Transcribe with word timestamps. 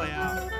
play 0.00 0.12
out. 0.12 0.50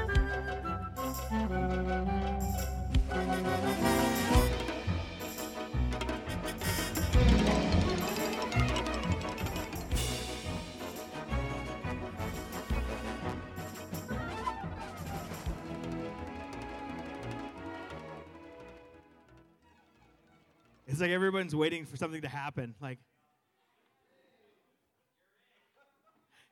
It's 20.86 21.00
like 21.00 21.10
everyone's 21.10 21.54
waiting 21.54 21.86
for 21.86 21.96
something 21.96 22.20
to 22.20 22.28
happen. 22.28 22.74
Like, 22.78 22.98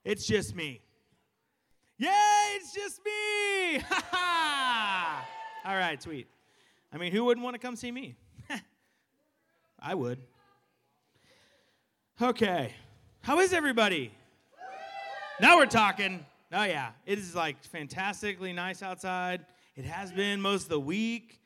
it's 0.05 0.27
just 0.27 0.55
me. 0.55 0.88
Ha 3.77 4.05
ha! 4.11 5.29
All 5.65 5.77
right, 5.77 6.03
sweet. 6.03 6.27
I 6.93 6.97
mean, 6.97 7.13
who 7.13 7.25
wouldn't 7.25 7.45
want 7.45 7.55
to 7.55 7.59
come 7.59 7.77
see 7.77 7.93
me? 7.93 8.17
I 9.81 9.95
would. 9.95 10.19
Okay. 12.21 12.73
How 13.21 13.39
is 13.41 13.53
everybody? 13.53 14.12
Now 15.41 15.59
we're 15.59 15.67
talking. 15.67 16.25
Oh, 16.53 16.65
yeah. 16.65 16.91
It 17.07 17.19
is 17.19 17.35
like 17.35 17.62
fantastically 17.62 18.53
nice 18.53 18.83
outside. 18.83 19.45
It 19.77 19.85
has 19.85 20.11
been 20.11 20.41
most 20.41 20.65
of 20.65 20.71
the 20.71 20.81
week. 20.81 21.41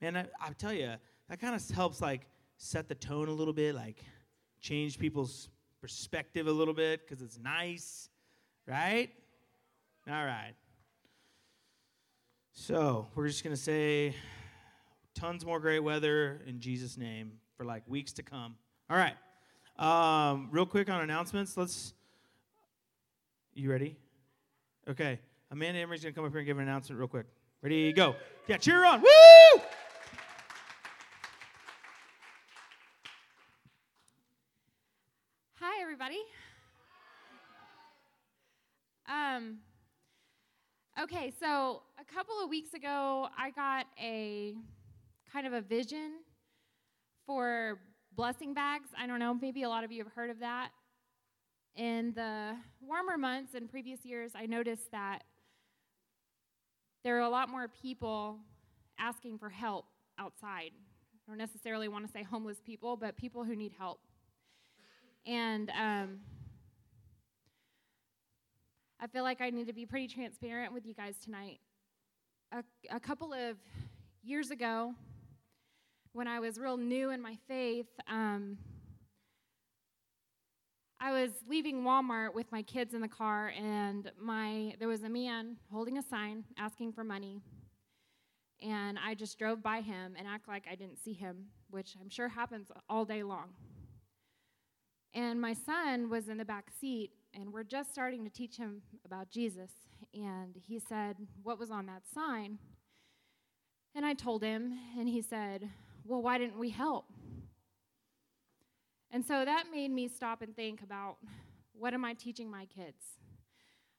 Man, 0.00 0.16
I, 0.16 0.26
I 0.40 0.50
tell 0.58 0.72
you, 0.72 0.92
that 1.28 1.40
kind 1.40 1.54
of 1.54 1.68
helps 1.70 2.00
like 2.00 2.26
set 2.58 2.88
the 2.88 2.94
tone 2.94 3.28
a 3.28 3.32
little 3.32 3.54
bit, 3.54 3.74
like 3.74 4.04
change 4.60 4.98
people's 4.98 5.48
perspective 5.80 6.46
a 6.46 6.52
little 6.52 6.74
bit 6.74 7.00
because 7.00 7.22
it's 7.22 7.38
nice, 7.38 8.08
right? 8.68 9.10
All 10.08 10.24
right. 10.24 10.54
So 12.54 13.08
we're 13.14 13.28
just 13.28 13.42
going 13.42 13.56
to 13.56 13.60
say 13.60 14.14
tons 15.14 15.44
more 15.44 15.58
great 15.58 15.80
weather 15.80 16.42
in 16.46 16.60
Jesus' 16.60 16.98
name 16.98 17.32
for 17.56 17.64
like 17.64 17.82
weeks 17.86 18.12
to 18.14 18.22
come. 18.22 18.56
All 18.90 18.96
right. 18.96 19.14
Um, 19.78 20.48
real 20.52 20.66
quick 20.66 20.90
on 20.90 21.00
announcements. 21.00 21.56
Let's. 21.56 21.94
You 23.54 23.70
ready? 23.70 23.96
Okay. 24.88 25.18
Amanda 25.50 25.80
Emery's 25.80 26.02
going 26.02 26.12
to 26.12 26.16
come 26.16 26.26
up 26.26 26.32
here 26.32 26.40
and 26.40 26.46
give 26.46 26.58
an 26.58 26.64
announcement 26.64 26.98
real 26.98 27.08
quick. 27.08 27.26
Ready? 27.62 27.92
Go. 27.92 28.16
Yeah, 28.46 28.58
cheer 28.58 28.84
on. 28.84 29.00
Woo! 29.00 29.62
Hi, 35.58 35.82
everybody. 35.82 36.18
Um, 39.08 39.58
okay, 41.00 41.32
so 41.38 41.82
a 42.02 42.14
couple 42.14 42.34
of 42.42 42.50
weeks 42.50 42.74
ago, 42.74 43.28
I 43.38 43.50
got 43.50 43.86
a 44.00 44.54
kind 45.32 45.46
of 45.46 45.52
a 45.52 45.60
vision 45.60 46.14
for 47.26 47.78
blessing 48.16 48.54
bags. 48.54 48.88
I 48.98 49.06
don't 49.06 49.20
know, 49.20 49.34
maybe 49.34 49.62
a 49.62 49.68
lot 49.68 49.84
of 49.84 49.92
you 49.92 50.02
have 50.02 50.12
heard 50.12 50.30
of 50.30 50.40
that. 50.40 50.70
In 51.76 52.12
the 52.14 52.56
warmer 52.80 53.16
months 53.16 53.54
in 53.54 53.68
previous 53.68 54.04
years, 54.04 54.32
I 54.34 54.46
noticed 54.46 54.90
that 54.90 55.20
there 57.04 57.16
are 57.18 57.22
a 57.22 57.28
lot 57.28 57.48
more 57.48 57.68
people 57.68 58.38
asking 58.98 59.38
for 59.38 59.48
help 59.48 59.86
outside. 60.18 60.72
I 60.74 61.30
don't 61.30 61.38
necessarily 61.38 61.86
want 61.86 62.04
to 62.06 62.12
say 62.12 62.24
homeless 62.24 62.58
people, 62.64 62.96
but 62.96 63.16
people 63.16 63.44
who 63.44 63.54
need 63.54 63.72
help. 63.78 64.00
And 65.24 65.70
um, 65.70 66.18
I 68.98 69.06
feel 69.06 69.22
like 69.22 69.40
I 69.40 69.50
need 69.50 69.68
to 69.68 69.72
be 69.72 69.86
pretty 69.86 70.08
transparent 70.08 70.72
with 70.72 70.84
you 70.84 70.94
guys 70.94 71.14
tonight. 71.24 71.60
A, 72.52 72.62
a 72.90 73.00
couple 73.00 73.32
of 73.32 73.56
years 74.22 74.50
ago, 74.50 74.94
when 76.12 76.28
I 76.28 76.38
was 76.38 76.58
real 76.58 76.76
new 76.76 77.08
in 77.08 77.22
my 77.22 77.38
faith, 77.48 77.86
um, 78.06 78.58
I 81.00 81.12
was 81.12 81.30
leaving 81.48 81.82
Walmart 81.82 82.34
with 82.34 82.52
my 82.52 82.60
kids 82.60 82.92
in 82.92 83.00
the 83.00 83.08
car, 83.08 83.52
and 83.58 84.12
my 84.20 84.74
there 84.78 84.86
was 84.86 85.02
a 85.02 85.08
man 85.08 85.56
holding 85.72 85.96
a 85.96 86.02
sign 86.02 86.44
asking 86.58 86.92
for 86.92 87.04
money. 87.04 87.40
And 88.60 88.98
I 89.02 89.14
just 89.14 89.38
drove 89.38 89.62
by 89.62 89.80
him 89.80 90.14
and 90.18 90.28
act 90.28 90.46
like 90.46 90.64
I 90.70 90.74
didn't 90.74 91.02
see 91.02 91.14
him, 91.14 91.46
which 91.70 91.96
I'm 92.00 92.10
sure 92.10 92.28
happens 92.28 92.68
all 92.88 93.06
day 93.06 93.22
long. 93.22 93.48
And 95.14 95.40
my 95.40 95.54
son 95.54 96.10
was 96.10 96.28
in 96.28 96.36
the 96.36 96.44
back 96.44 96.66
seat, 96.80 97.12
and 97.34 97.52
we're 97.52 97.64
just 97.64 97.92
starting 97.92 98.24
to 98.24 98.30
teach 98.30 98.56
him 98.56 98.82
about 99.04 99.30
Jesus. 99.30 99.70
And 100.14 100.54
he 100.66 100.78
said, 100.78 101.16
What 101.42 101.58
was 101.58 101.70
on 101.70 101.86
that 101.86 102.02
sign? 102.12 102.58
And 103.94 104.06
I 104.06 104.14
told 104.14 104.42
him, 104.42 104.72
and 104.98 105.08
he 105.08 105.22
said, 105.22 105.68
Well, 106.04 106.22
why 106.22 106.38
didn't 106.38 106.58
we 106.58 106.70
help? 106.70 107.06
And 109.10 109.24
so 109.24 109.44
that 109.44 109.64
made 109.70 109.90
me 109.90 110.08
stop 110.08 110.42
and 110.42 110.56
think 110.56 110.82
about 110.82 111.16
what 111.72 111.94
am 111.94 112.04
I 112.04 112.14
teaching 112.14 112.50
my 112.50 112.66
kids? 112.66 113.04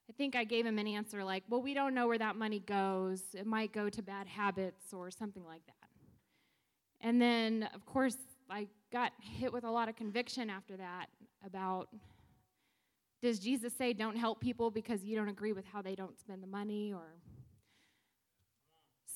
I 0.09 0.13
think 0.13 0.35
I 0.35 0.44
gave 0.44 0.65
him 0.65 0.79
an 0.79 0.88
answer 0.88 1.23
like, 1.23 1.44
Well, 1.50 1.61
we 1.61 1.73
don't 1.73 1.94
know 1.94 2.07
where 2.07 2.17
that 2.17 2.35
money 2.35 2.59
goes. 2.59 3.21
It 3.33 3.45
might 3.45 3.71
go 3.71 3.89
to 3.89 4.01
bad 4.01 4.27
habits 4.27 4.94
or 4.94 5.11
something 5.11 5.45
like 5.45 5.65
that. 5.67 5.89
And 7.01 7.21
then, 7.21 7.69
of 7.73 7.85
course, 7.85 8.15
I 8.50 8.67
got 8.91 9.11
hit 9.19 9.51
with 9.51 9.63
a 9.63 9.71
lot 9.71 9.89
of 9.89 9.95
conviction 9.95 10.50
after 10.50 10.77
that 10.77 11.07
about 11.45 11.89
does 13.23 13.39
Jesus 13.39 13.73
say 13.73 13.94
don't 13.94 14.16
help 14.16 14.39
people 14.39 14.69
because 14.69 15.03
you 15.03 15.16
don't 15.16 15.29
agree 15.29 15.53
with 15.53 15.66
how 15.66 15.81
they 15.81 15.95
don't 15.95 16.19
spend 16.19 16.44
the 16.44 16.47
money 16.47 16.94
or? 16.94 17.16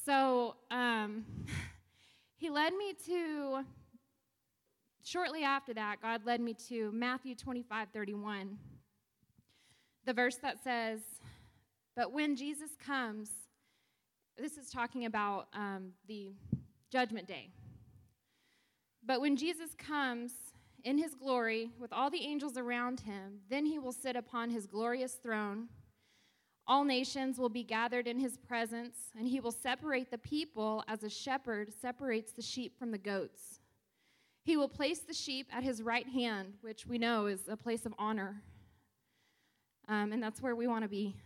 So 0.03 0.55
um, 0.71 1.23
he 2.37 2.49
led 2.49 2.73
me 2.73 2.93
to 3.05 3.63
shortly 5.03 5.43
after 5.43 5.73
that 5.73 6.01
god 6.01 6.25
led 6.25 6.41
me 6.41 6.53
to 6.53 6.91
matthew 6.91 7.33
25 7.33 7.87
31 7.93 8.57
the 10.03 10.11
verse 10.11 10.35
that 10.35 10.61
says 10.61 10.99
but 11.95 12.11
when 12.11 12.35
jesus 12.35 12.71
comes 12.85 13.29
this 14.37 14.57
is 14.57 14.69
talking 14.69 15.05
about 15.05 15.47
um, 15.53 15.93
the 16.07 16.31
judgment 16.91 17.27
day. 17.27 17.49
But 19.05 19.19
when 19.21 19.35
Jesus 19.35 19.71
comes 19.77 20.31
in 20.87 20.97
his 20.97 21.15
glory 21.15 21.69
with 21.77 21.91
all 21.91 22.09
the 22.09 22.23
angels 22.23 22.55
around 22.55 23.01
him, 23.01 23.39
then 23.49 23.65
he 23.65 23.77
will 23.77 23.91
sit 23.91 24.15
upon 24.15 24.49
his 24.49 24.65
glorious 24.65 25.15
throne. 25.15 25.67
All 26.65 26.85
nations 26.85 27.37
will 27.37 27.49
be 27.49 27.63
gathered 27.63 28.07
in 28.07 28.17
his 28.17 28.37
presence, 28.37 28.95
and 29.17 29.27
he 29.27 29.41
will 29.41 29.51
separate 29.51 30.09
the 30.09 30.17
people 30.17 30.85
as 30.87 31.03
a 31.03 31.09
shepherd 31.09 31.73
separates 31.81 32.31
the 32.31 32.41
sheep 32.41 32.79
from 32.79 32.91
the 32.91 32.97
goats. 32.97 33.59
He 34.43 34.55
will 34.55 34.69
place 34.69 34.99
the 34.99 35.13
sheep 35.13 35.47
at 35.51 35.61
his 35.61 35.83
right 35.83 36.07
hand, 36.07 36.53
which 36.61 36.87
we 36.87 36.97
know 36.97 37.25
is 37.25 37.49
a 37.49 37.57
place 37.57 37.85
of 37.85 37.93
honor. 37.99 38.41
Um, 39.89 40.13
and 40.13 40.23
that's 40.23 40.41
where 40.41 40.55
we 40.55 40.67
want 40.67 40.83
to 40.83 40.89
be. 40.89 41.17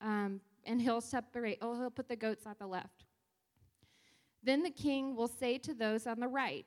Um, 0.00 0.40
and 0.64 0.80
he'll 0.80 1.02
separate, 1.02 1.58
oh, 1.60 1.78
he'll 1.78 1.90
put 1.90 2.08
the 2.08 2.16
goats 2.16 2.46
at 2.46 2.58
the 2.58 2.66
left. 2.66 3.04
Then 4.42 4.62
the 4.62 4.70
king 4.70 5.14
will 5.14 5.28
say 5.28 5.58
to 5.58 5.74
those 5.74 6.06
on 6.06 6.20
the 6.20 6.28
right, 6.28 6.64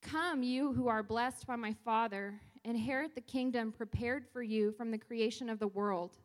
Come, 0.00 0.42
you 0.42 0.72
who 0.72 0.88
are 0.88 1.02
blessed 1.02 1.46
by 1.46 1.56
my 1.56 1.74
Father, 1.84 2.40
inherit 2.64 3.14
the 3.14 3.20
kingdom 3.20 3.72
prepared 3.72 4.24
for 4.32 4.42
you 4.42 4.72
from 4.72 4.90
the 4.90 4.98
creation 4.98 5.50
of 5.50 5.58
the 5.58 5.68
world. 5.68 6.16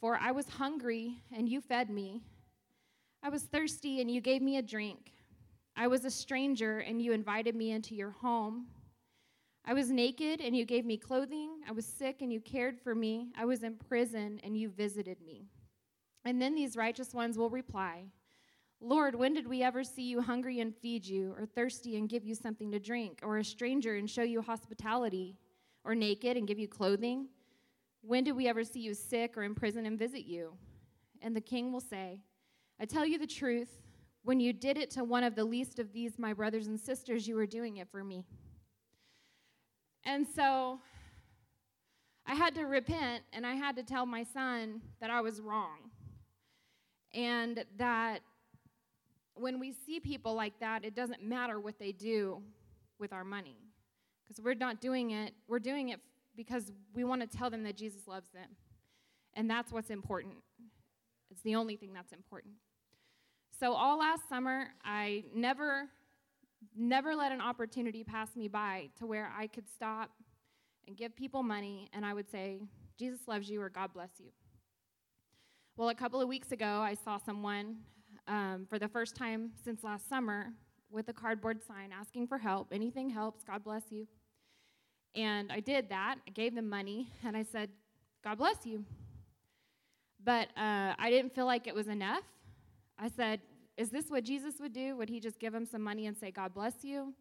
For 0.00 0.18
I 0.20 0.30
was 0.32 0.48
hungry, 0.48 1.22
and 1.34 1.48
you 1.48 1.60
fed 1.60 1.88
me. 1.88 2.22
I 3.22 3.28
was 3.28 3.44
thirsty, 3.44 4.00
and 4.00 4.10
you 4.10 4.20
gave 4.20 4.42
me 4.42 4.58
a 4.58 4.62
drink. 4.62 5.12
I 5.74 5.86
was 5.86 6.04
a 6.04 6.10
stranger, 6.10 6.80
and 6.80 7.00
you 7.00 7.12
invited 7.12 7.56
me 7.56 7.70
into 7.70 7.94
your 7.94 8.10
home. 8.10 8.66
I 9.64 9.74
was 9.74 9.90
naked, 9.90 10.40
and 10.40 10.56
you 10.56 10.64
gave 10.64 10.84
me 10.84 10.96
clothing. 10.96 11.60
I 11.66 11.72
was 11.72 11.86
sick, 11.86 12.20
and 12.20 12.32
you 12.32 12.40
cared 12.40 12.78
for 12.78 12.94
me. 12.94 13.28
I 13.38 13.46
was 13.46 13.62
in 13.62 13.76
prison, 13.76 14.40
and 14.44 14.56
you 14.56 14.68
visited 14.68 15.20
me. 15.24 15.46
And 16.24 16.42
then 16.42 16.54
these 16.54 16.76
righteous 16.76 17.14
ones 17.14 17.38
will 17.38 17.50
reply, 17.50 18.04
Lord, 18.84 19.14
when 19.14 19.32
did 19.32 19.46
we 19.46 19.62
ever 19.62 19.84
see 19.84 20.02
you 20.02 20.20
hungry 20.20 20.58
and 20.58 20.74
feed 20.74 21.06
you, 21.06 21.36
or 21.38 21.46
thirsty 21.46 21.96
and 21.96 22.08
give 22.08 22.24
you 22.24 22.34
something 22.34 22.72
to 22.72 22.80
drink, 22.80 23.20
or 23.22 23.38
a 23.38 23.44
stranger 23.44 23.94
and 23.94 24.10
show 24.10 24.22
you 24.22 24.42
hospitality, 24.42 25.36
or 25.84 25.94
naked 25.94 26.36
and 26.36 26.48
give 26.48 26.58
you 26.58 26.66
clothing? 26.66 27.28
When 28.00 28.24
did 28.24 28.32
we 28.32 28.48
ever 28.48 28.64
see 28.64 28.80
you 28.80 28.94
sick 28.94 29.36
or 29.36 29.44
in 29.44 29.54
prison 29.54 29.86
and 29.86 29.96
visit 29.96 30.24
you? 30.24 30.54
And 31.20 31.36
the 31.36 31.40
king 31.40 31.72
will 31.72 31.80
say, 31.80 32.18
I 32.80 32.84
tell 32.84 33.06
you 33.06 33.18
the 33.18 33.26
truth, 33.26 33.70
when 34.24 34.40
you 34.40 34.52
did 34.52 34.76
it 34.76 34.90
to 34.90 35.04
one 35.04 35.22
of 35.22 35.36
the 35.36 35.44
least 35.44 35.78
of 35.78 35.92
these, 35.92 36.18
my 36.18 36.32
brothers 36.32 36.66
and 36.66 36.78
sisters, 36.78 37.28
you 37.28 37.36
were 37.36 37.46
doing 37.46 37.76
it 37.76 37.88
for 37.88 38.02
me. 38.02 38.24
And 40.04 40.26
so 40.26 40.80
I 42.26 42.34
had 42.34 42.56
to 42.56 42.64
repent 42.64 43.22
and 43.32 43.46
I 43.46 43.54
had 43.54 43.76
to 43.76 43.84
tell 43.84 44.06
my 44.06 44.24
son 44.24 44.80
that 45.00 45.10
I 45.10 45.20
was 45.20 45.40
wrong 45.40 45.90
and 47.14 47.64
that 47.78 48.22
when 49.34 49.58
we 49.58 49.72
see 49.72 50.00
people 50.00 50.34
like 50.34 50.58
that, 50.60 50.84
it 50.84 50.94
doesn't 50.94 51.22
matter 51.22 51.60
what 51.60 51.78
they 51.78 51.92
do 51.92 52.42
with 52.98 53.12
our 53.12 53.24
money. 53.24 53.56
Because 54.22 54.42
we're 54.42 54.54
not 54.54 54.80
doing 54.80 55.10
it, 55.10 55.34
we're 55.48 55.58
doing 55.58 55.90
it 55.90 56.00
because 56.36 56.72
we 56.94 57.04
want 57.04 57.20
to 57.20 57.26
tell 57.38 57.50
them 57.50 57.62
that 57.64 57.76
Jesus 57.76 58.06
loves 58.06 58.28
them. 58.32 58.48
And 59.34 59.48
that's 59.48 59.72
what's 59.72 59.90
important. 59.90 60.34
It's 61.30 61.42
the 61.42 61.54
only 61.54 61.76
thing 61.76 61.92
that's 61.92 62.12
important. 62.12 62.54
So, 63.58 63.72
all 63.74 63.98
last 63.98 64.28
summer, 64.28 64.68
I 64.84 65.24
never, 65.34 65.88
never 66.76 67.14
let 67.14 67.32
an 67.32 67.40
opportunity 67.40 68.04
pass 68.04 68.34
me 68.36 68.48
by 68.48 68.88
to 68.98 69.06
where 69.06 69.32
I 69.36 69.46
could 69.46 69.68
stop 69.68 70.10
and 70.86 70.96
give 70.96 71.14
people 71.14 71.42
money 71.42 71.88
and 71.92 72.04
I 72.04 72.12
would 72.12 72.30
say, 72.30 72.60
Jesus 72.98 73.20
loves 73.26 73.48
you 73.48 73.60
or 73.62 73.68
God 73.68 73.92
bless 73.94 74.10
you. 74.18 74.30
Well, 75.76 75.88
a 75.88 75.94
couple 75.94 76.20
of 76.20 76.28
weeks 76.28 76.52
ago, 76.52 76.80
I 76.80 76.94
saw 76.94 77.16
someone 77.18 77.78
um, 78.32 78.66
for 78.66 78.78
the 78.78 78.88
first 78.88 79.14
time 79.14 79.50
since 79.62 79.84
last 79.84 80.08
summer 80.08 80.54
with 80.90 81.06
a 81.10 81.12
cardboard 81.12 81.62
sign 81.62 81.90
asking 81.92 82.26
for 82.26 82.38
help. 82.38 82.68
Anything 82.72 83.10
helps, 83.10 83.44
God 83.44 83.62
bless 83.62 83.82
you. 83.90 84.06
And 85.14 85.52
I 85.52 85.60
did 85.60 85.90
that. 85.90 86.16
I 86.26 86.30
gave 86.30 86.54
them 86.54 86.66
money 86.66 87.08
and 87.22 87.36
I 87.36 87.42
said, 87.42 87.68
God 88.24 88.38
bless 88.38 88.64
you. 88.64 88.86
But 90.24 90.48
uh, 90.56 90.94
I 90.98 91.10
didn't 91.10 91.34
feel 91.34 91.44
like 91.44 91.66
it 91.66 91.74
was 91.74 91.88
enough. 91.88 92.22
I 92.98 93.08
said, 93.08 93.40
Is 93.76 93.90
this 93.90 94.08
what 94.08 94.24
Jesus 94.24 94.54
would 94.60 94.72
do? 94.72 94.96
Would 94.96 95.10
he 95.10 95.20
just 95.20 95.38
give 95.38 95.52
them 95.52 95.66
some 95.66 95.82
money 95.82 96.06
and 96.06 96.16
say, 96.16 96.30
God 96.30 96.54
bless 96.54 96.82
you? 96.82 97.12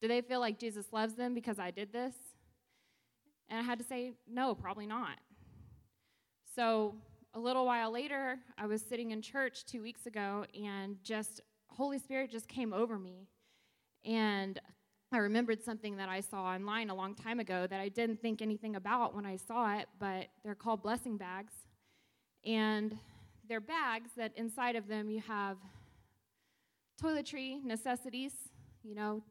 Do 0.00 0.06
they 0.06 0.20
feel 0.20 0.38
like 0.38 0.56
Jesus 0.58 0.86
loves 0.92 1.14
them 1.14 1.34
because 1.34 1.58
I 1.58 1.72
did 1.72 1.92
this? 1.92 2.14
And 3.48 3.58
I 3.58 3.62
had 3.62 3.78
to 3.78 3.84
say, 3.84 4.12
No, 4.30 4.54
probably 4.54 4.86
not. 4.86 5.16
So 6.54 6.94
a 7.34 7.38
little 7.38 7.64
while 7.64 7.90
later, 7.90 8.38
I 8.58 8.66
was 8.66 8.82
sitting 8.82 9.10
in 9.12 9.22
church 9.22 9.64
two 9.64 9.82
weeks 9.82 10.06
ago, 10.06 10.44
and 10.60 11.02
just 11.02 11.40
Holy 11.68 11.98
Spirit 11.98 12.30
just 12.30 12.46
came 12.46 12.72
over 12.72 12.98
me. 12.98 13.28
And 14.04 14.60
I 15.12 15.18
remembered 15.18 15.62
something 15.62 15.96
that 15.96 16.08
I 16.08 16.20
saw 16.20 16.44
online 16.44 16.90
a 16.90 16.94
long 16.94 17.14
time 17.14 17.40
ago 17.40 17.66
that 17.66 17.80
I 17.80 17.88
didn't 17.88 18.20
think 18.20 18.42
anything 18.42 18.76
about 18.76 19.14
when 19.14 19.24
I 19.24 19.36
saw 19.36 19.76
it, 19.78 19.86
but 19.98 20.26
they're 20.44 20.54
called 20.54 20.82
blessing 20.82 21.16
bags. 21.16 21.52
And 22.44 22.98
they're 23.48 23.60
bags 23.60 24.10
that 24.16 24.32
inside 24.36 24.76
of 24.76 24.86
them 24.86 25.08
you 25.08 25.20
have 25.20 25.56
toiletry, 27.02 27.62
necessities, 27.64 28.32
you 28.82 28.94
know, 28.94 29.22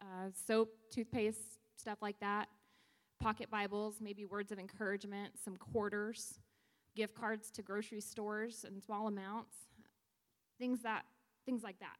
uh, 0.00 0.30
soap, 0.46 0.70
toothpaste, 0.92 1.58
stuff 1.76 1.98
like 2.00 2.18
that, 2.20 2.48
pocket 3.20 3.50
Bibles, 3.50 3.96
maybe 4.00 4.24
words 4.24 4.52
of 4.52 4.58
encouragement, 4.58 5.34
some 5.42 5.56
quarters, 5.56 6.38
gift 6.94 7.14
cards 7.14 7.50
to 7.52 7.62
grocery 7.62 8.00
stores 8.00 8.64
in 8.68 8.80
small 8.80 9.08
amounts, 9.08 9.54
things 10.58 10.80
that 10.82 11.04
things 11.44 11.62
like 11.62 11.78
that. 11.80 11.96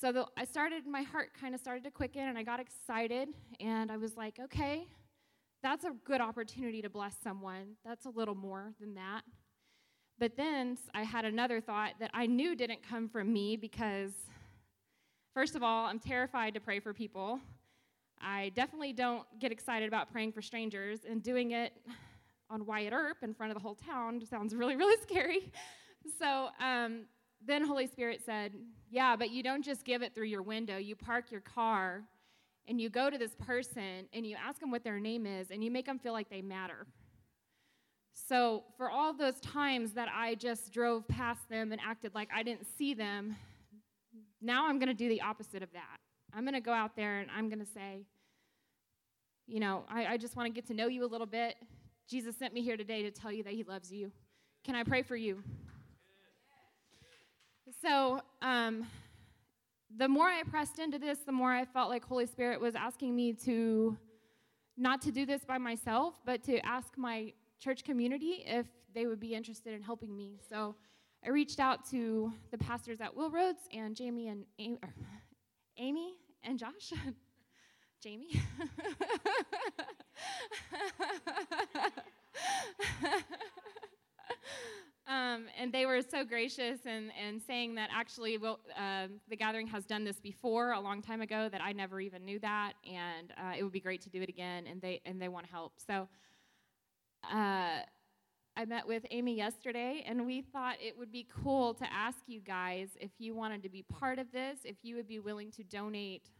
So 0.00 0.12
the, 0.12 0.26
I 0.38 0.44
started, 0.44 0.86
my 0.86 1.02
heart 1.02 1.30
kind 1.38 1.54
of 1.54 1.60
started 1.60 1.84
to 1.84 1.90
quicken, 1.90 2.22
and 2.22 2.38
I 2.38 2.42
got 2.42 2.58
excited, 2.58 3.28
and 3.58 3.90
I 3.90 3.98
was 3.98 4.16
like, 4.16 4.38
okay, 4.42 4.86
that's 5.62 5.84
a 5.84 5.90
good 6.04 6.22
opportunity 6.22 6.80
to 6.80 6.88
bless 6.88 7.14
someone. 7.22 7.76
That's 7.84 8.06
a 8.06 8.10
little 8.10 8.34
more 8.34 8.72
than 8.80 8.94
that. 8.94 9.22
But 10.18 10.36
then 10.36 10.78
I 10.94 11.02
had 11.02 11.24
another 11.24 11.60
thought 11.60 11.94
that 12.00 12.10
I 12.14 12.26
knew 12.26 12.54
didn't 12.54 12.82
come 12.82 13.08
from 13.08 13.32
me 13.32 13.56
because, 13.56 14.12
first 15.34 15.54
of 15.54 15.62
all, 15.62 15.86
I'm 15.86 15.98
terrified 15.98 16.54
to 16.54 16.60
pray 16.60 16.80
for 16.80 16.94
people. 16.94 17.40
I 18.22 18.52
definitely 18.54 18.92
don't 18.92 19.26
get 19.38 19.52
excited 19.52 19.88
about 19.88 20.10
praying 20.10 20.32
for 20.32 20.40
strangers, 20.40 21.00
and 21.08 21.22
doing 21.22 21.50
it 21.50 21.72
on 22.50 22.66
Wyatt 22.66 22.92
Earp 22.92 23.18
in 23.22 23.32
front 23.32 23.52
of 23.52 23.56
the 23.56 23.62
whole 23.62 23.76
town 23.76 24.20
sounds 24.26 24.54
really, 24.54 24.76
really 24.76 25.00
scary. 25.02 25.52
So 26.18 26.48
um, 26.60 27.04
then 27.44 27.64
Holy 27.64 27.86
Spirit 27.86 28.20
said, 28.24 28.52
Yeah, 28.90 29.16
but 29.16 29.30
you 29.30 29.42
don't 29.42 29.64
just 29.64 29.84
give 29.84 30.02
it 30.02 30.14
through 30.14 30.26
your 30.26 30.42
window. 30.42 30.76
You 30.76 30.96
park 30.96 31.30
your 31.30 31.40
car 31.40 32.02
and 32.68 32.80
you 32.80 32.88
go 32.90 33.10
to 33.10 33.18
this 33.18 33.34
person 33.34 34.06
and 34.12 34.26
you 34.26 34.36
ask 34.36 34.60
them 34.60 34.70
what 34.70 34.84
their 34.84 35.00
name 35.00 35.26
is 35.26 35.50
and 35.50 35.62
you 35.62 35.70
make 35.70 35.86
them 35.86 35.98
feel 35.98 36.12
like 36.12 36.28
they 36.28 36.42
matter. 36.42 36.86
So, 38.12 38.64
for 38.76 38.90
all 38.90 39.12
those 39.12 39.40
times 39.40 39.92
that 39.92 40.08
I 40.12 40.34
just 40.34 40.72
drove 40.72 41.06
past 41.08 41.48
them 41.48 41.72
and 41.72 41.80
acted 41.80 42.14
like 42.14 42.28
I 42.34 42.42
didn't 42.42 42.66
see 42.76 42.92
them, 42.92 43.36
now 44.40 44.68
I'm 44.68 44.78
going 44.78 44.88
to 44.88 44.94
do 44.94 45.08
the 45.08 45.20
opposite 45.20 45.62
of 45.62 45.72
that. 45.72 45.98
I'm 46.34 46.44
going 46.44 46.54
to 46.54 46.60
go 46.60 46.72
out 46.72 46.96
there 46.96 47.20
and 47.20 47.30
I'm 47.30 47.48
going 47.48 47.60
to 47.60 47.66
say, 47.66 48.04
you 49.46 49.60
know, 49.60 49.84
I, 49.88 50.06
I 50.06 50.16
just 50.16 50.36
want 50.36 50.46
to 50.46 50.52
get 50.52 50.66
to 50.68 50.74
know 50.74 50.86
you 50.86 51.04
a 51.04 51.06
little 51.06 51.26
bit. 51.26 51.56
Jesus 52.10 52.34
sent 52.36 52.52
me 52.52 52.60
here 52.60 52.76
today 52.76 53.04
to 53.04 53.12
tell 53.12 53.30
you 53.30 53.44
that 53.44 53.52
He 53.52 53.62
loves 53.62 53.92
you. 53.92 54.10
Can 54.64 54.74
I 54.74 54.82
pray 54.82 55.02
for 55.02 55.14
you? 55.14 55.44
So, 57.80 58.20
um, 58.42 58.84
the 59.96 60.08
more 60.08 60.26
I 60.26 60.42
pressed 60.42 60.80
into 60.80 60.98
this, 60.98 61.18
the 61.24 61.30
more 61.30 61.52
I 61.52 61.64
felt 61.64 61.88
like 61.88 62.04
Holy 62.04 62.26
Spirit 62.26 62.60
was 62.60 62.74
asking 62.74 63.14
me 63.14 63.32
to 63.44 63.96
not 64.76 65.00
to 65.02 65.12
do 65.12 65.24
this 65.24 65.44
by 65.44 65.56
myself, 65.56 66.14
but 66.26 66.42
to 66.44 66.58
ask 66.66 66.98
my 66.98 67.32
church 67.60 67.84
community 67.84 68.42
if 68.44 68.66
they 68.92 69.06
would 69.06 69.20
be 69.20 69.36
interested 69.36 69.72
in 69.72 69.80
helping 69.80 70.16
me. 70.16 70.40
So 70.48 70.74
I 71.24 71.28
reached 71.28 71.60
out 71.60 71.88
to 71.90 72.32
the 72.50 72.58
pastors 72.58 73.00
at 73.00 73.14
Will 73.14 73.30
Roads 73.30 73.60
and 73.72 73.94
Jamie 73.94 74.26
and 74.26 74.44
Amy, 74.58 74.80
Amy 75.78 76.14
and 76.42 76.58
Josh. 76.58 76.92
Jamie. 78.00 78.42
Um, 85.10 85.46
and 85.58 85.72
they 85.72 85.86
were 85.86 86.02
so 86.02 86.24
gracious 86.24 86.78
and, 86.86 87.10
and 87.20 87.42
saying 87.42 87.74
that 87.74 87.90
actually 87.92 88.38
well, 88.38 88.60
uh, 88.78 89.08
the 89.28 89.34
gathering 89.34 89.66
has 89.66 89.84
done 89.84 90.04
this 90.04 90.20
before 90.20 90.70
a 90.70 90.78
long 90.78 91.02
time 91.02 91.20
ago 91.20 91.48
that 91.48 91.60
I 91.60 91.72
never 91.72 92.00
even 92.00 92.24
knew 92.24 92.38
that, 92.38 92.74
and 92.88 93.32
uh, 93.36 93.54
it 93.58 93.64
would 93.64 93.72
be 93.72 93.80
great 93.80 94.02
to 94.02 94.08
do 94.08 94.22
it 94.22 94.28
again, 94.28 94.68
and 94.68 94.80
they 94.80 95.00
and 95.04 95.20
they 95.20 95.26
want 95.26 95.46
help. 95.46 95.72
So 95.84 96.06
uh, 97.24 97.80
I 98.56 98.64
met 98.68 98.86
with 98.86 99.04
Amy 99.10 99.34
yesterday, 99.34 100.04
and 100.06 100.26
we 100.26 100.42
thought 100.42 100.76
it 100.80 100.96
would 100.96 101.10
be 101.10 101.26
cool 101.42 101.74
to 101.74 101.92
ask 101.92 102.18
you 102.28 102.38
guys 102.38 102.90
if 103.00 103.10
you 103.18 103.34
wanted 103.34 103.64
to 103.64 103.68
be 103.68 103.82
part 103.82 104.20
of 104.20 104.30
this, 104.30 104.60
if 104.64 104.76
you 104.82 104.94
would 104.94 105.08
be 105.08 105.18
willing 105.18 105.50
to 105.52 105.64
donate 105.64 106.30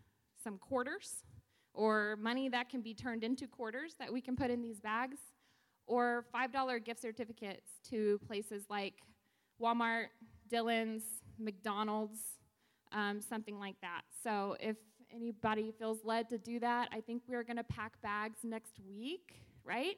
some 0.45 0.59
quarters 0.59 1.25
or 1.75 2.17
money 2.21 2.49
that 2.49 2.69
can 2.69 2.81
be 2.81 2.95
turned 2.95 3.25
into 3.25 3.47
quarters 3.47 3.95
that 3.99 4.13
we 4.13 4.21
can 4.21 4.37
put 4.37 4.51
in 4.51 4.61
these 4.61 4.81
bags 4.81 5.19
or 5.87 6.25
$5 6.35 6.85
gift 6.85 7.01
certificates 7.01 7.71
to 7.91 8.21
places 8.27 8.65
like 8.69 8.95
Walmart, 9.61 10.07
Dillon's, 10.49 11.03
McDonald's, 11.39 12.21
um, 12.93 13.21
something 13.21 13.59
like 13.59 13.77
that. 13.83 14.03
So 14.23 14.57
if 14.61 14.77
anybody 15.15 15.73
feels 15.79 15.99
led 16.05 16.29
to 16.31 16.39
do 16.39 16.61
that, 16.61 16.89
I 16.93 17.01
think 17.01 17.23
we're 17.27 17.43
going 17.43 17.57
to 17.57 17.65
pack 17.65 18.01
bags 18.03 18.41
next 18.43 18.79
week, 18.89 19.35
right? 19.65 19.97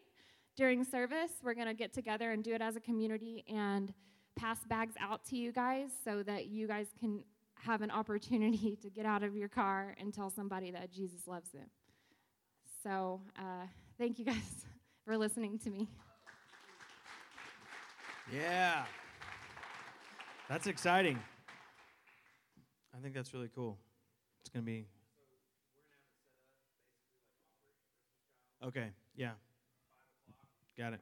During 0.57 0.85
service, 0.85 1.33
we're 1.43 1.55
going 1.55 1.67
to 1.67 1.75
get 1.75 1.93
together 1.93 2.33
and 2.33 2.43
do 2.43 2.55
it 2.55 2.63
as 2.63 2.77
a 2.77 2.81
community 2.81 3.45
and 3.49 3.93
pass 4.37 4.59
bags 4.69 4.95
out 5.01 5.25
to 5.27 5.37
you 5.37 5.53
guys 5.53 5.91
so 6.05 6.23
that 6.23 6.47
you 6.47 6.67
guys 6.67 6.87
can 6.99 7.23
have 7.65 7.83
an 7.83 7.91
opportunity 7.91 8.77
to 8.83 8.91
get 8.91 9.07
out 9.07 9.23
of 9.23 9.37
your 9.37 9.49
car 9.49 9.95
and 9.99 10.13
tell 10.13 10.31
somebody 10.31 10.71
that 10.71 10.93
Jesus 10.93 11.27
loves 11.27 11.51
them. 11.51 11.67
So, 12.83 13.21
uh, 13.39 13.67
thank 13.99 14.19
you 14.19 14.25
guys 14.25 14.67
for 15.05 15.17
listening 15.17 15.59
to 15.61 15.71
me. 15.71 15.89
Yeah. 18.33 18.85
That's 20.49 20.67
exciting. 20.67 21.19
I 22.95 23.01
think 23.01 23.15
that's 23.15 23.33
really 23.33 23.51
cool. 23.55 23.79
It's 24.41 24.51
going 24.51 24.65
to 24.65 24.71
be. 24.71 24.87
Okay, 28.65 28.91
yeah. 29.17 29.33
Got 30.79 30.93
it. 30.93 31.01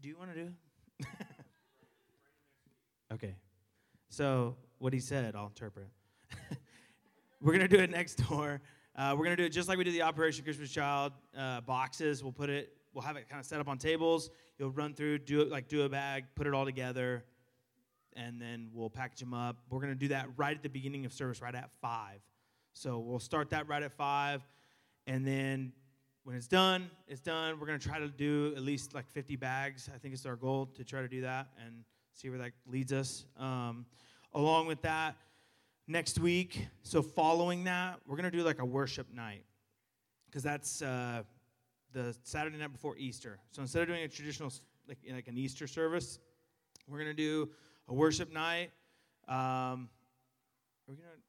Do 0.00 0.08
you 0.08 0.16
want 0.18 0.34
to 0.34 0.44
do? 0.44 0.52
okay. 3.14 3.34
So, 4.12 4.56
what 4.76 4.92
he 4.92 5.00
said, 5.00 5.34
I'll 5.34 5.46
interpret. 5.46 5.86
We're 7.40 7.54
going 7.54 7.66
to 7.66 7.76
do 7.76 7.82
it 7.82 7.88
next 7.88 8.16
door. 8.28 8.60
Uh, 8.94 9.14
we're 9.16 9.24
going 9.24 9.34
to 9.34 9.42
do 9.42 9.46
it 9.46 9.48
just 9.48 9.70
like 9.70 9.78
we 9.78 9.84
did 9.84 9.94
the 9.94 10.02
Operation 10.02 10.44
Christmas 10.44 10.70
Child 10.70 11.14
uh, 11.34 11.62
boxes. 11.62 12.22
We'll 12.22 12.30
put 12.30 12.50
it, 12.50 12.76
we'll 12.92 13.04
have 13.04 13.16
it 13.16 13.26
kind 13.30 13.40
of 13.40 13.46
set 13.46 13.58
up 13.58 13.68
on 13.68 13.78
tables. 13.78 14.28
You'll 14.58 14.70
run 14.70 14.92
through, 14.92 15.20
do 15.20 15.40
it 15.40 15.50
like 15.50 15.66
do 15.66 15.84
a 15.84 15.88
bag, 15.88 16.24
put 16.34 16.46
it 16.46 16.52
all 16.52 16.66
together, 16.66 17.24
and 18.12 18.38
then 18.38 18.68
we'll 18.74 18.90
package 18.90 19.20
them 19.20 19.32
up. 19.32 19.56
We're 19.70 19.80
going 19.80 19.94
to 19.94 19.98
do 19.98 20.08
that 20.08 20.28
right 20.36 20.54
at 20.54 20.62
the 20.62 20.68
beginning 20.68 21.06
of 21.06 21.14
service, 21.14 21.40
right 21.40 21.54
at 21.54 21.70
five. 21.80 22.20
So 22.74 22.98
we'll 22.98 23.18
start 23.18 23.48
that 23.50 23.66
right 23.66 23.82
at 23.82 23.92
five, 23.92 24.46
and 25.06 25.26
then 25.26 25.72
when 26.24 26.36
it's 26.36 26.48
done, 26.48 26.90
it's 27.08 27.22
done. 27.22 27.58
We're 27.58 27.66
going 27.66 27.78
to 27.78 27.88
try 27.88 27.98
to 27.98 28.08
do 28.08 28.52
at 28.56 28.62
least 28.62 28.94
like 28.94 29.08
50 29.08 29.36
bags. 29.36 29.88
I 29.92 29.96
think 29.96 30.12
it's 30.12 30.26
our 30.26 30.36
goal 30.36 30.66
to 30.74 30.84
try 30.84 31.00
to 31.00 31.08
do 31.08 31.22
that 31.22 31.48
and 31.64 31.82
see 32.12 32.30
where 32.30 32.38
that 32.38 32.52
leads 32.66 32.92
us. 32.92 33.24
Um, 33.38 33.86
along 34.34 34.66
with 34.66 34.82
that, 34.82 35.16
next 35.86 36.18
week. 36.18 36.66
So, 36.82 37.02
following 37.02 37.64
that, 37.64 38.00
we're 38.06 38.16
going 38.16 38.30
to 38.30 38.36
do 38.36 38.42
like 38.42 38.60
a 38.60 38.64
worship 38.64 39.12
night 39.12 39.44
because 40.26 40.42
that's 40.42 40.82
uh, 40.82 41.22
the 41.92 42.16
Saturday 42.22 42.56
night 42.56 42.72
before 42.72 42.96
Easter. 42.96 43.38
So, 43.50 43.62
instead 43.62 43.82
of 43.82 43.88
doing 43.88 44.02
a 44.02 44.08
traditional, 44.08 44.52
like, 44.88 44.98
like 45.12 45.28
an 45.28 45.36
Easter 45.36 45.66
service, 45.66 46.18
we're 46.88 46.98
going 46.98 47.10
to 47.10 47.14
do 47.14 47.50
a 47.88 47.94
worship 47.94 48.32
night. 48.32 48.70
Um, 49.28 49.88
we're 50.86 50.94
going 50.94 51.08
to 51.08 51.22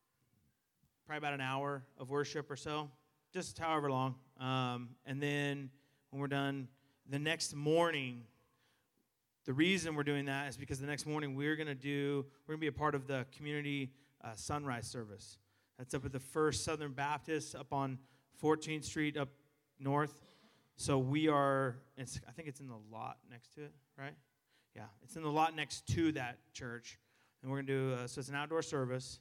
probably 1.06 1.18
about 1.18 1.34
an 1.34 1.42
hour 1.42 1.84
of 2.00 2.10
worship 2.10 2.50
or 2.50 2.56
so, 2.56 2.90
just 3.34 3.58
however 3.58 3.92
long. 3.92 4.16
Um, 4.40 4.90
and 5.06 5.22
then 5.22 5.70
when 6.10 6.22
we're 6.22 6.28
done, 6.28 6.68
the 7.10 7.20
next 7.20 7.56
morning, 7.56 8.24
the 9.45 9.53
reason 9.53 9.95
we're 9.95 10.03
doing 10.03 10.25
that 10.25 10.47
is 10.47 10.57
because 10.57 10.79
the 10.79 10.88
next 10.88 11.05
morning 11.05 11.35
we're 11.35 11.55
going 11.55 11.67
to 11.67 11.75
do, 11.75 12.25
we're 12.47 12.53
going 12.53 12.59
to 12.59 12.62
be 12.62 12.67
a 12.67 12.79
part 12.79 12.95
of 12.95 13.07
the 13.07 13.25
community 13.35 13.91
uh, 14.23 14.29
sunrise 14.35 14.88
service. 14.88 15.38
That's 15.77 15.93
up 15.93 16.05
at 16.05 16.13
the 16.13 16.19
First 16.19 16.63
Southern 16.63 16.93
Baptist 16.93 17.55
up 17.55 17.73
on 17.73 17.97
14th 18.41 18.85
Street 18.85 19.17
up 19.17 19.29
north. 19.79 20.17
So 20.77 20.97
we 20.97 21.27
are, 21.27 21.75
I 22.00 22.31
think 22.31 22.47
it's 22.47 22.62
in 22.62 22.67
the 22.67 22.79
lot 22.91 23.17
next 23.29 23.53
to 23.55 23.63
it, 23.63 23.73
right? 23.97 24.15
Yeah, 24.75 24.83
it's 25.03 25.15
in 25.15 25.23
the 25.23 25.29
lot 25.29 25.55
next 25.55 25.88
to 25.88 26.13
that 26.13 26.39
church. 26.53 26.97
And 27.41 27.51
we're 27.51 27.57
going 27.57 27.67
to 27.67 27.73
do, 27.73 27.93
uh, 27.95 28.07
so 28.07 28.19
it's 28.19 28.29
an 28.29 28.35
outdoor 28.35 28.62
service. 28.62 29.19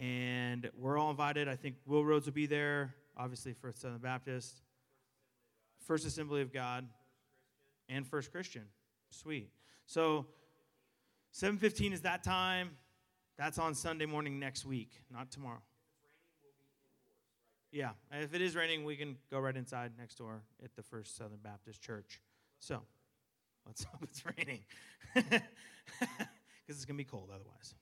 And 0.00 0.70
we're 0.76 0.96
all 0.96 1.10
invited. 1.10 1.48
I 1.48 1.56
think 1.56 1.76
Will 1.86 2.04
Rhodes 2.04 2.26
will 2.26 2.32
be 2.32 2.46
there, 2.46 2.94
obviously, 3.16 3.52
First 3.52 3.82
Southern 3.82 3.98
Baptist, 3.98 4.62
First 5.86 6.06
Assembly 6.06 6.40
of 6.40 6.52
God, 6.52 6.86
and 7.88 8.06
First 8.06 8.32
Christian. 8.32 8.62
Sweet. 9.10 9.50
So 9.86 10.26
7:15 11.32 11.92
is 11.92 12.02
that 12.02 12.22
time. 12.22 12.76
That's 13.36 13.58
on 13.58 13.74
Sunday 13.74 14.06
morning 14.06 14.40
next 14.40 14.64
week, 14.64 14.90
not 15.10 15.30
tomorrow. 15.30 15.62
Yeah, 17.70 17.90
if 18.10 18.34
it 18.34 18.40
is 18.40 18.56
raining, 18.56 18.84
we 18.84 18.96
can 18.96 19.16
go 19.30 19.38
right 19.38 19.56
inside 19.56 19.92
next 19.98 20.16
door 20.16 20.42
at 20.64 20.74
the 20.74 20.82
First 20.82 21.16
Southern 21.16 21.38
Baptist 21.38 21.82
Church. 21.82 22.20
So, 22.58 22.82
let's 23.66 23.84
hope 23.92 24.02
it's 24.02 24.24
raining. 24.24 24.64
Because 26.68 26.82
it's 26.82 26.84
to 26.84 26.92
be 26.92 27.04
cold 27.04 27.30
otherwise. 27.34 27.74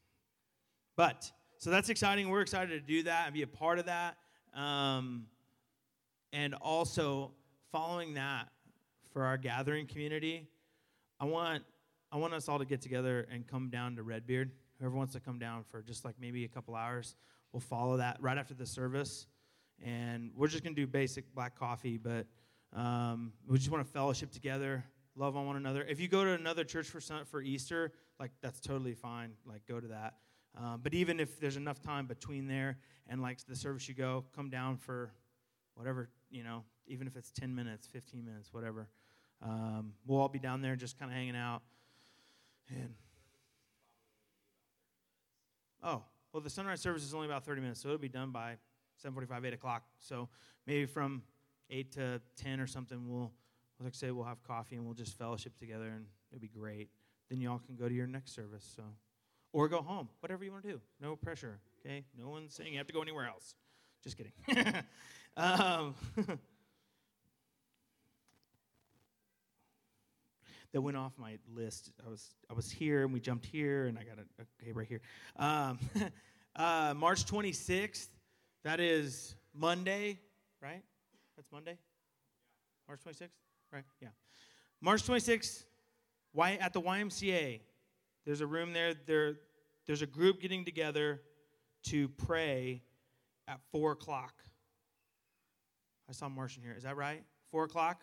But, 0.96 1.32
so 1.58 1.70
that's 1.70 1.88
exciting. 1.88 2.28
We're 2.28 2.40
excited 2.40 2.70
to 2.70 2.80
do 2.80 3.02
that 3.02 3.24
and 3.26 3.34
be 3.34 3.42
a 3.42 3.46
part 3.48 3.80
of 3.80 3.86
that. 3.86 4.16
Um, 4.54 5.26
and 6.32 6.54
also, 6.54 7.32
following 7.72 8.14
that 8.14 8.48
for 9.12 9.24
our 9.24 9.38
gathering 9.38 9.88
community, 9.88 10.46
I 11.18 11.24
want 11.24 11.62
I 12.12 12.16
want 12.18 12.34
us 12.34 12.48
all 12.48 12.58
to 12.58 12.64
get 12.64 12.80
together 12.80 13.26
and 13.30 13.46
come 13.46 13.68
down 13.68 13.96
to 13.96 14.02
Redbeard. 14.02 14.52
Whoever 14.78 14.94
wants 14.94 15.14
to 15.14 15.20
come 15.20 15.38
down 15.38 15.64
for 15.64 15.82
just 15.82 16.04
like 16.04 16.14
maybe 16.20 16.44
a 16.44 16.48
couple 16.48 16.74
hours, 16.74 17.16
we'll 17.52 17.60
follow 17.60 17.96
that 17.96 18.18
right 18.20 18.38
after 18.38 18.54
the 18.54 18.66
service, 18.66 19.26
and 19.84 20.30
we're 20.34 20.48
just 20.48 20.62
gonna 20.62 20.76
do 20.76 20.86
basic 20.86 21.34
black 21.34 21.58
coffee. 21.58 21.96
But 21.96 22.26
um, 22.72 23.32
we 23.48 23.58
just 23.58 23.70
want 23.70 23.84
to 23.84 23.90
fellowship 23.90 24.30
together, 24.30 24.84
love 25.14 25.36
on 25.36 25.46
one 25.46 25.56
another. 25.56 25.84
If 25.88 26.00
you 26.00 26.08
go 26.08 26.24
to 26.24 26.32
another 26.32 26.64
church 26.64 26.88
for 26.88 27.00
for 27.24 27.42
Easter, 27.42 27.92
like 28.20 28.32
that's 28.42 28.60
totally 28.60 28.94
fine. 28.94 29.32
Like 29.46 29.66
go 29.66 29.80
to 29.80 29.88
that. 29.88 30.14
Um, 30.58 30.80
but 30.82 30.94
even 30.94 31.20
if 31.20 31.38
there's 31.38 31.56
enough 31.56 31.82
time 31.82 32.06
between 32.06 32.46
there 32.46 32.78
and 33.08 33.20
like 33.20 33.38
the 33.46 33.56
service 33.56 33.88
you 33.88 33.94
go, 33.94 34.24
come 34.34 34.48
down 34.48 34.78
for 34.78 35.12
whatever 35.74 36.08
you 36.30 36.42
know, 36.42 36.64
even 36.86 37.06
if 37.06 37.16
it's 37.16 37.30
10 37.30 37.54
minutes, 37.54 37.86
15 37.86 38.24
minutes, 38.24 38.52
whatever. 38.52 38.88
Um, 39.42 39.92
we'll 40.06 40.20
all 40.20 40.28
be 40.28 40.38
down 40.38 40.62
there 40.62 40.76
just 40.76 40.98
kind 40.98 41.10
of 41.10 41.16
hanging 41.16 41.36
out. 41.36 41.62
And 42.68 42.94
oh, 45.82 46.02
well, 46.32 46.40
the 46.40 46.50
sunrise 46.50 46.80
service 46.80 47.04
is 47.04 47.14
only 47.14 47.26
about 47.26 47.44
30 47.44 47.60
minutes, 47.60 47.80
so 47.80 47.88
it'll 47.88 47.98
be 47.98 48.08
done 48.08 48.30
by 48.30 48.56
7:45, 49.04 49.46
8 49.46 49.54
o'clock. 49.54 49.82
So 49.98 50.28
maybe 50.66 50.86
from 50.86 51.22
8 51.70 51.92
to 51.92 52.20
10 52.36 52.60
or 52.60 52.66
something, 52.66 53.08
we'll, 53.08 53.32
like 53.80 53.92
I 53.92 53.96
say, 53.96 54.10
we'll 54.10 54.24
have 54.24 54.42
coffee 54.42 54.76
and 54.76 54.84
we'll 54.84 54.94
just 54.94 55.16
fellowship 55.16 55.58
together, 55.58 55.86
and 55.86 56.06
it'll 56.30 56.40
be 56.40 56.48
great. 56.48 56.88
Then 57.28 57.40
y'all 57.40 57.58
can 57.58 57.76
go 57.76 57.88
to 57.88 57.94
your 57.94 58.06
next 58.06 58.34
service. 58.34 58.70
So, 58.76 58.82
or 59.52 59.68
go 59.68 59.82
home, 59.82 60.08
whatever 60.20 60.44
you 60.44 60.52
want 60.52 60.64
to 60.64 60.72
do. 60.72 60.80
No 61.00 61.16
pressure. 61.16 61.58
Okay, 61.80 62.04
no 62.18 62.28
one's 62.28 62.54
saying 62.54 62.72
you 62.72 62.78
have 62.78 62.86
to 62.86 62.92
go 62.92 63.02
anywhere 63.02 63.26
else. 63.26 63.54
Just 64.02 64.16
kidding. 64.16 64.32
um, 65.36 65.94
that 70.76 70.82
went 70.82 70.94
off 70.94 71.12
my 71.16 71.38
list. 71.54 71.90
I 72.06 72.10
was 72.10 72.34
I 72.50 72.52
was 72.52 72.70
here 72.70 73.04
and 73.04 73.10
we 73.10 73.18
jumped 73.18 73.46
here 73.46 73.86
and 73.86 73.98
I 73.98 74.02
got 74.02 74.18
a 74.18 74.42
okay 74.42 74.72
right 74.72 74.86
here. 74.86 75.00
Um, 75.36 75.78
uh, 76.56 76.92
March 76.94 77.24
26th. 77.24 78.08
That 78.62 78.78
is 78.78 79.36
Monday, 79.54 80.18
right? 80.60 80.82
That's 81.34 81.50
Monday. 81.50 81.78
March 82.86 83.00
26th, 83.08 83.30
right? 83.72 83.84
Yeah. 84.02 84.08
March 84.82 85.02
26th. 85.04 85.64
Why 86.32 86.58
at 86.60 86.74
the 86.74 86.82
YMCA? 86.82 87.60
There's 88.26 88.42
a 88.42 88.46
room 88.46 88.74
there. 88.74 88.92
There, 89.06 89.36
there's 89.86 90.02
a 90.02 90.06
group 90.06 90.42
getting 90.42 90.62
together 90.62 91.22
to 91.84 92.06
pray 92.06 92.82
at 93.48 93.60
four 93.72 93.92
o'clock. 93.92 94.34
I 96.06 96.12
saw 96.12 96.28
Martian 96.28 96.62
here. 96.62 96.74
Is 96.76 96.82
that 96.82 96.98
right? 96.98 97.22
Four 97.50 97.64
o'clock, 97.64 98.02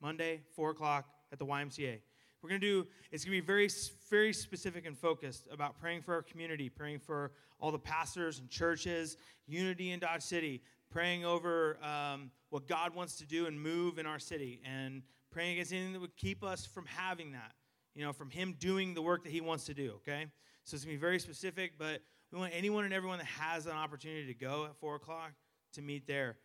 Monday, 0.00 0.40
four 0.56 0.70
o'clock 0.70 1.04
at 1.32 1.38
the 1.38 1.46
YMCA. 1.46 2.00
We're 2.42 2.48
going 2.48 2.60
to 2.60 2.66
do, 2.66 2.86
it's 3.10 3.24
going 3.24 3.36
to 3.36 3.42
be 3.42 3.46
very, 3.46 3.70
very 4.10 4.32
specific 4.32 4.84
and 4.84 4.98
focused 4.98 5.46
about 5.50 5.78
praying 5.78 6.02
for 6.02 6.14
our 6.14 6.22
community, 6.22 6.68
praying 6.68 6.98
for 6.98 7.32
all 7.60 7.70
the 7.70 7.78
pastors 7.78 8.40
and 8.40 8.50
churches, 8.50 9.16
unity 9.46 9.92
in 9.92 10.00
Dodge 10.00 10.22
City, 10.22 10.62
praying 10.90 11.24
over 11.24 11.78
um, 11.82 12.30
what 12.50 12.66
God 12.66 12.94
wants 12.94 13.16
to 13.18 13.26
do 13.26 13.46
and 13.46 13.60
move 13.60 13.98
in 13.98 14.06
our 14.06 14.18
city, 14.18 14.60
and 14.64 15.02
praying 15.30 15.52
against 15.52 15.72
anything 15.72 15.92
that 15.92 16.00
would 16.00 16.16
keep 16.16 16.42
us 16.42 16.66
from 16.66 16.84
having 16.86 17.32
that, 17.32 17.52
you 17.94 18.04
know, 18.04 18.12
from 18.12 18.28
Him 18.28 18.56
doing 18.58 18.92
the 18.92 19.02
work 19.02 19.22
that 19.22 19.30
He 19.30 19.40
wants 19.40 19.64
to 19.66 19.74
do, 19.74 19.92
okay? 19.96 20.26
So 20.64 20.74
it's 20.74 20.84
going 20.84 20.96
to 20.96 20.98
be 20.98 21.00
very 21.00 21.20
specific, 21.20 21.78
but 21.78 22.02
we 22.32 22.38
want 22.38 22.52
anyone 22.54 22.84
and 22.84 22.92
everyone 22.92 23.18
that 23.18 23.26
has 23.26 23.66
an 23.66 23.72
opportunity 23.72 24.26
to 24.26 24.34
go 24.34 24.64
at 24.64 24.76
4 24.76 24.96
o'clock 24.96 25.32
to 25.74 25.82
meet 25.82 26.06
there. 26.06 26.36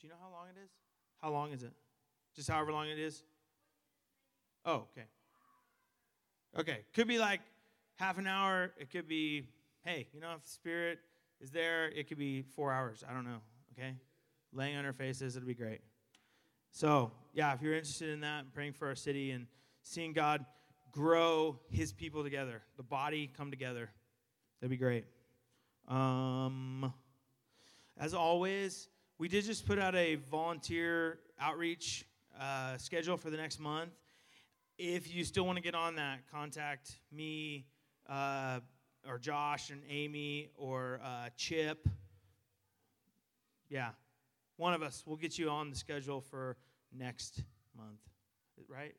Do 0.00 0.06
you 0.06 0.12
know 0.12 0.18
how 0.20 0.30
long 0.30 0.46
it 0.48 0.58
is? 0.64 0.70
How 1.20 1.30
long 1.30 1.52
is 1.52 1.62
it? 1.62 1.72
Just 2.34 2.48
however 2.48 2.72
long 2.72 2.88
it 2.88 2.98
is? 2.98 3.24
Oh, 4.64 4.86
okay. 4.92 5.06
Okay. 6.58 6.78
Could 6.94 7.08
be 7.08 7.18
like 7.18 7.40
half 7.96 8.18
an 8.18 8.26
hour. 8.26 8.72
It 8.78 8.90
could 8.90 9.08
be, 9.08 9.44
hey, 9.84 10.08
you 10.12 10.20
know, 10.20 10.32
if 10.36 10.42
the 10.42 10.50
Spirit 10.50 10.98
is 11.40 11.50
there, 11.50 11.88
it 11.88 12.08
could 12.08 12.18
be 12.18 12.42
four 12.42 12.72
hours. 12.72 13.04
I 13.08 13.12
don't 13.12 13.24
know. 13.24 13.40
Okay? 13.72 13.94
Laying 14.52 14.76
on 14.76 14.84
our 14.84 14.92
faces, 14.92 15.36
it'll 15.36 15.46
be 15.46 15.54
great. 15.54 15.80
So, 16.72 17.12
yeah, 17.32 17.52
if 17.54 17.62
you're 17.62 17.74
interested 17.74 18.10
in 18.10 18.20
that, 18.20 18.52
praying 18.52 18.74
for 18.74 18.88
our 18.88 18.94
city 18.94 19.30
and 19.30 19.46
seeing 19.82 20.12
God 20.12 20.44
grow 20.92 21.58
his 21.70 21.92
people 21.92 22.22
together, 22.22 22.62
the 22.76 22.82
body 22.82 23.30
come 23.36 23.50
together, 23.50 23.90
that'd 24.60 24.70
be 24.70 24.76
great. 24.76 25.04
Um, 25.88 26.92
as 27.98 28.14
always, 28.14 28.88
we 29.18 29.28
did 29.28 29.44
just 29.44 29.66
put 29.66 29.78
out 29.78 29.94
a 29.94 30.16
volunteer 30.30 31.18
outreach 31.40 32.06
uh, 32.40 32.76
schedule 32.76 33.16
for 33.16 33.30
the 33.30 33.36
next 33.36 33.58
month 33.58 33.90
if 34.80 35.14
you 35.14 35.24
still 35.24 35.44
want 35.44 35.56
to 35.56 35.62
get 35.62 35.74
on 35.74 35.96
that, 35.96 36.20
contact 36.32 36.92
me 37.12 37.66
uh, 38.08 38.60
or 39.06 39.18
Josh 39.18 39.68
and 39.68 39.82
Amy 39.90 40.48
or 40.56 41.00
uh, 41.04 41.28
Chip. 41.36 41.86
Yeah, 43.68 43.90
one 44.56 44.72
of 44.72 44.82
us. 44.82 45.04
We'll 45.06 45.18
get 45.18 45.38
you 45.38 45.50
on 45.50 45.68
the 45.68 45.76
schedule 45.76 46.22
for 46.22 46.56
next 46.96 47.42
month, 47.76 48.00
right? 48.68 48.94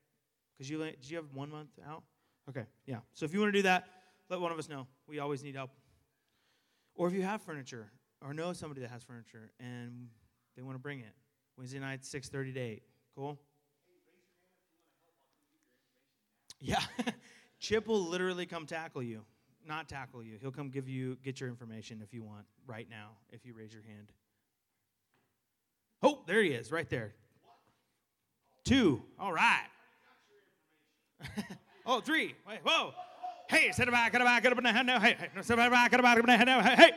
Because 0.55 0.69
you 0.69 0.77
did 0.77 1.09
you 1.09 1.17
have 1.17 1.33
one 1.33 1.49
month 1.49 1.71
out? 1.89 2.03
Okay, 2.47 2.65
yeah. 2.85 2.97
So 3.13 3.25
if 3.25 3.33
you 3.33 3.39
want 3.39 3.51
to 3.51 3.57
do 3.57 3.63
that, 3.63 3.87
let 4.29 4.39
one 4.39 4.51
of 4.51 4.59
us 4.59 4.69
know. 4.69 4.85
We 5.07 5.17
always 5.17 5.43
need 5.43 5.55
help. 5.55 5.71
Or 6.93 7.07
if 7.07 7.13
you 7.15 7.23
have 7.23 7.41
furniture 7.41 7.91
or 8.23 8.35
know 8.35 8.53
somebody 8.53 8.81
that 8.81 8.91
has 8.91 9.01
furniture 9.01 9.51
and 9.59 10.09
they 10.55 10.61
want 10.61 10.75
to 10.75 10.79
bring 10.79 10.99
it, 10.99 11.13
Wednesday 11.57 11.79
night, 11.79 12.01
6:30 12.03 12.53
to 12.53 12.59
8. 12.59 12.83
Cool. 13.15 13.39
Yeah. 16.61 16.81
Chip 17.59 17.87
will 17.87 18.01
literally 18.01 18.45
come 18.45 18.65
tackle 18.65 19.03
you. 19.03 19.21
Not 19.67 19.89
tackle 19.89 20.23
you. 20.23 20.37
He'll 20.41 20.51
come 20.51 20.69
give 20.69 20.87
you 20.87 21.17
get 21.23 21.39
your 21.39 21.49
information 21.49 22.01
if 22.03 22.13
you 22.13 22.23
want 22.23 22.45
right 22.65 22.87
now 22.89 23.09
if 23.31 23.45
you 23.45 23.53
raise 23.53 23.73
your 23.73 23.83
hand. 23.83 24.11
Oh, 26.03 26.21
there 26.25 26.41
he 26.41 26.49
is, 26.49 26.71
right 26.71 26.89
there. 26.89 27.13
Two. 28.63 29.03
All 29.19 29.33
right. 29.33 29.67
oh, 31.85 32.01
three. 32.01 32.35
Wait, 32.47 32.59
whoa. 32.63 32.93
Hey, 33.49 33.71
sit 33.71 33.89
back, 33.91 34.11
get 34.11 34.21
back, 34.23 34.43
the 34.43 34.71
hand 34.71 34.87
now. 34.87 34.99
Hey, 34.99 35.15
hey, 35.19 35.41
sit 35.41 35.57
back, 35.57 35.91
get 35.91 35.99
it 35.99 36.03
back, 36.03 36.17
up 36.17 36.19
in 36.19 36.25
the 36.25 36.37
hand 36.37 36.47
now. 36.47 36.61
Hey, 36.61 36.75
hey. 36.75 36.91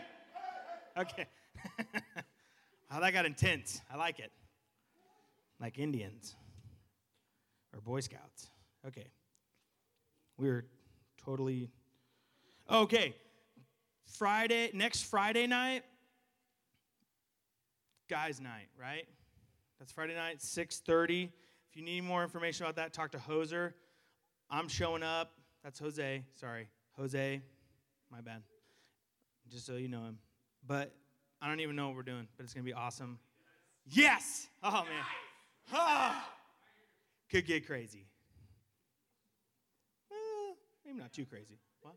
Okay. 0.97 1.26
How 2.88 3.00
that 3.00 3.12
got 3.12 3.26
intense. 3.26 3.80
I 3.92 3.97
like 3.97 4.21
it. 4.21 4.30
Like 5.61 5.78
Indians 5.78 6.35
or 7.75 7.80
Boy 7.80 8.00
Scouts. 8.00 8.49
Okay. 8.87 9.06
We're 10.38 10.66
totally 11.24 11.70
okay. 12.70 13.14
Friday, 14.04 14.70
next 14.74 15.02
Friday 15.02 15.46
night, 15.46 15.82
guys' 18.08 18.40
night, 18.40 18.68
right? 18.80 19.06
That's 19.78 19.92
Friday 19.92 20.14
night, 20.14 20.40
6:30. 20.40 21.30
If 21.70 21.76
you 21.76 21.82
need 21.82 22.02
more 22.02 22.22
information 22.22 22.64
about 22.64 22.76
that, 22.76 22.92
talk 22.92 23.12
to 23.12 23.18
Hoser. 23.18 23.72
I'm 24.50 24.68
showing 24.68 25.02
up. 25.02 25.32
That's 25.62 25.78
Jose. 25.78 26.24
Sorry, 26.32 26.68
Jose. 26.96 27.42
My 28.10 28.20
bad. 28.20 28.42
Just 29.50 29.66
so 29.66 29.74
you 29.74 29.88
know 29.88 30.02
him. 30.02 30.18
But 30.66 30.94
I 31.40 31.48
don't 31.48 31.60
even 31.60 31.76
know 31.76 31.88
what 31.88 31.96
we're 31.96 32.02
doing, 32.02 32.28
but 32.36 32.44
it's 32.44 32.54
gonna 32.54 32.64
be 32.64 32.72
awesome. 32.72 33.18
Yes. 33.86 34.48
Oh 34.62 34.84
man. 34.84 35.04
Oh. 35.72 36.24
could 37.30 37.46
get 37.46 37.66
crazy. 37.66 38.06
Maybe 40.84 40.98
not 40.98 41.12
too 41.12 41.24
crazy. 41.24 41.58
What? 41.82 41.94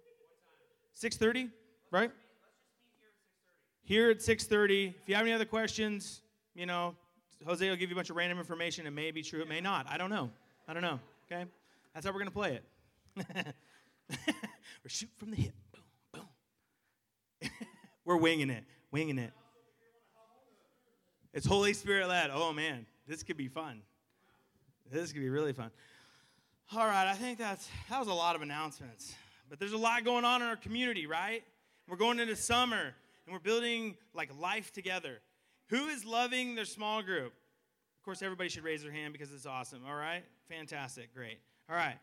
6:30, 0.95 1.51
right? 1.91 2.11
Here 3.83 4.09
at 4.09 4.21
6:30. 4.21 4.95
If 5.01 5.09
you 5.09 5.15
have 5.15 5.25
any 5.25 5.33
other 5.33 5.45
questions, 5.45 6.21
you 6.55 6.65
know, 6.65 6.95
Jose 7.45 7.69
will 7.69 7.75
give 7.75 7.89
you 7.89 7.95
a 7.95 7.99
bunch 7.99 8.09
of 8.09 8.15
random 8.15 8.39
information. 8.39 8.87
It 8.87 8.91
may 8.91 9.11
be 9.11 9.21
true, 9.21 9.41
it 9.41 9.47
may 9.47 9.61
not. 9.61 9.87
I 9.89 9.97
don't 9.97 10.09
know. 10.09 10.31
I 10.67 10.73
don't 10.73 10.81
know. 10.81 10.99
Okay, 11.31 11.45
that's 11.93 12.05
how 12.05 12.11
we're 12.11 12.19
gonna 12.19 12.31
play 12.31 12.55
it. 12.55 12.63
we're 14.09 14.89
shoot 14.89 15.09
from 15.17 15.31
the 15.31 15.37
hip. 15.37 15.53
Boom, 15.71 16.27
boom. 17.41 17.49
we're 18.05 18.17
winging 18.17 18.49
it, 18.49 18.63
winging 18.91 19.17
it. 19.17 19.31
It's 21.33 21.45
Holy 21.45 21.73
Spirit 21.73 22.07
led. 22.07 22.31
Oh 22.33 22.53
man, 22.53 22.85
this 23.07 23.23
could 23.23 23.37
be 23.37 23.47
fun. 23.47 23.81
This 24.91 25.11
could 25.11 25.21
be 25.21 25.29
really 25.29 25.53
fun. 25.53 25.71
All 26.75 26.85
right, 26.85 27.07
I 27.07 27.13
think 27.13 27.37
that's 27.37 27.69
that 27.89 27.97
was 27.97 28.09
a 28.09 28.13
lot 28.13 28.35
of 28.35 28.41
announcements. 28.41 29.15
But 29.49 29.57
there's 29.57 29.71
a 29.71 29.77
lot 29.77 30.03
going 30.03 30.25
on 30.25 30.41
in 30.41 30.49
our 30.49 30.57
community, 30.57 31.07
right? 31.07 31.41
We're 31.87 31.95
going 31.95 32.19
into 32.19 32.35
summer 32.35 32.93
and 33.25 33.33
we're 33.33 33.39
building 33.39 33.95
like 34.13 34.29
life 34.37 34.73
together. 34.73 35.19
Who 35.69 35.87
is 35.87 36.03
loving 36.03 36.55
their 36.55 36.65
small 36.65 37.01
group? 37.01 37.31
Of 37.97 38.03
course, 38.03 38.21
everybody 38.21 38.49
should 38.49 38.65
raise 38.65 38.83
their 38.83 38.91
hand 38.91 39.13
because 39.13 39.31
it's 39.31 39.45
awesome. 39.45 39.83
All 39.87 39.95
right? 39.95 40.23
Fantastic. 40.49 41.15
Great. 41.15 41.39
All 41.69 41.75
right. 41.77 41.95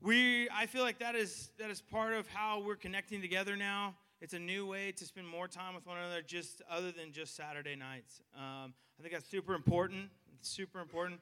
We 0.00 0.48
I 0.48 0.64
feel 0.64 0.82
like 0.82 1.00
that 1.00 1.14
is 1.14 1.50
that 1.58 1.68
is 1.68 1.82
part 1.82 2.14
of 2.14 2.26
how 2.26 2.62
we're 2.62 2.74
connecting 2.74 3.20
together 3.20 3.54
now. 3.54 3.94
It's 4.22 4.32
a 4.32 4.38
new 4.38 4.66
way 4.66 4.92
to 4.92 5.04
spend 5.04 5.28
more 5.28 5.46
time 5.46 5.74
with 5.74 5.86
one 5.86 5.98
another, 5.98 6.22
just 6.22 6.62
other 6.70 6.90
than 6.90 7.12
just 7.12 7.36
Saturday 7.36 7.76
nights. 7.76 8.22
Um, 8.34 8.72
I 8.98 9.02
think 9.02 9.12
that's 9.12 9.28
super 9.28 9.52
important. 9.52 10.08
It's 10.38 10.48
super 10.48 10.80
important, 10.80 11.20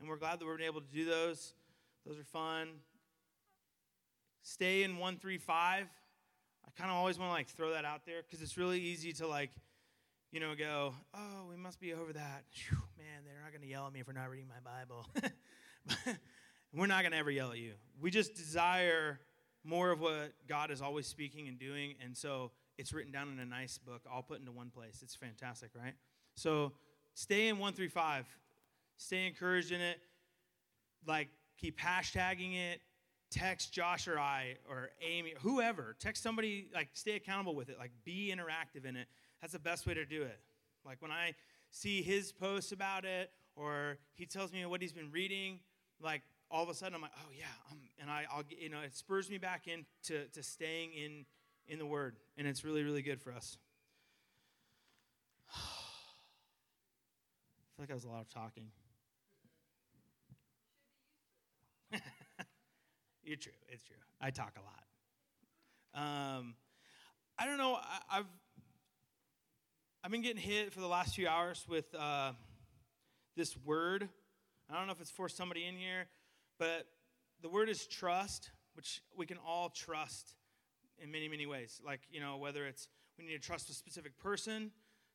and 0.00 0.08
we're 0.08 0.16
glad 0.16 0.40
that 0.40 0.44
we're 0.44 0.60
able 0.60 0.80
to 0.80 0.92
do 0.92 1.04
those. 1.04 1.54
Those 2.06 2.18
are 2.18 2.24
fun. 2.24 2.68
Stay 4.42 4.82
in 4.82 4.98
one 4.98 5.16
three 5.16 5.38
five. 5.38 5.86
I 6.66 6.70
kind 6.76 6.90
of 6.90 6.96
always 6.96 7.18
want 7.18 7.30
to 7.30 7.34
like 7.34 7.48
throw 7.48 7.72
that 7.72 7.84
out 7.84 8.04
there 8.04 8.22
because 8.22 8.42
it's 8.42 8.56
really 8.58 8.80
easy 8.80 9.12
to 9.14 9.26
like, 9.26 9.50
you 10.30 10.40
know, 10.40 10.54
go, 10.54 10.94
oh, 11.14 11.46
we 11.48 11.56
must 11.56 11.80
be 11.80 11.94
over 11.94 12.12
that. 12.12 12.44
Whew, 12.52 12.78
man, 12.98 13.22
they're 13.24 13.42
not 13.42 13.52
going 13.52 13.62
to 13.62 13.68
yell 13.68 13.86
at 13.86 13.92
me 13.92 14.02
we're 14.06 14.12
not 14.12 14.30
reading 14.30 14.48
my 14.48 14.60
Bible. 14.60 15.06
we're 16.74 16.86
not 16.86 17.02
going 17.02 17.12
to 17.12 17.18
ever 17.18 17.30
yell 17.30 17.52
at 17.52 17.58
you. 17.58 17.72
We 18.00 18.10
just 18.10 18.34
desire 18.34 19.20
more 19.64 19.90
of 19.90 20.00
what 20.00 20.32
God 20.46 20.70
is 20.70 20.82
always 20.82 21.06
speaking 21.06 21.48
and 21.48 21.58
doing. 21.58 21.94
And 22.04 22.16
so 22.16 22.50
it's 22.76 22.92
written 22.92 23.12
down 23.12 23.32
in 23.32 23.38
a 23.38 23.46
nice 23.46 23.78
book, 23.78 24.02
all 24.12 24.22
put 24.22 24.40
into 24.40 24.52
one 24.52 24.70
place. 24.70 25.00
It's 25.02 25.14
fantastic, 25.14 25.70
right? 25.74 25.94
So 26.34 26.72
stay 27.14 27.48
in 27.48 27.56
135. 27.56 28.26
Stay 28.96 29.26
encouraged 29.26 29.72
in 29.72 29.80
it. 29.80 29.98
Like, 31.06 31.28
keep 31.58 31.78
hashtagging 31.78 32.56
it. 32.56 32.80
Text 33.30 33.72
Josh 33.72 34.06
or 34.06 34.18
I 34.18 34.56
or 34.68 34.90
Amy, 35.02 35.34
whoever. 35.40 35.96
Text 35.98 36.22
somebody, 36.22 36.68
like, 36.72 36.90
stay 36.92 37.16
accountable 37.16 37.54
with 37.56 37.68
it. 37.68 37.78
Like, 37.78 37.90
be 38.04 38.32
interactive 38.32 38.84
in 38.84 38.96
it. 38.96 39.08
That's 39.40 39.52
the 39.52 39.58
best 39.58 39.86
way 39.86 39.94
to 39.94 40.04
do 40.04 40.22
it. 40.22 40.38
Like, 40.84 41.02
when 41.02 41.10
I 41.10 41.34
see 41.70 42.02
his 42.02 42.30
posts 42.30 42.70
about 42.70 43.04
it 43.04 43.30
or 43.56 43.98
he 44.14 44.26
tells 44.26 44.52
me 44.52 44.64
what 44.66 44.80
he's 44.80 44.92
been 44.92 45.10
reading, 45.10 45.58
like, 46.00 46.22
all 46.50 46.62
of 46.62 46.68
a 46.68 46.74
sudden 46.74 46.94
I'm 46.94 47.02
like, 47.02 47.10
oh 47.18 47.30
yeah, 47.36 47.46
um, 47.72 47.78
and 48.00 48.08
I, 48.10 48.26
I'll 48.32 48.44
you 48.48 48.68
know 48.68 48.80
it 48.80 48.94
spurs 48.94 49.28
me 49.28 49.38
back 49.38 49.66
into 49.66 50.28
to 50.28 50.42
staying 50.42 50.92
in 50.92 51.24
in 51.66 51.78
the 51.78 51.86
Word, 51.86 52.16
and 52.36 52.46
it's 52.46 52.64
really 52.64 52.84
really 52.84 53.02
good 53.02 53.20
for 53.20 53.32
us. 53.32 53.58
I 55.52 55.56
feel 57.76 57.82
like 57.82 57.90
I 57.90 57.94
was 57.94 58.04
a 58.04 58.08
lot 58.08 58.20
of 58.20 58.28
talking. 58.28 58.68
You're 63.24 63.36
true. 63.36 63.52
It's 63.68 63.82
true. 63.84 63.96
I 64.20 64.30
talk 64.30 64.54
a 64.56 64.60
lot. 64.60 66.36
Um, 66.36 66.54
I 67.38 67.46
don't 67.46 67.58
know. 67.58 67.74
I, 67.74 68.16
have 68.16 68.26
I've 70.02 70.10
been 70.10 70.22
getting 70.22 70.42
hit 70.42 70.72
for 70.72 70.80
the 70.80 70.88
last 70.88 71.14
few 71.14 71.28
hours 71.28 71.64
with 71.68 71.86
uh, 71.94 72.32
this 73.36 73.56
word. 73.56 74.08
I 74.70 74.76
don't 74.76 74.86
know 74.86 74.92
if 74.92 75.00
it's 75.00 75.10
for 75.10 75.28
somebody 75.28 75.64
in 75.64 75.76
here. 75.76 76.06
But 76.58 76.86
the 77.42 77.48
word 77.48 77.68
is 77.68 77.86
trust, 77.86 78.50
which 78.74 79.02
we 79.16 79.26
can 79.26 79.38
all 79.38 79.70
trust 79.70 80.34
in 80.98 81.10
many, 81.10 81.28
many 81.28 81.46
ways. 81.46 81.80
Like, 81.84 82.00
you 82.10 82.20
know, 82.20 82.36
whether 82.36 82.66
it's 82.66 82.88
we 83.18 83.24
need 83.24 83.32
to 83.32 83.38
trust 83.38 83.70
a 83.70 83.74
specific 83.74 84.18
person, 84.18 84.70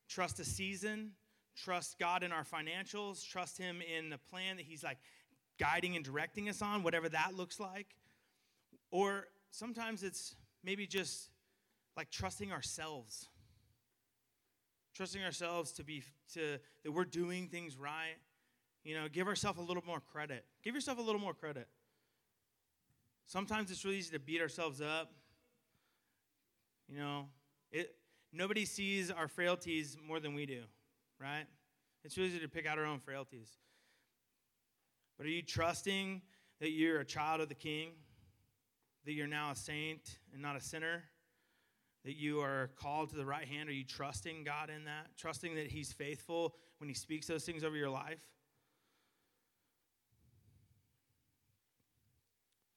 trust 0.08 0.40
a 0.40 0.46
season, 0.46 1.12
trust 1.56 2.00
God 2.00 2.24
in 2.24 2.32
our 2.32 2.44
financials, 2.44 3.26
trust 3.26 3.58
Him 3.58 3.82
in 3.82 4.10
the 4.10 4.18
plan 4.18 4.58
that 4.58 4.66
He's 4.66 4.84
like 4.84 4.98
guiding 5.60 5.96
and 5.96 6.04
directing 6.06 6.50
us 6.50 6.62
on, 6.62 6.84
whatever 6.84 7.10
that 7.10 7.36
looks 7.36 7.60
like. 7.60 7.96
Or 8.92 9.28
sometimes 9.52 10.04
it's 10.04 10.36
maybe 10.64 10.88
just 10.88 11.30
like 11.96 12.10
trusting 12.10 12.52
ourselves. 12.52 13.28
Trusting 14.96 15.24
ourselves 15.24 15.72
to 15.74 15.84
be 15.84 16.04
to 16.34 16.58
that 16.84 16.92
we're 16.92 17.06
doing 17.06 17.48
things 17.48 17.78
right 17.78 18.18
you 18.84 18.96
know, 18.96 19.08
give 19.12 19.28
ourselves 19.28 19.60
a 19.60 19.62
little 19.62 19.84
more 19.86 20.00
credit. 20.00 20.46
Give 20.64 20.74
yourself 20.74 20.98
a 20.98 21.02
little 21.02 21.22
more 21.22 21.34
credit. 21.34 21.68
Sometimes 23.26 23.72
it's 23.72 23.84
really 23.86 23.98
easy 23.98 24.12
to 24.12 24.20
beat 24.20 24.42
ourselves 24.42 24.82
up. 24.82 25.12
You 26.88 26.98
know, 26.98 27.26
it, 27.72 27.96
nobody 28.34 28.66
sees 28.66 29.12
our 29.12 29.28
frailties 29.28 29.98
more 30.08 30.20
than 30.20 30.34
we 30.34 30.46
do, 30.46 30.64
right? 31.20 31.46
It's 32.04 32.18
really 32.18 32.30
easy 32.30 32.40
to 32.40 32.48
pick 32.48 32.66
out 32.66 32.80
our 32.80 32.86
own 32.86 33.00
frailties. 33.00 33.52
But 35.20 35.28
are 35.28 35.32
you 35.32 35.42
trusting 35.42 36.22
that 36.62 36.72
you're 36.72 37.02
a 37.02 37.06
child 37.06 37.42
of 37.42 37.50
the 37.50 37.54
King? 37.56 37.90
That 39.06 39.12
you're 39.12 39.28
now 39.28 39.52
a 39.52 39.56
saint 39.56 40.18
and 40.32 40.42
not 40.42 40.56
a 40.56 40.62
sinner? 40.62 41.04
That 42.06 42.16
you 42.16 42.40
are 42.40 42.70
called 42.78 43.10
to 43.10 43.18
the 43.18 43.26
right 43.26 43.46
hand? 43.46 43.68
Are 43.68 43.74
you 43.74 43.84
trusting 43.84 44.46
God 44.46 44.70
in 44.70 44.86
that? 44.86 45.18
Trusting 45.18 45.56
that 45.56 45.68
He's 45.68 45.92
faithful 45.92 46.56
when 46.78 46.88
He 46.88 46.96
speaks 46.96 47.28
those 47.28 47.44
things 47.44 47.66
over 47.66 47.76
your 47.76 47.90
life? 47.90 48.22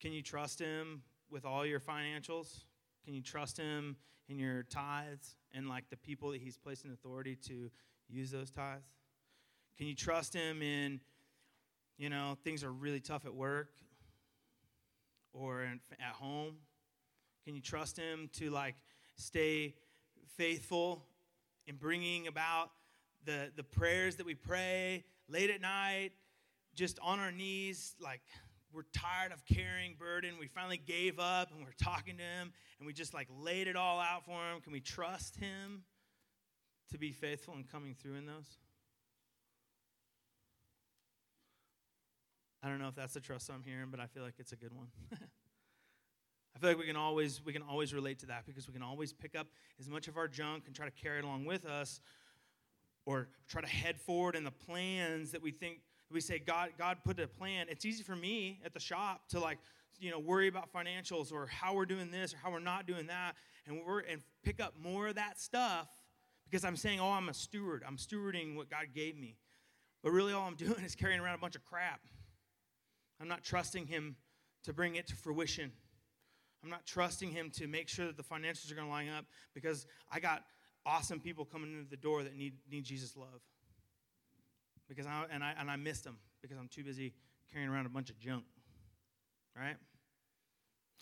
Can 0.00 0.12
you 0.12 0.20
trust 0.20 0.58
Him 0.58 1.02
with 1.30 1.44
all 1.44 1.64
your 1.64 1.78
financials? 1.78 2.64
Can 3.04 3.14
you 3.14 3.22
trust 3.22 3.56
Him 3.56 3.94
in 4.28 4.36
your 4.36 4.64
tithes 4.64 5.36
and 5.54 5.68
like 5.68 5.90
the 5.90 5.96
people 5.96 6.32
that 6.32 6.40
He's 6.40 6.56
placed 6.56 6.84
in 6.84 6.90
authority 6.90 7.36
to 7.46 7.70
use 8.08 8.32
those 8.32 8.50
tithes? 8.50 8.88
Can 9.78 9.86
you 9.86 9.94
trust 9.94 10.34
Him 10.34 10.60
in, 10.60 10.98
you 11.98 12.08
know, 12.08 12.36
things 12.44 12.64
are 12.64 12.72
really 12.72 13.00
tough 13.00 13.24
at 13.26 13.34
work 13.34 13.70
or 15.32 15.62
at 15.62 16.14
home? 16.14 16.56
Can 17.44 17.54
you 17.54 17.60
trust 17.60 17.96
Him 17.96 18.30
to 18.34 18.50
like 18.50 18.76
stay 19.16 19.74
faithful 20.36 21.04
in 21.66 21.76
bringing 21.76 22.26
about 22.26 22.70
the, 23.24 23.50
the 23.56 23.62
prayers 23.62 24.16
that 24.16 24.26
we 24.26 24.34
pray 24.34 25.04
late 25.28 25.50
at 25.50 25.60
night, 25.60 26.10
just 26.74 26.98
on 27.02 27.20
our 27.20 27.30
knees, 27.30 27.94
like 28.00 28.20
we're 28.72 28.82
tired 28.94 29.32
of 29.32 29.44
carrying 29.44 29.94
burden. 29.98 30.34
We 30.40 30.46
finally 30.46 30.78
gave 30.78 31.18
up 31.18 31.50
and 31.52 31.64
we're 31.64 31.72
talking 31.82 32.16
to 32.16 32.22
him 32.22 32.52
and 32.78 32.86
we 32.86 32.92
just 32.92 33.14
like 33.14 33.28
laid 33.40 33.68
it 33.68 33.76
all 33.76 34.00
out 34.00 34.24
for 34.24 34.32
him. 34.32 34.60
Can 34.60 34.72
we 34.72 34.80
trust 34.80 35.36
him 35.36 35.82
to 36.90 36.98
be 36.98 37.12
faithful 37.12 37.54
in 37.54 37.64
coming 37.64 37.94
through 37.94 38.14
in 38.14 38.26
those? 38.26 38.58
I 42.62 42.68
don't 42.68 42.78
know 42.78 42.88
if 42.88 42.94
that's 42.94 43.14
the 43.14 43.20
trust 43.20 43.50
I'm 43.50 43.62
hearing, 43.62 43.88
but 43.90 43.98
I 43.98 44.06
feel 44.06 44.22
like 44.22 44.34
it's 44.38 44.52
a 44.52 44.56
good 44.56 44.72
one. 44.72 44.86
I 46.54 46.58
feel 46.58 46.70
like 46.70 46.78
we 46.78 46.86
can 46.86 46.96
always 46.96 47.40
we 47.44 47.52
can 47.52 47.62
always 47.62 47.92
relate 47.92 48.18
to 48.20 48.26
that 48.26 48.46
because 48.46 48.68
we 48.68 48.74
can 48.74 48.82
always 48.82 49.12
pick 49.12 49.34
up 49.34 49.48
as 49.80 49.88
much 49.88 50.06
of 50.06 50.16
our 50.16 50.28
junk 50.28 50.64
and 50.66 50.74
try 50.74 50.84
to 50.84 50.92
carry 50.92 51.18
it 51.18 51.24
along 51.24 51.44
with 51.44 51.64
us 51.64 52.00
or 53.04 53.28
try 53.48 53.60
to 53.60 53.66
head 53.68 54.00
forward 54.00 54.36
in 54.36 54.44
the 54.44 54.50
plans 54.50 55.32
that 55.32 55.42
we 55.42 55.50
think 55.50 55.80
we 56.10 56.20
say 56.20 56.38
God 56.38 56.70
God 56.78 56.98
put 57.04 57.18
a 57.18 57.26
plan. 57.26 57.66
It's 57.68 57.84
easy 57.84 58.02
for 58.02 58.14
me 58.14 58.60
at 58.64 58.74
the 58.74 58.80
shop 58.80 59.22
to 59.30 59.40
like 59.40 59.58
you 59.98 60.10
know 60.10 60.18
worry 60.18 60.46
about 60.46 60.72
financials 60.72 61.32
or 61.32 61.46
how 61.46 61.74
we're 61.74 61.86
doing 61.86 62.10
this 62.10 62.34
or 62.34 62.36
how 62.36 62.50
we're 62.52 62.60
not 62.60 62.86
doing 62.86 63.06
that 63.06 63.34
and 63.66 63.80
we're 63.84 64.00
and 64.00 64.22
pick 64.44 64.60
up 64.60 64.74
more 64.80 65.08
of 65.08 65.14
that 65.14 65.40
stuff 65.40 65.88
because 66.44 66.64
I'm 66.64 66.76
saying, 66.76 67.00
"Oh, 67.00 67.10
I'm 67.12 67.28
a 67.28 67.34
steward. 67.34 67.82
I'm 67.86 67.96
stewarding 67.96 68.56
what 68.56 68.68
God 68.68 68.86
gave 68.94 69.16
me." 69.16 69.36
But 70.02 70.12
really 70.12 70.32
all 70.32 70.46
I'm 70.46 70.54
doing 70.56 70.84
is 70.84 70.94
carrying 70.94 71.20
around 71.20 71.34
a 71.34 71.38
bunch 71.38 71.56
of 71.56 71.64
crap. 71.64 72.00
I'm 73.22 73.28
not 73.28 73.44
trusting 73.44 73.86
him 73.86 74.16
to 74.64 74.72
bring 74.72 74.96
it 74.96 75.06
to 75.06 75.14
fruition. 75.14 75.70
I'm 76.64 76.70
not 76.70 76.84
trusting 76.84 77.30
him 77.30 77.50
to 77.52 77.68
make 77.68 77.88
sure 77.88 78.06
that 78.06 78.16
the 78.16 78.24
financials 78.24 78.70
are 78.72 78.74
going 78.74 78.88
to 78.88 78.92
line 78.92 79.08
up 79.08 79.26
because 79.54 79.86
I 80.10 80.18
got 80.18 80.42
awesome 80.84 81.20
people 81.20 81.44
coming 81.44 81.72
into 81.72 81.88
the 81.88 81.96
door 81.96 82.24
that 82.24 82.36
need, 82.36 82.54
need 82.68 82.82
Jesus' 82.84 83.16
love 83.16 83.40
because 84.88 85.06
I, 85.06 85.24
and, 85.30 85.44
I, 85.44 85.54
and 85.58 85.70
I 85.70 85.76
missed 85.76 86.02
them 86.02 86.18
because 86.42 86.58
I'm 86.58 86.66
too 86.66 86.82
busy 86.82 87.14
carrying 87.52 87.70
around 87.70 87.86
a 87.86 87.90
bunch 87.90 88.10
of 88.10 88.18
junk, 88.18 88.42
right? 89.56 89.76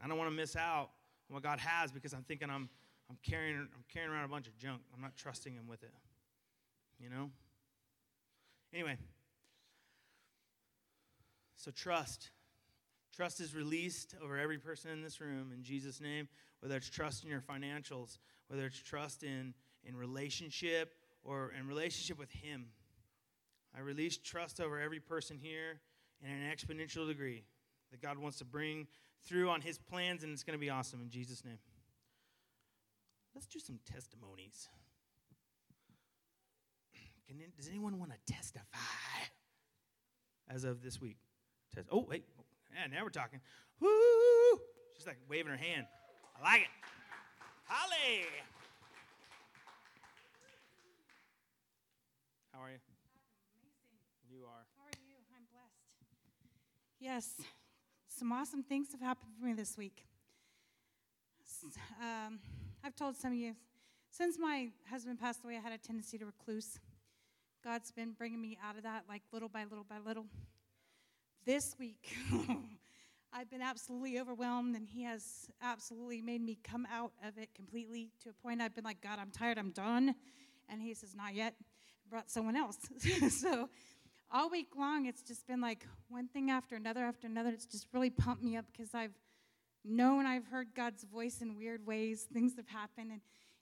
I 0.05 0.09
don't 0.09 0.19
want 0.19 0.31
to 0.31 0.37
miss 0.37 0.57
out 0.57 0.91
on 1.31 1.35
what 1.35 1.43
God 1.43 1.59
has 1.59 1.91
because 1.91 2.13
I'm 2.13 2.23
thinking 2.23 2.51
I'm, 2.51 2.69
I'm, 3.09 3.17
carrying, 3.23 3.57
I'm 3.57 3.85
carrying 3.91 4.13
around 4.13 4.25
a 4.25 4.29
bunch 4.29 4.47
of 4.47 4.59
junk. 4.59 4.83
I'm 4.95 5.01
not 5.01 5.17
trusting 5.17 5.55
Him 5.55 5.67
with 5.67 5.83
it, 5.83 5.93
you 6.99 7.09
know? 7.09 7.31
Anyway, 8.75 8.99
So 11.61 11.70
trust. 11.70 12.31
Trust 13.14 13.38
is 13.38 13.55
released 13.55 14.14
over 14.23 14.38
every 14.38 14.57
person 14.57 14.90
in 14.92 15.03
this 15.03 15.20
room 15.20 15.53
in 15.55 15.62
Jesus' 15.62 16.01
name, 16.01 16.27
whether 16.61 16.75
it's 16.75 16.88
trust 16.88 17.23
in 17.23 17.29
your 17.29 17.42
financials, 17.42 18.16
whether 18.49 18.64
it's 18.64 18.81
trust 18.81 19.25
in, 19.25 19.53
in 19.85 19.94
relationship 19.94 20.94
or 21.23 21.53
in 21.59 21.68
relationship 21.68 22.18
with 22.18 22.31
Him. 22.31 22.68
I 23.77 23.81
release 23.81 24.16
trust 24.16 24.59
over 24.59 24.81
every 24.81 25.01
person 25.01 25.37
here 25.38 25.81
in 26.25 26.31
an 26.31 26.51
exponential 26.51 27.07
degree 27.07 27.44
that 27.90 28.01
God 28.01 28.16
wants 28.16 28.38
to 28.38 28.46
bring 28.46 28.87
through 29.27 29.51
on 29.51 29.61
His 29.61 29.77
plans, 29.77 30.23
and 30.23 30.33
it's 30.33 30.42
going 30.42 30.59
to 30.59 30.61
be 30.61 30.70
awesome 30.70 31.03
in 31.03 31.11
Jesus' 31.11 31.44
name. 31.44 31.59
Let's 33.35 33.46
do 33.46 33.59
some 33.59 33.81
testimonies. 33.85 34.66
Can, 37.29 37.37
does 37.55 37.68
anyone 37.68 37.99
want 37.99 38.12
to 38.12 38.33
testify 38.33 38.79
as 40.49 40.64
of 40.64 40.83
this 40.83 41.03
week? 41.03 41.18
Test, 41.75 41.89
oh, 41.91 42.05
wait. 42.09 42.25
Yeah, 42.75 42.87
now 42.87 43.05
we're 43.05 43.11
talking. 43.11 43.41
Woo! 43.81 43.89
She's 44.97 45.07
like 45.07 45.19
waving 45.29 45.51
her 45.51 45.57
hand. 45.57 45.87
I 46.39 46.43
like 46.43 46.61
it. 46.63 46.69
Holly! 47.65 48.27
How 52.53 52.61
are 52.61 52.71
you? 52.71 52.79
Amazing. 53.63 53.99
You 54.31 54.45
are. 54.45 54.67
How 54.77 54.85
are 54.85 54.99
you? 55.07 55.15
I'm 55.35 55.45
blessed. 55.51 55.81
Yes, 56.99 57.47
some 58.09 58.33
awesome 58.33 58.63
things 58.63 58.89
have 58.93 59.01
happened 59.01 59.33
for 59.39 59.47
me 59.47 59.55
this 59.55 59.79
week. 59.79 60.05
Um, 62.01 62.39
I've 62.85 62.97
told 62.97 63.17
some 63.17 63.33
of 63.33 63.39
you, 63.39 63.55
since 64.11 64.39
my 64.39 64.69
husband 64.91 65.21
passed 65.21 65.45
away, 65.45 65.57
I 65.57 65.61
had 65.61 65.73
a 65.73 65.79
tendency 65.79 66.19
to 66.19 66.27
recluse. 66.27 66.79
God's 67.63 67.93
been 67.93 68.13
bringing 68.13 68.41
me 68.41 68.59
out 68.65 68.77
of 68.77 68.83
that, 68.83 69.05
like 69.09 69.23
little 69.33 69.49
by 69.49 69.65
little 69.65 69.85
by 69.89 69.99
little. 70.05 70.27
This 71.46 71.74
week, 71.79 72.14
I've 73.33 73.50
been 73.50 73.62
absolutely 73.62 74.20
overwhelmed, 74.20 74.76
and 74.76 74.87
He 74.87 75.05
has 75.05 75.48
absolutely 75.62 76.20
made 76.20 76.42
me 76.42 76.59
come 76.62 76.87
out 76.92 77.12
of 77.26 77.38
it 77.38 77.55
completely 77.55 78.11
to 78.22 78.29
a 78.29 78.33
point 78.35 78.61
I've 78.61 78.74
been 78.74 78.85
like, 78.85 79.00
God, 79.00 79.18
I'm 79.18 79.31
tired, 79.31 79.57
I'm 79.57 79.70
done. 79.70 80.14
And 80.68 80.83
He 80.83 80.92
says, 80.92 81.14
Not 81.14 81.35
yet. 81.35 81.55
Brought 82.11 82.31
someone 82.31 82.57
else. 82.57 82.76
so 83.31 83.70
all 84.31 84.50
week 84.50 84.68
long, 84.76 85.07
it's 85.07 85.22
just 85.22 85.46
been 85.46 85.62
like 85.62 85.87
one 86.09 86.29
thing 86.29 86.50
after 86.50 86.76
another 86.76 87.05
after 87.05 87.26
another. 87.26 87.48
It's 87.48 87.64
just 87.64 87.87
really 87.94 88.11
pumped 88.11 88.42
me 88.42 88.59
up 88.59 88.66
because 88.70 88.94
I've 88.94 89.14
known 89.83 90.26
I've 90.26 90.46
heard 90.46 90.74
God's 90.74 91.05
voice 91.05 91.40
in 91.40 91.57
weird 91.57 91.87
ways. 91.87 92.26
Things 92.31 92.57
have 92.57 92.68
happened 92.68 93.12
and, 93.12 93.20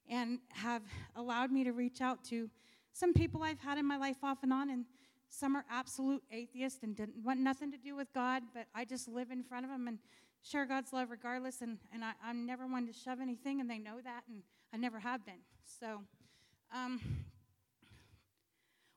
and 0.08 0.38
have 0.48 0.82
allowed 1.14 1.52
me 1.52 1.62
to 1.62 1.72
reach 1.72 2.00
out 2.00 2.24
to 2.24 2.50
some 2.92 3.12
people 3.12 3.44
I've 3.44 3.60
had 3.60 3.78
in 3.78 3.86
my 3.86 3.98
life 3.98 4.16
off 4.24 4.38
and 4.42 4.52
on, 4.52 4.68
and 4.68 4.84
some 5.28 5.56
are 5.56 5.64
absolute 5.70 6.22
atheists 6.32 6.82
and 6.82 6.96
didn't 6.96 7.22
want 7.24 7.40
nothing 7.40 7.70
to 7.72 7.78
do 7.78 7.94
with 7.94 8.12
God, 8.12 8.42
but 8.54 8.66
I 8.74 8.84
just 8.84 9.08
live 9.08 9.30
in 9.30 9.42
front 9.42 9.64
of 9.64 9.70
them 9.70 9.86
and 9.88 9.98
share 10.42 10.66
God's 10.66 10.92
love 10.92 11.10
regardless. 11.10 11.60
And, 11.60 11.78
and 11.92 12.04
I, 12.04 12.12
I'm 12.24 12.46
never 12.46 12.66
one 12.66 12.86
to 12.86 12.92
shove 12.92 13.20
anything, 13.20 13.60
and 13.60 13.68
they 13.68 13.78
know 13.78 14.00
that, 14.02 14.22
and 14.28 14.42
I 14.72 14.76
never 14.76 14.98
have 15.00 15.24
been. 15.24 15.40
So, 15.80 16.00
um, 16.74 17.00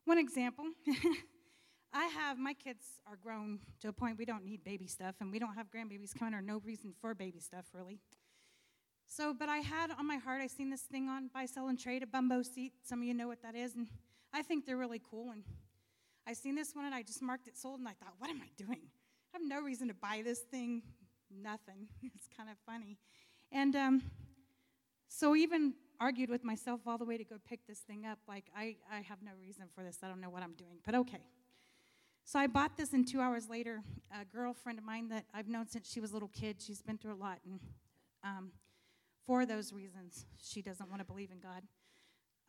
one 0.06 0.18
example. 0.18 0.66
I 1.94 2.06
have 2.06 2.38
my 2.38 2.54
kids 2.54 2.86
are 3.06 3.18
grown 3.18 3.60
to 3.82 3.90
a 3.90 3.94
point 3.94 4.18
we 4.18 4.24
don't 4.24 4.46
need 4.46 4.64
baby 4.64 4.88
stuff, 4.88 5.16
and 5.20 5.32
we 5.32 5.40
don't 5.40 5.56
have 5.56 5.68
grandbabies 5.70 6.18
coming, 6.18 6.34
or 6.34 6.42
no 6.42 6.62
reason 6.64 6.94
for 7.02 7.14
baby 7.14 7.40
stuff 7.40 7.66
really. 7.74 8.00
So, 9.06 9.34
but 9.38 9.50
I 9.50 9.58
had 9.58 9.92
on 9.92 10.08
my 10.08 10.16
heart, 10.16 10.42
I 10.42 10.48
seen 10.48 10.70
this 10.70 10.84
thing 10.84 11.10
on 11.10 11.30
Buy, 11.34 11.46
Sell, 11.46 11.68
and 11.68 11.78
Trade, 11.78 12.02
a 12.02 12.08
bumbo 12.08 12.44
seat. 12.44 12.72
Some 12.82 13.00
of 13.00 13.06
you 13.06 13.14
know 13.14 13.28
what 13.28 13.42
that 13.42 13.56
is, 13.56 13.76
and 13.76 13.88
I 14.34 14.42
think 14.42 14.66
they're 14.66 14.78
really 14.78 15.02
cool. 15.10 15.32
And 15.32 15.44
I 16.28 16.34
seen 16.34 16.56
this 16.56 16.76
one, 16.76 16.86
and 16.86 16.96
I 16.96 17.02
just 17.02 17.22
marked 17.22 17.48
it 17.48 17.58
sold, 17.58 17.80
and 17.80 17.88
I 17.88 17.94
thought, 17.94 18.14
what 18.18 18.30
am 18.30 18.42
I 18.42 18.50
doing? 18.58 18.80
I 19.34 19.38
have 19.38 19.42
no 19.44 19.62
reason 19.62 19.88
to 19.88 19.94
buy 19.94 20.22
this 20.24 20.40
thing. 20.40 20.84
Nothing. 21.30 21.88
It's 22.16 22.28
kind 22.36 22.50
of 22.50 22.58
funny, 22.66 22.98
and 23.52 23.76
um, 23.76 24.02
so 25.08 25.36
even 25.36 25.74
argued 26.00 26.30
with 26.30 26.44
myself 26.44 26.82
all 26.88 26.98
the 26.98 27.06
way 27.06 27.18
to 27.18 27.24
go 27.24 27.36
pick 27.48 27.66
this 27.68 27.80
thing 27.80 28.06
up. 28.06 28.20
Like 28.28 28.46
I, 28.56 28.76
I 28.92 29.02
have 29.02 29.22
no 29.22 29.32
reason 29.40 29.66
for 29.74 29.84
this. 29.84 30.00
I 30.04 30.08
don't 30.08 30.20
know 30.20 30.30
what 30.30 30.44
I'm 30.44 30.54
doing, 30.54 30.80
but 30.86 30.96
okay. 30.96 31.22
So 32.24 32.40
I 32.40 32.48
bought 32.48 32.78
this, 32.78 32.94
and 32.94 33.08
two 33.08 33.20
hours 33.20 33.50
later, 33.50 33.82
a 34.12 34.26
girlfriend 34.26 34.80
of 34.80 34.86
mine 34.86 35.10
that 35.10 35.26
I've 35.34 35.48
known 35.48 35.68
since 35.68 35.92
she 35.92 36.00
was 36.00 36.12
a 36.12 36.14
little 36.14 36.30
kid, 36.30 36.62
she's 36.62 36.82
been 36.82 36.98
through 36.98 37.14
a 37.14 37.16
lot, 37.16 37.40
and 37.46 37.60
um, 38.24 38.52
for 39.26 39.46
those 39.46 39.74
reasons, 39.74 40.26
she 40.42 40.62
doesn't 40.62 40.90
want 40.90 41.02
to 41.02 41.06
believe 41.06 41.32
in 41.32 41.40
God. 41.40 41.64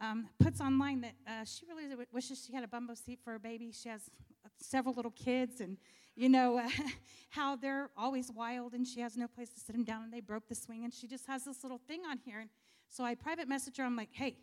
Um, 0.02 0.28
puts 0.40 0.60
online 0.60 1.00
that 1.02 1.14
uh, 1.28 1.44
she 1.44 1.64
really 1.64 1.84
wishes 2.12 2.44
she 2.44 2.52
had 2.52 2.64
a 2.64 2.68
bumbo 2.68 2.94
seat 2.94 3.20
for 3.22 3.30
her 3.30 3.38
baby. 3.38 3.70
She 3.70 3.88
has 3.88 4.10
uh, 4.44 4.48
several 4.60 4.94
little 4.94 5.12
kids, 5.12 5.60
and 5.60 5.76
you 6.16 6.28
know 6.28 6.58
uh, 6.58 6.68
how 7.30 7.54
they're 7.54 7.88
always 7.96 8.28
wild, 8.32 8.74
and 8.74 8.84
she 8.84 9.00
has 9.00 9.16
no 9.16 9.28
place 9.28 9.50
to 9.50 9.60
sit 9.60 9.74
them 9.74 9.84
down, 9.84 10.02
and 10.02 10.12
they 10.12 10.20
broke 10.20 10.48
the 10.48 10.56
swing, 10.56 10.82
and 10.82 10.92
she 10.92 11.06
just 11.06 11.26
has 11.28 11.44
this 11.44 11.62
little 11.62 11.80
thing 11.86 12.00
on 12.10 12.18
here. 12.18 12.40
And 12.40 12.50
so 12.88 13.04
I 13.04 13.14
private 13.14 13.48
message 13.48 13.76
her. 13.76 13.84
I'm 13.84 13.94
like, 13.94 14.08
"Hey, 14.10 14.38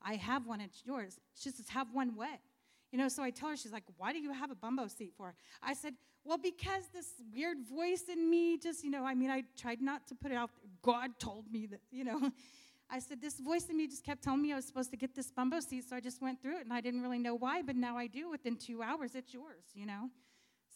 I 0.00 0.14
have 0.14 0.46
one. 0.46 0.60
It's 0.60 0.82
yours." 0.84 1.18
She 1.34 1.50
says, 1.50 1.68
"Have 1.70 1.88
one 1.92 2.14
what?" 2.14 2.38
You 2.92 2.98
know, 2.98 3.08
so 3.08 3.24
I 3.24 3.30
tell 3.30 3.48
her, 3.48 3.56
she's 3.56 3.72
like, 3.72 3.82
Why 3.96 4.12
do 4.12 4.20
you 4.20 4.32
have 4.32 4.52
a 4.52 4.54
bumbo 4.54 4.86
seat 4.86 5.14
for? 5.16 5.34
I 5.60 5.74
said, 5.74 5.94
Well, 6.22 6.38
because 6.38 6.84
this 6.92 7.08
weird 7.34 7.58
voice 7.68 8.04
in 8.08 8.30
me 8.30 8.56
just, 8.56 8.84
you 8.84 8.90
know, 8.90 9.04
I 9.04 9.16
mean, 9.16 9.30
I 9.30 9.42
tried 9.58 9.82
not 9.82 10.06
to 10.06 10.14
put 10.14 10.30
it 10.30 10.36
out. 10.36 10.50
God 10.80 11.18
told 11.18 11.50
me 11.50 11.66
that, 11.66 11.80
you 11.90 12.04
know. 12.04 12.30
I 12.94 13.00
said, 13.00 13.20
This 13.20 13.40
voice 13.40 13.66
in 13.68 13.76
me 13.76 13.88
just 13.88 14.04
kept 14.04 14.22
telling 14.22 14.40
me 14.40 14.52
I 14.52 14.56
was 14.56 14.66
supposed 14.66 14.92
to 14.92 14.96
get 14.96 15.16
this 15.16 15.28
bumbo 15.32 15.58
seat, 15.58 15.82
so 15.88 15.96
I 15.96 16.00
just 16.00 16.22
went 16.22 16.40
through 16.40 16.58
it, 16.58 16.62
and 16.62 16.72
I 16.72 16.80
didn't 16.80 17.02
really 17.02 17.18
know 17.18 17.34
why, 17.34 17.60
but 17.60 17.74
now 17.74 17.96
I 17.96 18.06
do. 18.06 18.30
Within 18.30 18.56
two 18.56 18.84
hours, 18.84 19.16
it's 19.16 19.34
yours, 19.34 19.64
you 19.74 19.84
know. 19.84 20.10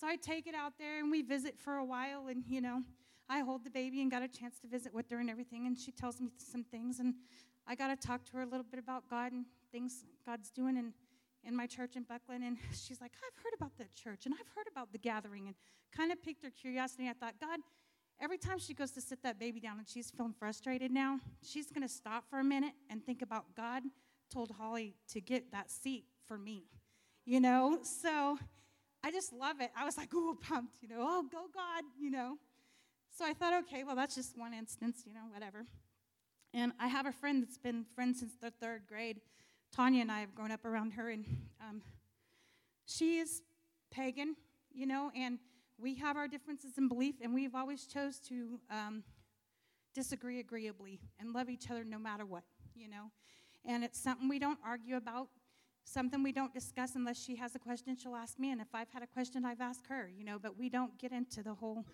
So 0.00 0.09
I 0.09 0.16
take 0.16 0.48
it 0.48 0.54
out 0.54 0.72
there, 0.81 0.98
and 0.98 1.12
we 1.12 1.22
visit 1.22 1.57
for 1.57 1.74
a 1.74 1.85
while, 1.85 2.26
and, 2.26 2.42
you 2.48 2.61
know, 2.61 2.83
I 3.28 3.38
hold 3.38 3.62
the 3.62 3.70
baby 3.70 4.02
and 4.02 4.11
got 4.11 4.22
a 4.22 4.28
chance 4.28 4.59
to 4.62 4.66
visit 4.66 4.92
with 4.92 5.09
her 5.11 5.20
and 5.20 5.31
everything, 5.31 5.68
and 5.68 5.78
she 5.78 5.92
tells 5.92 6.20
me 6.20 6.33
some 6.38 6.64
things, 6.64 6.98
and 6.98 7.14
I 7.68 7.76
got 7.76 7.88
to 7.88 8.09
talk 8.09 8.24
to 8.24 8.33
her 8.33 8.42
a 8.42 8.46
little 8.46 8.66
bit 8.68 8.81
about 8.81 9.09
God 9.09 9.31
and 9.31 9.44
things 9.70 10.04
God's 10.26 10.50
doing, 10.50 10.76
in, 10.76 10.92
in 11.44 11.54
my 11.54 11.68
church 11.68 11.94
in 11.94 12.02
Bucklin, 12.02 12.42
and 12.42 12.59
she's 12.72 13.00
like, 13.00 13.12
I've 13.14 13.44
heard 13.44 13.54
about 13.57 13.78
that 13.78 13.94
church, 13.94 14.26
and 14.26 14.35
I've 14.35 14.48
heard 14.57 14.66
about 14.68 14.90
the 14.90 14.98
gathering, 14.98 15.46
and 15.46 15.54
kind 15.96 16.11
of 16.11 16.20
piqued 16.20 16.42
her 16.42 16.50
curiosity. 16.50 17.09
I 17.09 17.12
thought, 17.12 17.35
God, 17.40 17.61
every 18.20 18.38
time 18.38 18.59
she 18.59 18.74
goes 18.74 18.90
to 18.92 19.00
sit 19.00 19.22
that 19.22 19.38
baby 19.38 19.61
down 19.61 19.78
and 19.78 19.88
she's 19.88 20.11
feeling 20.11 20.35
frustrated 20.38 20.90
now, 20.90 21.20
she's 21.42 21.70
going 21.70 21.87
to 21.87 21.92
stop 21.92 22.24
for 22.28 22.40
a 22.40 22.44
minute 22.44 22.72
and 22.90 23.04
think 23.04 23.22
about 23.22 23.44
God 23.57 23.83
told 24.33 24.50
Holly 24.50 24.94
to 25.12 25.20
get 25.20 25.52
that 25.52 25.70
seat 25.70 26.04
for 26.26 26.37
me, 26.37 26.64
you 27.24 27.40
know? 27.40 27.78
So 27.83 28.38
I 29.02 29.11
just 29.11 29.33
love 29.33 29.61
it. 29.61 29.70
I 29.76 29.85
was 29.85 29.96
like, 29.96 30.12
ooh, 30.14 30.35
pumped, 30.35 30.76
you 30.83 30.88
know, 30.88 30.96
oh, 30.98 31.24
go 31.31 31.46
God, 31.54 31.85
you 31.98 32.11
know? 32.11 32.37
So 33.16 33.24
I 33.24 33.33
thought, 33.33 33.54
okay, 33.64 33.85
well, 33.85 33.96
that's 33.96 34.14
just 34.14 34.37
one 34.37 34.54
instance, 34.54 35.02
you 35.07 35.12
know, 35.12 35.26
whatever. 35.33 35.64
And 36.54 36.72
I 36.78 36.88
have 36.88 37.07
a 37.07 37.12
friend 37.12 37.42
that's 37.42 37.59
been 37.59 37.85
friends 37.94 38.20
since 38.20 38.33
the 38.40 38.50
third 38.50 38.83
grade. 38.87 39.20
Tanya 39.74 40.02
and 40.02 40.11
I 40.11 40.20
have 40.20 40.35
grown 40.35 40.50
up 40.50 40.64
around 40.64 40.92
her, 40.92 41.11
and 41.11 41.26
um, 41.61 41.83
she 42.87 43.18
is 43.18 43.42
pagan, 43.90 44.35
you 44.72 44.87
know, 44.87 45.11
and 45.14 45.38
we 45.81 45.95
have 45.97 46.17
our 46.17 46.29
differences 46.29 46.77
in 46.77 46.88
belief, 46.88 47.17
and 47.23 47.33
we've 47.33 47.55
always 47.55 47.87
chose 47.87 48.19
to 48.29 48.59
um, 48.71 49.05
disagree 49.95 50.41
agreeably 50.41 51.01
and 51.21 51.33
love 51.33 51.49
each 51.49 51.71
other 51.71 51.85
no 51.85 51.99
matter 51.99 52.27
what, 52.27 52.43
you 52.75 52.88
know. 52.88 53.11
And 53.64 53.85
it's 53.85 54.01
something 54.01 54.29
we 54.29 54.38
don't 54.38 54.59
argue 54.64 54.97
about, 54.97 55.29
something 55.85 56.23
we 56.23 56.33
don't 56.33 56.53
discuss 56.53 56.95
unless 56.97 57.23
she 57.23 57.37
has 57.37 57.55
a 57.55 57.59
question, 57.59 57.97
she'll 57.97 58.17
ask 58.17 58.38
me, 58.38 58.51
and 58.51 58.61
if 58.61 58.69
I've 58.75 58.91
had 58.91 59.03
a 59.03 59.07
question, 59.07 59.45
I've 59.45 59.61
asked 59.61 59.87
her, 59.88 60.11
you 60.14 60.25
know. 60.25 60.38
But 60.38 60.59
we 60.59 60.69
don't 60.69 60.99
get 60.99 61.12
into 61.12 61.43
the 61.43 61.55
whole 61.55 61.87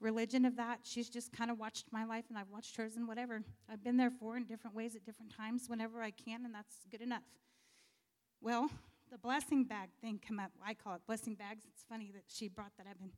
religion 0.00 0.44
of 0.44 0.56
that. 0.56 0.80
She's 0.82 1.08
just 1.08 1.32
kind 1.32 1.50
of 1.50 1.58
watched 1.58 1.86
my 1.90 2.04
life, 2.04 2.26
and 2.28 2.38
I've 2.38 2.50
watched 2.50 2.76
hers, 2.76 2.96
and 2.96 3.08
whatever. 3.08 3.42
I've 3.70 3.82
been 3.82 3.96
there 3.96 4.10
for 4.10 4.36
in 4.36 4.44
different 4.44 4.76
ways 4.76 4.94
at 4.94 5.04
different 5.04 5.34
times 5.34 5.64
whenever 5.68 6.02
I 6.02 6.10
can, 6.10 6.44
and 6.44 6.54
that's 6.54 6.76
good 6.90 7.00
enough. 7.00 7.22
Well, 8.40 8.70
the 9.10 9.18
blessing 9.18 9.64
bag 9.64 9.90
thing 10.00 10.20
come 10.26 10.38
up. 10.38 10.52
I 10.64 10.74
call 10.74 10.94
it 10.94 11.02
blessing 11.06 11.34
bags. 11.34 11.62
It's 11.72 11.84
funny 11.88 12.10
that 12.14 12.24
she 12.28 12.48
brought 12.48 12.72
that 12.78 12.86
up, 12.86 12.96
and 13.00 13.12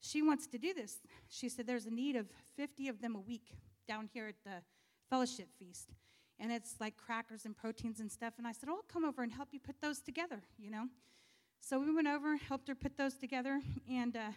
she 0.00 0.22
wants 0.22 0.46
to 0.48 0.58
do 0.58 0.74
this. 0.74 0.98
She 1.28 1.48
said 1.48 1.66
there's 1.66 1.86
a 1.86 1.90
need 1.90 2.16
of 2.16 2.26
50 2.56 2.88
of 2.88 3.00
them 3.00 3.14
a 3.14 3.20
week 3.20 3.52
down 3.86 4.08
here 4.12 4.28
at 4.28 4.36
the 4.44 4.62
fellowship 5.10 5.48
feast, 5.58 5.90
and 6.38 6.52
it's 6.52 6.76
like 6.80 6.96
crackers 6.96 7.44
and 7.44 7.56
proteins 7.56 8.00
and 8.00 8.10
stuff. 8.10 8.34
And 8.38 8.46
I 8.46 8.52
said, 8.52 8.68
oh, 8.68 8.76
I'll 8.76 8.92
come 8.92 9.04
over 9.04 9.22
and 9.22 9.32
help 9.32 9.48
you 9.52 9.60
put 9.60 9.80
those 9.80 10.00
together, 10.00 10.42
you 10.58 10.70
know. 10.70 10.86
So 11.60 11.78
we 11.78 11.94
went 11.94 12.08
over, 12.08 12.36
helped 12.36 12.68
her 12.68 12.74
put 12.74 12.96
those 12.96 13.14
together, 13.14 13.60
and 13.90 14.16
uh, 14.16 14.30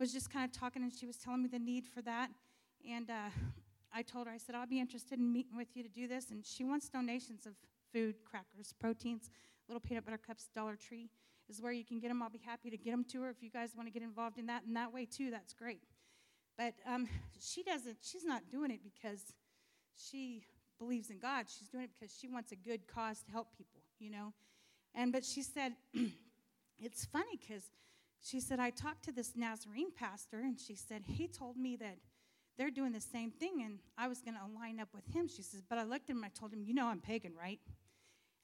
was 0.00 0.12
just 0.12 0.32
kind 0.32 0.44
of 0.44 0.52
talking, 0.52 0.82
and 0.82 0.92
she 0.92 1.06
was 1.06 1.16
telling 1.16 1.42
me 1.42 1.48
the 1.48 1.58
need 1.58 1.86
for 1.86 2.02
that. 2.02 2.30
And 2.90 3.10
uh, 3.10 3.30
I 3.94 4.02
told 4.02 4.26
her, 4.26 4.32
I 4.32 4.38
said, 4.38 4.54
I'll 4.54 4.66
be 4.66 4.80
interested 4.80 5.18
in 5.18 5.32
meeting 5.32 5.56
with 5.56 5.68
you 5.74 5.82
to 5.82 5.88
do 5.88 6.08
this. 6.08 6.30
And 6.30 6.44
she 6.44 6.64
wants 6.64 6.88
donations 6.88 7.46
of 7.46 7.52
food, 7.92 8.16
crackers, 8.24 8.72
proteins, 8.80 9.30
little 9.70 9.80
peanut 9.80 10.04
butter 10.04 10.18
cups, 10.18 10.48
Dollar 10.54 10.74
Tree 10.74 11.08
is 11.48 11.62
where 11.62 11.72
you 11.72 11.84
can 11.84 12.00
get 12.00 12.08
them. 12.08 12.22
I'll 12.22 12.30
be 12.30 12.42
happy 12.44 12.70
to 12.70 12.76
get 12.76 12.90
them 12.90 13.04
to 13.12 13.22
her 13.22 13.30
if 13.30 13.42
you 13.42 13.50
guys 13.50 13.70
want 13.76 13.88
to 13.88 13.92
get 13.92 14.02
involved 14.02 14.38
in 14.38 14.46
that. 14.46 14.64
And 14.64 14.76
that 14.76 14.92
way, 14.92 15.04
too, 15.04 15.30
that's 15.30 15.52
great. 15.52 15.82
But 16.58 16.74
um, 16.86 17.08
she 17.40 17.62
doesn't, 17.62 17.98
she's 18.02 18.24
not 18.24 18.42
doing 18.50 18.70
it 18.70 18.80
because 18.82 19.20
she 19.96 20.42
believes 20.78 21.10
in 21.10 21.18
God. 21.18 21.46
She's 21.48 21.68
doing 21.68 21.84
it 21.84 21.90
because 21.98 22.14
she 22.14 22.28
wants 22.28 22.52
a 22.52 22.56
good 22.56 22.86
cause 22.86 23.22
to 23.22 23.30
help 23.30 23.48
people, 23.56 23.80
you 23.98 24.10
know. 24.10 24.32
And, 24.94 25.12
but 25.12 25.24
she 25.24 25.42
said, 25.42 25.74
it's 26.78 27.04
funny 27.04 27.38
because 27.40 27.64
she 28.22 28.40
said, 28.40 28.58
I 28.58 28.70
talked 28.70 29.04
to 29.04 29.12
this 29.12 29.32
Nazarene 29.36 29.92
pastor, 29.96 30.40
and 30.40 30.58
she 30.58 30.74
said, 30.74 31.04
he 31.06 31.28
told 31.28 31.56
me 31.56 31.76
that 31.76 31.98
they're 32.58 32.70
doing 32.70 32.92
the 32.92 33.00
same 33.00 33.30
thing, 33.30 33.62
and 33.64 33.78
I 33.96 34.08
was 34.08 34.20
going 34.20 34.34
to 34.34 34.58
line 34.58 34.80
up 34.80 34.88
with 34.92 35.06
him. 35.14 35.28
She 35.28 35.42
says, 35.42 35.62
but 35.66 35.78
I 35.78 35.84
looked 35.84 36.10
at 36.10 36.16
him, 36.16 36.24
I 36.24 36.28
told 36.28 36.52
him, 36.52 36.62
you 36.62 36.74
know 36.74 36.86
I'm 36.86 37.00
pagan, 37.00 37.32
right? 37.40 37.60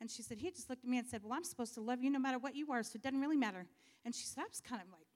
And 0.00 0.10
she 0.10 0.22
said, 0.22 0.38
he 0.38 0.50
just 0.50 0.68
looked 0.68 0.84
at 0.84 0.90
me 0.90 0.98
and 0.98 1.06
said, 1.06 1.22
well, 1.22 1.32
I'm 1.32 1.44
supposed 1.44 1.74
to 1.74 1.80
love 1.80 2.02
you 2.02 2.10
no 2.10 2.18
matter 2.18 2.38
what 2.38 2.54
you 2.54 2.70
are, 2.72 2.82
so 2.82 2.92
it 2.96 3.02
doesn't 3.02 3.20
really 3.20 3.36
matter. 3.36 3.66
And 4.04 4.14
she 4.14 4.24
said, 4.24 4.42
I 4.42 4.48
was 4.48 4.60
kind 4.60 4.82
of 4.82 4.88
like, 4.90 5.06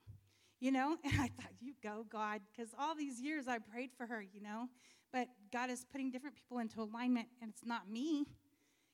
you 0.59 0.71
know, 0.71 0.97
and 1.03 1.13
I 1.13 1.27
thought, 1.27 1.51
you 1.59 1.73
go, 1.83 2.05
God, 2.09 2.41
because 2.51 2.73
all 2.79 2.95
these 2.95 3.19
years 3.19 3.47
I 3.47 3.59
prayed 3.59 3.91
for 3.95 4.05
her, 4.07 4.21
you 4.21 4.41
know, 4.41 4.67
but 5.13 5.27
God 5.51 5.69
is 5.69 5.85
putting 5.91 6.09
different 6.09 6.35
people 6.35 6.59
into 6.59 6.81
alignment, 6.81 7.27
and 7.41 7.49
it's 7.49 7.65
not 7.65 7.89
me, 7.89 8.25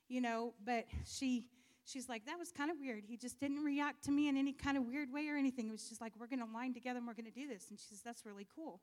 you 0.08 0.20
know, 0.20 0.54
but 0.64 0.86
she 1.06 1.44
she's 1.84 2.08
like, 2.08 2.26
that 2.26 2.38
was 2.38 2.52
kind 2.52 2.70
of 2.70 2.76
weird. 2.78 3.04
He 3.06 3.16
just 3.16 3.40
didn't 3.40 3.64
react 3.64 4.04
to 4.04 4.10
me 4.10 4.28
in 4.28 4.36
any 4.36 4.52
kind 4.52 4.76
of 4.76 4.84
weird 4.84 5.10
way 5.10 5.26
or 5.28 5.36
anything. 5.36 5.68
It 5.68 5.72
was 5.72 5.88
just 5.88 6.00
like, 6.02 6.12
we're 6.18 6.26
going 6.26 6.44
to 6.46 6.52
line 6.52 6.74
together 6.74 6.98
and 6.98 7.06
we're 7.06 7.14
going 7.14 7.24
to 7.24 7.30
do 7.30 7.48
this. 7.48 7.70
And 7.70 7.78
she 7.78 7.86
says, 7.86 8.02
that's 8.04 8.26
really 8.26 8.46
cool. 8.54 8.80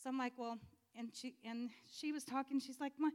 So 0.00 0.08
I'm 0.08 0.16
like, 0.16 0.34
well, 0.36 0.58
and 0.96 1.10
she 1.12 1.34
and 1.44 1.70
she 1.92 2.12
was 2.12 2.24
talking. 2.24 2.60
She's 2.60 2.80
like, 2.80 2.92
my 2.98 3.10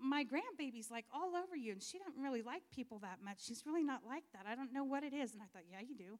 my 0.00 0.24
grandbaby's 0.24 0.90
like 0.90 1.06
all 1.12 1.32
over 1.36 1.56
you, 1.56 1.72
and 1.72 1.82
she 1.82 1.98
doesn't 1.98 2.20
really 2.22 2.42
like 2.42 2.62
people 2.74 2.98
that 3.00 3.18
much. 3.24 3.38
She's 3.44 3.64
really 3.66 3.84
not 3.84 4.02
like 4.06 4.24
that. 4.32 4.46
I 4.48 4.54
don't 4.54 4.72
know 4.72 4.84
what 4.84 5.02
it 5.02 5.12
is. 5.12 5.32
And 5.32 5.42
I 5.42 5.46
thought, 5.52 5.64
yeah, 5.70 5.80
you 5.80 5.94
do. 5.94 6.18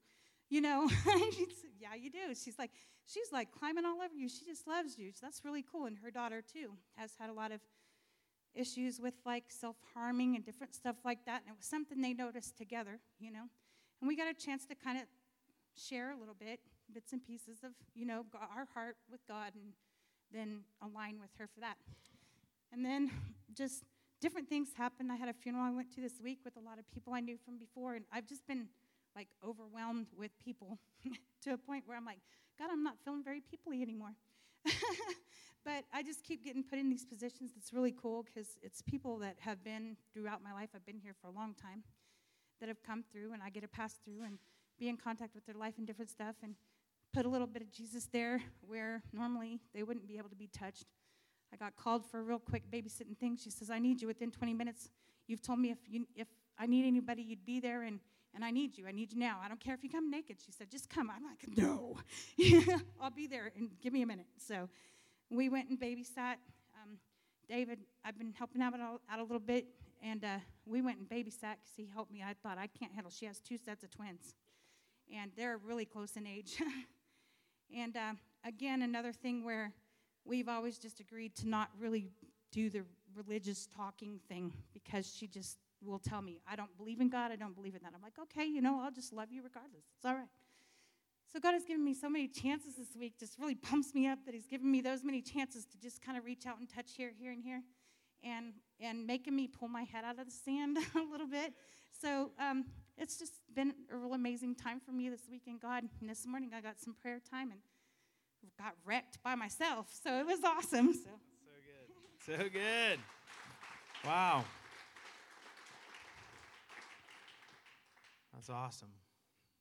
You 0.50 0.60
know, 0.60 0.88
yeah, 1.80 1.94
you 1.98 2.10
do. 2.10 2.34
She's 2.34 2.58
like, 2.58 2.70
she's 3.06 3.32
like 3.32 3.50
climbing 3.50 3.84
all 3.84 4.00
over 4.02 4.14
you. 4.14 4.28
She 4.28 4.44
just 4.44 4.66
loves 4.66 4.98
you. 4.98 5.10
So 5.12 5.20
that's 5.22 5.44
really 5.44 5.64
cool. 5.70 5.86
And 5.86 5.98
her 5.98 6.10
daughter 6.10 6.42
too 6.42 6.72
has 6.96 7.12
had 7.18 7.30
a 7.30 7.32
lot 7.32 7.50
of 7.50 7.60
issues 8.54 9.00
with 9.00 9.14
like 9.24 9.44
self 9.48 9.76
harming 9.94 10.36
and 10.36 10.44
different 10.44 10.74
stuff 10.74 10.96
like 11.04 11.24
that. 11.26 11.42
And 11.42 11.50
it 11.50 11.56
was 11.56 11.66
something 11.66 12.00
they 12.00 12.14
noticed 12.14 12.56
together, 12.56 13.00
you 13.18 13.30
know. 13.30 13.44
And 14.00 14.08
we 14.08 14.16
got 14.16 14.28
a 14.28 14.34
chance 14.34 14.66
to 14.66 14.74
kind 14.74 14.98
of 14.98 15.04
share 15.76 16.12
a 16.12 16.16
little 16.16 16.36
bit, 16.38 16.60
bits 16.92 17.12
and 17.12 17.24
pieces 17.24 17.58
of, 17.64 17.72
you 17.94 18.06
know, 18.06 18.24
our 18.34 18.66
heart 18.74 18.96
with 19.10 19.26
God 19.26 19.52
and 19.54 19.72
then 20.32 20.60
align 20.82 21.18
with 21.20 21.30
her 21.38 21.46
for 21.46 21.60
that. 21.60 21.76
And 22.74 22.84
then 22.84 23.10
just 23.54 23.84
different 24.20 24.48
things 24.48 24.70
happened. 24.76 25.10
I 25.12 25.16
had 25.16 25.28
a 25.28 25.32
funeral 25.32 25.64
I 25.64 25.70
went 25.70 25.94
to 25.94 26.00
this 26.00 26.14
week 26.22 26.40
with 26.44 26.56
a 26.56 26.60
lot 26.60 26.78
of 26.78 26.90
people 26.90 27.14
I 27.14 27.20
knew 27.20 27.38
from 27.44 27.56
before, 27.56 27.94
and 27.94 28.04
I've 28.12 28.26
just 28.26 28.46
been 28.46 28.66
like 29.14 29.28
overwhelmed 29.46 30.08
with 30.18 30.32
people 30.44 30.78
to 31.44 31.52
a 31.52 31.56
point 31.56 31.84
where 31.86 31.96
I'm 31.96 32.04
like, 32.04 32.18
God, 32.58 32.68
I'm 32.72 32.82
not 32.82 32.96
feeling 33.04 33.22
very 33.22 33.40
peoply 33.40 33.80
anymore. 33.80 34.14
but 35.64 35.84
I 35.92 36.02
just 36.02 36.24
keep 36.24 36.44
getting 36.44 36.64
put 36.64 36.78
in 36.78 36.88
these 36.88 37.04
positions. 37.04 37.52
That's 37.54 37.72
really 37.72 37.92
cool 37.92 38.24
because 38.24 38.58
it's 38.60 38.82
people 38.82 39.18
that 39.18 39.36
have 39.38 39.62
been 39.62 39.96
throughout 40.12 40.42
my 40.42 40.52
life. 40.52 40.70
I've 40.74 40.84
been 40.84 40.98
here 40.98 41.14
for 41.20 41.28
a 41.28 41.30
long 41.30 41.54
time 41.54 41.84
that 42.60 42.68
have 42.68 42.82
come 42.82 43.04
through, 43.12 43.34
and 43.34 43.42
I 43.42 43.50
get 43.50 43.60
to 43.62 43.68
pass 43.68 43.94
through 44.04 44.24
and 44.24 44.38
be 44.78 44.88
in 44.88 44.96
contact 44.96 45.34
with 45.34 45.46
their 45.46 45.54
life 45.54 45.74
and 45.78 45.86
different 45.86 46.10
stuff 46.10 46.34
and 46.42 46.54
put 47.12 47.24
a 47.24 47.28
little 47.28 47.46
bit 47.46 47.62
of 47.62 47.70
Jesus 47.70 48.08
there 48.12 48.42
where 48.66 49.00
normally 49.12 49.60
they 49.72 49.84
wouldn't 49.84 50.08
be 50.08 50.18
able 50.18 50.28
to 50.28 50.36
be 50.36 50.48
touched. 50.48 50.86
I 51.54 51.56
got 51.56 51.76
called 51.76 52.04
for 52.04 52.18
a 52.18 52.22
real 52.22 52.40
quick 52.40 52.68
babysitting 52.68 53.16
thing. 53.16 53.38
She 53.40 53.48
says, 53.48 53.70
I 53.70 53.78
need 53.78 54.02
you 54.02 54.08
within 54.08 54.32
20 54.32 54.52
minutes. 54.54 54.90
You've 55.28 55.40
told 55.40 55.60
me 55.60 55.70
if, 55.70 55.78
you, 55.88 56.04
if 56.16 56.26
I 56.58 56.66
need 56.66 56.84
anybody, 56.84 57.22
you'd 57.22 57.46
be 57.46 57.60
there, 57.60 57.82
and, 57.82 58.00
and 58.34 58.44
I 58.44 58.50
need 58.50 58.76
you. 58.76 58.88
I 58.88 58.90
need 58.90 59.12
you 59.12 59.20
now. 59.20 59.38
I 59.42 59.46
don't 59.46 59.60
care 59.60 59.72
if 59.72 59.84
you 59.84 59.88
come 59.88 60.10
naked. 60.10 60.38
She 60.44 60.50
said, 60.50 60.68
just 60.68 60.90
come. 60.90 61.08
I'm 61.10 61.22
like, 61.22 61.56
no. 61.56 61.96
I'll 63.00 63.12
be 63.12 63.28
there, 63.28 63.52
and 63.56 63.70
give 63.80 63.92
me 63.92 64.02
a 64.02 64.06
minute. 64.06 64.26
So 64.36 64.68
we 65.30 65.48
went 65.48 65.68
and 65.68 65.78
babysat. 65.78 66.38
Um, 66.82 66.98
David, 67.48 67.78
I've 68.04 68.18
been 68.18 68.34
helping 68.36 68.60
out, 68.60 68.74
out 68.74 69.18
a 69.20 69.22
little 69.22 69.38
bit, 69.38 69.66
and 70.02 70.24
uh, 70.24 70.38
we 70.66 70.82
went 70.82 70.98
and 70.98 71.08
babysat 71.08 71.58
because 71.60 71.74
he 71.76 71.88
helped 71.94 72.10
me. 72.10 72.24
I 72.26 72.34
thought, 72.42 72.58
I 72.58 72.66
can't 72.66 72.92
handle. 72.92 73.12
She 73.12 73.26
has 73.26 73.38
two 73.38 73.58
sets 73.58 73.84
of 73.84 73.92
twins, 73.92 74.34
and 75.14 75.30
they're 75.36 75.58
really 75.58 75.84
close 75.84 76.16
in 76.16 76.26
age. 76.26 76.60
and 77.76 77.96
uh, 77.96 78.14
again, 78.44 78.82
another 78.82 79.12
thing 79.12 79.44
where 79.44 79.72
we've 80.24 80.48
always 80.48 80.78
just 80.78 81.00
agreed 81.00 81.34
to 81.36 81.48
not 81.48 81.68
really 81.78 82.08
do 82.52 82.70
the 82.70 82.82
religious 83.16 83.66
talking 83.76 84.20
thing 84.28 84.52
because 84.72 85.14
she 85.14 85.26
just 85.26 85.58
will 85.82 85.98
tell 85.98 86.22
me, 86.22 86.40
I 86.50 86.56
don't 86.56 86.74
believe 86.76 87.00
in 87.00 87.08
God, 87.08 87.30
I 87.30 87.36
don't 87.36 87.54
believe 87.54 87.74
in 87.74 87.82
that. 87.82 87.92
I'm 87.94 88.02
like, 88.02 88.18
okay, 88.18 88.46
you 88.46 88.62
know, 88.62 88.80
I'll 88.82 88.90
just 88.90 89.12
love 89.12 89.30
you 89.30 89.42
regardless. 89.42 89.84
It's 89.96 90.04
all 90.04 90.14
right. 90.14 90.28
So 91.32 91.40
God 91.40 91.52
has 91.52 91.64
given 91.64 91.84
me 91.84 91.94
so 91.94 92.08
many 92.08 92.28
chances 92.28 92.76
this 92.76 92.94
week, 92.98 93.18
just 93.18 93.38
really 93.40 93.56
pumps 93.56 93.92
me 93.92 94.06
up 94.06 94.20
that 94.24 94.34
He's 94.34 94.46
given 94.46 94.70
me 94.70 94.80
those 94.80 95.02
many 95.02 95.20
chances 95.20 95.64
to 95.66 95.78
just 95.78 96.00
kind 96.00 96.16
of 96.16 96.24
reach 96.24 96.46
out 96.46 96.58
and 96.60 96.68
touch 96.68 96.92
here, 96.96 97.10
here, 97.18 97.32
and 97.32 97.42
here, 97.42 97.62
and 98.22 98.52
and 98.80 99.06
making 99.06 99.34
me 99.34 99.48
pull 99.48 99.68
my 99.68 99.82
head 99.82 100.04
out 100.04 100.18
of 100.18 100.26
the 100.26 100.32
sand 100.32 100.78
a 100.94 101.10
little 101.10 101.26
bit. 101.26 101.52
So 102.00 102.30
um, 102.38 102.66
it's 102.96 103.18
just 103.18 103.32
been 103.54 103.74
a 103.92 103.96
real 103.96 104.14
amazing 104.14 104.54
time 104.54 104.80
for 104.80 104.92
me 104.92 105.08
this 105.08 105.22
week 105.28 105.42
in 105.46 105.58
God. 105.58 105.84
And 106.00 106.08
this 106.08 106.26
morning 106.26 106.50
I 106.56 106.60
got 106.60 106.78
some 106.78 106.94
prayer 106.94 107.20
time 107.30 107.50
and 107.50 107.60
got 108.58 108.74
wrecked 108.84 109.22
by 109.22 109.34
myself. 109.34 109.88
So 110.02 110.18
it 110.18 110.26
was 110.26 110.42
awesome. 110.44 110.92
So, 110.92 111.10
so 112.26 112.36
good. 112.36 112.38
So 112.38 112.48
good. 112.50 112.98
Wow. 114.04 114.44
That's 118.32 118.50
awesome. 118.50 118.88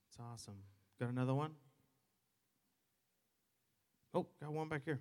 That's 0.07 0.27
awesome. 0.31 0.55
Got 0.99 1.09
another 1.09 1.33
one? 1.33 1.51
Oh, 4.13 4.27
got 4.41 4.51
one 4.51 4.67
back 4.67 4.81
here. 4.85 4.99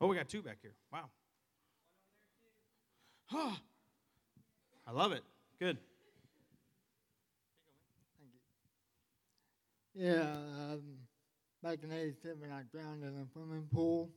Oh, 0.00 0.08
we 0.08 0.16
got 0.16 0.28
two 0.28 0.42
back 0.42 0.58
here. 0.60 0.74
Wow. 0.92 1.08
Oh, 3.32 3.56
I 4.86 4.92
love 4.92 5.12
it. 5.12 5.22
Good. 5.58 5.78
Thank 8.18 8.32
you. 9.94 10.06
Yeah, 10.06 10.32
um, 10.72 10.80
back 11.62 11.78
in 11.82 11.92
87, 11.92 12.38
I 12.50 12.62
drowned 12.72 13.02
in 13.02 13.08
a 13.08 13.26
swimming 13.32 13.68
pool. 13.72 14.10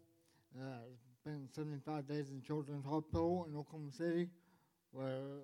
Uh, 0.57 0.77
spent 1.21 1.53
75 1.53 2.07
days 2.07 2.29
in 2.29 2.41
Children's 2.41 2.85
Hospital 2.85 3.47
in 3.49 3.57
Oklahoma 3.57 3.91
City, 3.91 4.29
where 4.91 5.41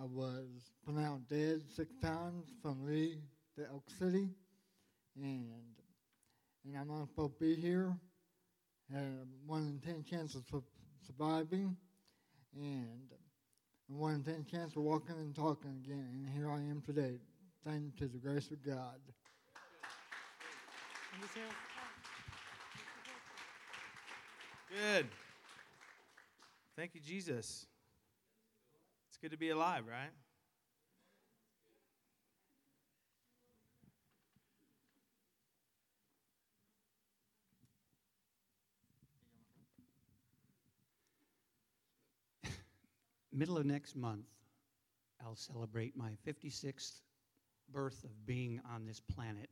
I 0.00 0.04
was 0.04 0.70
pronounced 0.84 1.28
dead 1.28 1.62
six 1.74 1.94
times 2.02 2.46
from 2.62 2.84
Lee 2.86 3.18
to 3.56 3.66
Elk 3.66 3.84
City, 3.98 4.28
and 5.16 5.50
and 6.64 6.76
I'm 6.76 6.88
not 6.88 7.08
supposed 7.08 7.38
to 7.38 7.44
be 7.44 7.54
here. 7.54 7.96
Had 8.92 9.26
one 9.46 9.62
in 9.62 9.80
ten 9.80 10.04
chance 10.04 10.34
of 10.34 10.42
su- 10.50 10.62
surviving, 11.06 11.76
and 12.54 13.08
one 13.88 14.16
in 14.16 14.22
ten 14.22 14.44
chance 14.44 14.76
of 14.76 14.82
walking 14.82 15.16
and 15.16 15.34
talking 15.34 15.80
again. 15.84 16.06
And 16.12 16.28
here 16.28 16.50
I 16.50 16.58
am 16.58 16.82
today, 16.84 17.18
thanks 17.64 17.98
to 17.98 18.08
the 18.08 18.18
grace 18.18 18.50
of 18.50 18.62
God. 18.64 19.00
Good. 24.70 25.06
Thank 26.76 26.94
you, 26.94 27.00
Jesus. 27.00 27.66
It's 29.08 29.18
good 29.18 29.32
to 29.32 29.36
be 29.36 29.50
alive, 29.50 29.84
right? 29.86 30.12
Middle 43.32 43.58
of 43.58 43.66
next 43.66 43.94
month, 43.96 44.24
I'll 45.22 45.36
celebrate 45.36 45.96
my 45.96 46.12
56th 46.26 47.00
birth 47.70 48.04
of 48.04 48.26
being 48.26 48.60
on 48.72 48.86
this 48.86 49.00
planet. 49.00 49.50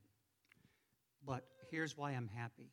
But 1.25 1.45
here's 1.71 1.97
why 1.97 2.13
I'm 2.13 2.29
happy. 2.35 2.73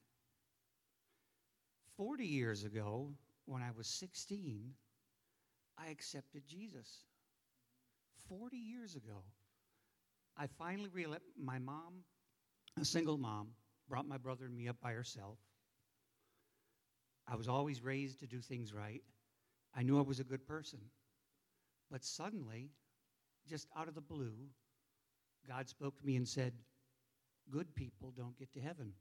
40 1.97 2.25
years 2.25 2.63
ago, 2.63 3.13
when 3.45 3.61
I 3.61 3.71
was 3.75 3.87
16, 3.87 4.71
I 5.77 5.89
accepted 5.89 6.43
Jesus. 6.47 7.05
40 8.27 8.57
years 8.57 8.95
ago, 8.95 9.23
I 10.37 10.47
finally 10.47 10.89
realized 10.89 11.23
my 11.41 11.59
mom, 11.59 12.03
a 12.79 12.85
single 12.85 13.17
mom, 13.17 13.49
brought 13.87 14.07
my 14.07 14.17
brother 14.17 14.45
and 14.45 14.55
me 14.55 14.67
up 14.67 14.77
by 14.81 14.91
herself. 14.91 15.37
I 17.27 17.35
was 17.35 17.47
always 17.47 17.81
raised 17.81 18.19
to 18.19 18.27
do 18.27 18.39
things 18.39 18.73
right. 18.73 19.01
I 19.75 19.83
knew 19.83 19.97
I 19.97 20.03
was 20.03 20.19
a 20.19 20.23
good 20.23 20.45
person. 20.47 20.79
But 21.89 22.03
suddenly, 22.03 22.71
just 23.47 23.67
out 23.77 23.87
of 23.87 23.95
the 23.95 24.01
blue, 24.01 24.33
God 25.47 25.69
spoke 25.69 25.97
to 25.99 26.05
me 26.05 26.15
and 26.15 26.27
said, 26.27 26.53
Good 27.51 27.73
people 27.75 28.13
don't 28.17 28.37
get 28.37 28.51
to 28.53 28.59
heaven. 28.59 28.93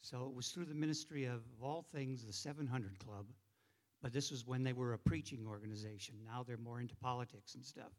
So 0.00 0.26
it 0.26 0.34
was 0.34 0.48
through 0.48 0.66
the 0.66 0.74
ministry 0.74 1.24
of, 1.24 1.34
of 1.34 1.62
all 1.62 1.84
things, 1.92 2.24
the 2.24 2.32
700 2.32 2.98
Club, 2.98 3.26
but 4.00 4.12
this 4.12 4.30
was 4.30 4.46
when 4.46 4.62
they 4.62 4.72
were 4.72 4.92
a 4.92 4.98
preaching 4.98 5.44
organization. 5.46 6.14
Now 6.24 6.44
they're 6.46 6.56
more 6.56 6.80
into 6.80 6.94
politics 6.96 7.54
and 7.54 7.64
stuff. 7.64 7.92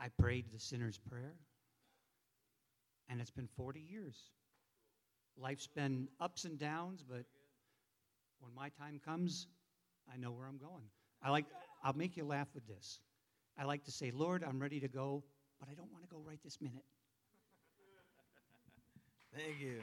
I 0.00 0.08
prayed 0.08 0.46
the 0.52 0.58
sinner's 0.58 0.98
prayer, 0.98 1.34
and 3.08 3.20
it's 3.20 3.30
been 3.30 3.48
40 3.56 3.80
years. 3.80 4.16
Life's 5.36 5.68
been 5.68 6.08
ups 6.18 6.44
and 6.44 6.58
downs, 6.58 7.04
but 7.08 7.24
when 8.40 8.54
my 8.54 8.70
time 8.70 9.00
comes, 9.04 9.46
I 10.12 10.16
know 10.16 10.32
where 10.32 10.46
I'm 10.46 10.58
going. 10.58 10.84
I 11.22 11.30
like, 11.30 11.46
I'll 11.84 11.92
make 11.92 12.16
you 12.16 12.24
laugh 12.24 12.48
with 12.54 12.66
this. 12.66 12.98
I 13.56 13.64
like 13.64 13.84
to 13.84 13.92
say, 13.92 14.10
Lord, 14.12 14.42
I'm 14.42 14.58
ready 14.58 14.80
to 14.80 14.88
go, 14.88 15.22
but 15.62 15.70
I 15.70 15.74
don't 15.74 15.92
want 15.92 16.02
to 16.02 16.10
go 16.10 16.20
right 16.26 16.42
this 16.42 16.60
minute. 16.60 16.82
Thank 19.32 19.60
you. 19.60 19.78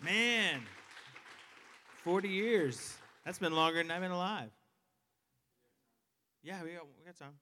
Man, 0.00 0.62
40 2.04 2.28
years. 2.28 2.94
That's 3.24 3.40
been 3.40 3.54
longer 3.54 3.82
than 3.82 3.90
I've 3.90 4.00
been 4.00 4.12
alive. 4.12 4.50
Yeah, 6.44 6.62
we 6.62 6.78
got, 6.78 6.86
we 6.86 7.04
got 7.04 7.16
time. 7.18 7.34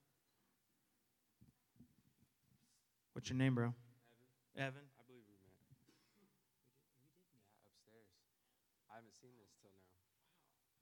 What's 3.13 3.29
your 3.29 3.37
name, 3.37 3.53
bro? 3.53 3.69
Evan. 4.57 4.73
Evan. 4.73 4.85
I 4.97 5.03
believe 5.05 5.21
we 5.29 5.37
met. 5.45 5.53
Yeah, 5.85 7.53
upstairs. 7.69 8.09
I 8.89 8.95
haven't 8.97 9.13
seen 9.13 9.37
this 9.37 9.53
till 9.61 9.69
now. 9.69 9.93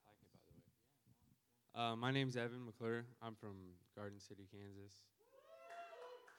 I 0.08 0.16
like 0.16 0.24
it, 0.24 0.32
by 0.32 0.40
the 0.48 0.56
way. 0.56 1.92
Uh, 1.92 1.96
my 1.98 2.12
name's 2.16 2.38
Evan 2.38 2.64
McClure. 2.64 3.04
I'm 3.22 3.36
from 3.36 3.76
Garden 3.94 4.22
City, 4.22 4.48
Kansas. 4.48 5.11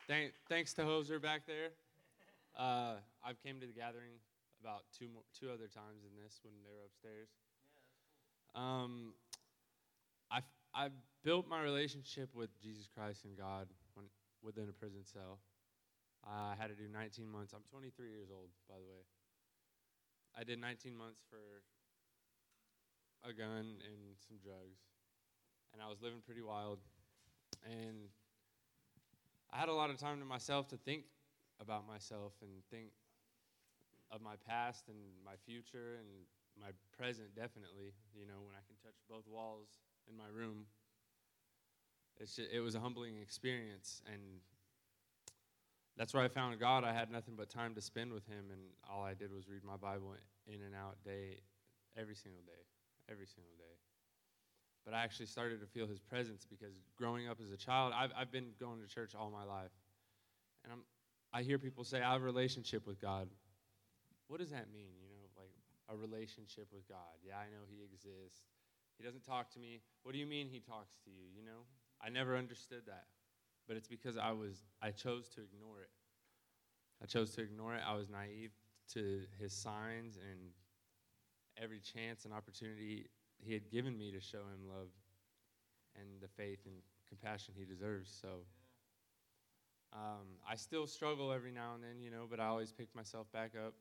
Thank, 0.09 0.33
thanks 0.49 0.75
to 0.75 0.83
Hoser 0.83 1.23
back 1.23 1.47
there. 1.47 1.71
Uh, 2.59 2.95
I've 3.25 3.41
came 3.43 3.61
to 3.61 3.67
the 3.67 3.73
gathering 3.73 4.19
about 4.61 4.83
two 4.99 5.07
more, 5.07 5.23
two 5.39 5.47
other 5.47 5.71
times 5.71 6.03
in 6.03 6.11
this 6.19 6.41
when 6.43 6.55
they 6.65 6.75
were 6.75 6.87
upstairs. 6.91 7.31
Um, 8.55 9.15
I 10.31 10.41
I 10.75 10.89
built 11.23 11.47
my 11.49 11.63
relationship 11.63 12.35
with 12.35 12.51
Jesus 12.61 12.89
Christ 12.93 13.25
and 13.25 13.39
God 13.39 13.69
when, 13.95 14.07
within 14.43 14.69
a 14.69 14.73
prison 14.73 15.05
cell. 15.05 15.39
I 16.27 16.55
had 16.59 16.69
to 16.69 16.75
do 16.75 16.91
19 16.91 17.31
months. 17.31 17.53
I'm 17.53 17.63
23 17.71 18.11
years 18.11 18.29
old, 18.31 18.51
by 18.69 18.75
the 18.79 18.87
way. 18.87 19.03
I 20.39 20.43
did 20.43 20.61
19 20.61 20.97
months 20.97 21.23
for 21.31 21.63
a 23.23 23.33
gun 23.33 23.79
and 23.87 24.19
some 24.19 24.39
drugs, 24.43 24.83
and 25.73 25.83
I 25.83 25.87
was 25.87 26.03
living 26.03 26.23
pretty 26.27 26.43
wild. 26.43 26.79
And 27.63 28.11
I 29.53 29.59
had 29.59 29.69
a 29.69 29.75
lot 29.75 29.91
of 29.91 29.99
time 29.99 30.19
to 30.21 30.25
myself 30.25 30.69
to 30.69 30.77
think 30.77 31.05
about 31.61 31.87
myself 31.87 32.33
and 32.41 32.51
think 32.71 32.91
of 34.11 34.23
my 34.23 34.35
past 34.49 34.89
and 34.89 34.97
my 35.25 35.35
future 35.45 35.99
and 35.99 36.09
my 36.59 36.71
present, 36.97 37.35
definitely. 37.35 37.93
You 38.15 38.27
know, 38.27 38.41
when 38.45 38.55
I 38.55 38.65
can 38.67 38.77
touch 38.83 38.97
both 39.09 39.27
walls 39.27 39.69
in 40.09 40.17
my 40.17 40.29
room, 40.35 40.67
just, 42.19 42.39
it 42.39 42.61
was 42.61 42.75
a 42.75 42.81
humbling 42.81 43.17
experience, 43.21 44.03
and 44.11 44.21
that's 45.97 46.15
where 46.15 46.23
I 46.23 46.29
found 46.29 46.59
God. 46.59 46.85
I 46.85 46.93
had 46.93 47.11
nothing 47.11 47.35
but 47.37 47.49
time 47.51 47.75
to 47.75 47.81
spend 47.81 48.13
with 48.13 48.27
Him, 48.27 48.47
and 48.51 48.61
all 48.91 49.03
I 49.03 49.15
did 49.15 49.33
was 49.33 49.49
read 49.49 49.65
my 49.65 49.77
Bible 49.77 50.15
in 50.47 50.63
and 50.63 50.75
out 50.75 50.97
day, 51.05 51.41
every 51.97 52.15
single 52.15 52.43
day, 52.43 52.65
every 53.11 53.27
single 53.27 53.53
day. 53.59 53.92
But 54.85 54.95
I 54.95 55.03
actually 55.05 55.27
started 55.27 55.61
to 55.61 55.67
feel 55.67 55.87
His 55.87 56.01
presence 56.01 56.45
because 56.49 56.75
growing 56.97 57.29
up 57.29 57.39
as 57.41 57.51
a 57.51 57.57
child, 57.57 57.93
I've, 57.97 58.11
I've 58.17 58.33
been 58.33 58.51
going 58.59 58.81
to 58.81 58.87
church 58.87 59.15
all 59.15 59.31
my 59.31 59.45
life, 59.45 59.71
and 60.65 60.73
I'm, 60.73 60.81
I 61.33 61.43
hear 61.43 61.59
people 61.59 61.85
say, 61.85 62.03
"I 62.03 62.13
have 62.13 62.23
a 62.23 62.25
relationship 62.25 62.87
with 62.87 63.01
God." 63.01 63.29
What 64.29 64.41
does 64.41 64.51
that 64.51 64.73
mean? 64.73 64.95
You 65.01 65.09
know, 65.11 65.29
like 65.39 65.53
a 65.89 65.97
relationship 65.97 66.69
with 66.73 66.89
God. 66.89 67.21
Yeah, 67.25 67.35
I 67.37 67.47
know 67.47 67.65
He 67.69 67.83
exists. 67.85 68.43
He 68.99 69.05
doesn't 69.05 69.25
talk 69.25 69.51
to 69.53 69.59
me. 69.59 69.81
What 70.03 70.13
do 70.13 70.19
you 70.19 70.27
mean 70.27 70.49
He 70.49 70.61
talks 70.61 70.97
to 71.05 71.11
you? 71.11 71.27
You 71.37 71.45
know, 71.45 71.63
I 72.01 72.09
never 72.09 72.37
understood 72.37 72.83
that 72.87 73.05
but 73.67 73.77
it's 73.77 73.89
because 73.89 74.17
I 74.17 74.33
was 74.33 74.65
I 74.81 74.91
chose 74.91 75.29
to 75.31 75.41
ignore 75.41 75.81
it. 75.81 75.91
I 77.03 77.07
chose 77.07 77.31
to 77.33 77.43
ignore 77.43 77.75
it. 77.75 77.81
I 77.87 77.95
was 77.95 78.09
naive 78.09 78.53
to 78.95 79.21
his 79.39 79.53
signs 79.53 80.17
and 80.17 80.51
every 81.63 81.81
chance 81.81 82.25
and 82.25 82.35
opportunity 82.35 83.07
he 83.45 83.53
had 83.53 83.71
given 83.71 83.97
me 83.97 84.11
to 84.13 84.21
show 84.21 84.39
him 84.39 84.69
love 84.69 84.89
and 85.97 86.07
the 86.21 86.29
faith 86.29 86.61
and 86.67 86.75
compassion 87.09 87.55
he 87.57 87.65
deserves. 87.65 88.17
So 88.21 88.29
um, 89.93 90.27
I 90.49 90.55
still 90.55 90.87
struggle 90.87 91.33
every 91.33 91.53
now 91.53 91.75
and 91.75 91.83
then, 91.83 92.01
you 92.01 92.11
know, 92.11 92.25
but 92.31 92.41
I 92.41 92.47
always 92.47 92.73
pick 92.73 92.89
myself 92.95 93.31
back 93.33 93.53
up. 93.55 93.75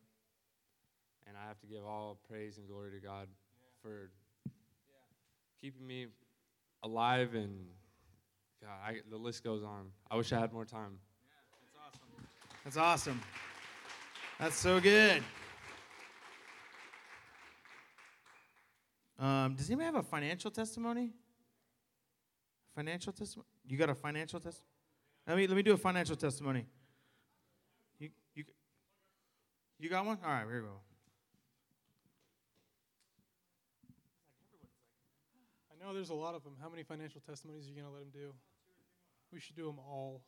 And 1.28 1.38
I 1.38 1.48
have 1.48 1.60
to 1.60 1.68
give 1.68 1.86
all 1.86 2.18
praise 2.28 2.58
and 2.58 2.68
glory 2.68 2.92
to 2.92 3.00
God 3.00 3.28
yeah. 3.30 3.68
for 3.82 4.10
yeah. 4.46 4.52
keeping 5.62 5.86
me 5.86 6.08
alive 6.84 7.36
and 7.36 7.56
God, 8.62 8.70
I, 8.86 8.96
the 9.10 9.18
list 9.18 9.44
goes 9.44 9.64
on. 9.64 9.88
I 10.10 10.16
wish 10.16 10.34
I 10.34 10.40
had 10.40 10.52
more 10.52 10.66
time. 10.66 10.98
Yeah, 11.26 11.38
that's 11.62 11.98
awesome. 11.98 12.28
That's 12.64 12.78
awesome. 12.78 13.22
That's 14.40 14.56
so 14.56 14.80
good. 14.80 15.24
Um, 19.22 19.54
does 19.54 19.70
anybody 19.70 19.86
have 19.86 19.96
a 19.96 20.02
financial 20.02 20.50
testimony? 20.50 21.12
Financial 22.76 23.14
testimony? 23.14 23.48
You 23.68 23.78
got 23.78 23.92
a 23.92 23.94
financial 23.94 24.40
testimony? 24.40 24.68
Let 25.28 25.38
me 25.38 25.46
let 25.46 25.56
me 25.56 25.62
do 25.62 25.74
a 25.74 25.78
financial 25.78 26.16
testimony. 26.16 26.66
You 28.00 28.10
you 28.34 28.44
you 29.78 29.90
got 29.90 30.08
one? 30.08 30.18
All 30.26 30.32
right, 30.32 30.44
here 30.48 30.62
we 30.64 30.68
go. 30.68 30.74
I 35.70 35.86
know 35.86 35.94
there's 35.94 36.10
a 36.10 36.16
lot 36.16 36.34
of 36.34 36.44
them. 36.44 36.54
How 36.60 36.70
many 36.70 36.82
financial 36.82 37.22
testimonies 37.22 37.68
are 37.68 37.70
you 37.70 37.76
going 37.76 37.88
to 37.88 37.94
let 37.94 38.00
them 38.00 38.12
do? 38.12 38.34
We 39.32 39.40
should 39.40 39.56
do 39.56 39.68
them 39.68 39.78
all. 39.78 40.24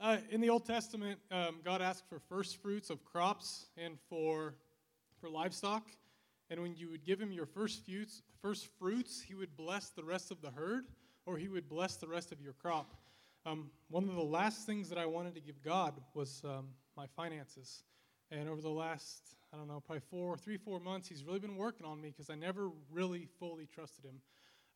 uh, 0.00 0.18
in 0.30 0.40
the 0.40 0.48
Old 0.48 0.64
Testament, 0.64 1.18
um, 1.32 1.56
God 1.64 1.82
asked 1.82 2.08
for 2.08 2.20
first 2.28 2.62
fruits 2.62 2.88
of 2.88 3.04
crops 3.04 3.66
and 3.76 3.98
for, 4.08 4.54
for 5.20 5.28
livestock. 5.28 5.88
And 6.50 6.60
when 6.60 6.74
you 6.74 6.90
would 6.90 7.04
give 7.04 7.20
him 7.20 7.30
your 7.30 7.46
first 7.46 7.86
fruits, 7.86 8.22
first 8.42 8.68
fruits, 8.78 9.22
he 9.22 9.34
would 9.34 9.56
bless 9.56 9.90
the 9.90 10.02
rest 10.02 10.32
of 10.32 10.42
the 10.42 10.50
herd, 10.50 10.86
or 11.24 11.38
he 11.38 11.48
would 11.48 11.68
bless 11.68 11.96
the 11.96 12.08
rest 12.08 12.32
of 12.32 12.40
your 12.40 12.52
crop. 12.54 12.92
Um, 13.46 13.70
one 13.88 14.08
of 14.08 14.14
the 14.16 14.20
last 14.20 14.66
things 14.66 14.88
that 14.88 14.98
I 14.98 15.06
wanted 15.06 15.34
to 15.36 15.40
give 15.40 15.62
God 15.62 15.94
was 16.12 16.42
um, 16.44 16.68
my 16.96 17.06
finances. 17.06 17.84
And 18.32 18.48
over 18.48 18.60
the 18.60 18.68
last, 18.68 19.36
I 19.52 19.56
don't 19.56 19.68
know, 19.68 19.80
probably 19.80 20.02
four, 20.10 20.36
three, 20.36 20.56
four 20.56 20.80
months, 20.80 21.08
he's 21.08 21.24
really 21.24 21.38
been 21.38 21.56
working 21.56 21.86
on 21.86 22.00
me 22.00 22.08
because 22.10 22.30
I 22.30 22.34
never 22.34 22.70
really 22.90 23.28
fully 23.38 23.66
trusted 23.66 24.04
him. 24.04 24.20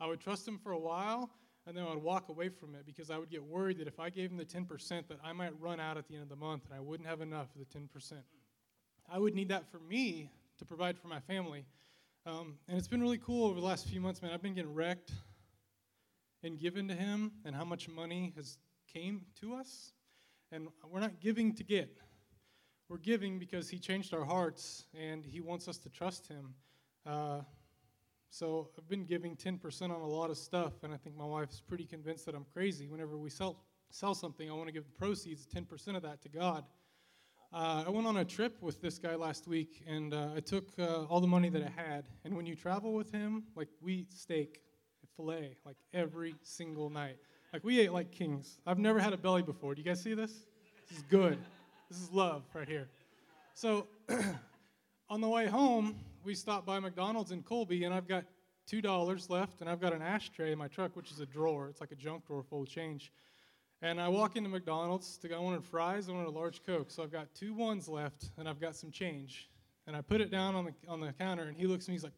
I 0.00 0.06
would 0.06 0.20
trust 0.20 0.46
him 0.46 0.58
for 0.58 0.72
a 0.72 0.78
while, 0.78 1.30
and 1.66 1.76
then 1.76 1.84
I 1.84 1.90
would 1.90 2.02
walk 2.02 2.28
away 2.28 2.50
from 2.50 2.74
it 2.74 2.86
because 2.86 3.10
I 3.10 3.18
would 3.18 3.30
get 3.30 3.42
worried 3.42 3.78
that 3.78 3.88
if 3.88 3.98
I 3.98 4.10
gave 4.10 4.30
him 4.30 4.36
the 4.36 4.44
10%, 4.44 5.08
that 5.08 5.18
I 5.24 5.32
might 5.32 5.60
run 5.60 5.80
out 5.80 5.96
at 5.96 6.06
the 6.06 6.14
end 6.14 6.22
of 6.22 6.28
the 6.28 6.36
month 6.36 6.66
and 6.66 6.74
I 6.74 6.80
wouldn't 6.80 7.08
have 7.08 7.20
enough 7.20 7.48
of 7.54 7.66
the 7.68 7.78
10%. 7.78 8.12
I 9.10 9.18
would 9.18 9.34
need 9.34 9.48
that 9.48 9.70
for 9.70 9.78
me 9.78 10.30
to 10.58 10.64
provide 10.64 10.98
for 10.98 11.08
my 11.08 11.20
family. 11.20 11.64
Um, 12.26 12.58
and 12.68 12.78
it's 12.78 12.88
been 12.88 13.02
really 13.02 13.18
cool 13.18 13.46
over 13.46 13.60
the 13.60 13.66
last 13.66 13.86
few 13.86 14.00
months, 14.00 14.22
man. 14.22 14.32
I've 14.32 14.42
been 14.42 14.54
getting 14.54 14.74
wrecked 14.74 15.12
and 16.42 16.58
given 16.58 16.88
to 16.88 16.94
him 16.94 17.32
and 17.44 17.54
how 17.54 17.64
much 17.64 17.88
money 17.88 18.32
has 18.36 18.58
came 18.92 19.22
to 19.40 19.54
us. 19.54 19.92
And 20.52 20.68
we're 20.88 21.00
not 21.00 21.20
giving 21.20 21.54
to 21.56 21.64
get. 21.64 21.98
We're 22.88 22.98
giving 22.98 23.38
because 23.38 23.68
he 23.68 23.78
changed 23.78 24.14
our 24.14 24.24
hearts 24.24 24.86
and 24.98 25.24
he 25.24 25.40
wants 25.40 25.68
us 25.68 25.78
to 25.78 25.88
trust 25.88 26.28
him. 26.28 26.54
Uh, 27.06 27.40
so 28.30 28.70
I've 28.76 28.88
been 28.88 29.04
giving 29.04 29.36
10% 29.36 29.82
on 29.82 29.90
a 29.90 30.06
lot 30.06 30.28
of 30.28 30.36
stuff, 30.36 30.82
and 30.82 30.92
I 30.92 30.96
think 30.96 31.16
my 31.16 31.24
wife's 31.24 31.60
pretty 31.60 31.84
convinced 31.84 32.26
that 32.26 32.34
I'm 32.34 32.46
crazy. 32.52 32.88
Whenever 32.88 33.16
we 33.16 33.30
sell, 33.30 33.62
sell 33.90 34.12
something, 34.12 34.50
I 34.50 34.54
want 34.54 34.66
to 34.66 34.72
give 34.72 34.84
the 34.84 34.98
proceeds, 34.98 35.46
10% 35.46 35.94
of 35.94 36.02
that, 36.02 36.20
to 36.22 36.28
God. 36.28 36.64
Uh, 37.54 37.84
I 37.86 37.90
went 37.90 38.04
on 38.04 38.16
a 38.16 38.24
trip 38.24 38.60
with 38.60 38.82
this 38.82 38.98
guy 38.98 39.14
last 39.14 39.46
week, 39.46 39.84
and 39.86 40.12
uh, 40.12 40.30
I 40.34 40.40
took 40.40 40.64
uh, 40.76 41.04
all 41.04 41.20
the 41.20 41.28
money 41.28 41.48
that 41.50 41.62
I 41.62 41.70
had. 41.80 42.08
And 42.24 42.34
when 42.34 42.46
you 42.46 42.56
travel 42.56 42.92
with 42.92 43.12
him, 43.12 43.44
like 43.54 43.68
we 43.80 43.92
eat 43.92 44.12
steak, 44.12 44.60
filet, 45.16 45.54
like 45.64 45.76
every 45.92 46.34
single 46.42 46.90
night. 46.90 47.16
Like 47.52 47.62
we 47.62 47.78
ate 47.78 47.92
like 47.92 48.10
kings. 48.10 48.58
I've 48.66 48.80
never 48.80 48.98
had 48.98 49.12
a 49.12 49.16
belly 49.16 49.42
before. 49.42 49.72
Do 49.76 49.80
you 49.80 49.86
guys 49.86 50.02
see 50.02 50.14
this? 50.14 50.32
This 50.88 50.98
is 50.98 51.04
good. 51.04 51.38
This 51.88 52.00
is 52.00 52.10
love 52.10 52.42
right 52.54 52.66
here. 52.66 52.88
So 53.54 53.86
on 55.08 55.20
the 55.20 55.28
way 55.28 55.46
home, 55.46 55.94
we 56.24 56.34
stopped 56.34 56.66
by 56.66 56.80
McDonald's 56.80 57.30
in 57.30 57.44
Colby, 57.44 57.84
and 57.84 57.94
I've 57.94 58.08
got 58.08 58.24
two 58.66 58.82
dollars 58.82 59.30
left, 59.30 59.60
and 59.60 59.70
I've 59.70 59.80
got 59.80 59.92
an 59.92 60.02
ashtray 60.02 60.50
in 60.50 60.58
my 60.58 60.66
truck, 60.66 60.96
which 60.96 61.12
is 61.12 61.20
a 61.20 61.26
drawer. 61.26 61.68
It's 61.68 61.80
like 61.80 61.92
a 61.92 61.96
junk 61.96 62.26
drawer 62.26 62.42
full 62.42 62.62
of 62.62 62.68
change. 62.68 63.12
And 63.84 64.00
I 64.00 64.08
walk 64.08 64.36
into 64.36 64.48
McDonald's 64.48 65.18
to. 65.18 65.34
I 65.34 65.38
wanted 65.38 65.62
fries. 65.62 66.08
I 66.08 66.12
wanted 66.12 66.28
a 66.28 66.30
large 66.30 66.64
Coke. 66.64 66.90
So 66.90 67.02
I've 67.02 67.12
got 67.12 67.34
two 67.34 67.52
ones 67.52 67.86
left, 67.86 68.30
and 68.38 68.48
I've 68.48 68.58
got 68.58 68.74
some 68.74 68.90
change. 68.90 69.50
And 69.86 69.94
I 69.94 70.00
put 70.00 70.22
it 70.22 70.30
down 70.30 70.54
on 70.54 70.64
the 70.64 70.72
on 70.88 71.00
the 71.00 71.12
counter, 71.12 71.42
and 71.42 71.54
he 71.54 71.66
looks 71.66 71.84
at 71.84 71.88
me. 71.88 71.94
He's 71.96 72.04
like, 72.04 72.14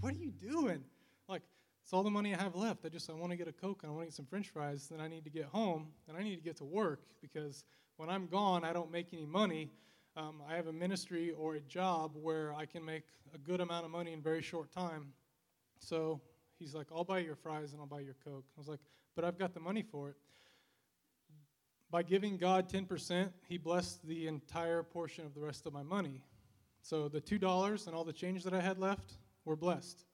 "What 0.00 0.14
are 0.14 0.16
you 0.16 0.30
doing?" 0.30 0.84
Like, 1.28 1.42
it's 1.82 1.92
all 1.92 2.04
the 2.04 2.10
money 2.10 2.36
I 2.36 2.40
have 2.40 2.54
left. 2.54 2.86
I 2.86 2.88
just 2.88 3.10
I 3.10 3.14
want 3.14 3.32
to 3.32 3.36
get 3.36 3.48
a 3.48 3.52
Coke 3.52 3.80
and 3.82 3.90
I 3.90 3.94
want 3.94 4.02
to 4.02 4.06
get 4.06 4.14
some 4.14 4.26
French 4.26 4.48
fries. 4.48 4.86
Then 4.88 5.00
I 5.00 5.08
need 5.08 5.24
to 5.24 5.30
get 5.30 5.46
home 5.46 5.88
and 6.06 6.16
I 6.16 6.22
need 6.22 6.36
to 6.36 6.42
get 6.42 6.56
to 6.58 6.64
work 6.64 7.00
because 7.20 7.64
when 7.96 8.08
I'm 8.08 8.28
gone, 8.28 8.64
I 8.64 8.72
don't 8.72 8.92
make 8.92 9.12
any 9.12 9.26
money 9.26 9.72
um, 10.18 10.42
I 10.48 10.56
have 10.56 10.66
a 10.66 10.72
ministry 10.72 11.30
or 11.30 11.54
a 11.54 11.60
job 11.60 12.10
where 12.14 12.52
I 12.52 12.66
can 12.66 12.84
make 12.84 13.04
a 13.34 13.38
good 13.38 13.60
amount 13.60 13.84
of 13.84 13.92
money 13.92 14.12
in 14.12 14.20
very 14.20 14.42
short 14.42 14.72
time. 14.72 15.12
So 15.78 16.20
he's 16.58 16.74
like, 16.74 16.88
I'll 16.92 17.04
buy 17.04 17.20
your 17.20 17.36
fries 17.36 17.72
and 17.72 17.80
I'll 17.80 17.86
buy 17.86 18.00
your 18.00 18.16
Coke. 18.24 18.44
I 18.56 18.58
was 18.58 18.66
like, 18.66 18.80
but 19.14 19.24
I've 19.24 19.38
got 19.38 19.54
the 19.54 19.60
money 19.60 19.82
for 19.82 20.08
it. 20.10 20.16
By 21.90 22.02
giving 22.02 22.36
God 22.36 22.68
10%, 22.68 23.30
he 23.48 23.56
blessed 23.56 24.06
the 24.06 24.26
entire 24.26 24.82
portion 24.82 25.24
of 25.24 25.34
the 25.34 25.40
rest 25.40 25.66
of 25.66 25.72
my 25.72 25.82
money. 25.82 26.22
So 26.82 27.08
the 27.08 27.20
$2 27.20 27.86
and 27.86 27.96
all 27.96 28.04
the 28.04 28.12
change 28.12 28.44
that 28.44 28.52
I 28.52 28.60
had 28.60 28.78
left 28.78 29.14
were 29.46 29.56
blessed. 29.56 30.04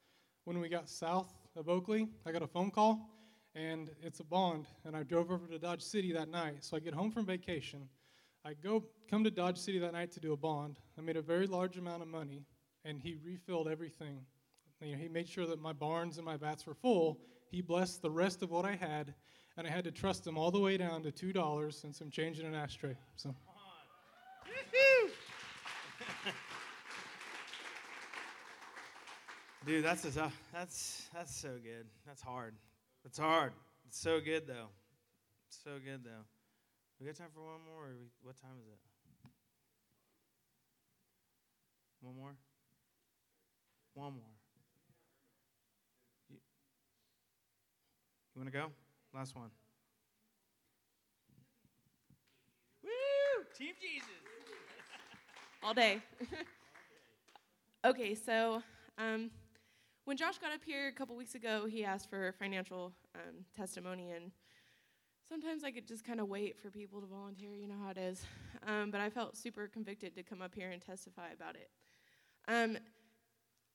When 0.45 0.61
we 0.61 0.69
got 0.69 0.89
south 0.89 1.35
of 1.57 1.69
Oakley, 1.69 2.09
I 2.25 2.31
got 2.31 2.43
a 2.43 2.47
phone 2.47 2.71
call, 2.71 3.11
and 3.57 3.91
it's 4.03 4.21
a 4.21 4.25
bond. 4.25 4.67
And 4.85 4.97
I 4.97 5.03
drove 5.03 5.33
over 5.33 5.49
to 5.49 5.59
Dodge 5.59 5.83
City 5.83 6.13
that 6.13 6.29
night. 6.29 6.65
So 6.65 6.77
I 6.77 6.81
get 6.81 6.95
home 6.95 7.11
from 7.11 7.27
vacation. 7.27 7.89
I 8.45 8.55
go 8.55 8.85
come 9.11 9.25
to 9.25 9.31
Dodge 9.31 9.59
City 9.59 9.81
that 9.81 9.95
night 9.95 10.13
to 10.13 10.21
do 10.21 10.33
a 10.33 10.37
bond. 10.37 10.79
I 10.97 11.01
made 11.01 11.17
a 11.17 11.23
very 11.23 11.49
large 11.49 11.77
amount 11.77 12.03
of 12.03 12.09
money, 12.09 12.45
and 12.85 13.01
he 13.01 13.17
refilled 13.25 13.67
everything. 13.67 14.21
You 14.81 14.93
know, 14.93 14.99
he 14.99 15.09
made 15.09 15.29
sure 15.29 15.47
that 15.47 15.61
my 15.61 15.73
barns 15.73 16.19
and 16.19 16.25
my 16.25 16.37
vats 16.37 16.67
were 16.67 16.75
full. 16.75 17.19
He 17.51 17.63
blessed 17.63 18.03
the 18.03 18.11
rest 18.11 18.43
of 18.43 18.51
what 18.51 18.65
I 18.65 18.77
had, 18.77 19.15
and 19.57 19.67
I 19.67 19.71
had 19.71 19.85
to 19.85 19.91
trust 19.91 20.25
them 20.25 20.37
all 20.37 20.51
the 20.51 20.61
way 20.61 20.77
down 20.77 21.03
to 21.03 21.13
two 21.13 21.33
dollars 21.33 21.85
and 21.85 21.95
some 21.95 22.11
change 22.11 22.41
in 22.41 22.47
an 22.47 22.55
ashtray. 22.55 22.97
So. 23.17 23.35
Dude, 29.67 29.83
that's 29.83 30.05
a 30.05 30.31
that's 30.53 31.09
that's 31.15 31.35
so 31.35 31.57
good. 31.63 31.87
That's 32.07 32.21
hard. 32.21 32.55
It's 33.07 33.19
hard. 33.19 33.53
It's 33.87 33.99
so 33.99 34.21
good 34.21 34.47
though. 34.47 34.69
It's 35.49 35.59
So 35.65 35.79
good 35.83 36.05
though. 36.05 36.25
We 37.01 37.07
got 37.07 37.17
time 37.17 37.29
for 37.35 37.41
one 37.41 37.61
more? 37.65 37.87
Or 37.87 37.95
we, 37.99 38.07
what 38.23 38.37
time 38.41 38.59
is 38.61 38.67
it? 38.69 38.79
One 42.03 42.17
more. 42.17 42.37
One 43.95 44.13
more. 44.13 44.35
You, 46.29 46.37
you 48.35 48.43
want 48.43 48.53
to 48.53 48.59
go? 48.59 48.84
Last 49.15 49.37
one. 49.37 49.51
Woo! 52.83 52.91
Team 53.57 53.75
Jesus. 53.81 54.09
all 55.63 55.73
day. 55.73 56.03
okay, 57.85 58.17
so 58.17 58.61
um, 58.99 59.31
when 60.05 60.17
Josh 60.17 60.39
got 60.39 60.51
up 60.53 60.65
here 60.67 60.89
a 60.89 60.93
couple 60.93 61.15
weeks 61.15 61.37
ago, 61.37 61.65
he 61.71 61.85
asked 61.85 62.11
for 62.11 62.35
financial 62.41 62.93
um, 63.15 63.45
testimony, 63.57 64.11
and 64.11 64.33
sometimes 65.29 65.63
I 65.63 65.71
could 65.71 65.87
just 65.87 66.05
kind 66.05 66.19
of 66.19 66.29
wait 66.29 66.59
for 66.59 66.71
people 66.71 67.01
to 67.01 67.07
volunteer. 67.07 67.55
You 67.55 67.69
know 67.69 67.79
how 67.85 67.91
it 67.91 67.99
is. 67.99 68.27
Um, 68.67 68.91
but 68.91 69.01
I 69.01 69.11
felt 69.11 69.37
super 69.37 69.69
convicted 69.69 70.17
to 70.17 70.25
come 70.25 70.43
up 70.43 70.57
here 70.57 70.73
and 70.73 70.83
testify 70.83 71.29
about 71.33 71.55
it. 71.55 71.71
Um, 72.49 72.79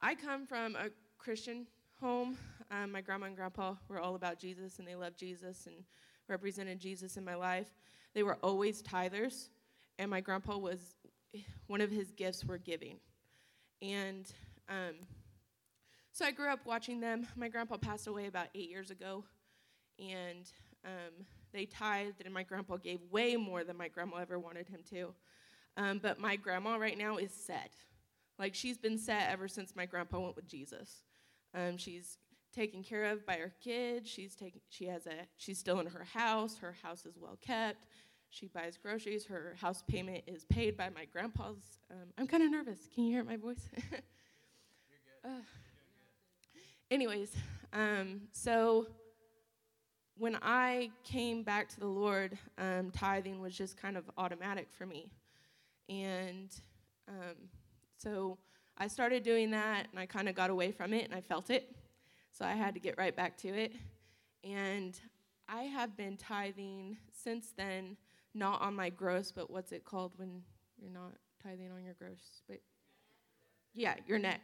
I 0.01 0.15
come 0.15 0.45
from 0.45 0.75
a 0.75 0.89
Christian 1.17 1.65
home. 1.99 2.37
Um, 2.71 2.91
my 2.91 3.01
grandma 3.01 3.27
and 3.27 3.35
grandpa 3.35 3.75
were 3.87 3.99
all 3.99 4.15
about 4.15 4.39
Jesus, 4.39 4.79
and 4.79 4.87
they 4.87 4.95
loved 4.95 5.17
Jesus 5.17 5.65
and 5.65 5.75
represented 6.27 6.79
Jesus 6.79 7.17
in 7.17 7.25
my 7.25 7.35
life. 7.35 7.67
They 8.13 8.23
were 8.23 8.37
always 8.41 8.81
tithers, 8.81 9.49
and 9.97 10.09
my 10.09 10.21
grandpa 10.21 10.57
was 10.57 10.95
one 11.67 11.81
of 11.81 11.91
his 11.91 12.11
gifts 12.11 12.45
were 12.45 12.57
giving. 12.57 12.97
And 13.81 14.31
um, 14.69 14.95
so 16.11 16.25
I 16.25 16.31
grew 16.31 16.49
up 16.49 16.59
watching 16.65 16.99
them. 16.99 17.27
My 17.35 17.49
grandpa 17.49 17.77
passed 17.77 18.07
away 18.07 18.27
about 18.27 18.47
eight 18.55 18.69
years 18.69 18.91
ago, 18.91 19.25
and 19.99 20.49
um, 20.85 21.25
they 21.53 21.65
tithed, 21.65 22.21
and 22.23 22.33
my 22.33 22.43
grandpa 22.43 22.77
gave 22.77 22.99
way 23.11 23.35
more 23.35 23.63
than 23.63 23.77
my 23.77 23.87
grandma 23.87 24.17
ever 24.17 24.39
wanted 24.39 24.67
him 24.69 24.81
to. 24.91 25.13
Um, 25.77 25.99
but 26.01 26.19
my 26.19 26.35
grandma 26.35 26.77
right 26.77 26.97
now 26.97 27.17
is 27.17 27.31
set. 27.31 27.71
Like 28.37 28.55
she's 28.55 28.77
been 28.77 28.97
set 28.97 29.29
ever 29.29 29.47
since 29.47 29.75
my 29.75 29.85
grandpa 29.85 30.19
went 30.19 30.35
with 30.35 30.47
Jesus. 30.47 31.03
Um, 31.53 31.77
she's 31.77 32.17
taken 32.53 32.83
care 32.83 33.05
of 33.05 33.25
by 33.25 33.35
her 33.35 33.53
kids. 33.63 34.09
She's 34.09 34.35
taking. 34.35 34.61
She 34.69 34.85
has 34.85 35.07
a. 35.07 35.27
She's 35.37 35.59
still 35.59 35.79
in 35.79 35.87
her 35.87 36.03
house. 36.03 36.57
Her 36.57 36.75
house 36.83 37.05
is 37.05 37.17
well 37.17 37.37
kept. 37.41 37.85
She 38.29 38.47
buys 38.47 38.77
groceries. 38.77 39.25
Her 39.25 39.55
house 39.59 39.83
payment 39.87 40.23
is 40.27 40.45
paid 40.45 40.77
by 40.77 40.89
my 40.89 41.05
grandpa's. 41.05 41.79
Um, 41.91 42.09
I'm 42.17 42.27
kind 42.27 42.43
of 42.43 42.51
nervous. 42.51 42.79
Can 42.93 43.05
you 43.05 43.13
hear 43.13 43.23
my 43.23 43.37
voice? 43.37 43.67
uh, 45.25 45.41
anyways, 46.91 47.35
um, 47.73 48.21
so 48.31 48.87
when 50.17 50.37
I 50.41 50.91
came 51.03 51.43
back 51.43 51.69
to 51.69 51.79
the 51.79 51.87
Lord, 51.87 52.37
um, 52.57 52.91
tithing 52.91 53.39
was 53.41 53.57
just 53.57 53.77
kind 53.77 53.97
of 53.97 54.03
automatic 54.17 54.67
for 54.69 54.85
me. 54.85 55.11
And 55.87 56.53
um, 57.07 57.49
so 57.97 58.37
I 58.79 58.87
started 58.87 59.23
doing 59.23 59.51
that, 59.51 59.87
and 59.91 59.99
I 59.99 60.05
kind 60.05 60.29
of 60.29 60.35
got 60.35 60.49
away 60.49 60.71
from 60.71 60.93
it, 60.93 61.03
and 61.05 61.13
I 61.13 61.21
felt 61.21 61.49
it. 61.49 61.75
So 62.31 62.45
I 62.45 62.53
had 62.53 62.73
to 62.75 62.79
get 62.79 62.97
right 62.97 63.15
back 63.15 63.37
to 63.39 63.49
it. 63.49 63.73
And 64.43 64.97
I 65.47 65.63
have 65.63 65.97
been 65.97 66.15
tithing 66.15 66.97
since 67.11 67.51
then 67.57 67.97
not 68.33 68.61
on 68.61 68.75
my 68.75 68.89
gross, 68.89 69.31
but 69.31 69.49
what's 69.49 69.71
it 69.71 69.83
called 69.83 70.13
when 70.17 70.43
you're 70.77 70.91
not 70.91 71.13
tithing 71.43 71.71
on 71.71 71.83
your 71.83 71.95
gross? 71.95 72.41
But 72.47 72.61
yeah, 73.73 73.95
your 74.07 74.19
net. 74.19 74.39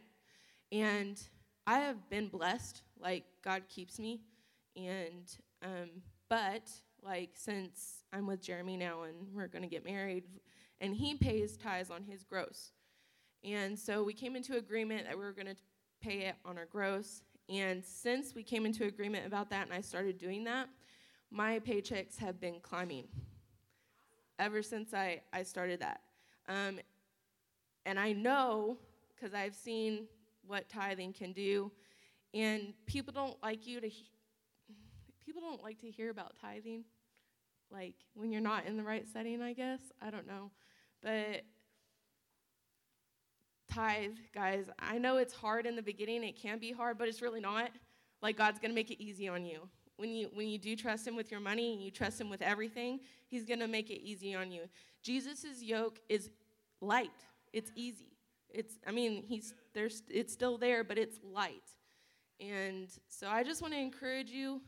And 0.72 1.20
I 1.66 1.78
have 1.78 2.10
been 2.10 2.28
blessed. 2.28 2.82
Like 3.00 3.24
God 3.42 3.62
keeps 3.68 3.98
me, 3.98 4.20
and 4.76 5.24
um, 5.62 5.90
but 6.28 6.70
like 7.02 7.30
since 7.34 8.02
I'm 8.12 8.26
with 8.26 8.42
Jeremy 8.42 8.76
now 8.76 9.02
and 9.02 9.16
we're 9.32 9.48
gonna 9.48 9.66
get 9.66 9.84
married, 9.84 10.24
and 10.80 10.94
he 10.94 11.14
pays 11.14 11.56
tithes 11.56 11.90
on 11.90 12.02
his 12.02 12.24
gross, 12.24 12.72
and 13.44 13.78
so 13.78 14.02
we 14.02 14.12
came 14.12 14.36
into 14.36 14.56
agreement 14.56 15.06
that 15.06 15.16
we 15.16 15.24
were 15.24 15.32
gonna 15.32 15.56
pay 16.00 16.20
it 16.26 16.36
on 16.44 16.58
our 16.58 16.66
gross. 16.66 17.22
And 17.48 17.84
since 17.84 18.34
we 18.34 18.42
came 18.42 18.66
into 18.66 18.84
agreement 18.84 19.26
about 19.26 19.50
that, 19.50 19.66
and 19.66 19.72
I 19.72 19.80
started 19.80 20.18
doing 20.18 20.44
that, 20.44 20.68
my 21.30 21.60
paychecks 21.60 22.18
have 22.18 22.40
been 22.40 22.60
climbing 22.60 23.08
ever 24.38 24.62
since 24.62 24.92
I, 24.94 25.22
I 25.32 25.42
started 25.42 25.80
that. 25.80 26.00
Um, 26.48 26.80
and 27.84 27.98
I 27.98 28.12
know, 28.12 28.78
because 29.14 29.34
I've 29.34 29.54
seen 29.54 30.06
what 30.46 30.68
tithing 30.68 31.12
can 31.12 31.32
do, 31.32 31.70
and 32.34 32.74
people 32.86 33.12
don't 33.12 33.40
like 33.42 33.66
you 33.66 33.80
to, 33.80 33.88
he- 33.88 34.10
people 35.24 35.40
don't 35.40 35.62
like 35.62 35.80
to 35.80 35.90
hear 35.90 36.10
about 36.10 36.36
tithing, 36.40 36.84
like 37.70 37.94
when 38.14 38.30
you're 38.30 38.40
not 38.40 38.66
in 38.66 38.76
the 38.76 38.82
right 38.82 39.06
setting, 39.12 39.40
I 39.42 39.52
guess. 39.52 39.80
I 40.00 40.10
don't 40.10 40.26
know. 40.26 40.50
But 41.02 41.42
tithe, 43.76 44.16
guys, 44.34 44.66
I 44.78 44.98
know 44.98 45.18
it's 45.18 45.34
hard 45.34 45.66
in 45.66 45.76
the 45.76 45.82
beginning, 45.82 46.24
it 46.24 46.36
can 46.40 46.58
be 46.58 46.72
hard, 46.72 46.98
but 46.98 47.08
it's 47.08 47.22
really 47.22 47.40
not. 47.40 47.70
Like 48.22 48.36
God's 48.36 48.58
gonna 48.58 48.74
make 48.74 48.90
it 48.90 49.02
easy 49.02 49.28
on 49.28 49.44
you. 49.44 49.68
When 49.96 50.10
you 50.10 50.28
when 50.32 50.48
you 50.48 50.58
do 50.58 50.76
trust 50.76 51.06
him 51.06 51.16
with 51.16 51.30
your 51.30 51.40
money 51.40 51.72
and 51.72 51.82
you 51.82 51.90
trust 51.90 52.20
him 52.20 52.30
with 52.30 52.42
everything 52.42 53.00
he's 53.26 53.44
going 53.44 53.60
to 53.60 53.68
make 53.68 53.90
it 53.90 54.00
easy 54.02 54.34
on 54.34 54.50
you. 54.50 54.62
Jesus' 55.02 55.62
yoke 55.62 56.00
is 56.08 56.30
light. 56.80 57.10
It's 57.52 57.70
easy. 57.74 58.12
It's 58.48 58.78
i 58.86 58.90
mean 58.90 59.24
he's 59.26 59.54
there's 59.74 60.02
it's 60.08 60.32
still 60.32 60.56
there 60.56 60.84
but 60.84 60.98
it's 60.98 61.18
light. 61.22 61.68
And 62.40 62.88
so 63.08 63.28
i 63.28 63.42
just 63.42 63.62
want 63.62 63.74
to 63.74 63.80
encourage 63.80 64.30
you 64.30 64.60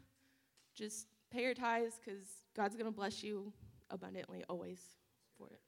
just 0.74 1.06
pay 1.30 1.42
your 1.42 1.54
tithes 1.54 2.00
because 2.02 2.24
god's 2.56 2.74
going 2.74 2.86
to 2.86 2.96
bless 2.96 3.22
you 3.22 3.52
abundantly 3.90 4.44
always 4.48 4.80
for 5.36 5.48
it. 5.48 5.60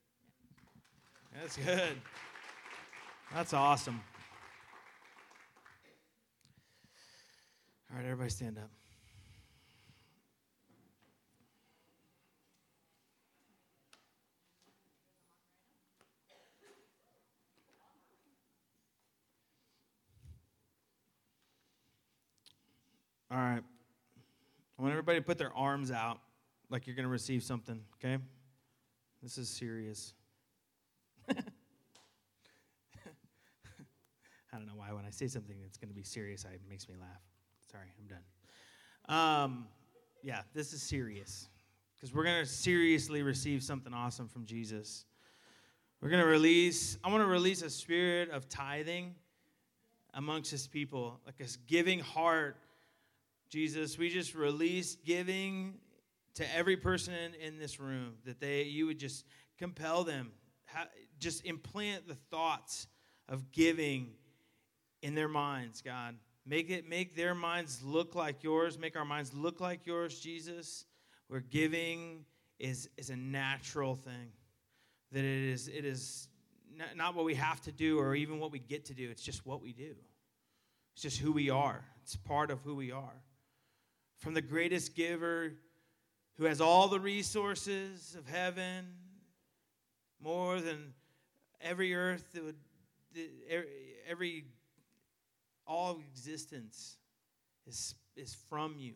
That's 1.35 1.57
good. 1.57 1.97
That's 3.33 3.55
awesome. 3.55 4.01
All 7.91 7.97
right, 7.97 8.05
everybody 8.05 8.29
stand 8.29 8.59
up. 8.59 8.71
All 23.31 23.39
right. 23.39 23.63
I 24.77 24.83
want 24.83 24.91
everybody 24.91 25.21
to 25.21 25.25
put 25.25 25.39
their 25.39 25.55
arms 25.55 25.93
out 25.93 26.19
like 26.69 26.89
you're 26.89 26.97
going 26.97 27.05
to 27.05 27.11
receive 27.11 27.45
something, 27.45 27.81
okay? 27.99 28.21
This 29.23 29.39
is 29.39 29.49
serious. 29.49 30.15
I 34.53 34.57
don't 34.57 34.67
know 34.67 34.75
why 34.77 34.93
when 34.93 35.05
I 35.05 35.11
say 35.11 35.29
something 35.29 35.57
that's 35.63 35.79
going 35.79 35.89
to 35.89 35.95
be 35.95 36.03
serious, 36.03 36.45
it 36.45 36.61
makes 36.69 36.89
me 36.89 36.95
laugh. 37.01 37.23
Sorry, 37.71 37.87
I'm 37.99 38.07
done. 38.07 39.45
Um, 39.45 39.67
yeah, 40.23 40.43
this 40.55 40.73
is 40.73 40.83
serious 40.83 41.49
because 41.95 42.15
we're 42.15 42.25
going 42.25 42.41
to 42.41 42.47
seriously 42.47 43.23
receive 43.23 43.63
something 43.63 43.95
awesome 43.95 44.29
from 44.29 44.45
Jesus. 44.45 45.05
We're 46.01 46.11
going 46.11 46.23
to 46.23 46.29
release, 46.29 46.99
I 47.05 47.11
want 47.11 47.23
to 47.23 47.29
release 47.29 47.63
a 47.63 47.71
spirit 47.71 48.31
of 48.31 48.49
tithing 48.49 49.15
amongst 50.15 50.51
his 50.51 50.67
people, 50.67 51.21
like 51.27 51.41
a 51.41 51.49
giving 51.67 52.01
heart. 52.01 52.57
Jesus, 53.51 53.99
we 53.99 54.09
just 54.09 54.35
release 54.35 54.97
giving 55.05 55.75
to 56.35 56.57
every 56.57 56.77
person 56.77 57.15
in, 57.15 57.35
in 57.35 57.59
this 57.59 57.79
room 57.79 58.15
that 58.25 58.41
they 58.41 58.63
you 58.63 58.87
would 58.87 58.99
just 58.99 59.27
compel 59.59 60.05
them 60.05 60.31
ha, 60.67 60.87
just 61.19 61.45
implant 61.45 62.09
the 62.09 62.15
thoughts 62.15 62.87
of 63.29 63.53
giving 63.53 64.09
in 65.03 65.15
their 65.15 65.29
minds 65.29 65.83
god. 65.83 66.17
Make 66.47 66.71
it 66.71 66.89
make 66.89 67.15
their 67.15 67.35
minds 67.35 67.83
look 67.83 68.15
like 68.15 68.43
yours. 68.43 68.79
Make 68.79 68.97
our 68.97 69.05
minds 69.05 69.33
look 69.35 69.61
like 69.61 69.87
yours 69.87 70.19
jesus. 70.21 70.85
Where 71.29 71.41
giving 71.41 72.25
is 72.59 72.89
is 72.97 73.11
a 73.11 73.17
natural 73.17 73.95
thing. 73.95 74.33
That 75.13 75.25
it 75.25 75.51
is 75.51 75.69
it 75.69 75.85
is 75.85 76.29
not, 76.97 77.15
what 77.15 77.25
we 77.25 77.35
have 77.35 77.61
to 77.63 77.73
do 77.73 77.99
or 77.99 78.15
even 78.15 78.39
what 78.39 78.53
we 78.53 78.59
get 78.59 78.87
to 78.87 78.95
do. 78.95 79.11
It's 79.11 79.23
just 79.23 79.45
what 79.45 79.61
we 79.61 79.73
do. 79.73 79.95
It's 80.95 81.03
just 81.03 81.19
who 81.19 81.33
we 81.33 81.51
are. 81.51 81.85
It's 82.03 82.17
part 82.17 82.51
of 82.51 82.61
who 82.63 82.75
we 82.75 82.91
are. 82.91 83.23
From 84.19 84.35
the 84.35 84.43
greatest 84.43 84.95
giver 84.95 85.53
who 86.39 86.45
has 86.45 86.61
all 86.61 86.89
the 86.89 87.01
resources 87.01 88.17
of 88.19 88.27
heaven, 88.27 88.87
more 90.23 90.61
than 90.61 90.95
every 91.61 91.95
earth 91.95 92.25
that 92.33 92.45
would 92.45 92.57
every 94.09 94.45
all 95.67 95.99
existence 96.13 96.97
is 97.67 97.95
is 98.17 98.37
from 98.49 98.77
you. 98.79 98.95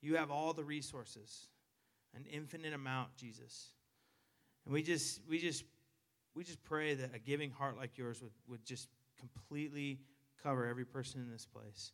You 0.00 0.16
have 0.16 0.30
all 0.30 0.52
the 0.52 0.64
resources, 0.64 1.48
an 2.14 2.24
infinite 2.30 2.72
amount, 2.72 3.16
Jesus. 3.16 3.70
And 4.64 4.72
we 4.74 4.82
just 4.82 5.20
we 5.28 5.38
just 5.38 5.64
we 6.34 6.44
just 6.44 6.62
pray 6.62 6.94
that 6.94 7.14
a 7.14 7.18
giving 7.18 7.50
heart 7.50 7.76
like 7.76 7.98
yours 7.98 8.22
would, 8.22 8.32
would 8.48 8.64
just 8.64 8.88
completely 9.18 9.98
cover 10.42 10.66
every 10.66 10.84
person 10.84 11.20
in 11.20 11.30
this 11.30 11.46
place. 11.46 11.92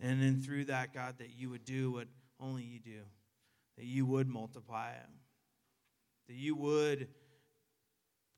And 0.00 0.20
then 0.20 0.40
through 0.40 0.64
that, 0.66 0.94
God, 0.94 1.16
that 1.18 1.30
you 1.36 1.50
would 1.50 1.64
do 1.64 1.92
what 1.92 2.08
only 2.40 2.62
you 2.62 2.80
do, 2.80 3.00
that 3.76 3.84
you 3.84 4.06
would 4.06 4.28
multiply 4.28 4.90
it, 4.92 5.08
that 6.28 6.34
you 6.34 6.56
would 6.56 7.08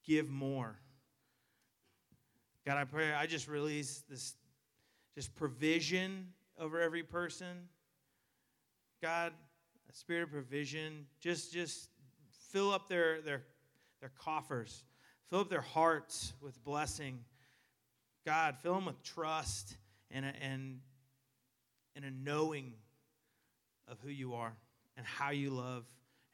give 0.04 0.28
more. 0.28 0.76
God, 2.66 2.76
I 2.76 2.84
pray, 2.84 3.12
I 3.12 3.26
just 3.26 3.46
release 3.46 4.02
this 4.08 4.34
just 5.14 5.34
provision 5.34 6.28
over 6.58 6.80
every 6.80 7.02
person. 7.02 7.68
God, 9.02 9.32
a 9.88 9.92
spirit 9.92 10.24
of 10.24 10.30
provision, 10.30 11.06
just 11.20 11.52
just 11.52 11.90
fill 12.50 12.72
up 12.72 12.88
their 12.88 13.20
their 13.20 13.42
their 14.00 14.10
coffers, 14.18 14.84
fill 15.28 15.40
up 15.40 15.50
their 15.50 15.60
hearts 15.60 16.32
with 16.40 16.62
blessing. 16.64 17.20
God, 18.26 18.56
fill 18.62 18.74
them 18.74 18.86
with 18.86 19.02
trust 19.02 19.76
and 20.10 20.24
a, 20.24 20.32
and 20.40 20.80
and 21.94 22.04
a 22.04 22.10
knowing 22.10 22.72
of 23.86 23.98
who 24.00 24.08
you 24.08 24.34
are 24.34 24.54
and 24.96 25.06
how 25.06 25.30
you 25.30 25.50
love 25.50 25.84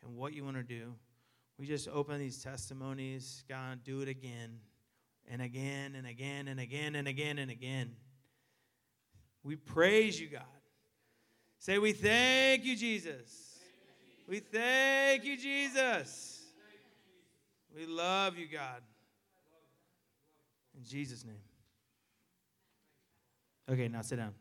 and 0.03 0.16
what 0.16 0.33
you 0.35 0.45
want 0.45 0.57
to 0.57 0.62
do. 0.62 0.95
We 1.59 1.66
just 1.66 1.89
open 1.89 2.18
these 2.18 2.43
testimonies. 2.43 3.45
God, 3.49 3.81
do 3.85 4.01
it 4.01 4.09
again 4.09 4.61
and 5.28 5.43
again 5.43 5.95
and 5.95 6.07
again 6.07 6.49
and 6.49 6.59
again 6.59 6.95
and 6.95 7.07
again 7.07 7.39
and 7.39 7.51
again. 7.51 7.91
We 9.43 9.57
praise 9.57 10.20
you, 10.20 10.28
God. 10.28 10.43
Say, 11.59 11.78
we 11.78 11.93
thank 11.93 12.64
you, 12.64 12.76
Jesus. 12.76 13.59
We 14.28 14.41
thank 14.41 15.24
you, 15.24 15.36
Jesus. 15.36 16.43
We 17.74 17.86
love 17.86 18.38
you, 18.38 18.47
God. 18.47 18.82
In 20.76 20.84
Jesus' 20.84 21.24
name. 21.24 21.36
Okay, 23.70 23.88
now 23.88 24.03
sit 24.03 24.16
down. 24.16 24.34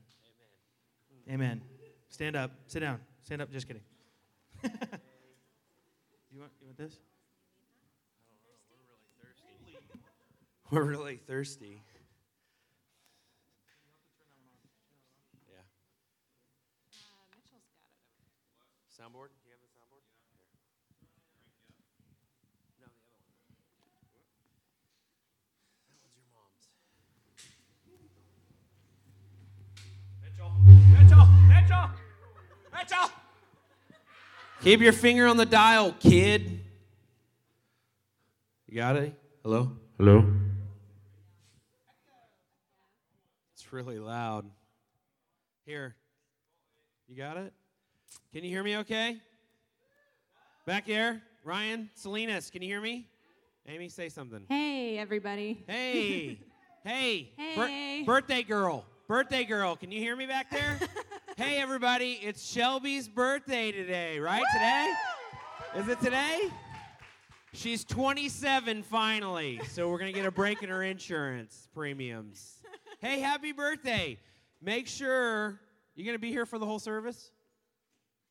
Amen. 1.30 1.62
Stand 2.10 2.36
up. 2.36 2.52
Sit 2.68 2.80
down. 2.80 3.00
Stand 3.22 3.42
up. 3.42 3.52
Just 3.52 3.68
kidding. 3.68 3.84
you 4.64 4.70
want 6.40 6.52
you 6.60 6.68
want 6.68 6.78
this? 6.78 6.98
We're 10.72 10.84
really 10.84 11.18
thirsty. 11.18 11.82
Yeah. 15.50 15.66
Soundboard? 18.94 19.34
Do 19.34 19.50
you 19.50 19.58
have 19.58 19.66
the 19.66 19.72
soundboard? 19.74 20.06
No, 22.78 22.86
the 22.86 24.22
other 24.22 24.38
one. 24.38 24.62
That 25.90 25.98
one's 26.06 26.14
your 26.14 26.30
mom's. 26.30 26.70
Mitchell! 27.26 27.50
Mitchell! 27.90 28.22
Mitchell! 29.42 29.74
Mitchell! 30.22 30.29
Keep 34.62 34.82
your 34.82 34.94
finger 34.94 35.26
on 35.26 35.38
the 35.38 35.46
dial, 35.46 35.96
kid. 36.00 36.60
You 38.68 38.76
got 38.76 38.98
it? 38.98 39.14
Hello? 39.42 39.72
Hello? 39.98 40.26
It's 43.54 43.72
really 43.72 44.00
loud. 44.00 44.46
Here. 45.66 45.96
You 47.08 47.16
got 47.16 47.38
it? 47.38 47.54
Can 48.34 48.44
you 48.44 48.50
hear 48.50 48.62
me 48.62 48.78
okay? 48.78 49.22
Back 50.66 50.86
there? 50.86 51.22
Ryan? 51.46 51.90
Salinas, 51.96 52.50
can 52.50 52.62
you 52.62 52.68
hear 52.68 52.82
me? 52.82 53.08
Amy, 53.66 53.88
say 53.88 54.10
something. 54.10 54.44
Hey, 54.50 54.98
everybody. 54.98 55.64
Hey. 55.68 56.38
hey. 56.84 57.32
Hey. 57.38 58.04
birthday 58.06 58.44
girl. 58.44 58.86
Birthday 59.10 59.44
girl. 59.44 59.76
Can 59.76 59.92
you 59.92 60.00
hear 60.00 60.16
me 60.16 60.28
back 60.28 60.52
there? 60.52 60.78
hey, 61.36 61.60
everybody. 61.60 62.20
It's 62.22 62.48
Shelby's 62.48 63.08
birthday 63.08 63.72
today, 63.72 64.20
right? 64.20 64.44
Today? 64.54 64.94
Is 65.78 65.88
it 65.88 66.00
today? 66.00 66.42
She's 67.52 67.84
27 67.84 68.84
finally, 68.84 69.62
so 69.72 69.90
we're 69.90 69.98
going 69.98 70.14
to 70.14 70.16
get 70.16 70.28
a 70.28 70.32
break 70.32 70.62
in 70.62 70.70
her 70.70 70.84
insurance 70.84 71.68
premiums. 71.74 72.60
Hey, 73.02 73.20
happy 73.20 73.52
birthday. 73.52 74.20
Make 74.62 74.86
sure 74.86 75.60
you're 75.96 76.06
going 76.06 76.14
to 76.14 76.20
be 76.20 76.30
here 76.30 76.46
for 76.46 76.60
the 76.60 76.68
whole 76.68 76.78
service? 76.78 77.32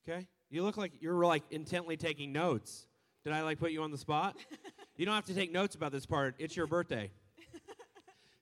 Okay? 0.09 0.29
You 0.49 0.63
look 0.63 0.77
like 0.77 0.93
you're 1.01 1.27
like 1.27 1.43
intently 1.51 1.97
taking 1.97 2.33
notes. 2.33 2.87
Did 3.25 3.33
I 3.33 3.43
like 3.43 3.59
put 3.59 3.73
you 3.73 3.83
on 3.83 3.91
the 3.91 3.99
spot? 3.99 4.37
you 4.97 5.05
don't 5.07 5.17
have 5.17 5.27
to 5.27 5.35
take 5.35 5.51
notes 5.51 5.75
about 5.75 5.91
this 5.91 6.07
part. 6.07 6.37
It's 6.39 6.57
your 6.57 6.69
birthday. 6.69 7.11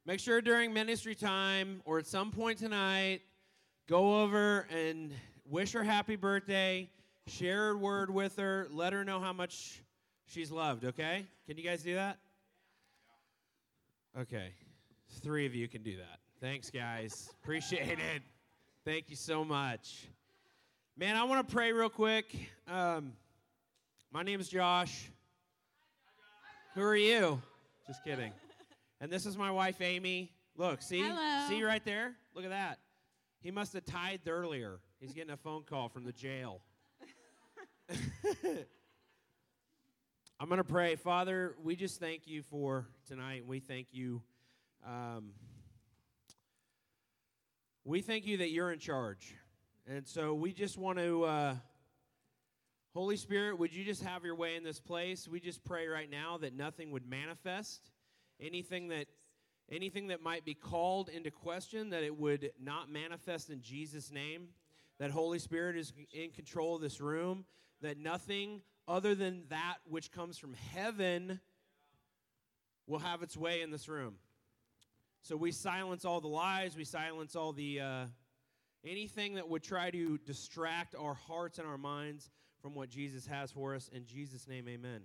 Make 0.06 0.20
sure 0.20 0.40
during 0.40 0.72
ministry 0.72 1.16
time 1.16 1.82
or 1.84 1.98
at 1.98 2.06
some 2.06 2.30
point 2.30 2.58
tonight, 2.58 3.22
go 3.88 4.22
over 4.22 4.68
and 4.70 5.10
wish 5.50 5.72
her 5.72 5.82
happy 5.82 6.14
birthday, 6.14 6.88
share 7.26 7.70
a 7.70 7.76
word 7.76 8.14
with 8.14 8.36
her, 8.36 8.68
let 8.70 8.92
her 8.92 9.04
know 9.04 9.18
how 9.18 9.32
much 9.32 9.82
she's 10.28 10.52
loved, 10.52 10.84
okay? 10.84 11.26
Can 11.48 11.58
you 11.58 11.64
guys 11.64 11.82
do 11.82 11.96
that? 11.96 12.18
Okay. 14.16 14.50
Three 15.22 15.44
of 15.44 15.56
you 15.56 15.66
can 15.66 15.82
do 15.82 15.96
that. 15.96 16.20
Thanks, 16.40 16.70
guys. 16.70 17.28
Appreciate 17.42 17.98
it. 17.98 18.22
Thank 18.84 19.10
you 19.10 19.16
so 19.16 19.44
much. 19.44 20.06
Man, 20.96 21.16
I 21.16 21.24
want 21.24 21.48
to 21.48 21.52
pray 21.52 21.72
real 21.72 21.88
quick. 21.88 22.32
Um, 22.68 23.12
my 24.12 24.22
name 24.22 24.38
is 24.38 24.48
Josh. 24.48 25.10
Who 26.76 26.82
are 26.82 26.94
you? 26.94 27.42
Just 27.88 28.04
kidding. 28.04 28.30
And 29.00 29.10
this 29.10 29.26
is 29.26 29.36
my 29.36 29.50
wife, 29.50 29.80
Amy. 29.80 30.32
Look, 30.56 30.80
see? 30.82 31.00
Hello. 31.00 31.48
See 31.48 31.62
right 31.62 31.84
there? 31.84 32.14
Look 32.34 32.44
at 32.44 32.50
that. 32.50 32.78
He 33.40 33.50
must 33.50 33.74
have 33.74 33.84
tithed 33.84 34.28
earlier. 34.28 34.80
He's 34.98 35.12
getting 35.12 35.32
a 35.32 35.36
phone 35.36 35.62
call 35.62 35.88
from 35.88 36.04
the 36.04 36.12
jail. 36.12 36.62
I'm 40.38 40.48
going 40.48 40.58
to 40.58 40.64
pray. 40.64 40.96
Father, 40.96 41.54
we 41.62 41.76
just 41.76 42.00
thank 42.00 42.26
you 42.26 42.42
for 42.42 42.86
tonight. 43.06 43.46
We 43.46 43.60
thank 43.60 43.88
you. 43.92 44.22
Um, 44.86 45.32
we 47.84 48.00
thank 48.00 48.26
you 48.26 48.38
that 48.38 48.50
you're 48.50 48.72
in 48.72 48.78
charge. 48.78 49.34
And 49.86 50.06
so 50.06 50.34
we 50.34 50.52
just 50.52 50.76
want 50.76 50.98
to, 50.98 51.24
uh, 51.24 51.54
Holy 52.92 53.16
Spirit, 53.16 53.58
would 53.58 53.72
you 53.72 53.84
just 53.84 54.02
have 54.02 54.24
your 54.24 54.34
way 54.34 54.56
in 54.56 54.64
this 54.64 54.80
place? 54.80 55.28
We 55.28 55.38
just 55.38 55.64
pray 55.64 55.86
right 55.86 56.10
now 56.10 56.38
that 56.38 56.56
nothing 56.56 56.90
would 56.90 57.08
manifest, 57.08 57.90
anything 58.40 58.88
that 58.88 59.06
anything 59.70 60.08
that 60.08 60.22
might 60.22 60.44
be 60.44 60.54
called 60.54 61.08
into 61.08 61.30
question, 61.30 61.90
that 61.90 62.04
it 62.04 62.16
would 62.16 62.52
not 62.62 62.90
manifest 62.90 63.50
in 63.50 63.60
Jesus' 63.60 64.12
name. 64.12 64.48
That 64.98 65.10
Holy 65.10 65.38
Spirit 65.38 65.76
is 65.76 65.92
in 66.12 66.30
control 66.30 66.76
of 66.76 66.80
this 66.80 67.00
room, 67.00 67.44
that 67.82 67.98
nothing 67.98 68.62
other 68.88 69.14
than 69.14 69.42
that 69.50 69.76
which 69.88 70.10
comes 70.10 70.38
from 70.38 70.54
heaven 70.74 71.40
will 72.86 73.00
have 73.00 73.22
its 73.22 73.36
way 73.36 73.62
in 73.62 73.70
this 73.70 73.88
room. 73.88 74.14
So 75.22 75.36
we 75.36 75.50
silence 75.50 76.04
all 76.04 76.20
the 76.20 76.28
lies, 76.28 76.76
we 76.76 76.84
silence 76.84 77.34
all 77.34 77.52
the 77.52 77.80
uh, 77.80 78.04
anything 78.84 79.34
that 79.34 79.48
would 79.48 79.62
try 79.62 79.90
to 79.90 80.18
distract 80.18 80.94
our 80.94 81.14
hearts 81.14 81.58
and 81.58 81.66
our 81.66 81.78
minds 81.78 82.30
from 82.62 82.74
what 82.74 82.88
Jesus 82.88 83.26
has 83.26 83.50
for 83.50 83.74
us. 83.74 83.90
In 83.92 84.06
Jesus' 84.06 84.46
name, 84.46 84.68
amen. 84.68 84.90
Amen. 84.90 85.02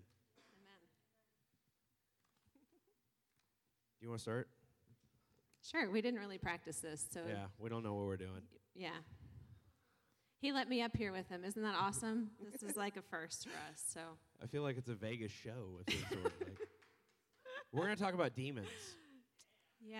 Do 2.54 3.91
you 4.02 4.10
want 4.10 4.20
to 4.20 4.24
start? 4.24 4.48
Sure, 5.64 5.90
we 5.92 6.02
didn't 6.02 6.20
really 6.20 6.38
practice 6.40 6.78
this, 6.80 7.06
so 7.14 7.22
Yeah, 7.28 7.46
we 7.60 7.70
don't 7.70 7.84
know 7.84 7.94
what 7.94 8.06
we're 8.06 8.18
doing. 8.18 8.42
yeah. 8.76 8.90
He 10.40 10.52
let 10.52 10.68
me 10.68 10.82
up 10.82 10.98
here 10.98 11.12
with 11.12 11.30
him. 11.30 11.44
Isn't 11.46 11.62
that 11.62 11.76
awesome? 11.80 12.32
this 12.52 12.64
is 12.64 12.76
like 12.76 12.98
a 12.98 13.02
first 13.04 13.44
for 13.44 13.52
us. 13.72 13.84
So 13.94 14.00
I 14.42 14.48
feel 14.48 14.64
like 14.64 14.76
it's 14.76 14.90
a 14.90 14.96
Vegas 14.96 15.32
show. 15.32 15.82
Sort. 15.88 16.34
We're 17.72 17.84
going 17.86 17.96
to 17.96 18.02
talk 18.04 18.16
about 18.16 18.36
demons. 18.36 18.68
yeah, 19.88 20.00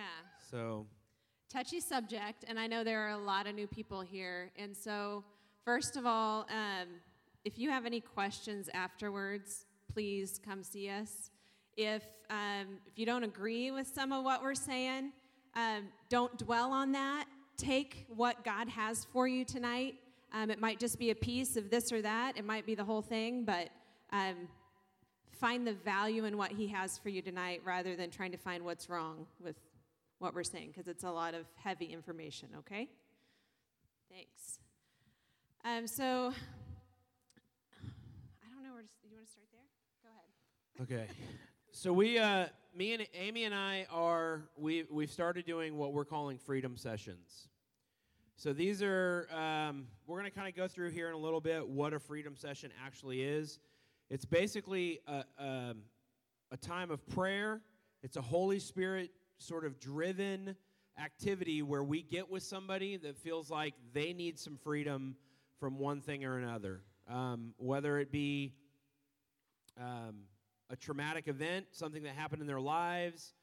So, 0.50 0.86
touchy 1.48 1.78
subject, 1.80 2.44
and 2.48 2.58
I 2.58 2.66
know 2.66 2.82
there 2.82 3.06
are 3.06 3.10
a 3.12 3.18
lot 3.24 3.46
of 3.46 3.54
new 3.54 3.68
people 3.68 4.00
here. 4.00 4.50
And 4.58 4.76
so, 4.76 5.22
first 5.64 5.96
of 5.96 6.04
all, 6.06 6.40
um, 6.50 6.88
if 7.44 7.56
you 7.56 7.70
have 7.70 7.86
any 7.86 8.00
questions 8.00 8.68
afterwards, 8.74 9.64
please 9.92 10.40
come 10.44 10.62
see 10.64 10.88
us. 10.90 11.30
If 11.76 12.02
um, 12.30 12.78
if 12.86 12.98
you 12.98 13.06
don't 13.06 13.24
agree 13.24 13.70
with 13.70 13.86
some 13.86 14.12
of 14.12 14.24
what 14.24 14.42
we're 14.42 14.54
saying, 14.54 15.12
um, 15.54 15.88
don't 16.08 16.36
dwell 16.38 16.72
on 16.72 16.92
that. 16.92 17.26
Take 17.56 18.06
what 18.08 18.42
God 18.44 18.68
has 18.68 19.06
for 19.12 19.28
you 19.28 19.44
tonight 19.44 19.94
Um, 20.34 20.50
it 20.50 20.58
might 20.60 20.80
just 20.80 20.98
be 20.98 21.10
a 21.10 21.14
piece 21.14 21.56
of 21.56 21.68
this 21.68 21.92
or 21.92 22.00
that, 22.00 22.38
it 22.38 22.44
might 22.44 22.64
be 22.64 22.74
the 22.74 22.84
whole 22.84 23.02
thing, 23.02 23.44
but 23.44 23.68
um, 24.12 24.48
find 25.30 25.66
the 25.66 25.74
value 25.74 26.24
in 26.24 26.38
what 26.38 26.52
He 26.52 26.66
has 26.68 26.96
for 26.96 27.10
you 27.10 27.20
tonight 27.20 27.60
rather 27.64 27.94
than 27.96 28.10
trying 28.10 28.32
to 28.32 28.38
find 28.38 28.64
what's 28.64 28.88
wrong 28.88 29.26
with 29.38 29.56
what 30.20 30.34
we're 30.34 30.42
saying, 30.42 30.68
because 30.68 30.88
it's 30.88 31.04
a 31.04 31.10
lot 31.10 31.34
of 31.34 31.44
heavy 31.56 31.86
information, 31.86 32.48
okay? 32.60 32.88
Thanks. 34.10 34.58
Um, 35.64 35.86
so, 35.86 36.32
I 38.42 38.48
don't 38.54 38.64
know 38.64 38.72
where 38.72 38.82
to, 38.82 38.88
you 39.08 39.16
want 39.16 39.26
to 39.26 39.32
start 39.32 39.48
there? 39.52 40.86
Go 40.88 40.94
ahead. 40.96 41.10
Okay. 41.10 41.48
So 41.74 41.90
we, 41.90 42.18
uh, 42.18 42.48
me 42.76 42.92
and 42.92 43.06
Amy 43.14 43.44
and 43.44 43.54
I 43.54 43.86
are 43.90 44.42
we 44.58 44.84
we've 44.90 45.10
started 45.10 45.46
doing 45.46 45.78
what 45.78 45.94
we're 45.94 46.04
calling 46.04 46.36
freedom 46.36 46.76
sessions. 46.76 47.48
So 48.36 48.52
these 48.52 48.82
are 48.82 49.26
um, 49.32 49.86
we're 50.06 50.18
going 50.18 50.30
to 50.30 50.36
kind 50.36 50.48
of 50.48 50.54
go 50.54 50.68
through 50.68 50.90
here 50.90 51.08
in 51.08 51.14
a 51.14 51.18
little 51.18 51.40
bit 51.40 51.66
what 51.66 51.94
a 51.94 51.98
freedom 51.98 52.36
session 52.36 52.70
actually 52.84 53.22
is. 53.22 53.58
It's 54.10 54.26
basically 54.26 55.00
a, 55.06 55.24
um, 55.38 55.78
a 56.50 56.58
time 56.58 56.90
of 56.90 57.08
prayer. 57.08 57.62
It's 58.02 58.18
a 58.18 58.22
Holy 58.22 58.58
Spirit 58.58 59.10
sort 59.38 59.64
of 59.64 59.80
driven 59.80 60.54
activity 61.02 61.62
where 61.62 61.82
we 61.82 62.02
get 62.02 62.30
with 62.30 62.42
somebody 62.42 62.98
that 62.98 63.16
feels 63.16 63.50
like 63.50 63.72
they 63.94 64.12
need 64.12 64.38
some 64.38 64.58
freedom 64.58 65.16
from 65.58 65.78
one 65.78 66.02
thing 66.02 66.22
or 66.26 66.36
another, 66.36 66.82
um, 67.08 67.54
whether 67.56 67.98
it 67.98 68.12
be 68.12 68.52
um, 69.80 70.24
a 70.72 70.76
traumatic 70.76 71.28
event, 71.28 71.66
something 71.70 72.02
that 72.02 72.14
happened 72.14 72.40
in 72.40 72.48
their 72.48 72.60
lives. 72.60 73.34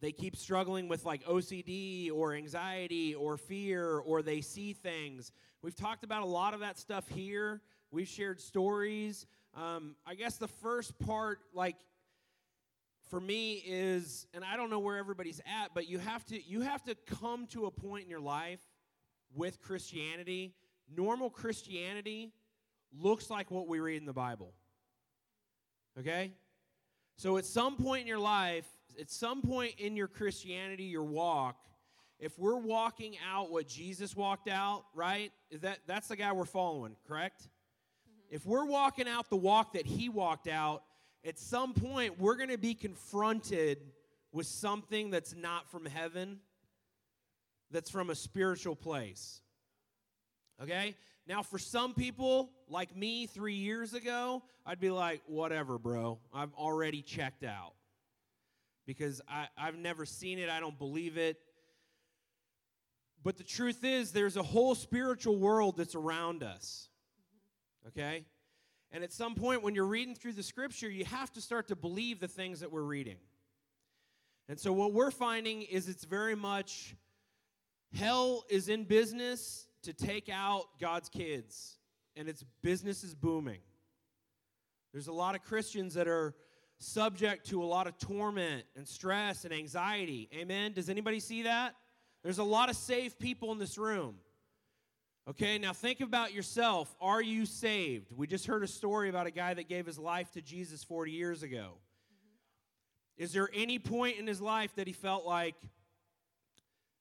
They 0.00 0.12
keep 0.12 0.36
struggling 0.36 0.88
with 0.88 1.04
like 1.04 1.24
OCD 1.24 2.10
or 2.12 2.34
anxiety 2.34 3.14
or 3.14 3.36
fear, 3.36 3.98
or 3.98 4.22
they 4.22 4.40
see 4.40 4.72
things. 4.72 5.32
We've 5.62 5.74
talked 5.74 6.04
about 6.04 6.22
a 6.22 6.26
lot 6.26 6.54
of 6.54 6.60
that 6.60 6.78
stuff 6.78 7.08
here. 7.08 7.60
We've 7.90 8.06
shared 8.06 8.40
stories. 8.40 9.26
Um, 9.54 9.96
I 10.06 10.14
guess 10.14 10.36
the 10.36 10.48
first 10.48 10.98
part, 10.98 11.40
like, 11.52 11.76
for 13.08 13.20
me 13.20 13.62
is 13.64 14.26
and 14.34 14.42
i 14.42 14.56
don't 14.56 14.68
know 14.68 14.80
where 14.80 14.96
everybody's 14.96 15.40
at 15.60 15.68
but 15.74 15.88
you 15.88 16.00
have 16.00 16.24
to 16.24 16.42
you 16.42 16.60
have 16.60 16.82
to 16.82 16.96
come 17.06 17.46
to 17.46 17.66
a 17.66 17.70
point 17.70 18.02
in 18.02 18.10
your 18.10 18.18
life 18.18 18.58
with 19.32 19.62
christianity 19.62 20.52
normal 20.92 21.30
christianity 21.30 22.32
looks 22.98 23.30
like 23.30 23.48
what 23.48 23.68
we 23.68 23.78
read 23.78 23.98
in 23.98 24.06
the 24.06 24.12
bible 24.12 24.54
okay 25.98 26.32
so 27.16 27.36
at 27.36 27.44
some 27.44 27.76
point 27.76 28.02
in 28.02 28.06
your 28.06 28.18
life 28.18 28.66
at 29.00 29.10
some 29.10 29.42
point 29.42 29.74
in 29.78 29.96
your 29.96 30.08
christianity 30.08 30.84
your 30.84 31.04
walk 31.04 31.56
if 32.18 32.38
we're 32.38 32.58
walking 32.58 33.16
out 33.30 33.50
what 33.50 33.66
jesus 33.66 34.16
walked 34.16 34.48
out 34.48 34.84
right 34.94 35.32
is 35.50 35.60
that 35.60 35.78
that's 35.86 36.08
the 36.08 36.16
guy 36.16 36.32
we're 36.32 36.44
following 36.44 36.96
correct 37.06 37.42
mm-hmm. 37.42 38.34
if 38.34 38.46
we're 38.46 38.66
walking 38.66 39.08
out 39.08 39.28
the 39.30 39.36
walk 39.36 39.72
that 39.72 39.86
he 39.86 40.08
walked 40.08 40.48
out 40.48 40.82
at 41.24 41.38
some 41.38 41.74
point 41.74 42.18
we're 42.18 42.36
going 42.36 42.50
to 42.50 42.58
be 42.58 42.74
confronted 42.74 43.78
with 44.36 44.46
something 44.46 45.08
that's 45.08 45.34
not 45.34 45.70
from 45.70 45.86
heaven, 45.86 46.38
that's 47.70 47.88
from 47.88 48.10
a 48.10 48.14
spiritual 48.14 48.76
place. 48.76 49.40
Okay? 50.62 50.94
Now, 51.28 51.42
for 51.42 51.58
some 51.58 51.92
people, 51.94 52.50
like 52.68 52.96
me 52.96 53.26
three 53.26 53.54
years 53.54 53.94
ago, 53.94 54.42
I'd 54.64 54.78
be 54.78 54.90
like, 54.90 55.22
whatever, 55.26 55.78
bro. 55.78 56.18
I've 56.32 56.54
already 56.54 57.02
checked 57.02 57.42
out. 57.42 57.72
Because 58.86 59.20
I, 59.28 59.48
I've 59.58 59.76
never 59.76 60.06
seen 60.06 60.38
it, 60.38 60.48
I 60.48 60.60
don't 60.60 60.78
believe 60.78 61.16
it. 61.16 61.38
But 63.24 63.36
the 63.36 63.44
truth 63.44 63.82
is, 63.82 64.12
there's 64.12 64.36
a 64.36 64.42
whole 64.42 64.76
spiritual 64.76 65.36
world 65.36 65.76
that's 65.76 65.96
around 65.96 66.44
us. 66.44 66.88
Okay? 67.88 68.24
And 68.92 69.02
at 69.02 69.12
some 69.12 69.34
point, 69.34 69.64
when 69.64 69.74
you're 69.74 69.84
reading 69.84 70.14
through 70.14 70.34
the 70.34 70.44
scripture, 70.44 70.88
you 70.88 71.04
have 71.06 71.32
to 71.32 71.40
start 71.40 71.66
to 71.68 71.76
believe 71.76 72.20
the 72.20 72.28
things 72.28 72.60
that 72.60 72.70
we're 72.70 72.82
reading. 72.82 73.16
And 74.48 74.60
so, 74.60 74.72
what 74.72 74.92
we're 74.92 75.10
finding 75.10 75.62
is 75.62 75.88
it's 75.88 76.04
very 76.04 76.36
much 76.36 76.94
hell 77.92 78.44
is 78.48 78.68
in 78.68 78.84
business 78.84 79.66
to 79.86 79.92
take 79.92 80.28
out 80.28 80.64
God's 80.80 81.08
kids, 81.08 81.78
and 82.16 82.28
its 82.28 82.44
business 82.62 83.02
is 83.02 83.14
booming. 83.14 83.60
There's 84.92 85.08
a 85.08 85.12
lot 85.12 85.34
of 85.34 85.42
Christians 85.42 85.94
that 85.94 86.08
are 86.08 86.34
subject 86.78 87.46
to 87.48 87.62
a 87.62 87.64
lot 87.64 87.86
of 87.86 87.96
torment 87.98 88.64
and 88.76 88.86
stress 88.86 89.44
and 89.44 89.54
anxiety. 89.54 90.28
Amen? 90.34 90.72
Does 90.72 90.88
anybody 90.88 91.20
see 91.20 91.42
that? 91.42 91.74
There's 92.22 92.38
a 92.38 92.44
lot 92.44 92.68
of 92.68 92.76
saved 92.76 93.18
people 93.18 93.52
in 93.52 93.58
this 93.58 93.78
room. 93.78 94.16
Okay, 95.28 95.58
now 95.58 95.72
think 95.72 96.00
about 96.00 96.32
yourself. 96.32 96.94
Are 97.00 97.22
you 97.22 97.46
saved? 97.46 98.12
We 98.16 98.26
just 98.26 98.46
heard 98.46 98.62
a 98.62 98.68
story 98.68 99.08
about 99.08 99.26
a 99.26 99.30
guy 99.30 99.54
that 99.54 99.68
gave 99.68 99.86
his 99.86 99.98
life 99.98 100.30
to 100.32 100.42
Jesus 100.42 100.82
40 100.84 101.12
years 101.12 101.42
ago. 101.42 101.74
Is 103.16 103.32
there 103.32 103.48
any 103.54 103.78
point 103.78 104.18
in 104.18 104.26
his 104.26 104.40
life 104.40 104.74
that 104.76 104.86
he 104.86 104.92
felt 104.92 105.24
like 105.24 105.54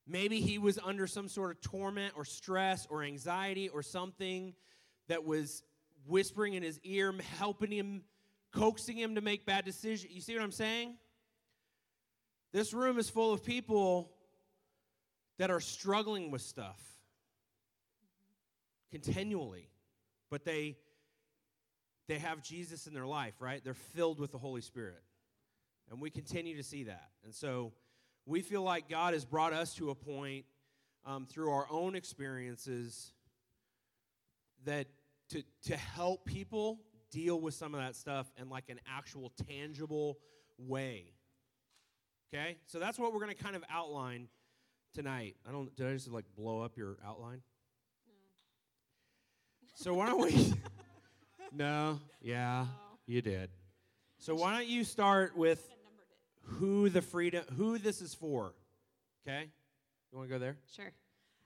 maybe 0.07 0.39
he 0.39 0.57
was 0.57 0.79
under 0.83 1.07
some 1.07 1.27
sort 1.27 1.51
of 1.51 1.61
torment 1.61 2.13
or 2.15 2.25
stress 2.25 2.87
or 2.89 3.03
anxiety 3.03 3.69
or 3.69 3.81
something 3.81 4.53
that 5.07 5.25
was 5.25 5.63
whispering 6.07 6.53
in 6.53 6.63
his 6.63 6.79
ear, 6.83 7.13
helping 7.37 7.71
him, 7.71 8.03
coaxing 8.51 8.97
him 8.97 9.15
to 9.15 9.21
make 9.21 9.45
bad 9.45 9.65
decisions? 9.65 10.13
You 10.13 10.21
see 10.21 10.35
what 10.35 10.43
I'm 10.43 10.51
saying? 10.51 10.95
This 12.51 12.73
room 12.73 12.97
is 12.97 13.09
full 13.09 13.33
of 13.33 13.43
people 13.43 14.11
that 15.37 15.51
are 15.51 15.59
struggling 15.59 16.31
with 16.31 16.41
stuff 16.41 16.79
continually. 18.91 19.69
But 20.29 20.45
they 20.45 20.77
they 22.07 22.19
have 22.19 22.41
Jesus 22.43 22.87
in 22.87 22.93
their 22.93 23.05
life, 23.07 23.33
right? 23.39 23.63
They're 23.63 23.73
filled 23.73 24.19
with 24.19 24.31
the 24.31 24.37
Holy 24.37 24.61
Spirit. 24.61 25.01
And 25.89 25.99
we 25.99 26.09
continue 26.09 26.55
to 26.57 26.63
see 26.63 26.83
that. 26.83 27.09
And 27.23 27.33
so 27.33 27.73
we 28.25 28.41
feel 28.41 28.61
like 28.61 28.89
God 28.89 29.13
has 29.13 29.25
brought 29.25 29.53
us 29.53 29.73
to 29.75 29.89
a 29.89 29.95
point 29.95 30.45
um, 31.05 31.25
through 31.25 31.51
our 31.51 31.67
own 31.69 31.95
experiences 31.95 33.13
that 34.65 34.87
to, 35.29 35.43
to 35.63 35.77
help 35.77 36.25
people 36.25 36.79
deal 37.11 37.39
with 37.39 37.53
some 37.53 37.73
of 37.73 37.81
that 37.81 37.95
stuff 37.95 38.31
in 38.39 38.49
like 38.49 38.69
an 38.69 38.79
actual 38.87 39.31
tangible 39.47 40.17
way. 40.57 41.13
Okay? 42.33 42.57
So 42.65 42.79
that's 42.79 42.97
what 42.97 43.13
we're 43.13 43.19
going 43.19 43.35
to 43.35 43.43
kind 43.43 43.55
of 43.55 43.63
outline 43.69 44.27
tonight. 44.93 45.35
I 45.47 45.51
don't 45.51 45.75
did 45.75 45.87
I 45.87 45.93
just 45.93 46.11
like 46.11 46.25
blow 46.35 46.61
up 46.61 46.77
your 46.77 46.97
outline? 47.05 47.41
No. 48.07 48.13
So 49.75 49.93
why 49.93 50.07
don't 50.07 50.21
we? 50.21 50.53
no, 51.53 51.99
yeah, 52.21 52.65
you 53.05 53.21
did. 53.21 53.49
So 54.17 54.33
why 54.35 54.57
don't 54.57 54.67
you 54.67 54.83
start 54.83 55.37
with 55.37 55.69
who 56.45 56.89
the 56.89 57.01
freedom, 57.01 57.43
who 57.55 57.77
this 57.77 58.01
is 58.01 58.13
for? 58.13 58.53
Okay, 59.27 59.49
you 60.11 60.17
want 60.17 60.29
to 60.29 60.33
go 60.33 60.39
there? 60.39 60.57
Sure. 60.73 60.91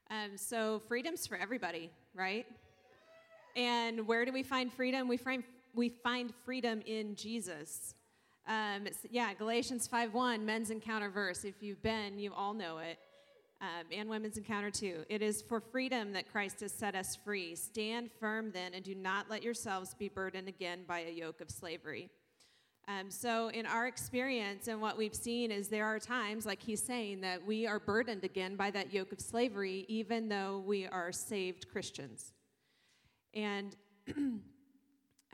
Um, 0.10 0.38
so 0.38 0.82
freedom's 0.88 1.28
for 1.28 1.38
everybody, 1.38 1.92
right? 2.14 2.46
And 3.56 4.08
where 4.08 4.26
do 4.26 4.32
we 4.32 4.44
find 4.44 4.72
freedom? 4.72 5.08
We 5.08 5.18
find 5.18 5.44
we 5.74 5.90
find 5.90 6.34
freedom 6.46 6.82
in 6.86 7.16
Jesus. 7.16 7.94
Um, 8.48 8.88
yeah, 9.10 9.34
Galatians 9.34 9.88
5:1, 9.88 10.44
men's 10.44 10.72
encounter 10.72 11.10
verse. 11.10 11.46
If 11.46 11.62
you've 11.62 11.82
been, 11.82 12.18
you 12.18 12.34
all 12.34 12.54
know 12.54 12.80
it 12.80 12.98
um, 13.62 13.86
and 13.92 14.10
women's 14.10 14.38
encounter 14.38 14.72
too. 14.72 15.04
It 15.10 15.22
is 15.22 15.42
for 15.42 15.60
freedom 15.60 16.14
that 16.14 16.32
Christ 16.32 16.62
has 16.62 16.72
set 16.72 16.96
us 16.96 17.16
free. 17.16 17.56
Stand 17.56 18.10
firm 18.20 18.52
then, 18.52 18.74
and 18.74 18.84
do 18.84 18.96
not 18.96 19.30
let 19.30 19.44
yourselves 19.44 19.94
be 19.94 20.08
burdened 20.08 20.48
again 20.48 20.80
by 20.88 21.02
a 21.02 21.12
yoke 21.12 21.42
of 21.42 21.52
slavery. 21.52 22.10
Um, 22.90 23.10
so, 23.12 23.50
in 23.50 23.66
our 23.66 23.86
experience 23.86 24.68
and 24.68 24.82
what 24.82 24.98
we've 24.98 25.14
seen, 25.14 25.52
is 25.52 25.68
there 25.68 25.86
are 25.86 26.00
times, 26.00 26.46
like 26.46 26.62
he's 26.62 26.82
saying, 26.82 27.22
that 27.22 27.46
we 27.46 27.68
are 27.68 27.80
burdened 27.80 28.24
again 28.24 28.56
by 28.56 28.72
that 28.72 28.92
yoke 28.92 29.12
of 29.12 29.22
slavery, 29.22 29.86
even 29.88 30.28
though 30.28 30.64
we 30.66 30.88
are 30.88 31.12
saved 31.12 31.70
Christians. 31.72 32.34
And 33.36 33.76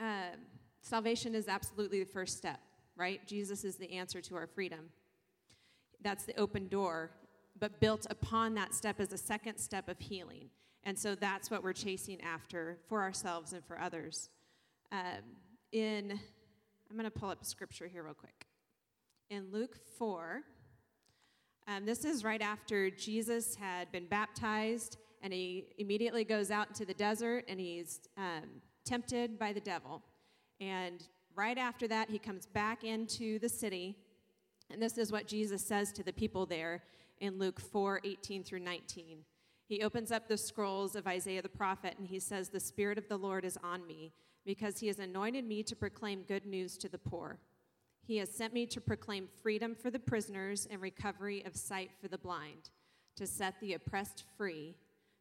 uh, 0.00 0.36
salvation 0.82 1.34
is 1.34 1.48
absolutely 1.48 2.00
the 2.00 2.10
first 2.10 2.36
step, 2.36 2.60
right? 2.94 3.26
Jesus 3.26 3.64
is 3.64 3.76
the 3.76 3.90
answer 3.90 4.20
to 4.20 4.36
our 4.36 4.46
freedom. 4.46 4.90
That's 6.02 6.24
the 6.24 6.38
open 6.38 6.68
door 6.68 7.10
but 7.58 7.80
built 7.80 8.06
upon 8.10 8.54
that 8.54 8.74
step 8.74 9.00
is 9.00 9.12
a 9.12 9.18
second 9.18 9.58
step 9.58 9.88
of 9.88 9.98
healing. 9.98 10.50
And 10.84 10.98
so 10.98 11.14
that's 11.14 11.50
what 11.50 11.64
we're 11.64 11.72
chasing 11.72 12.20
after 12.20 12.78
for 12.88 13.02
ourselves 13.02 13.52
and 13.52 13.64
for 13.64 13.80
others. 13.80 14.30
Um, 14.92 15.22
in, 15.72 16.20
I'm 16.96 17.02
going 17.02 17.12
to 17.12 17.20
pull 17.20 17.28
up 17.28 17.44
scripture 17.44 17.86
here 17.86 18.02
real 18.02 18.14
quick. 18.14 18.46
In 19.28 19.52
Luke 19.52 19.76
4, 19.98 20.40
um, 21.68 21.84
this 21.84 22.06
is 22.06 22.24
right 22.24 22.40
after 22.40 22.88
Jesus 22.88 23.54
had 23.54 23.92
been 23.92 24.06
baptized, 24.06 24.96
and 25.20 25.30
he 25.30 25.66
immediately 25.76 26.24
goes 26.24 26.50
out 26.50 26.68
into 26.68 26.86
the 26.86 26.94
desert 26.94 27.44
and 27.48 27.60
he's 27.60 28.00
um, 28.16 28.44
tempted 28.86 29.38
by 29.38 29.52
the 29.52 29.60
devil. 29.60 30.02
And 30.58 31.06
right 31.34 31.58
after 31.58 31.86
that, 31.86 32.08
he 32.08 32.18
comes 32.18 32.46
back 32.46 32.82
into 32.82 33.38
the 33.40 33.50
city. 33.50 33.98
And 34.70 34.80
this 34.80 34.96
is 34.96 35.12
what 35.12 35.26
Jesus 35.26 35.60
says 35.60 35.92
to 35.92 36.02
the 36.02 36.14
people 36.14 36.46
there 36.46 36.82
in 37.20 37.38
Luke 37.38 37.60
4 37.60 38.00
18 38.04 38.42
through 38.42 38.60
19. 38.60 39.18
He 39.68 39.82
opens 39.82 40.10
up 40.10 40.28
the 40.28 40.38
scrolls 40.38 40.96
of 40.96 41.06
Isaiah 41.06 41.42
the 41.42 41.50
prophet 41.50 41.96
and 41.98 42.06
he 42.06 42.20
says, 42.20 42.48
The 42.48 42.58
Spirit 42.58 42.96
of 42.96 43.06
the 43.06 43.18
Lord 43.18 43.44
is 43.44 43.58
on 43.62 43.86
me 43.86 44.14
because 44.46 44.78
he 44.78 44.86
has 44.86 45.00
anointed 45.00 45.44
me 45.44 45.62
to 45.64 45.76
proclaim 45.76 46.22
good 46.22 46.46
news 46.46 46.78
to 46.78 46.88
the 46.88 46.98
poor. 46.98 47.38
He 48.06 48.18
has 48.18 48.30
sent 48.30 48.54
me 48.54 48.64
to 48.66 48.80
proclaim 48.80 49.28
freedom 49.42 49.74
for 49.74 49.90
the 49.90 49.98
prisoners 49.98 50.68
and 50.70 50.80
recovery 50.80 51.44
of 51.44 51.56
sight 51.56 51.90
for 52.00 52.06
the 52.06 52.16
blind, 52.16 52.70
to 53.16 53.26
set 53.26 53.60
the 53.60 53.74
oppressed 53.74 54.22
free, 54.38 54.76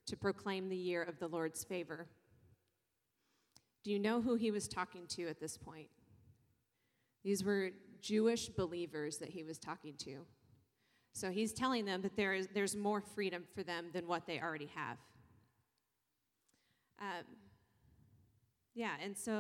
to 0.05 0.15
proclaim 0.15 0.69
the 0.69 0.77
year 0.77 1.01
of 1.01 1.17
the 1.17 1.27
Lord's 1.27 1.63
favor. 1.63 2.05
Do 3.83 3.91
you 3.91 3.97
know 3.97 4.21
who 4.21 4.35
he 4.35 4.51
was 4.51 4.67
talking 4.67 5.07
to 5.09 5.27
at 5.27 5.39
this 5.39 5.57
point? 5.57 5.89
These 7.23 7.43
were 7.43 7.71
Jewish 8.01 8.49
believers 8.49 9.17
that 9.17 9.29
he 9.29 9.43
was 9.43 9.57
talking 9.57 9.95
to. 9.99 10.25
So 11.13 11.31
he's 11.31 11.53
telling 11.53 11.85
them 11.85 12.03
that 12.03 12.15
there 12.15 12.33
is, 12.33 12.47
there's 12.53 12.75
more 12.75 13.01
freedom 13.01 13.45
for 13.55 13.63
them 13.63 13.87
than 13.93 14.07
what 14.07 14.27
they 14.27 14.39
already 14.39 14.69
have. 14.75 14.97
Um, 16.99 17.25
yeah, 18.75 18.91
and 19.01 19.17
so 19.17 19.31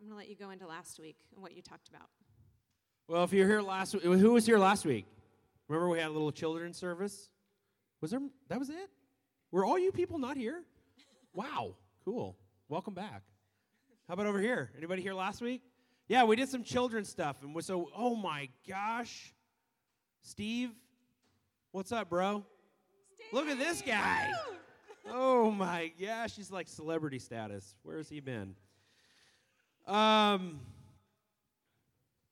I'm 0.00 0.08
going 0.08 0.10
to 0.10 0.16
let 0.16 0.28
you 0.28 0.34
go 0.34 0.50
into 0.50 0.66
last 0.66 0.98
week 0.98 1.16
and 1.32 1.42
what 1.42 1.54
you 1.54 1.62
talked 1.62 1.88
about. 1.88 2.08
Well, 3.06 3.22
if 3.22 3.32
you're 3.32 3.46
here 3.46 3.62
last 3.62 3.94
week, 3.94 4.02
who 4.02 4.32
was 4.32 4.46
here 4.46 4.58
last 4.58 4.84
week? 4.84 5.06
Remember 5.68 5.88
we 5.88 5.98
had 5.98 6.08
a 6.08 6.12
little 6.12 6.32
children's 6.32 6.76
service? 6.76 7.28
Was 8.00 8.10
there, 8.10 8.20
that 8.48 8.58
was 8.58 8.70
it? 8.70 8.90
Were 9.52 9.64
all 9.64 9.78
you 9.78 9.92
people 9.92 10.18
not 10.18 10.36
here? 10.36 10.62
Wow, 11.34 11.74
cool. 12.04 12.36
Welcome 12.68 12.94
back. 12.94 13.22
How 14.08 14.14
about 14.14 14.26
over 14.26 14.40
here? 14.40 14.70
Anybody 14.76 15.02
here 15.02 15.14
last 15.14 15.40
week? 15.40 15.62
Yeah, 16.08 16.24
we 16.24 16.36
did 16.36 16.48
some 16.48 16.62
children's 16.62 17.08
stuff. 17.08 17.42
And 17.42 17.64
so, 17.64 17.90
oh 17.96 18.16
my 18.16 18.48
gosh. 18.68 19.34
Steve, 20.22 20.70
what's 21.72 21.92
up, 21.92 22.08
bro? 22.08 22.44
Steve. 23.14 23.26
Look 23.32 23.48
at 23.48 23.58
this 23.58 23.82
guy. 23.82 24.30
Oh 25.10 25.50
my 25.50 25.92
gosh, 26.00 26.36
he's 26.36 26.50
like 26.50 26.68
celebrity 26.68 27.18
status. 27.18 27.74
Where 27.82 27.96
has 27.96 28.08
he 28.08 28.20
been? 28.20 28.54
Um, 29.86 30.60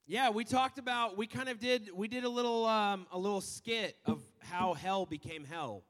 yeah, 0.06 0.30
we 0.30 0.44
talked 0.44 0.78
about 0.78 1.16
we 1.16 1.26
kind 1.26 1.48
of 1.48 1.58
did 1.58 1.90
we 1.94 2.08
did 2.08 2.24
a 2.24 2.28
little 2.28 2.66
um, 2.66 3.06
a 3.12 3.18
little 3.18 3.40
skit 3.40 3.96
of 4.04 4.20
how 4.40 4.74
hell 4.74 5.06
became 5.06 5.44
hell. 5.44 5.82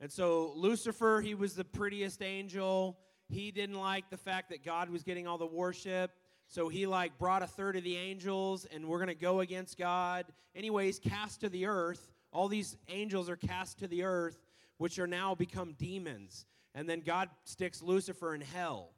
And 0.00 0.10
so 0.10 0.52
Lucifer, 0.56 1.20
he 1.20 1.34
was 1.34 1.54
the 1.54 1.64
prettiest 1.64 2.22
angel. 2.22 2.98
He 3.28 3.50
didn't 3.50 3.78
like 3.78 4.10
the 4.10 4.16
fact 4.16 4.50
that 4.50 4.64
God 4.64 4.90
was 4.90 5.02
getting 5.02 5.26
all 5.26 5.38
the 5.38 5.46
worship. 5.46 6.10
So 6.48 6.68
he 6.68 6.86
like 6.86 7.16
brought 7.18 7.42
a 7.42 7.46
third 7.46 7.76
of 7.76 7.84
the 7.84 7.96
angels 7.96 8.66
and 8.72 8.86
we're 8.86 8.98
going 8.98 9.08
to 9.08 9.14
go 9.14 9.40
against 9.40 9.78
God. 9.78 10.26
Anyways, 10.54 10.98
cast 10.98 11.40
to 11.40 11.48
the 11.48 11.66
earth. 11.66 12.12
All 12.32 12.48
these 12.48 12.76
angels 12.88 13.30
are 13.30 13.36
cast 13.36 13.78
to 13.78 13.86
the 13.86 14.02
earth, 14.02 14.38
which 14.78 14.98
are 14.98 15.06
now 15.06 15.34
become 15.34 15.74
demons. 15.78 16.44
And 16.74 16.88
then 16.88 17.00
God 17.00 17.28
sticks 17.44 17.82
Lucifer 17.82 18.34
in 18.34 18.40
hell. 18.40 18.90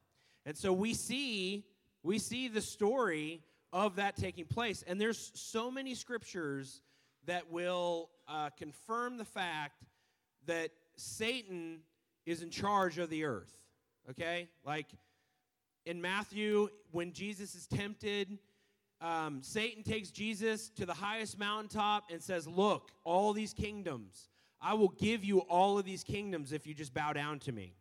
And 0.46 0.56
so 0.56 0.72
we 0.72 0.94
see 0.94 1.64
we 2.02 2.18
see 2.18 2.48
the 2.48 2.60
story 2.60 3.42
of 3.72 3.96
that 3.96 4.16
taking 4.16 4.44
place. 4.44 4.84
And 4.86 5.00
there's 5.00 5.32
so 5.34 5.70
many 5.70 5.94
scriptures 5.94 6.82
that 7.26 7.50
will 7.50 8.10
uh, 8.28 8.50
confirm 8.50 9.16
the 9.16 9.24
fact 9.24 9.82
that 10.46 10.70
Satan 10.96 11.80
is 12.26 12.42
in 12.42 12.50
charge 12.50 12.98
of 12.98 13.08
the 13.08 13.24
earth. 13.24 13.52
Okay? 14.10 14.48
Like 14.64 14.86
in 15.86 16.00
Matthew, 16.00 16.68
when 16.92 17.12
Jesus 17.12 17.54
is 17.54 17.66
tempted, 17.66 18.38
um, 19.00 19.42
Satan 19.42 19.82
takes 19.82 20.10
Jesus 20.10 20.68
to 20.76 20.86
the 20.86 20.94
highest 20.94 21.38
mountaintop 21.38 22.04
and 22.10 22.22
says, 22.22 22.46
Look, 22.46 22.90
all 23.02 23.32
these 23.32 23.52
kingdoms, 23.52 24.28
I 24.64 24.72
will 24.72 24.88
give 24.88 25.24
you 25.24 25.40
all 25.40 25.78
of 25.78 25.84
these 25.84 26.02
kingdoms 26.02 26.50
if 26.50 26.66
you 26.66 26.72
just 26.72 26.94
bow 26.94 27.12
down 27.12 27.38
to 27.40 27.52
me. 27.52 27.74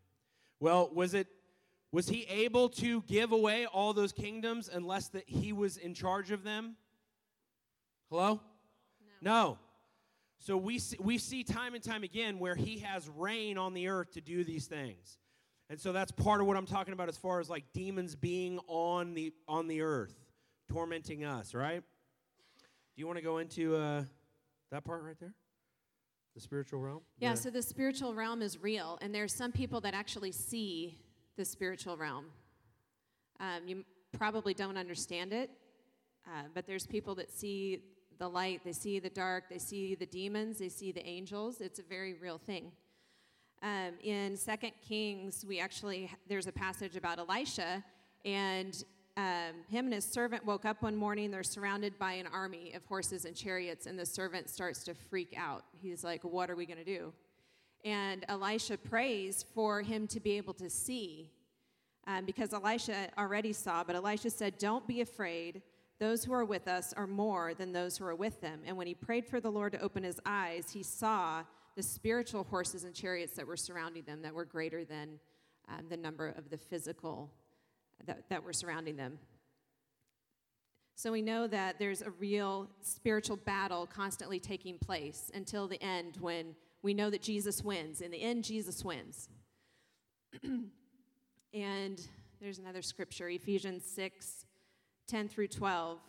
Well, 0.59 0.89
was 0.93 1.13
it 1.13 1.27
was 1.93 2.09
he 2.09 2.23
able 2.23 2.69
to 2.69 3.03
give 3.03 3.31
away 3.31 3.65
all 3.67 3.93
those 3.93 4.11
kingdoms 4.11 4.69
unless 4.71 5.07
that 5.09 5.23
he 5.27 5.53
was 5.53 5.77
in 5.77 5.93
charge 5.93 6.31
of 6.31 6.43
them? 6.43 6.75
Hello? 8.09 8.41
No. 9.21 9.31
no. 9.31 9.57
So 10.39 10.57
we 10.57 10.79
see, 10.79 10.97
we 10.99 11.17
see 11.19 11.43
time 11.43 11.73
and 11.73 11.83
time 11.83 12.03
again 12.03 12.37
where 12.37 12.55
he 12.55 12.79
has 12.79 13.07
reign 13.15 13.57
on 13.57 13.73
the 13.73 13.87
earth 13.87 14.11
to 14.13 14.21
do 14.21 14.43
these 14.43 14.65
things. 14.65 15.19
And 15.69 15.79
so 15.79 15.93
that's 15.93 16.11
part 16.11 16.41
of 16.41 16.47
what 16.47 16.57
I'm 16.57 16.65
talking 16.65 16.93
about 16.93 17.07
as 17.07 17.15
far 17.15 17.39
as 17.39 17.49
like 17.49 17.63
demons 17.73 18.15
being 18.15 18.59
on 18.67 19.13
the 19.13 19.31
on 19.47 19.67
the 19.67 19.81
earth, 19.81 20.15
tormenting 20.69 21.23
us, 21.23 21.53
right? 21.53 21.81
Do 21.81 22.99
you 22.99 23.07
want 23.07 23.19
to 23.19 23.23
go 23.23 23.37
into 23.37 23.77
uh, 23.77 24.03
that 24.71 24.83
part 24.83 25.03
right 25.03 25.19
there? 25.19 25.33
The 26.35 26.41
spiritual 26.41 26.79
realm? 26.79 27.01
Yeah, 27.19 27.31
the, 27.31 27.37
so 27.37 27.49
the 27.49 27.61
spiritual 27.61 28.15
realm 28.15 28.41
is 28.41 28.61
real, 28.61 28.97
and 29.01 29.13
there's 29.13 29.33
some 29.33 29.51
people 29.51 29.79
that 29.81 29.93
actually 29.93 30.31
see 30.31 30.97
the 31.37 31.45
spiritual 31.45 31.95
realm. 31.95 32.25
Um, 33.39 33.67
you 33.67 33.85
probably 34.11 34.53
don't 34.53 34.77
understand 34.77 35.31
it, 35.31 35.51
uh, 36.27 36.43
but 36.53 36.65
there's 36.65 36.87
people 36.87 37.13
that 37.15 37.31
see 37.31 37.83
the 38.17 38.27
light, 38.27 38.61
they 38.63 38.71
see 38.71 38.99
the 38.99 39.09
dark, 39.09 39.45
they 39.49 39.57
see 39.57 39.95
the 39.95 40.05
demons, 40.05 40.57
they 40.57 40.69
see 40.69 40.91
the 40.91 41.05
angels. 41.05 41.61
It's 41.61 41.79
a 41.79 41.83
very 41.83 42.13
real 42.13 42.37
thing. 42.37 42.71
Um, 43.61 43.93
in 44.03 44.35
Second 44.35 44.71
Kings, 44.87 45.45
we 45.47 45.59
actually 45.59 46.11
there's 46.27 46.47
a 46.47 46.51
passage 46.51 46.95
about 46.95 47.19
Elisha, 47.19 47.83
and 48.25 48.83
um, 49.15 49.63
him 49.69 49.85
and 49.85 49.93
his 49.93 50.05
servant 50.05 50.43
woke 50.45 50.65
up 50.65 50.81
one 50.81 50.95
morning. 50.95 51.29
They're 51.29 51.43
surrounded 51.43 51.99
by 51.99 52.13
an 52.13 52.27
army 52.27 52.73
of 52.73 52.83
horses 52.85 53.25
and 53.25 53.35
chariots, 53.35 53.85
and 53.85 53.97
the 53.97 54.05
servant 54.05 54.49
starts 54.49 54.83
to 54.85 54.95
freak 54.95 55.35
out. 55.37 55.63
He's 55.81 56.03
like, 56.03 56.23
"What 56.23 56.49
are 56.49 56.55
we 56.55 56.65
going 56.65 56.79
to 56.79 56.83
do?" 56.83 57.13
And 57.85 58.25
Elisha 58.27 58.77
prays 58.77 59.45
for 59.53 59.81
him 59.81 60.07
to 60.07 60.19
be 60.19 60.31
able 60.37 60.53
to 60.55 60.69
see, 60.69 61.29
um, 62.07 62.25
because 62.25 62.53
Elisha 62.53 63.09
already 63.17 63.53
saw. 63.53 63.83
But 63.83 63.95
Elisha 63.95 64.31
said, 64.31 64.57
"Don't 64.57 64.87
be 64.87 65.01
afraid." 65.01 65.61
Those 65.99 66.25
who 66.25 66.33
are 66.33 66.43
with 66.43 66.67
us 66.67 66.91
are 66.93 67.07
more 67.07 67.53
than 67.53 67.71
those 67.71 67.97
who 67.97 68.05
are 68.05 68.15
with 68.15 68.41
them. 68.41 68.61
And 68.65 68.75
when 68.75 68.87
he 68.87 68.95
prayed 68.95 69.27
for 69.27 69.39
the 69.39 69.51
Lord 69.51 69.73
to 69.73 69.79
open 69.79 70.03
his 70.03 70.19
eyes, 70.25 70.71
he 70.71 70.83
saw 70.83 71.43
the 71.75 71.83
spiritual 71.83 72.43
horses 72.43 72.83
and 72.83 72.93
chariots 72.93 73.35
that 73.35 73.47
were 73.47 73.55
surrounding 73.55 74.03
them 74.03 74.21
that 74.23 74.33
were 74.33 74.43
greater 74.43 74.83
than 74.83 75.19
um, 75.69 75.85
the 75.89 75.95
number 75.95 76.29
of 76.29 76.49
the 76.49 76.57
physical 76.57 77.31
that, 78.05 78.29
that 78.29 78.43
were 78.43 78.53
surrounding 78.53 78.95
them. 78.95 79.19
So 80.95 81.11
we 81.11 81.21
know 81.21 81.47
that 81.47 81.79
there's 81.79 82.01
a 82.01 82.11
real 82.11 82.69
spiritual 82.81 83.37
battle 83.37 83.87
constantly 83.87 84.39
taking 84.39 84.77
place 84.77 85.31
until 85.33 85.67
the 85.67 85.81
end 85.81 86.17
when 86.21 86.55
we 86.81 86.93
know 86.93 87.09
that 87.09 87.21
Jesus 87.21 87.63
wins. 87.63 88.01
In 88.01 88.11
the 88.11 88.21
end, 88.21 88.43
Jesus 88.43 88.85
wins. 88.85 89.29
and 91.53 92.07
there's 92.41 92.59
another 92.59 92.81
scripture, 92.81 93.29
Ephesians 93.29 93.83
6 93.85 94.45
10 95.07 95.27
through 95.27 95.47
12. 95.47 95.99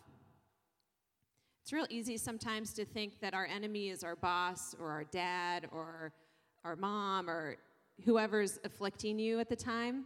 It's 1.61 1.73
real 1.73 1.87
easy 1.89 2.17
sometimes 2.17 2.73
to 2.73 2.85
think 2.85 3.19
that 3.21 3.33
our 3.33 3.45
enemy 3.45 3.89
is 3.89 4.03
our 4.03 4.15
boss 4.15 4.75
or 4.79 4.91
our 4.91 5.03
dad 5.03 5.67
or 5.71 6.13
our 6.63 6.75
mom 6.75 7.29
or 7.29 7.57
whoever's 8.05 8.59
afflicting 8.63 9.19
you 9.19 9.39
at 9.39 9.49
the 9.49 9.55
time. 9.55 10.05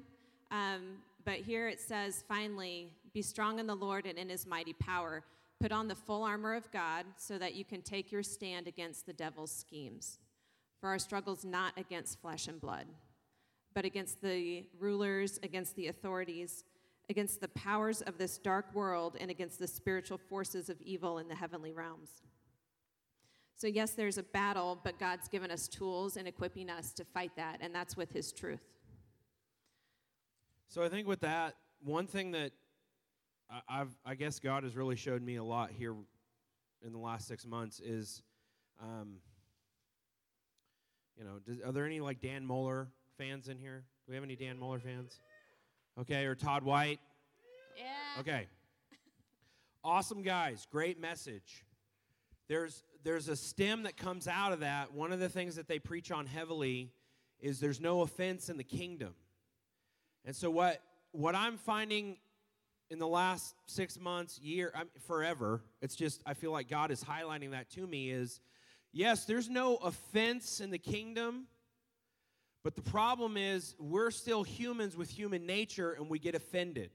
Um, 0.52 1.00
but 1.26 1.36
here 1.36 1.68
it 1.68 1.80
says, 1.80 2.24
finally, 2.28 2.92
be 3.14 3.22
strong 3.22 3.60
in 3.60 3.68
the 3.68 3.76
Lord 3.76 4.06
and 4.06 4.18
in 4.18 4.30
his 4.30 4.46
mighty 4.46 4.74
power. 4.74 5.24
Put 5.60 5.72
on 5.72 5.88
the 5.88 5.96
full 5.96 6.24
armor 6.24 6.56
of 6.56 6.72
God 6.72 7.06
so 7.18 7.38
that 7.38 7.56
you 7.56 7.66
can 7.66 7.82
take 7.82 8.12
your 8.12 8.24
stand 8.24 8.68
against 8.68 9.06
the 9.06 9.14
devil's 9.14 9.52
schemes. 9.52 10.20
For 10.80 10.90
our 10.90 11.00
struggle's 11.00 11.44
not 11.44 11.74
against 11.78 12.22
flesh 12.22 12.48
and 12.48 12.62
blood, 12.62 12.86
but 13.74 13.84
against 13.84 14.22
the 14.22 14.66
rulers, 14.80 15.40
against 15.44 15.76
the 15.76 15.88
authorities 15.88 16.64
against 17.10 17.42
the 17.42 17.48
powers 17.50 18.02
of 18.02 18.18
this 18.18 18.38
dark 18.38 18.74
world 18.74 19.18
and 19.20 19.32
against 19.32 19.60
the 19.60 19.68
spiritual 19.68 20.18
forces 20.18 20.70
of 20.70 20.80
evil 20.82 21.18
in 21.18 21.28
the 21.28 21.36
heavenly 21.36 21.74
realms. 21.74 22.22
So, 23.56 23.68
yes, 23.68 23.92
there's 23.92 24.18
a 24.18 24.24
battle, 24.24 24.80
but 24.84 25.00
God's 25.00 25.28
given 25.28 25.52
us 25.52 25.68
tools 25.68 26.16
and 26.16 26.28
equipping 26.28 26.70
us 26.70 26.94
to 26.94 27.04
fight 27.04 27.32
that, 27.36 27.58
and 27.60 27.76
that's 27.76 27.98
with 27.98 28.12
His 28.12 28.32
truth. 28.32 28.62
So, 30.70 30.84
I 30.84 30.90
think 30.90 31.08
with 31.08 31.22
that, 31.22 31.56
one 31.84 32.06
thing 32.06 32.32
that 32.32 32.52
I've, 33.68 33.90
I 34.06 34.14
guess 34.14 34.40
God 34.40 34.64
has 34.64 34.76
really 34.76 34.96
showed 34.96 35.24
me 35.24 35.38
a 35.38 35.44
lot 35.44 35.72
here 35.72 35.96
in 36.86 36.92
the 36.92 37.00
last 37.00 37.28
six 37.28 37.44
months 37.44 37.80
is, 37.80 38.22
um, 38.80 39.16
you 41.18 41.24
know, 41.24 41.40
does, 41.46 41.60
are 41.66 41.72
there 41.72 41.86
any 41.86 42.00
like 42.00 42.22
Dan 42.22 42.46
Mohler 42.46 42.86
fans 43.18 43.50
in 43.50 43.58
here? 43.58 43.84
Do 44.06 44.12
we 44.12 44.16
have 44.16 44.24
any 44.24 44.36
Dan 44.36 44.60
Mohler 44.60 44.80
fans? 44.80 45.20
Okay, 46.00 46.26
or 46.26 46.36
Todd 46.36 46.64
White? 46.64 47.00
Yeah. 47.76 48.22
Okay. 48.22 48.48
awesome 49.84 50.22
guys, 50.22 50.68
great 50.72 51.00
message. 51.00 51.66
There's 52.48 52.84
there's 53.04 53.28
a 53.28 53.36
stem 53.36 53.84
that 53.84 53.98
comes 53.98 54.28
out 54.28 54.54
of 54.54 54.60
that. 54.60 54.94
One 54.94 55.12
of 55.12 55.20
the 55.20 55.30
things 55.30 55.56
that 55.56 55.68
they 55.68 55.80
preach 55.80 56.12
on 56.12 56.28
heavily 56.28 56.92
is 57.40 57.60
there's 57.60 57.82
no 57.82 58.02
offense 58.02 58.50
in 58.50 58.58
the 58.58 58.64
kingdom. 58.64 59.16
And 60.26 60.36
so 60.36 60.52
what 60.52 60.82
what 61.12 61.36
I'm 61.36 61.58
finding 61.58 62.18
in 62.90 63.00
the 63.00 63.08
last 63.08 63.56
6 63.68 64.00
months, 64.00 64.40
year, 64.40 64.72
I'm, 64.76 64.90
forever, 65.08 65.62
it's 65.82 65.96
just 65.96 66.22
I 66.26 66.34
feel 66.34 66.52
like 66.52 66.70
God 66.70 66.92
is 66.92 67.04
highlighting 67.04 67.52
that 67.52 67.70
to 67.72 67.86
me 67.86 68.10
is 68.10 68.42
yes, 68.92 69.26
there's 69.26 69.50
no 69.50 69.76
offense 69.78 70.60
in 70.60 70.72
the 70.72 70.80
kingdom, 70.80 71.48
But 72.64 72.76
the 72.76 72.82
problem 72.82 73.38
is, 73.38 73.76
we're 73.80 74.12
still 74.12 74.44
humans 74.44 74.98
with 74.98 75.10
human 75.10 75.46
nature 75.46 75.94
and 75.94 76.10
we 76.10 76.20
get 76.20 76.36
offended. 76.36 76.92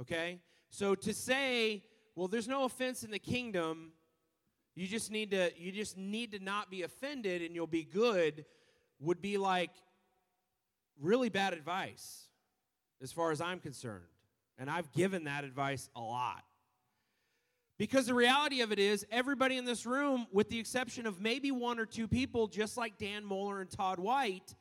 Okay? 0.00 0.40
So 0.70 0.94
to 0.94 1.12
say, 1.12 1.84
well, 2.16 2.28
there's 2.28 2.48
no 2.48 2.64
offense 2.64 3.02
in 3.02 3.10
the 3.10 3.18
kingdom, 3.18 3.92
you 4.74 4.86
just 4.86 5.10
need 5.10 5.32
to 5.32 5.50
you 5.58 5.72
just 5.72 5.96
need 5.98 6.32
to 6.32 6.38
not 6.38 6.70
be 6.70 6.82
offended 6.82 7.42
and 7.42 7.54
you'll 7.54 7.66
be 7.66 7.84
good 7.84 8.46
would 8.98 9.20
be 9.20 9.36
like 9.36 9.70
really 11.00 11.28
bad 11.28 11.52
advice 11.52 12.28
as 13.02 13.12
far 13.12 13.30
as 13.30 13.40
I'm 13.40 13.58
concerned. 13.58 14.04
And 14.58 14.68
I've 14.70 14.92
given 14.92 15.24
that 15.24 15.44
advice 15.44 15.88
a 15.96 16.00
lot. 16.00 16.44
Because 17.78 18.06
the 18.06 18.14
reality 18.14 18.60
of 18.60 18.72
it 18.72 18.78
is, 18.78 19.06
everybody 19.10 19.56
in 19.56 19.64
this 19.64 19.86
room, 19.86 20.26
with 20.32 20.50
the 20.50 20.58
exception 20.58 21.06
of 21.06 21.18
maybe 21.18 21.50
one 21.50 21.78
or 21.78 21.86
two 21.86 22.06
people, 22.06 22.46
just 22.46 22.76
like 22.76 22.98
Dan 22.98 23.24
Mohler 23.24 23.62
and 23.62 23.70
Todd 23.70 23.98
White, 23.98 24.54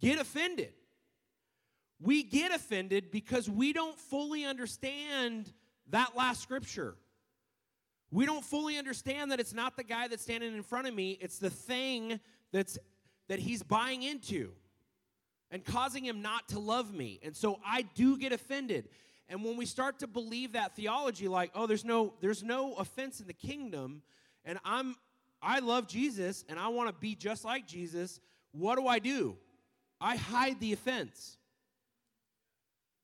get 0.00 0.20
offended. 0.20 0.72
We 2.00 2.22
get 2.22 2.52
offended 2.52 3.10
because 3.10 3.50
we 3.50 3.72
don't 3.72 3.98
fully 3.98 4.44
understand 4.44 5.52
that 5.90 6.16
last 6.16 6.42
scripture. 6.42 6.94
We 8.12 8.24
don't 8.24 8.44
fully 8.44 8.78
understand 8.78 9.32
that 9.32 9.40
it's 9.40 9.52
not 9.52 9.76
the 9.76 9.82
guy 9.82 10.06
that's 10.06 10.22
standing 10.22 10.54
in 10.54 10.62
front 10.62 10.86
of 10.86 10.94
me, 10.94 11.18
it's 11.20 11.38
the 11.38 11.50
thing 11.50 12.20
that's 12.52 12.78
that 13.26 13.40
he's 13.40 13.64
buying 13.64 14.04
into 14.04 14.52
and 15.54 15.64
causing 15.64 16.04
him 16.04 16.20
not 16.20 16.48
to 16.48 16.58
love 16.58 16.92
me. 16.92 17.20
And 17.22 17.36
so 17.36 17.60
I 17.64 17.82
do 17.82 18.18
get 18.18 18.32
offended. 18.32 18.88
And 19.28 19.44
when 19.44 19.56
we 19.56 19.66
start 19.66 20.00
to 20.00 20.08
believe 20.08 20.54
that 20.54 20.74
theology 20.74 21.28
like, 21.28 21.52
oh, 21.54 21.68
there's 21.68 21.84
no 21.84 22.12
there's 22.20 22.42
no 22.42 22.74
offense 22.74 23.20
in 23.20 23.28
the 23.28 23.34
kingdom 23.34 24.02
and 24.44 24.58
I'm 24.64 24.96
I 25.40 25.60
love 25.60 25.86
Jesus 25.86 26.44
and 26.48 26.58
I 26.58 26.66
want 26.68 26.88
to 26.88 26.92
be 26.92 27.14
just 27.14 27.44
like 27.44 27.68
Jesus, 27.68 28.18
what 28.50 28.74
do 28.78 28.88
I 28.88 28.98
do? 28.98 29.36
I 30.00 30.16
hide 30.16 30.58
the 30.58 30.72
offense. 30.72 31.38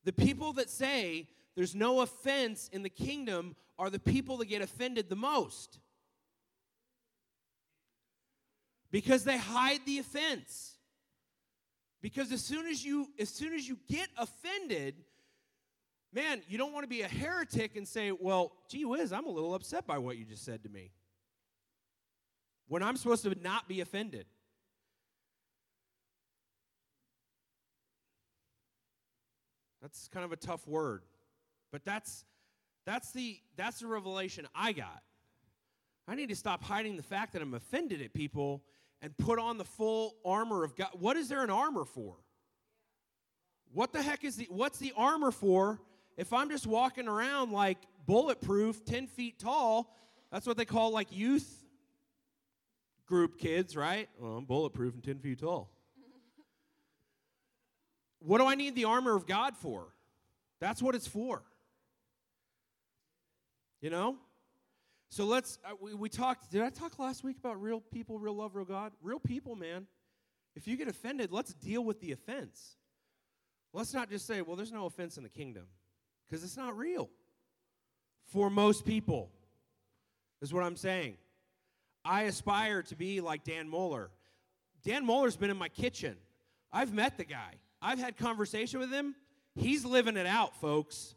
The 0.03 0.13
people 0.13 0.53
that 0.55 0.69
say 0.69 1.29
there's 1.55 1.77
no 1.77 2.01
offense 2.01 2.69
in 2.73 2.83
the 2.83 2.91
kingdom 2.91 3.55
are 3.79 3.91
the 3.91 4.01
people 4.01 4.39
that 4.39 4.47
get 4.47 4.61
offended 4.61 5.09
the 5.09 5.15
most. 5.15 5.79
Because 8.91 9.23
they 9.23 9.39
hide 9.39 9.83
the 9.87 10.01
offense. 10.01 10.80
Because 12.03 12.33
as 12.33 12.43
soon 12.43 12.67
as 12.67 12.85
you 12.85 13.09
as 13.19 13.29
soon 13.29 13.53
as 13.53 13.69
you 13.69 13.79
get 13.89 14.09
offended, 14.17 14.95
man, 16.13 16.43
you 16.49 16.57
don't 16.57 16.73
want 16.73 16.85
to 16.85 16.89
be 16.89 17.03
a 17.03 17.09
heretic 17.09 17.77
and 17.77 17.87
say, 17.87 18.11
well, 18.13 18.53
gee 18.69 18.85
whiz, 18.85 19.13
I'm 19.13 19.27
a 19.27 19.31
little 19.31 19.55
upset 19.55 19.87
by 19.87 19.99
what 19.99 20.17
you 20.17 20.25
just 20.25 20.45
said 20.45 20.63
to 20.63 20.69
me. 20.69 20.93
When 22.69 22.83
I'm 22.83 22.97
supposed 22.97 23.25
to 23.25 23.35
not 23.43 23.69
be 23.69 23.81
offended. 23.81 24.27
That's 29.83 30.09
kind 30.09 30.25
of 30.25 30.33
a 30.33 30.37
tough 30.37 30.67
word. 30.67 31.03
But 31.73 31.85
that's 31.85 32.25
that's 32.87 33.13
the 33.13 33.39
that's 33.57 33.81
the 33.81 33.87
revelation 33.87 34.47
I 34.55 34.73
got. 34.73 35.03
I 36.09 36.15
need 36.15 36.29
to 36.31 36.37
stop 36.37 36.63
hiding 36.63 36.97
the 36.97 37.03
fact 37.03 37.35
that 37.35 37.43
I'm 37.43 37.55
offended 37.55 38.03
at 38.03 38.13
people 38.13 38.63
and 39.03 39.17
put 39.17 39.39
on 39.39 39.59
the 39.59 39.65
full 39.65 40.17
armor 40.25 40.65
of 40.65 40.77
God. 40.77 40.91
What 40.93 41.17
is 41.17 41.29
there 41.29 41.43
an 41.43 41.51
armor 41.51 41.85
for? 41.85 42.17
What 43.73 43.93
the 43.93 44.03
heck 44.03 44.25
is 44.25 44.37
the 44.37 44.49
what's 44.51 44.79
the 44.79 44.93
armor 44.97 45.31
for 45.31 45.81
if 46.17 46.33
I'm 46.33 46.51
just 46.51 46.67
walking 46.67 47.09
around 47.09 47.53
like 47.53 47.79
bulletproof, 48.07 48.85
10 48.85 49.07
feet 49.07 49.39
tall, 49.39 49.97
that's 50.31 50.47
what 50.47 50.57
they 50.57 50.65
call 50.65 50.91
like 50.93 51.09
youth 51.11 51.65
group 53.07 53.39
kids, 53.39 53.75
right? 53.75 54.09
Well, 54.19 54.37
I'm 54.37 54.45
bulletproof 54.45 54.95
and 54.95 55.03
10 55.03 55.19
feet 55.21 55.41
tall. 55.41 55.71
what 58.19 58.39
do 58.39 58.47
I 58.47 58.55
need 58.55 58.75
the 58.75 58.85
armor 58.85 59.17
of 59.17 59.27
God 59.27 59.57
for? 59.57 59.87
That's 60.61 60.83
what 60.83 60.95
it's 60.95 61.07
for. 61.07 61.43
You 63.81 63.89
know? 63.89 64.17
So 65.11 65.25
let's, 65.25 65.59
uh, 65.65 65.71
we, 65.81 65.93
we 65.93 66.09
talked, 66.09 66.51
did 66.53 66.63
I 66.63 66.71
talk 66.71 66.99
last 67.01 67.25
week 67.25 67.37
about 67.37 67.61
real 67.61 67.81
people, 67.81 68.19
real 68.19 68.35
love, 68.35 68.55
real 68.55 68.65
God? 68.65 68.93
Real 69.03 69.19
people, 69.19 69.57
man. 69.57 69.87
If 70.55 70.69
you 70.69 70.77
get 70.77 70.87
offended, 70.87 71.33
let's 71.33 71.53
deal 71.53 71.85
with 71.85 72.01
the 72.01 72.13
offense. 72.13 72.77
Let's 73.73 73.93
not 73.93 74.09
just 74.09 74.27
say, 74.27 74.41
well, 74.41 74.55
there's 74.55 74.73
no 74.73 74.87
offense 74.87 75.17
in 75.17 75.25
the 75.25 75.29
kingdom 75.29 75.65
because 76.29 76.45
it's 76.45 76.57
not 76.57 76.77
real 76.77 77.11
for 78.27 78.51
most 78.51 78.85
people, 78.85 79.31
is 80.41 80.55
what 80.55 80.63
I'm 80.63 80.77
saying. 80.77 81.17
I 82.05 82.23
aspire 82.23 82.83
to 82.85 82.97
be 82.97 83.21
like 83.21 83.43
Dan 83.43 83.69
Mohler. 83.69 84.09
Dan 84.85 85.05
Mohler's 85.05 85.37
been 85.37 85.51
in 85.51 85.57
my 85.57 85.69
kitchen. 85.69 86.17
I've 86.73 86.95
met 86.95 87.17
the 87.17 87.25
guy, 87.25 87.55
I've 87.83 87.99
had 87.99 88.17
conversation 88.17 88.79
with 88.79 88.93
him. 88.93 89.17
He's 89.57 89.85
living 89.85 90.17
it 90.17 90.27
out, 90.27 90.55
folks. 90.61 91.17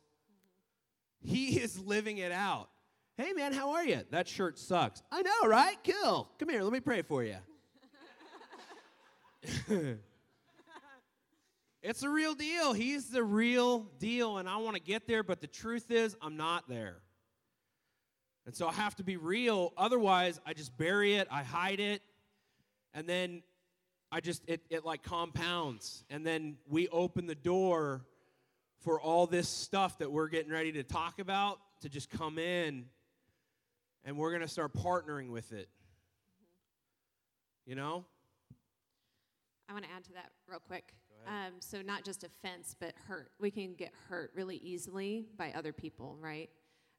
He 1.19 1.59
is 1.59 1.79
living 1.79 2.17
it 2.17 2.31
out. 2.31 2.69
Hey, 3.17 3.33
man, 3.33 3.53
how 3.53 3.71
are 3.71 3.85
you? 3.85 4.01
That 4.09 4.27
shirt 4.27 4.57
sucks. 4.57 5.03
I 5.11 5.21
know, 5.21 5.47
right? 5.47 5.77
Cool. 5.83 6.27
Come 6.39 6.49
here, 6.49 6.63
let 6.63 6.73
me 6.73 6.79
pray 6.79 7.01
for 7.03 7.23
you. 7.23 7.37
It's 11.83 12.01
a 12.01 12.09
real 12.09 12.33
deal. 12.33 12.71
He's 12.71 13.09
the 13.09 13.25
real 13.25 13.79
deal, 13.99 14.37
and 14.37 14.47
I 14.47 14.55
want 14.55 14.77
to 14.77 14.81
get 14.81 15.05
there, 15.05 15.21
but 15.21 15.41
the 15.41 15.47
truth 15.47 15.91
is, 15.91 16.15
I'm 16.21 16.37
not 16.37 16.69
there. 16.69 17.01
And 18.45 18.55
so 18.55 18.69
I 18.69 18.71
have 18.71 18.95
to 18.95 19.03
be 19.03 19.17
real. 19.17 19.73
Otherwise, 19.75 20.39
I 20.45 20.53
just 20.53 20.77
bury 20.77 21.15
it, 21.15 21.27
I 21.29 21.43
hide 21.43 21.81
it, 21.81 22.01
and 22.93 23.05
then 23.05 23.43
I 24.13 24.21
just, 24.21 24.43
it, 24.47 24.61
it 24.69 24.85
like 24.85 25.03
compounds. 25.03 26.05
And 26.09 26.25
then 26.25 26.55
we 26.69 26.87
open 26.87 27.27
the 27.27 27.35
door 27.35 28.05
for 28.79 29.01
all 29.01 29.27
this 29.27 29.49
stuff 29.49 29.97
that 29.97 30.09
we're 30.09 30.29
getting 30.29 30.53
ready 30.53 30.71
to 30.71 30.83
talk 30.83 31.19
about 31.19 31.59
to 31.81 31.89
just 31.89 32.09
come 32.09 32.39
in, 32.39 32.85
and 34.05 34.17
we're 34.17 34.31
going 34.31 34.41
to 34.41 34.47
start 34.47 34.73
partnering 34.73 35.29
with 35.29 35.51
it. 35.51 35.69
You 37.65 37.75
know? 37.75 38.05
I 39.69 39.73
want 39.73 39.85
to 39.85 39.91
add 39.91 40.03
to 40.05 40.13
that 40.13 40.31
real 40.47 40.59
quick. 40.59 40.93
Um, 41.25 41.53
so 41.59 41.81
not 41.81 42.03
just 42.03 42.23
offense, 42.23 42.75
but 42.77 42.93
hurt. 43.07 43.31
We 43.39 43.49
can 43.49 43.73
get 43.75 43.93
hurt 44.09 44.31
really 44.35 44.57
easily 44.57 45.25
by 45.37 45.53
other 45.55 45.71
people, 45.71 46.17
right? 46.19 46.49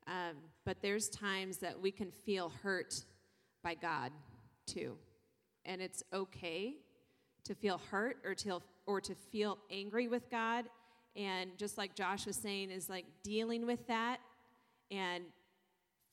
Um, 0.07 0.37
but 0.65 0.79
there's 0.83 1.09
times 1.09 1.59
that 1.59 1.81
we 1.81 1.91
can 1.91 2.11
feel 2.11 2.51
hurt 2.63 3.05
by 3.63 3.75
God 3.75 4.13
too, 4.67 4.97
and 5.65 5.81
it's 5.81 6.03
okay 6.13 6.75
to 7.45 7.55
feel 7.55 7.81
hurt 7.91 8.19
or 8.25 8.35
to 8.35 8.61
or 8.87 9.01
to 9.01 9.15
feel 9.15 9.59
angry 9.71 10.09
with 10.09 10.31
God. 10.31 10.67
And 11.17 11.57
just 11.57 11.79
like 11.79 11.95
Josh 11.95 12.27
was 12.27 12.37
saying, 12.37 12.71
is 12.71 12.89
like 12.89 13.07
dealing 13.23 13.67
with 13.67 13.87
that 13.87 14.19
and 14.91 15.25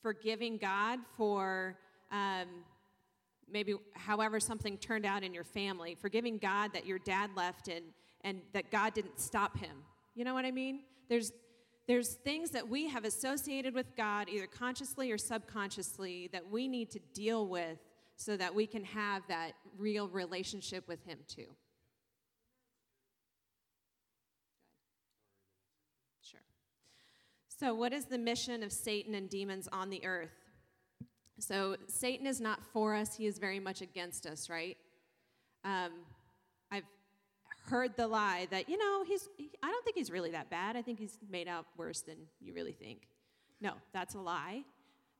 forgiving 0.02 0.58
God 0.58 0.98
for 1.16 1.78
um, 2.10 2.48
maybe 3.50 3.74
however 3.94 4.40
something 4.40 4.76
turned 4.78 5.06
out 5.06 5.22
in 5.22 5.32
your 5.32 5.44
family, 5.44 5.94
forgiving 5.94 6.38
God 6.38 6.72
that 6.72 6.86
your 6.86 6.98
dad 6.98 7.30
left 7.36 7.68
and 7.68 7.84
and 8.24 8.40
that 8.52 8.70
God 8.70 8.94
didn't 8.94 9.18
stop 9.18 9.58
him. 9.58 9.78
You 10.14 10.24
know 10.24 10.34
what 10.34 10.44
I 10.44 10.50
mean? 10.50 10.80
There's 11.08 11.32
there's 11.88 12.14
things 12.14 12.50
that 12.50 12.68
we 12.68 12.88
have 12.88 13.04
associated 13.04 13.74
with 13.74 13.96
God 13.96 14.28
either 14.28 14.46
consciously 14.46 15.10
or 15.10 15.18
subconsciously 15.18 16.28
that 16.32 16.48
we 16.48 16.68
need 16.68 16.90
to 16.92 17.00
deal 17.12 17.48
with 17.48 17.78
so 18.16 18.36
that 18.36 18.54
we 18.54 18.66
can 18.66 18.84
have 18.84 19.22
that 19.28 19.52
real 19.76 20.08
relationship 20.08 20.86
with 20.86 21.04
him 21.04 21.18
too. 21.26 21.46
Sure. 26.20 26.40
So, 27.62 27.72
what 27.72 27.92
is 27.92 28.06
the 28.06 28.18
mission 28.18 28.64
of 28.64 28.72
Satan 28.72 29.14
and 29.14 29.30
demons 29.30 29.68
on 29.70 29.88
the 29.88 30.04
earth? 30.04 30.34
So, 31.38 31.76
Satan 31.86 32.26
is 32.26 32.40
not 32.40 32.58
for 32.72 32.92
us, 32.92 33.14
he 33.14 33.26
is 33.26 33.38
very 33.38 33.60
much 33.60 33.82
against 33.82 34.26
us, 34.26 34.50
right? 34.50 34.76
Um, 35.64 35.92
I've 36.72 36.82
heard 37.66 37.96
the 37.96 38.08
lie 38.08 38.48
that, 38.50 38.68
you 38.68 38.76
know, 38.78 39.04
he's, 39.06 39.28
he, 39.36 39.52
I 39.62 39.68
don't 39.68 39.84
think 39.84 39.96
he's 39.96 40.10
really 40.10 40.32
that 40.32 40.50
bad. 40.50 40.76
I 40.76 40.82
think 40.82 40.98
he's 40.98 41.16
made 41.30 41.46
out 41.46 41.66
worse 41.76 42.00
than 42.00 42.16
you 42.40 42.52
really 42.52 42.72
think. 42.72 43.06
No, 43.60 43.74
that's 43.92 44.16
a 44.16 44.20
lie. 44.20 44.64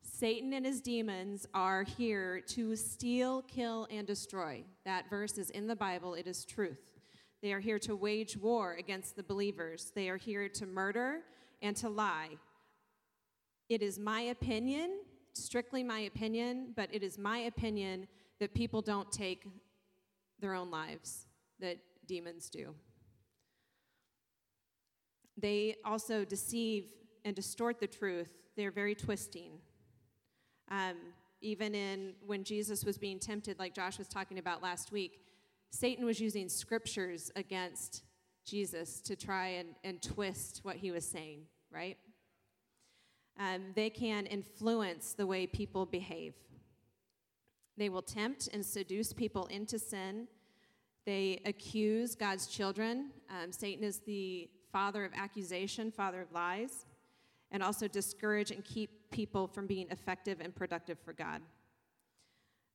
Satan 0.03 0.53
and 0.53 0.67
his 0.67 0.81
demons 0.81 1.47
are 1.55 1.85
here 1.85 2.41
to 2.49 2.75
steal, 2.75 3.43
kill, 3.43 3.87
and 3.89 4.05
destroy. 4.05 4.65
That 4.85 5.09
verse 5.09 5.39
is 5.39 5.51
in 5.51 5.69
the 5.69 5.77
Bible, 5.77 6.15
it 6.15 6.27
is 6.27 6.45
truth. 6.45 6.81
They 7.41 7.53
are 7.53 7.61
here 7.61 7.79
to 7.79 7.95
wage 7.95 8.37
war 8.37 8.75
against 8.81 9.15
the 9.15 9.23
believers, 9.23 9.93
they 9.95 10.09
are 10.09 10.17
here 10.17 10.49
to 10.49 10.67
murder 10.67 11.21
and 11.63 11.77
to 11.77 11.89
lie. 11.89 12.31
It 13.69 13.81
is 13.81 13.99
my 13.99 14.21
opinion, 14.23 15.01
strictly 15.33 15.83
my 15.83 16.01
opinion, 16.01 16.73
but 16.77 16.89
it 16.93 17.03
is 17.03 17.17
my 17.17 17.39
opinion 17.39 18.07
that 18.41 18.53
people 18.55 18.83
don't 18.83 19.11
take 19.11 19.47
their 20.41 20.55
own 20.55 20.71
lives, 20.71 21.27
that 21.61 21.79
demons 22.07 22.51
do. 22.51 22.75
They 25.39 25.77
also 25.85 26.25
deceive 26.25 26.91
and 27.25 27.35
distort 27.35 27.81
the 27.81 27.87
truth. 27.87 28.29
They're 28.57 28.71
very 28.73 28.95
twisting. 28.95 29.53
Um, 30.71 30.97
even 31.41 31.75
in 31.75 32.15
when 32.27 32.45
Jesus 32.45 32.85
was 32.85 32.99
being 32.99 33.19
tempted, 33.19 33.59
like 33.59 33.75
Josh 33.75 33.99
was 33.99 34.09
talking 34.09 34.39
about 34.39 34.63
last 34.63 34.93
week, 34.93 35.21
Satan 35.71 36.05
was 36.05 36.21
using 36.21 36.49
scriptures 36.49 37.31
against 37.35 38.03
Jesus 38.45 39.01
to 39.03 39.17
try 39.17 39.49
and, 39.49 39.71
and 39.85 40.03
twist 40.03 40.61
what 40.63 40.77
he 40.77 40.91
was 40.91 41.05
saying, 41.05 41.43
right? 41.71 41.97
Um, 43.39 43.73
they 43.75 43.91
can 43.91 44.27
influence 44.27 45.15
the 45.15 45.27
way 45.27 45.47
people 45.47 45.87
behave. 45.87 46.35
They 47.77 47.89
will 47.89 48.03
tempt 48.03 48.49
and 48.53 48.65
seduce 48.65 49.13
people 49.13 49.47
into 49.47 49.79
sin. 49.79 50.29
They 51.07 51.41
accuse 51.45 52.15
God's 52.15 52.47
children. 52.47 53.11
Um, 53.31 53.53
Satan 53.53 53.85
is 53.85 54.01
the 54.01 54.51
father 54.71 55.05
of 55.05 55.13
accusation, 55.15 55.91
father 55.91 56.21
of 56.21 56.33
lies, 56.33 56.85
and 57.51 57.63
also 57.63 57.89
discourage 57.89 58.51
and 58.51 58.65
keep 58.65 59.11
people 59.11 59.47
from 59.47 59.67
being 59.67 59.87
effective 59.91 60.41
and 60.41 60.55
productive 60.55 60.99
for 61.05 61.13
God. 61.13 61.43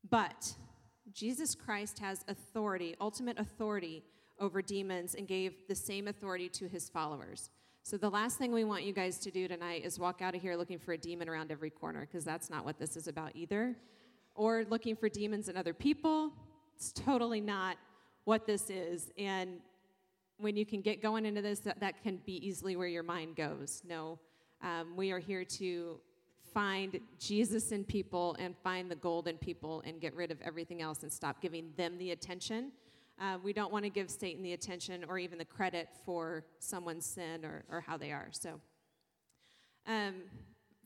But 0.09 0.53
Jesus 1.13 1.55
Christ 1.55 1.99
has 1.99 2.24
authority, 2.28 2.95
ultimate 2.99 3.39
authority 3.39 4.03
over 4.39 4.61
demons, 4.61 5.15
and 5.15 5.27
gave 5.27 5.67
the 5.67 5.75
same 5.75 6.07
authority 6.07 6.49
to 6.49 6.67
his 6.67 6.89
followers. 6.89 7.49
So, 7.83 7.97
the 7.97 8.09
last 8.09 8.38
thing 8.38 8.51
we 8.51 8.63
want 8.63 8.83
you 8.83 8.93
guys 8.93 9.17
to 9.19 9.31
do 9.31 9.47
tonight 9.47 9.85
is 9.85 9.97
walk 9.97 10.21
out 10.21 10.35
of 10.35 10.41
here 10.41 10.55
looking 10.55 10.77
for 10.79 10.93
a 10.93 10.97
demon 10.97 11.29
around 11.29 11.51
every 11.51 11.69
corner, 11.69 12.01
because 12.01 12.25
that's 12.25 12.49
not 12.49 12.65
what 12.65 12.77
this 12.77 12.97
is 12.97 13.07
about 13.07 13.31
either. 13.35 13.75
Or 14.35 14.65
looking 14.69 14.95
for 14.95 15.09
demons 15.09 15.49
in 15.49 15.57
other 15.57 15.73
people. 15.73 16.31
It's 16.75 16.91
totally 16.91 17.41
not 17.41 17.77
what 18.25 18.45
this 18.45 18.69
is. 18.69 19.11
And 19.17 19.59
when 20.38 20.55
you 20.55 20.65
can 20.65 20.81
get 20.81 21.01
going 21.01 21.25
into 21.25 21.41
this, 21.41 21.59
that, 21.61 21.79
that 21.79 22.03
can 22.03 22.19
be 22.25 22.45
easily 22.45 22.75
where 22.75 22.88
your 22.88 23.03
mind 23.03 23.35
goes. 23.35 23.81
No, 23.88 24.19
um, 24.61 24.95
we 24.95 25.11
are 25.11 25.19
here 25.19 25.43
to 25.43 25.99
find 26.53 26.99
Jesus 27.19 27.71
in 27.71 27.83
people 27.83 28.35
and 28.39 28.55
find 28.63 28.89
the 28.89 28.95
gold 28.95 29.27
in 29.27 29.38
people 29.38 29.81
and 29.85 30.01
get 30.01 30.15
rid 30.15 30.31
of 30.31 30.41
everything 30.41 30.81
else 30.81 31.03
and 31.03 31.11
stop 31.11 31.41
giving 31.41 31.71
them 31.77 31.97
the 31.97 32.11
attention. 32.11 32.71
Uh, 33.20 33.38
we 33.43 33.51
don't 33.51 33.72
want 33.72 33.84
to 33.84 33.89
give 33.89 34.11
Satan 34.11 34.43
the 34.43 34.53
attention 34.53 35.03
or 35.07 35.18
even 35.18 35.39
the 35.39 35.45
credit 35.45 35.89
for 36.05 36.43
someone's 36.59 37.05
sin 37.05 37.43
or, 37.43 37.63
or 37.72 37.82
how 37.82 37.97
they 37.97 38.11
are. 38.11 38.28
So, 38.32 38.59
um, 39.88 40.15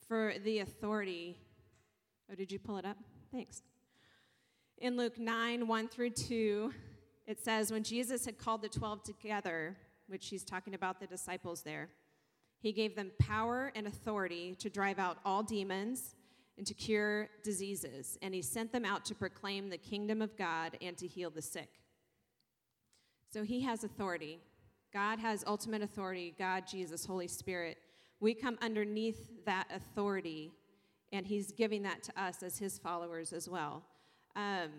for 0.07 0.33
the 0.43 0.59
authority, 0.59 1.37
oh, 2.31 2.35
did 2.35 2.51
you 2.51 2.59
pull 2.59 2.77
it 2.77 2.85
up? 2.85 2.97
Thanks. 3.33 3.63
In 4.77 4.95
Luke 4.95 5.19
9 5.19 5.67
1 5.67 5.87
through 5.89 6.11
2, 6.11 6.73
it 7.27 7.39
says, 7.43 7.71
When 7.71 7.83
Jesus 7.83 8.25
had 8.25 8.37
called 8.37 8.61
the 8.61 8.69
12 8.69 9.03
together, 9.03 9.75
which 10.07 10.27
he's 10.29 10.43
talking 10.43 10.73
about 10.73 10.99
the 10.99 11.07
disciples 11.07 11.63
there, 11.63 11.89
he 12.59 12.71
gave 12.71 12.95
them 12.95 13.11
power 13.19 13.71
and 13.75 13.87
authority 13.87 14.55
to 14.59 14.69
drive 14.69 14.99
out 14.99 15.17
all 15.25 15.43
demons 15.43 16.15
and 16.57 16.65
to 16.67 16.73
cure 16.73 17.27
diseases, 17.43 18.17
and 18.21 18.33
he 18.33 18.41
sent 18.41 18.71
them 18.71 18.85
out 18.85 19.03
to 19.05 19.15
proclaim 19.15 19.69
the 19.69 19.77
kingdom 19.77 20.21
of 20.21 20.37
God 20.37 20.77
and 20.81 20.95
to 20.97 21.07
heal 21.07 21.29
the 21.29 21.41
sick. 21.41 21.80
So 23.31 23.43
he 23.43 23.61
has 23.61 23.85
authority. 23.85 24.39
God 24.93 25.19
has 25.19 25.45
ultimate 25.47 25.81
authority. 25.81 26.35
God, 26.37 26.67
Jesus, 26.67 27.05
Holy 27.05 27.29
Spirit. 27.29 27.77
We 28.19 28.33
come 28.33 28.57
underneath 28.61 29.29
that 29.45 29.67
authority, 29.73 30.51
and 31.13 31.25
he's 31.25 31.51
giving 31.53 31.81
that 31.83 32.03
to 32.03 32.21
us 32.21 32.43
as 32.43 32.59
his 32.59 32.77
followers 32.77 33.31
as 33.31 33.47
well. 33.47 33.83
Um, 34.35 34.69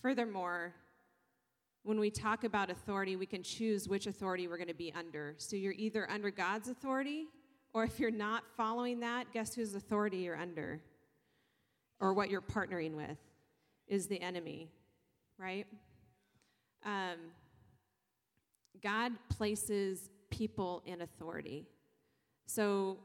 furthermore, 0.00 0.74
when 1.82 2.00
we 2.00 2.10
talk 2.10 2.44
about 2.44 2.70
authority, 2.70 3.14
we 3.16 3.26
can 3.26 3.42
choose 3.42 3.86
which 3.86 4.06
authority 4.06 4.48
we're 4.48 4.56
going 4.56 4.68
to 4.68 4.74
be 4.74 4.92
under. 4.96 5.34
So 5.36 5.56
you're 5.56 5.74
either 5.76 6.10
under 6.10 6.30
God's 6.30 6.68
authority, 6.68 7.26
or 7.74 7.84
if 7.84 8.00
you're 8.00 8.10
not 8.10 8.44
following 8.56 9.00
that, 9.00 9.32
guess 9.32 9.54
whose 9.54 9.74
authority 9.74 10.18
you're 10.18 10.36
under? 10.36 10.80
Or 12.00 12.14
what 12.14 12.30
you're 12.30 12.40
partnering 12.40 12.94
with 12.94 13.18
is 13.86 14.06
the 14.06 14.20
enemy, 14.20 14.70
right? 15.38 15.66
Um, 16.84 17.18
God 18.82 19.12
places 19.28 20.10
people 20.30 20.82
in 20.86 21.02
authority. 21.02 21.66
So 22.46 22.98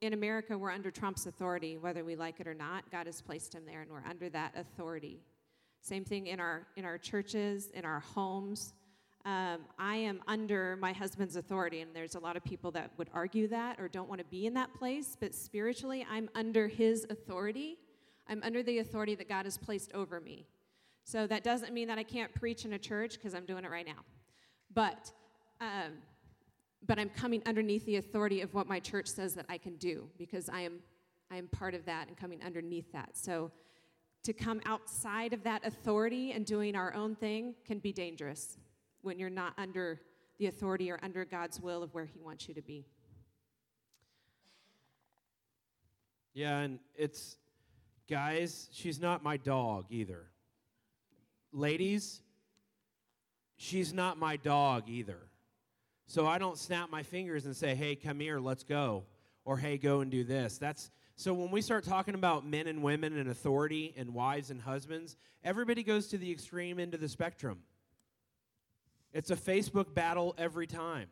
in 0.00 0.14
America, 0.14 0.58
we're 0.58 0.72
under 0.72 0.90
Trump's 0.90 1.26
authority, 1.26 1.78
whether 1.78 2.04
we 2.04 2.16
like 2.16 2.40
it 2.40 2.48
or 2.48 2.54
not. 2.54 2.90
God 2.90 3.06
has 3.06 3.20
placed 3.20 3.54
him 3.54 3.62
there, 3.64 3.82
and 3.82 3.90
we're 3.90 4.04
under 4.08 4.28
that 4.30 4.52
authority. 4.56 5.20
Same 5.80 6.04
thing 6.04 6.26
in 6.26 6.40
our 6.40 6.66
in 6.76 6.84
our 6.84 6.98
churches, 6.98 7.70
in 7.74 7.84
our 7.84 8.00
homes. 8.00 8.74
Um, 9.24 9.60
I 9.78 9.94
am 9.96 10.20
under 10.26 10.76
my 10.80 10.92
husband's 10.92 11.36
authority, 11.36 11.80
and 11.80 11.94
there's 11.94 12.16
a 12.16 12.18
lot 12.18 12.36
of 12.36 12.42
people 12.42 12.72
that 12.72 12.90
would 12.98 13.08
argue 13.14 13.46
that 13.48 13.78
or 13.78 13.86
don't 13.86 14.08
want 14.08 14.18
to 14.18 14.24
be 14.24 14.46
in 14.46 14.54
that 14.54 14.74
place. 14.74 15.16
But 15.18 15.32
spiritually, 15.32 16.04
I'm 16.10 16.28
under 16.34 16.66
his 16.66 17.06
authority. 17.08 17.78
I'm 18.28 18.42
under 18.42 18.64
the 18.64 18.78
authority 18.78 19.14
that 19.14 19.28
God 19.28 19.44
has 19.44 19.56
placed 19.56 19.92
over 19.92 20.20
me. 20.20 20.46
So 21.04 21.26
that 21.26 21.44
doesn't 21.44 21.72
mean 21.72 21.88
that 21.88 21.98
I 21.98 22.02
can't 22.02 22.32
preach 22.34 22.64
in 22.64 22.74
a 22.74 22.78
church 22.78 23.14
because 23.14 23.34
I'm 23.34 23.44
doing 23.44 23.64
it 23.64 23.70
right 23.70 23.86
now. 23.86 24.04
But 24.72 25.12
um, 25.60 25.92
but 26.84 26.98
I'm 26.98 27.10
coming 27.10 27.42
underneath 27.46 27.86
the 27.86 27.96
authority 27.96 28.40
of 28.40 28.54
what 28.54 28.66
my 28.66 28.80
church 28.80 29.06
says 29.06 29.34
that 29.34 29.46
I 29.48 29.58
can 29.58 29.76
do 29.76 30.08
because 30.18 30.48
I 30.48 30.62
am 30.62 30.80
I 31.30 31.36
am 31.36 31.48
part 31.48 31.74
of 31.74 31.84
that 31.86 32.08
and 32.08 32.16
coming 32.16 32.42
underneath 32.42 32.90
that. 32.92 33.16
So 33.16 33.50
to 34.24 34.32
come 34.32 34.60
outside 34.66 35.32
of 35.32 35.42
that 35.44 35.66
authority 35.66 36.32
and 36.32 36.44
doing 36.44 36.76
our 36.76 36.94
own 36.94 37.16
thing 37.16 37.54
can 37.64 37.78
be 37.78 37.92
dangerous 37.92 38.58
when 39.02 39.18
you're 39.18 39.30
not 39.30 39.54
under 39.58 40.00
the 40.38 40.46
authority 40.46 40.90
or 40.90 40.98
under 41.02 41.24
God's 41.24 41.60
will 41.60 41.82
of 41.82 41.94
where 41.94 42.04
He 42.04 42.20
wants 42.20 42.48
you 42.48 42.54
to 42.54 42.62
be. 42.62 42.86
Yeah, 46.34 46.60
and 46.60 46.78
it's, 46.94 47.36
guys, 48.08 48.68
she's 48.72 49.00
not 49.00 49.22
my 49.22 49.36
dog 49.36 49.86
either. 49.90 50.26
Ladies, 51.52 52.22
she's 53.56 53.92
not 53.92 54.18
my 54.18 54.36
dog 54.36 54.88
either. 54.88 55.18
So 56.06 56.26
I 56.26 56.38
don't 56.38 56.58
snap 56.58 56.90
my 56.90 57.02
fingers 57.02 57.46
and 57.46 57.56
say, 57.56 57.74
hey, 57.74 57.94
come 57.94 58.20
here, 58.20 58.40
let's 58.40 58.64
go. 58.64 59.04
Or 59.44 59.56
hey, 59.56 59.78
go 59.78 60.00
and 60.00 60.10
do 60.10 60.24
this. 60.24 60.58
That's 60.58 60.90
so 61.16 61.34
when 61.34 61.50
we 61.50 61.60
start 61.60 61.84
talking 61.84 62.14
about 62.14 62.46
men 62.46 62.66
and 62.66 62.82
women 62.82 63.16
and 63.18 63.28
authority 63.28 63.94
and 63.96 64.14
wives 64.14 64.50
and 64.50 64.60
husbands, 64.60 65.16
everybody 65.44 65.82
goes 65.82 66.08
to 66.08 66.18
the 66.18 66.30
extreme 66.30 66.80
end 66.80 66.94
of 66.94 67.00
the 67.00 67.08
spectrum. 67.08 67.58
It's 69.12 69.30
a 69.30 69.36
Facebook 69.36 69.94
battle 69.94 70.34
every 70.38 70.66
time. 70.66 71.08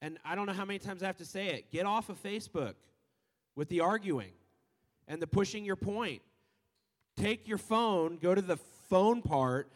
And 0.00 0.18
I 0.24 0.34
don't 0.34 0.46
know 0.46 0.52
how 0.52 0.64
many 0.64 0.78
times 0.78 1.02
I 1.02 1.06
have 1.06 1.18
to 1.18 1.24
say 1.24 1.48
it. 1.48 1.70
Get 1.70 1.86
off 1.86 2.08
of 2.08 2.22
Facebook 2.22 2.74
with 3.54 3.68
the 3.68 3.80
arguing 3.80 4.32
and 5.06 5.20
the 5.20 5.26
pushing 5.26 5.64
your 5.64 5.76
point. 5.76 6.22
Take 7.16 7.46
your 7.46 7.58
phone, 7.58 8.18
go 8.20 8.34
to 8.34 8.42
the 8.42 8.56
phone 8.88 9.22
part, 9.22 9.70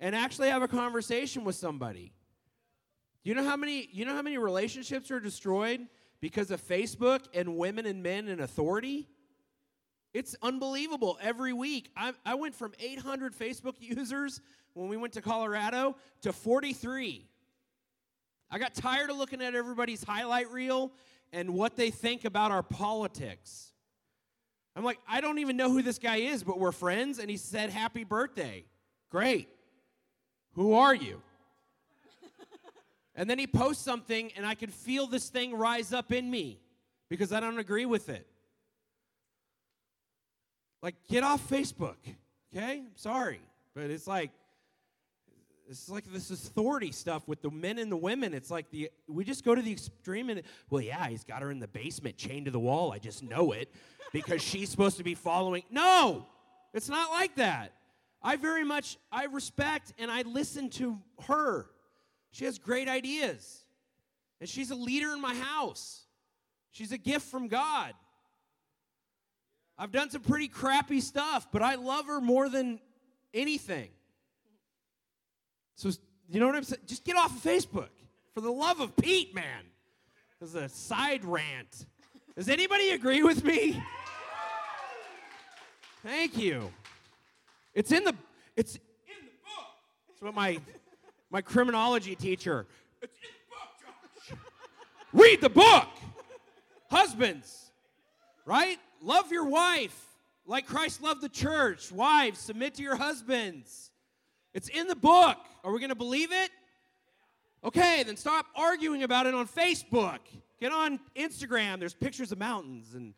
and 0.00 0.16
actually 0.16 0.48
have 0.48 0.62
a 0.62 0.68
conversation 0.68 1.44
with 1.44 1.54
somebody. 1.54 2.12
You 3.22 3.34
know 3.34 3.44
how 3.44 3.56
many 3.56 3.88
you 3.92 4.04
know 4.04 4.14
how 4.14 4.22
many 4.22 4.36
relationships 4.38 5.10
are 5.10 5.20
destroyed 5.20 5.86
because 6.20 6.50
of 6.50 6.60
Facebook 6.60 7.26
and 7.34 7.56
women 7.56 7.86
and 7.86 8.02
men 8.02 8.28
and 8.28 8.40
authority? 8.40 9.08
It's 10.12 10.36
unbelievable 10.42 11.18
every 11.22 11.52
week. 11.52 11.90
I, 11.96 12.12
I 12.26 12.34
went 12.34 12.54
from 12.54 12.72
800 12.78 13.34
Facebook 13.34 13.76
users 13.80 14.40
when 14.74 14.88
we 14.88 14.96
went 14.96 15.14
to 15.14 15.22
Colorado 15.22 15.96
to 16.22 16.32
43. 16.32 17.26
I 18.50 18.58
got 18.58 18.74
tired 18.74 19.08
of 19.08 19.16
looking 19.16 19.40
at 19.40 19.54
everybody's 19.54 20.04
highlight 20.04 20.50
reel 20.50 20.92
and 21.32 21.54
what 21.54 21.76
they 21.76 21.90
think 21.90 22.26
about 22.26 22.50
our 22.50 22.62
politics. 22.62 23.71
I'm 24.74 24.84
like, 24.84 24.98
I 25.06 25.20
don't 25.20 25.38
even 25.38 25.56
know 25.56 25.70
who 25.70 25.82
this 25.82 25.98
guy 25.98 26.16
is, 26.16 26.42
but 26.42 26.58
we're 26.58 26.72
friends, 26.72 27.18
and 27.18 27.30
he 27.30 27.36
said, 27.36 27.70
Happy 27.70 28.04
birthday. 28.04 28.64
Great. 29.10 29.48
Who 30.54 30.74
are 30.74 30.94
you? 30.94 31.22
And 33.14 33.28
then 33.28 33.38
he 33.38 33.46
posts 33.46 33.84
something, 33.84 34.32
and 34.36 34.46
I 34.46 34.54
can 34.54 34.70
feel 34.70 35.06
this 35.06 35.28
thing 35.28 35.54
rise 35.54 35.92
up 35.92 36.12
in 36.12 36.30
me 36.30 36.58
because 37.10 37.32
I 37.32 37.40
don't 37.40 37.58
agree 37.58 37.84
with 37.84 38.08
it. 38.08 38.26
Like, 40.82 40.96
get 41.08 41.22
off 41.22 41.46
Facebook, 41.48 41.96
okay? 42.54 42.78
I'm 42.78 42.96
sorry. 42.96 43.40
But 43.74 43.90
it's 43.90 44.06
like, 44.06 44.30
it's 45.72 45.88
like 45.88 46.04
this 46.12 46.30
authority 46.30 46.92
stuff 46.92 47.26
with 47.26 47.40
the 47.40 47.50
men 47.50 47.78
and 47.78 47.90
the 47.90 47.96
women. 47.96 48.34
It's 48.34 48.50
like 48.50 48.70
the 48.70 48.90
we 49.08 49.24
just 49.24 49.42
go 49.42 49.54
to 49.54 49.62
the 49.62 49.72
extreme 49.72 50.28
and 50.28 50.42
well, 50.68 50.82
yeah, 50.82 51.08
he's 51.08 51.24
got 51.24 51.40
her 51.40 51.50
in 51.50 51.60
the 51.60 51.68
basement, 51.68 52.18
chained 52.18 52.44
to 52.44 52.50
the 52.50 52.60
wall. 52.60 52.92
I 52.92 52.98
just 52.98 53.22
know 53.22 53.52
it 53.52 53.72
because 54.12 54.42
she's 54.42 54.68
supposed 54.68 54.98
to 54.98 55.02
be 55.02 55.14
following. 55.14 55.62
No, 55.70 56.26
it's 56.74 56.90
not 56.90 57.10
like 57.10 57.36
that. 57.36 57.72
I 58.22 58.36
very 58.36 58.64
much 58.64 58.98
I 59.10 59.24
respect 59.24 59.94
and 59.98 60.10
I 60.10 60.22
listen 60.22 60.68
to 60.70 60.98
her. 61.26 61.66
She 62.32 62.44
has 62.44 62.58
great 62.58 62.88
ideas. 62.88 63.64
And 64.40 64.48
she's 64.48 64.70
a 64.70 64.76
leader 64.76 65.12
in 65.14 65.22
my 65.22 65.34
house. 65.34 66.02
She's 66.70 66.92
a 66.92 66.98
gift 66.98 67.30
from 67.30 67.48
God. 67.48 67.94
I've 69.78 69.92
done 69.92 70.10
some 70.10 70.20
pretty 70.20 70.48
crappy 70.48 71.00
stuff, 71.00 71.48
but 71.50 71.62
I 71.62 71.76
love 71.76 72.06
her 72.06 72.20
more 72.20 72.48
than 72.50 72.78
anything. 73.32 73.88
So, 75.76 75.90
you 76.28 76.40
know 76.40 76.46
what 76.46 76.56
I'm 76.56 76.64
saying? 76.64 76.82
Just 76.86 77.04
get 77.04 77.16
off 77.16 77.36
of 77.36 77.42
Facebook. 77.42 77.88
For 78.34 78.40
the 78.40 78.50
love 78.50 78.80
of 78.80 78.96
Pete, 78.96 79.34
man. 79.34 79.64
This 80.40 80.50
is 80.50 80.54
a 80.54 80.68
side 80.68 81.24
rant. 81.24 81.86
Does 82.36 82.48
anybody 82.48 82.90
agree 82.90 83.22
with 83.22 83.44
me? 83.44 83.82
Thank 86.02 86.36
you. 86.36 86.72
It's 87.74 87.92
in 87.92 88.04
the 88.04 88.14
it's 88.56 88.74
in 88.74 88.80
the 89.24 89.30
book. 89.44 89.66
That's 90.08 90.22
what 90.22 90.34
my 90.34 90.58
my 91.30 91.42
criminology 91.42 92.16
teacher. 92.16 92.66
It's 93.00 93.14
in 93.22 93.28
the 93.30 93.54
book, 93.54 94.28
Josh. 94.28 94.38
Read 95.12 95.40
the 95.40 95.50
book. 95.50 95.88
Husbands, 96.90 97.70
right? 98.44 98.78
Love 99.00 99.30
your 99.30 99.46
wife 99.46 100.12
like 100.46 100.66
Christ 100.66 101.02
loved 101.02 101.20
the 101.20 101.28
church. 101.28 101.92
Wives, 101.92 102.40
submit 102.40 102.74
to 102.74 102.82
your 102.82 102.96
husbands. 102.96 103.91
It's 104.54 104.68
in 104.68 104.86
the 104.86 104.96
book. 104.96 105.36
Are 105.64 105.72
we 105.72 105.78
going 105.78 105.90
to 105.90 105.94
believe 105.94 106.32
it? 106.32 106.50
Okay, 107.64 108.02
then 108.02 108.16
stop 108.16 108.46
arguing 108.56 109.02
about 109.04 109.26
it 109.26 109.34
on 109.34 109.46
Facebook. 109.46 110.18
Get 110.60 110.72
on 110.72 110.98
Instagram. 111.16 111.78
There's 111.78 111.94
pictures 111.94 112.32
of 112.32 112.38
mountains 112.38 112.94
and 112.94 113.14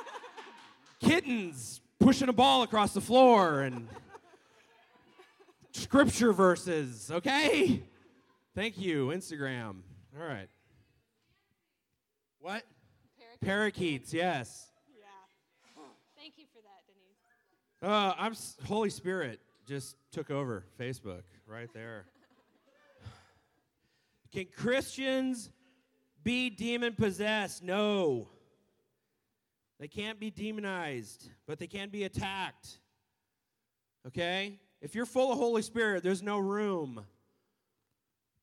kittens 1.00 1.80
pushing 1.98 2.28
a 2.28 2.32
ball 2.32 2.62
across 2.62 2.92
the 2.94 3.00
floor 3.00 3.60
and 3.62 3.88
scripture 5.72 6.32
verses, 6.32 7.10
okay? 7.10 7.82
Thank 8.54 8.78
you, 8.78 9.08
Instagram. 9.08 9.76
All 10.20 10.26
right. 10.26 10.48
What? 12.40 12.62
Parakeets, 13.42 14.12
yes. 14.12 14.66
Yeah. 14.94 15.82
Thank 16.18 16.34
you 16.36 16.44
for 16.52 16.60
that, 16.60 16.84
Denise. 16.86 17.90
Uh, 17.92 18.14
I'm 18.18 18.32
s- 18.32 18.56
Holy 18.66 18.90
Spirit 18.90 19.40
just 19.70 19.94
took 20.10 20.32
over 20.32 20.64
Facebook 20.80 21.22
right 21.46 21.72
there. 21.72 22.06
Can 24.32 24.46
Christians 24.56 25.48
be 26.24 26.50
demon 26.50 26.92
possessed? 26.94 27.62
No. 27.62 28.26
They 29.78 29.86
can't 29.86 30.18
be 30.18 30.28
demonized, 30.32 31.30
but 31.46 31.60
they 31.60 31.68
can 31.68 31.88
be 31.88 32.02
attacked. 32.02 32.80
Okay? 34.08 34.58
If 34.80 34.96
you're 34.96 35.06
full 35.06 35.30
of 35.30 35.38
Holy 35.38 35.62
Spirit, 35.62 36.02
there's 36.02 36.22
no 36.22 36.38
room 36.38 37.04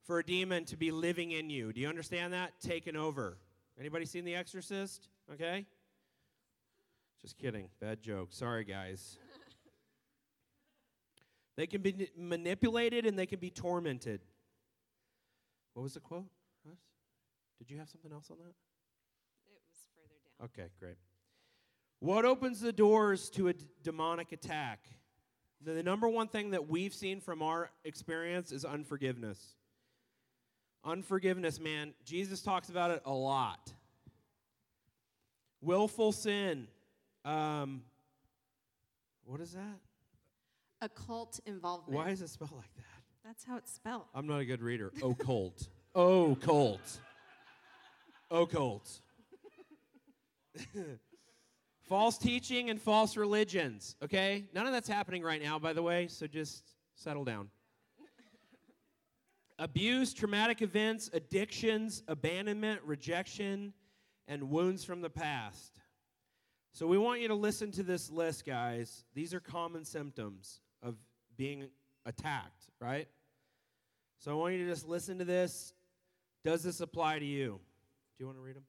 for 0.05 0.19
a 0.19 0.23
demon 0.23 0.63
to 0.63 0.77
be 0.77 0.91
living 0.91 1.31
in 1.31 1.49
you. 1.49 1.73
Do 1.73 1.81
you 1.81 1.89
understand 1.89 2.31
that? 2.31 2.57
Taken 2.61 2.95
over. 2.95 3.37
Anybody 3.77 4.05
seen 4.05 4.23
The 4.23 4.35
Exorcist? 4.35 5.09
Okay? 5.33 5.65
Just 7.21 7.37
kidding. 7.37 7.67
Bad 7.81 8.01
joke. 8.01 8.29
Sorry, 8.31 8.63
guys. 8.63 9.17
They 11.57 11.67
can 11.67 11.81
be 11.81 12.09
manipulated 12.15 13.05
and 13.05 13.17
they 13.17 13.25
can 13.25 13.39
be 13.39 13.49
tormented. 13.49 14.21
What 15.73 15.83
was 15.83 15.95
the 15.95 15.99
quote? 15.99 16.27
Russ? 16.63 16.77
Did 17.57 17.71
you 17.71 17.77
have 17.79 17.89
something 17.89 18.11
else 18.11 18.29
on 18.31 18.37
that? 18.37 18.53
It 19.45 19.59
was 19.67 19.89
further 19.95 20.15
down. 20.39 20.45
Okay, 20.45 20.71
great. 20.79 20.97
What 21.99 22.25
opens 22.25 22.61
the 22.61 22.71
doors 22.71 23.29
to 23.31 23.47
a 23.47 23.53
d- 23.53 23.65
demonic 23.83 24.31
attack? 24.31 24.87
The, 25.63 25.73
the 25.73 25.83
number 25.83 26.07
one 26.07 26.27
thing 26.27 26.51
that 26.51 26.69
we've 26.69 26.93
seen 26.93 27.19
from 27.19 27.41
our 27.41 27.71
experience 27.83 28.51
is 28.51 28.63
unforgiveness. 28.63 29.55
Unforgiveness, 30.85 31.59
man. 31.59 31.95
Jesus 32.05 32.43
talks 32.43 32.69
about 32.69 32.91
it 32.91 33.01
a 33.03 33.13
lot. 33.13 33.73
Willful 35.59 36.11
sin. 36.11 36.67
Um, 37.25 37.81
what 39.25 39.41
is 39.41 39.53
that? 39.53 39.79
Occult 40.81 41.39
involvement. 41.45 41.97
Why 41.97 42.09
is 42.09 42.21
it 42.21 42.29
spelled 42.29 42.51
like 42.51 42.73
that? 42.75 42.83
That's 43.25 43.43
how 43.43 43.57
it's 43.57 43.73
spelled. 43.73 44.05
I'm 44.13 44.27
not 44.27 44.39
a 44.39 44.45
good 44.45 44.61
reader. 44.61 44.91
Occult. 45.03 45.67
Occult. 45.95 46.99
Occult. 48.31 49.01
false 51.87 52.17
teaching 52.17 52.69
and 52.69 52.81
false 52.81 53.17
religions, 53.17 53.95
okay? 54.03 54.45
None 54.53 54.65
of 54.65 54.73
that's 54.73 54.87
happening 54.87 55.23
right 55.23 55.41
now, 55.41 55.57
by 55.57 55.73
the 55.73 55.81
way, 55.81 56.07
so 56.07 56.27
just 56.27 56.63
settle 56.95 57.23
down. 57.23 57.49
Abuse, 59.59 60.13
traumatic 60.13 60.61
events, 60.61 61.09
addictions, 61.13 62.03
abandonment, 62.07 62.79
rejection, 62.83 63.73
and 64.27 64.49
wounds 64.51 64.83
from 64.83 65.01
the 65.01 65.09
past. 65.09 65.79
So 66.73 66.85
we 66.85 66.99
want 66.99 67.21
you 67.21 67.27
to 67.29 67.33
listen 67.33 67.71
to 67.71 67.83
this 67.83 68.11
list, 68.11 68.45
guys. 68.45 69.03
These 69.15 69.33
are 69.33 69.39
common 69.39 69.83
symptoms 69.83 70.59
of 70.61 70.66
being 71.37 71.67
attacked, 72.05 72.65
right? 72.79 73.07
So 74.19 74.31
I 74.31 74.33
want 74.33 74.55
you 74.55 74.65
to 74.65 74.69
just 74.69 74.87
listen 74.87 75.19
to 75.19 75.25
this. 75.25 75.73
Does 76.43 76.63
this 76.63 76.81
apply 76.81 77.19
to 77.19 77.25
you? 77.25 77.59
Do 78.17 78.23
you 78.23 78.25
want 78.25 78.37
to 78.37 78.41
read 78.41 78.55
them? 78.55 78.63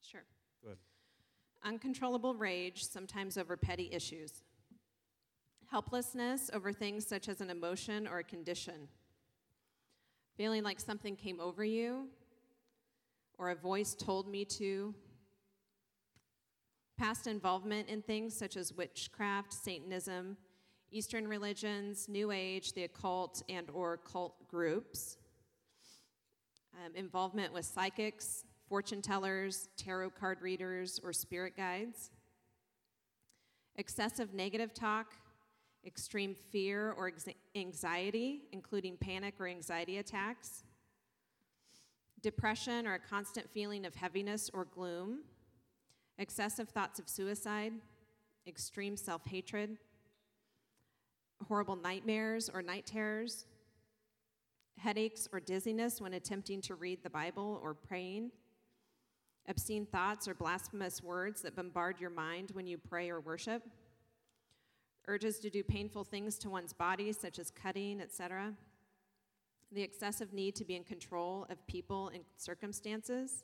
Sure. 0.00 0.24
Go 0.62 0.68
ahead. 0.68 0.78
Uncontrollable 1.62 2.34
rage, 2.34 2.84
sometimes 2.84 3.36
over 3.36 3.56
petty 3.56 3.90
issues. 3.92 4.44
Helplessness 5.70 6.50
over 6.52 6.72
things 6.72 7.06
such 7.06 7.28
as 7.28 7.40
an 7.40 7.50
emotion 7.50 8.06
or 8.06 8.18
a 8.18 8.24
condition. 8.24 8.88
Feeling 10.36 10.62
like 10.62 10.80
something 10.80 11.16
came 11.16 11.40
over 11.40 11.64
you 11.64 12.08
or 13.38 13.50
a 13.50 13.54
voice 13.54 13.94
told 13.94 14.28
me 14.28 14.44
to. 14.44 14.94
Past 16.98 17.26
involvement 17.26 17.88
in 17.88 18.02
things 18.02 18.36
such 18.36 18.56
as 18.56 18.72
witchcraft, 18.72 19.52
Satanism, 19.52 20.36
Eastern 20.94 21.26
religions, 21.26 22.08
New 22.08 22.30
Age, 22.30 22.72
the 22.72 22.84
occult, 22.84 23.42
and 23.48 23.68
or 23.70 23.96
cult 23.96 24.46
groups. 24.46 25.16
Um, 26.72 26.94
involvement 26.94 27.52
with 27.52 27.64
psychics, 27.64 28.44
fortune 28.68 29.02
tellers, 29.02 29.68
tarot 29.76 30.10
card 30.10 30.40
readers, 30.40 31.00
or 31.02 31.12
spirit 31.12 31.56
guides. 31.56 32.12
Excessive 33.74 34.34
negative 34.34 34.72
talk, 34.72 35.14
extreme 35.84 36.32
fear 36.32 36.92
or 36.92 37.10
anxiety, 37.56 38.42
including 38.52 38.96
panic 38.96 39.34
or 39.40 39.48
anxiety 39.48 39.98
attacks. 39.98 40.62
Depression 42.22 42.86
or 42.86 42.94
a 42.94 43.00
constant 43.00 43.50
feeling 43.50 43.84
of 43.84 43.96
heaviness 43.96 44.48
or 44.54 44.64
gloom. 44.64 45.24
Excessive 46.18 46.68
thoughts 46.68 47.00
of 47.00 47.08
suicide, 47.08 47.72
extreme 48.46 48.96
self 48.96 49.26
hatred, 49.26 49.76
horrible 51.44 51.76
nightmares 51.76 52.50
or 52.52 52.62
night 52.62 52.86
terrors, 52.86 53.46
headaches 54.78 55.28
or 55.32 55.40
dizziness 55.40 56.00
when 56.00 56.14
attempting 56.14 56.60
to 56.62 56.74
read 56.74 57.02
the 57.02 57.10
Bible 57.10 57.60
or 57.62 57.74
praying, 57.74 58.30
obscene 59.48 59.86
thoughts 59.86 60.26
or 60.26 60.34
blasphemous 60.34 61.02
words 61.02 61.42
that 61.42 61.56
bombard 61.56 62.00
your 62.00 62.10
mind 62.10 62.50
when 62.52 62.66
you 62.66 62.78
pray 62.78 63.10
or 63.10 63.20
worship, 63.20 63.62
urges 65.06 65.38
to 65.38 65.50
do 65.50 65.62
painful 65.62 66.04
things 66.04 66.38
to 66.38 66.50
one's 66.50 66.72
body, 66.72 67.12
such 67.12 67.38
as 67.38 67.50
cutting, 67.50 68.00
etc., 68.00 68.54
the 69.72 69.82
excessive 69.82 70.32
need 70.32 70.54
to 70.54 70.64
be 70.64 70.76
in 70.76 70.84
control 70.84 71.46
of 71.50 71.66
people 71.66 72.08
and 72.14 72.22
circumstances. 72.36 73.42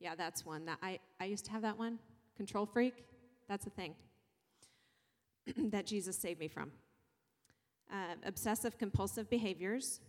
Yeah, 0.00 0.16
that's 0.16 0.44
one 0.44 0.64
that 0.66 0.78
I, 0.82 0.98
I 1.20 1.26
used 1.26 1.44
to 1.46 1.52
have 1.52 1.62
that 1.62 1.78
one. 1.78 2.00
Control 2.36 2.66
freak. 2.66 3.04
That's 3.48 3.66
a 3.66 3.70
thing 3.70 3.94
that 5.56 5.86
Jesus 5.86 6.18
saved 6.18 6.40
me 6.40 6.48
from. 6.48 6.72
Uh, 7.90 8.14
obsessive 8.26 8.76
compulsive 8.76 9.30
behaviors, 9.30 10.00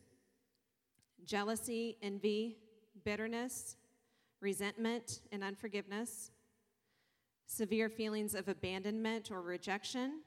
jealousy, 1.26 1.96
envy, 2.02 2.58
bitterness, 3.06 3.78
resentment, 4.42 5.22
and 5.32 5.44
unforgiveness, 5.44 6.32
severe 7.46 7.88
feelings 7.88 8.36
of 8.36 8.50
abandonment 8.50 9.32
or 9.32 9.42
rejection, 9.42 10.22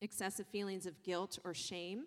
excessive 0.00 0.46
feelings 0.48 0.86
of 0.86 1.00
guilt 1.04 1.38
or 1.44 1.54
shame, 1.54 2.04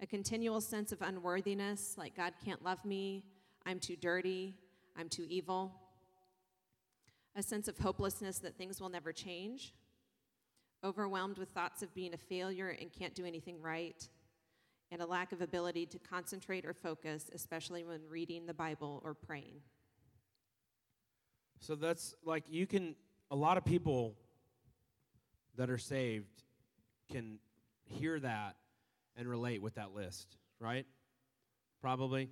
a 0.00 0.06
continual 0.06 0.60
sense 0.60 0.92
of 0.92 1.00
unworthiness, 1.00 1.96
like 1.96 2.14
God 2.14 2.34
can't 2.44 2.62
love 2.62 2.84
me, 2.84 3.24
I'm 3.64 3.80
too 3.80 3.96
dirty, 3.96 4.54
I'm 4.96 5.08
too 5.08 5.26
evil, 5.28 5.72
a 7.34 7.42
sense 7.42 7.68
of 7.68 7.78
hopelessness 7.78 8.38
that 8.40 8.56
things 8.56 8.80
will 8.80 8.90
never 8.90 9.12
change, 9.12 9.72
overwhelmed 10.84 11.38
with 11.38 11.50
thoughts 11.50 11.82
of 11.82 11.94
being 11.94 12.14
a 12.14 12.18
failure 12.18 12.76
and 12.80 12.92
can't 12.92 13.14
do 13.14 13.24
anything 13.24 13.60
right, 13.60 14.08
and 14.90 15.02
a 15.02 15.06
lack 15.06 15.32
of 15.32 15.40
ability 15.40 15.86
to 15.86 15.98
concentrate 15.98 16.64
or 16.64 16.72
focus, 16.72 17.30
especially 17.34 17.84
when 17.84 18.00
reading 18.08 18.46
the 18.46 18.54
Bible 18.54 19.02
or 19.04 19.14
praying. 19.14 19.60
So 21.60 21.74
that's 21.74 22.14
like 22.24 22.44
you 22.48 22.66
can, 22.66 22.94
a 23.30 23.36
lot 23.36 23.56
of 23.56 23.64
people 23.64 24.14
that 25.56 25.68
are 25.68 25.78
saved 25.78 26.42
can 27.10 27.38
hear 27.84 28.18
that 28.20 28.56
and 29.16 29.28
relate 29.28 29.60
with 29.60 29.74
that 29.74 29.94
list, 29.94 30.36
right? 30.60 30.86
Probably. 31.80 32.30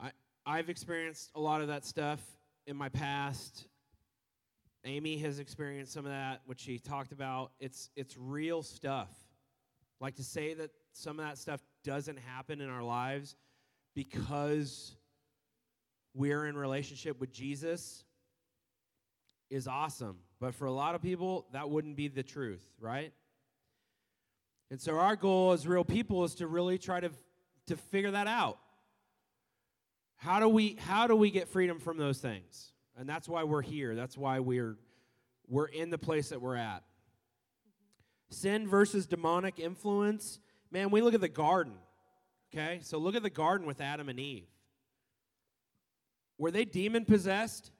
I, 0.00 0.12
I've 0.46 0.70
experienced 0.70 1.30
a 1.34 1.40
lot 1.40 1.60
of 1.60 1.68
that 1.68 1.84
stuff 1.84 2.20
in 2.66 2.76
my 2.76 2.88
past. 2.88 3.66
Amy 4.84 5.18
has 5.18 5.38
experienced 5.38 5.92
some 5.92 6.06
of 6.06 6.12
that, 6.12 6.40
which 6.46 6.60
she 6.60 6.78
talked 6.78 7.12
about. 7.12 7.52
It's, 7.60 7.90
it's 7.96 8.16
real 8.16 8.62
stuff. 8.62 9.10
Like 10.00 10.16
to 10.16 10.24
say 10.24 10.54
that 10.54 10.70
some 10.92 11.18
of 11.18 11.26
that 11.26 11.38
stuff 11.38 11.60
doesn't 11.84 12.18
happen 12.18 12.60
in 12.60 12.70
our 12.70 12.82
lives 12.82 13.36
because 13.94 14.96
we're 16.14 16.46
in 16.46 16.56
relationship 16.56 17.20
with 17.20 17.32
Jesus 17.32 18.04
is 19.50 19.68
awesome. 19.68 20.16
But 20.40 20.54
for 20.54 20.64
a 20.64 20.72
lot 20.72 20.94
of 20.94 21.02
people, 21.02 21.46
that 21.52 21.68
wouldn't 21.68 21.96
be 21.96 22.08
the 22.08 22.22
truth, 22.22 22.64
right? 22.80 23.12
And 24.70 24.80
so 24.80 24.98
our 24.98 25.16
goal 25.16 25.52
as 25.52 25.66
real 25.66 25.84
people 25.84 26.24
is 26.24 26.36
to 26.36 26.46
really 26.46 26.78
try 26.78 27.00
to, 27.00 27.10
to 27.66 27.76
figure 27.76 28.12
that 28.12 28.26
out. 28.26 28.58
How 30.16 30.38
do 30.38 30.48
we 30.48 30.76
how 30.80 31.06
do 31.06 31.16
we 31.16 31.30
get 31.30 31.48
freedom 31.48 31.78
from 31.78 31.96
those 31.96 32.18
things? 32.18 32.72
And 32.96 33.08
that's 33.08 33.28
why 33.28 33.44
we're 33.44 33.62
here. 33.62 33.94
That's 33.94 34.16
why 34.16 34.40
we're 34.40 34.76
we're 35.48 35.66
in 35.66 35.90
the 35.90 35.98
place 35.98 36.28
that 36.28 36.40
we're 36.40 36.56
at. 36.56 36.84
Sin 38.30 38.68
versus 38.68 39.06
demonic 39.06 39.58
influence. 39.58 40.38
Man, 40.70 40.90
we 40.90 41.02
look 41.02 41.14
at 41.14 41.20
the 41.20 41.28
garden. 41.28 41.74
Okay? 42.54 42.78
So 42.82 42.98
look 42.98 43.16
at 43.16 43.22
the 43.22 43.30
garden 43.30 43.66
with 43.66 43.80
Adam 43.80 44.08
and 44.08 44.20
Eve. 44.20 44.46
Were 46.38 46.52
they 46.52 46.64
demon 46.64 47.04
possessed? 47.04 47.72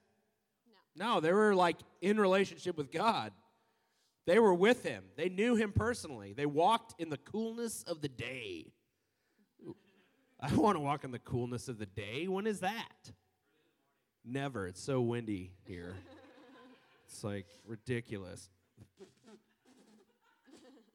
No. 0.97 1.15
No, 1.15 1.19
they 1.21 1.31
were 1.31 1.55
like 1.55 1.77
in 2.01 2.19
relationship 2.19 2.77
with 2.77 2.91
God. 2.91 3.31
They 4.27 4.37
were 4.37 4.53
with 4.53 4.83
him. 4.83 5.05
They 5.15 5.29
knew 5.29 5.55
him 5.55 5.71
personally. 5.71 6.33
They 6.33 6.45
walked 6.45 6.99
in 6.99 7.09
the 7.09 7.17
coolness 7.17 7.83
of 7.83 8.01
the 8.01 8.09
day. 8.09 8.71
I 10.39 10.53
want 10.53 10.75
to 10.75 10.81
walk 10.81 11.03
in 11.03 11.11
the 11.11 11.19
coolness 11.19 11.69
of 11.69 11.79
the 11.79 11.85
day. 11.85 12.27
When 12.27 12.45
is 12.45 12.59
that? 12.59 13.11
Never. 14.23 14.67
It's 14.67 14.81
so 14.81 15.01
windy 15.01 15.51
here. 15.63 15.95
it's 17.07 17.23
like 17.23 17.47
ridiculous. 17.65 18.49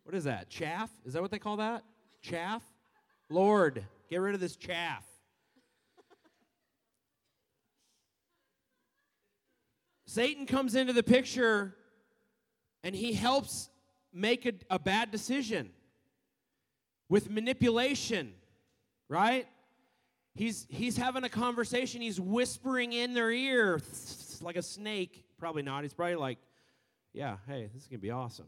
What 0.04 0.14
is 0.14 0.24
that? 0.24 0.48
Chaff? 0.48 0.90
Is 1.04 1.14
that 1.14 1.22
what 1.22 1.32
they 1.32 1.38
call 1.38 1.56
that? 1.56 1.82
Chaff? 2.22 2.62
Lord, 3.28 3.84
get 4.08 4.18
rid 4.18 4.34
of 4.34 4.40
this 4.40 4.54
chaff. 4.54 5.04
Satan 10.06 10.46
comes 10.46 10.76
into 10.76 10.92
the 10.92 11.02
picture 11.02 11.74
and 12.84 12.94
he 12.94 13.12
helps 13.12 13.68
make 14.12 14.46
a, 14.46 14.52
a 14.70 14.78
bad 14.78 15.10
decision 15.10 15.70
with 17.08 17.28
manipulation, 17.28 18.32
right? 19.08 19.46
He's, 20.36 20.66
he's 20.68 20.98
having 20.98 21.24
a 21.24 21.30
conversation, 21.30 22.02
he's 22.02 22.20
whispering 22.20 22.92
in 22.92 23.14
their 23.14 23.30
ear 23.30 23.80
like 24.42 24.56
a 24.56 24.62
snake. 24.62 25.24
Probably 25.38 25.62
not. 25.62 25.82
He's 25.82 25.94
probably 25.94 26.16
like, 26.16 26.38
yeah, 27.14 27.38
hey, 27.46 27.70
this 27.72 27.82
is 27.82 27.88
going 27.88 28.00
to 28.00 28.02
be 28.02 28.10
awesome. 28.10 28.46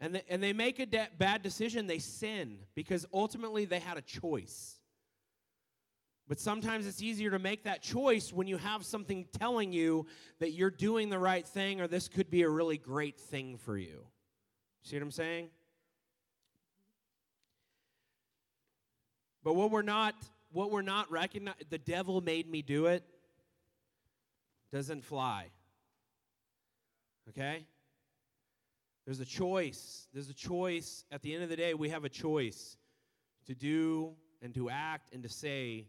And, 0.00 0.14
they, 0.14 0.22
and 0.28 0.40
they 0.40 0.52
make 0.52 0.78
a 0.78 0.86
de- 0.86 1.08
bad 1.18 1.42
decision, 1.42 1.88
they 1.88 1.98
sin 1.98 2.58
because 2.76 3.06
ultimately 3.12 3.64
they 3.64 3.80
had 3.80 3.96
a 3.96 4.02
choice. 4.02 4.76
But 6.28 6.38
sometimes 6.38 6.86
it's 6.86 7.02
easier 7.02 7.30
to 7.30 7.38
make 7.40 7.64
that 7.64 7.82
choice 7.82 8.32
when 8.32 8.46
you 8.46 8.56
have 8.56 8.84
something 8.84 9.26
telling 9.38 9.72
you 9.72 10.06
that 10.38 10.52
you're 10.52 10.70
doing 10.70 11.08
the 11.08 11.18
right 11.18 11.46
thing 11.46 11.80
or 11.80 11.88
this 11.88 12.06
could 12.06 12.30
be 12.30 12.42
a 12.42 12.48
really 12.48 12.78
great 12.78 13.18
thing 13.18 13.58
for 13.58 13.76
you. 13.76 14.06
See 14.82 14.94
what 14.94 15.02
I'm 15.02 15.10
saying? 15.10 15.48
But 19.42 19.54
what 19.54 19.70
we're 19.70 19.82
not 19.82 20.14
what 20.50 20.70
we're 20.70 20.82
not 20.82 21.10
recognizing 21.10 21.66
the 21.70 21.78
devil 21.78 22.20
made 22.20 22.50
me 22.50 22.62
do 22.62 22.86
it 22.86 23.04
doesn't 24.72 25.04
fly. 25.04 25.50
Okay? 27.28 27.66
There's 29.04 29.20
a 29.20 29.24
choice. 29.24 30.08
There's 30.12 30.28
a 30.28 30.34
choice. 30.34 31.04
At 31.10 31.22
the 31.22 31.34
end 31.34 31.42
of 31.42 31.48
the 31.48 31.56
day, 31.56 31.74
we 31.74 31.88
have 31.90 32.04
a 32.04 32.08
choice 32.08 32.76
to 33.46 33.54
do 33.54 34.14
and 34.42 34.54
to 34.54 34.68
act 34.68 35.12
and 35.12 35.22
to 35.22 35.28
say 35.28 35.86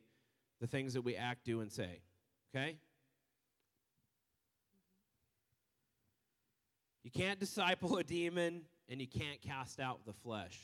the 0.59 0.67
things 0.67 0.93
that 0.93 1.01
we 1.01 1.15
act, 1.15 1.45
do, 1.45 1.61
and 1.61 1.71
say. 1.71 2.01
Okay? 2.55 2.77
You 7.03 7.11
can't 7.11 7.39
disciple 7.39 7.97
a 7.97 8.03
demon 8.03 8.63
and 8.89 8.99
you 8.99 9.07
can't 9.07 9.41
cast 9.41 9.79
out 9.79 10.05
the 10.05 10.13
flesh. 10.13 10.59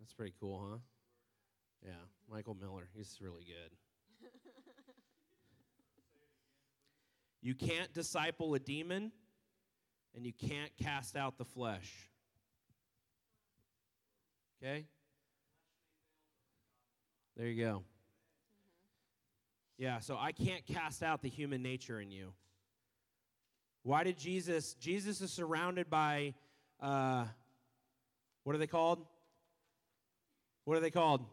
That's 0.00 0.12
pretty 0.12 0.34
cool, 0.40 0.68
huh? 0.70 0.78
Yeah, 1.84 1.92
Michael 2.30 2.56
Miller, 2.58 2.88
he's 2.96 3.18
really 3.20 3.44
good. 3.44 4.30
you 7.42 7.54
can't 7.54 7.92
disciple 7.92 8.54
a 8.54 8.58
demon 8.58 9.12
and 10.16 10.24
you 10.24 10.32
can't 10.32 10.70
cast 10.82 11.16
out 11.16 11.36
the 11.36 11.44
flesh. 11.44 11.92
Okay? 14.62 14.86
There 17.36 17.46
you 17.48 17.62
go. 17.62 17.82
Yeah, 19.76 19.98
so 19.98 20.16
I 20.16 20.32
can't 20.32 20.64
cast 20.64 21.02
out 21.02 21.20
the 21.20 21.28
human 21.28 21.62
nature 21.62 22.00
in 22.00 22.10
you. 22.10 22.32
Why 23.82 24.04
did 24.04 24.16
Jesus? 24.16 24.74
Jesus 24.74 25.20
is 25.20 25.30
surrounded 25.30 25.90
by, 25.90 26.32
uh, 26.80 27.26
what 28.44 28.54
are 28.54 28.58
they 28.58 28.68
called? 28.68 29.04
What 30.64 30.78
are 30.78 30.80
they 30.80 30.90
called? 30.90 31.26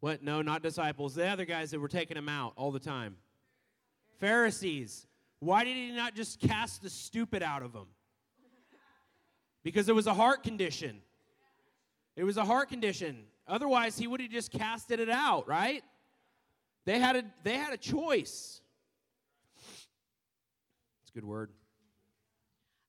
What? 0.00 0.22
No, 0.22 0.42
not 0.42 0.62
disciples. 0.62 1.14
The 1.14 1.26
other 1.26 1.44
guys 1.44 1.70
that 1.70 1.80
were 1.80 1.88
taking 1.88 2.16
him 2.16 2.28
out 2.28 2.52
all 2.56 2.70
the 2.70 2.78
time. 2.78 3.16
Pharisees. 4.18 5.06
Why 5.40 5.64
did 5.64 5.76
he 5.76 5.92
not 5.92 6.14
just 6.14 6.40
cast 6.40 6.82
the 6.82 6.90
stupid 6.90 7.42
out 7.42 7.62
of 7.62 7.72
them? 7.72 7.86
Because 9.62 9.88
it 9.88 9.94
was 9.94 10.06
a 10.06 10.14
heart 10.14 10.42
condition. 10.42 11.00
It 12.16 12.24
was 12.24 12.36
a 12.36 12.44
heart 12.44 12.68
condition. 12.68 13.24
Otherwise, 13.46 13.96
he 13.96 14.06
would 14.06 14.20
have 14.20 14.30
just 14.30 14.50
casted 14.50 15.00
it 15.00 15.08
out, 15.08 15.48
right? 15.48 15.82
They 16.84 16.98
had 16.98 17.16
a, 17.16 17.24
they 17.44 17.54
had 17.54 17.72
a 17.72 17.76
choice. 17.76 18.60
It's 21.02 21.10
a 21.10 21.12
good 21.12 21.24
word. 21.24 21.50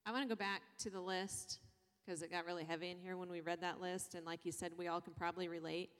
I 0.06 0.12
want 0.12 0.24
to 0.24 0.28
go 0.28 0.38
back 0.38 0.62
to 0.78 0.90
the 0.90 1.00
list 1.00 1.60
because 2.04 2.22
it 2.22 2.30
got 2.30 2.46
really 2.46 2.64
heavy 2.64 2.90
in 2.90 2.98
here 2.98 3.16
when 3.16 3.30
we 3.30 3.40
read 3.40 3.60
that 3.60 3.80
list. 3.80 4.14
And 4.14 4.26
like 4.26 4.44
you 4.44 4.52
said, 4.52 4.72
we 4.76 4.88
all 4.88 5.00
can 5.00 5.12
probably 5.12 5.48
relate. 5.48 5.90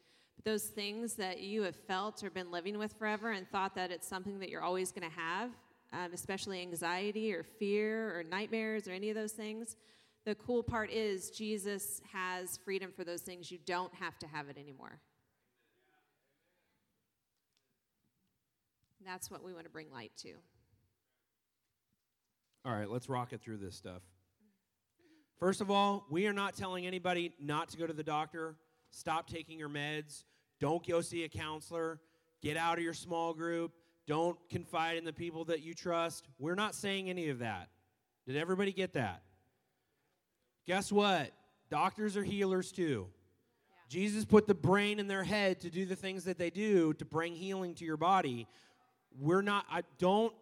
Those 0.44 0.64
things 0.64 1.14
that 1.14 1.40
you 1.40 1.62
have 1.62 1.76
felt 1.76 2.24
or 2.24 2.30
been 2.30 2.50
living 2.50 2.78
with 2.78 2.94
forever 2.94 3.32
and 3.32 3.48
thought 3.50 3.74
that 3.74 3.90
it's 3.90 4.06
something 4.08 4.38
that 4.38 4.48
you're 4.48 4.62
always 4.62 4.90
going 4.90 5.08
to 5.08 5.14
have, 5.14 5.50
um, 5.92 6.12
especially 6.14 6.60
anxiety 6.62 7.34
or 7.34 7.42
fear 7.42 8.18
or 8.18 8.22
nightmares 8.22 8.88
or 8.88 8.92
any 8.92 9.10
of 9.10 9.16
those 9.16 9.32
things. 9.32 9.76
The 10.24 10.34
cool 10.34 10.62
part 10.62 10.90
is 10.90 11.30
Jesus 11.30 12.00
has 12.12 12.58
freedom 12.64 12.92
for 12.94 13.04
those 13.04 13.22
things. 13.22 13.50
You 13.50 13.58
don't 13.66 13.92
have 13.94 14.18
to 14.20 14.26
have 14.26 14.48
it 14.48 14.56
anymore. 14.58 15.00
That's 19.04 19.30
what 19.30 19.42
we 19.42 19.52
want 19.52 19.64
to 19.64 19.70
bring 19.70 19.90
light 19.92 20.12
to. 20.18 20.34
All 22.64 22.72
right, 22.72 22.88
let's 22.88 23.08
rock 23.08 23.32
it 23.32 23.40
through 23.40 23.56
this 23.56 23.74
stuff. 23.74 24.02
First 25.38 25.62
of 25.62 25.70
all, 25.70 26.04
we 26.10 26.26
are 26.26 26.34
not 26.34 26.54
telling 26.54 26.86
anybody 26.86 27.32
not 27.40 27.70
to 27.70 27.78
go 27.78 27.86
to 27.86 27.94
the 27.94 28.02
doctor. 28.02 28.56
Stop 28.90 29.26
taking 29.26 29.58
your 29.58 29.70
meds. 29.70 30.24
Don't 30.60 30.86
go 30.86 31.00
see 31.00 31.24
a 31.24 31.28
counselor. 31.28 32.00
Get 32.42 32.56
out 32.56 32.78
of 32.78 32.84
your 32.84 32.94
small 32.94 33.34
group. 33.34 33.72
Don't 34.06 34.38
confide 34.48 34.96
in 34.96 35.04
the 35.04 35.12
people 35.12 35.44
that 35.46 35.62
you 35.62 35.74
trust. 35.74 36.26
We're 36.38 36.54
not 36.54 36.74
saying 36.74 37.08
any 37.08 37.28
of 37.28 37.40
that. 37.40 37.68
Did 38.26 38.36
everybody 38.36 38.72
get 38.72 38.94
that? 38.94 39.22
Guess 40.66 40.92
what? 40.92 41.32
Doctors 41.70 42.16
are 42.16 42.24
healers 42.24 42.72
too. 42.72 43.06
Yeah. 43.70 43.76
Jesus 43.88 44.24
put 44.24 44.46
the 44.46 44.54
brain 44.54 44.98
in 44.98 45.06
their 45.06 45.24
head 45.24 45.60
to 45.60 45.70
do 45.70 45.86
the 45.86 45.96
things 45.96 46.24
that 46.24 46.38
they 46.38 46.50
do 46.50 46.92
to 46.94 47.04
bring 47.04 47.34
healing 47.34 47.74
to 47.76 47.84
your 47.84 47.96
body. 47.96 48.46
We're 49.18 49.42
not, 49.42 49.64
I 49.70 49.82
don't 49.98 50.34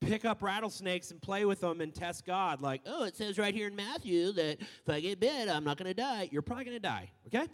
pick 0.00 0.24
up 0.24 0.42
rattlesnakes 0.42 1.10
and 1.10 1.20
play 1.20 1.44
with 1.44 1.60
them 1.60 1.80
and 1.80 1.94
test 1.94 2.24
God 2.24 2.60
like, 2.60 2.82
oh, 2.86 3.04
it 3.04 3.16
says 3.16 3.38
right 3.38 3.54
here 3.54 3.66
in 3.68 3.76
Matthew 3.76 4.32
that 4.32 4.60
if 4.60 4.88
I 4.88 5.00
get 5.00 5.20
bit, 5.20 5.48
I'm 5.48 5.64
not 5.64 5.76
going 5.76 5.88
to 5.88 5.94
die. 5.94 6.28
You're 6.30 6.42
probably 6.42 6.64
going 6.64 6.76
to 6.76 6.80
die, 6.80 7.10
okay? 7.26 7.46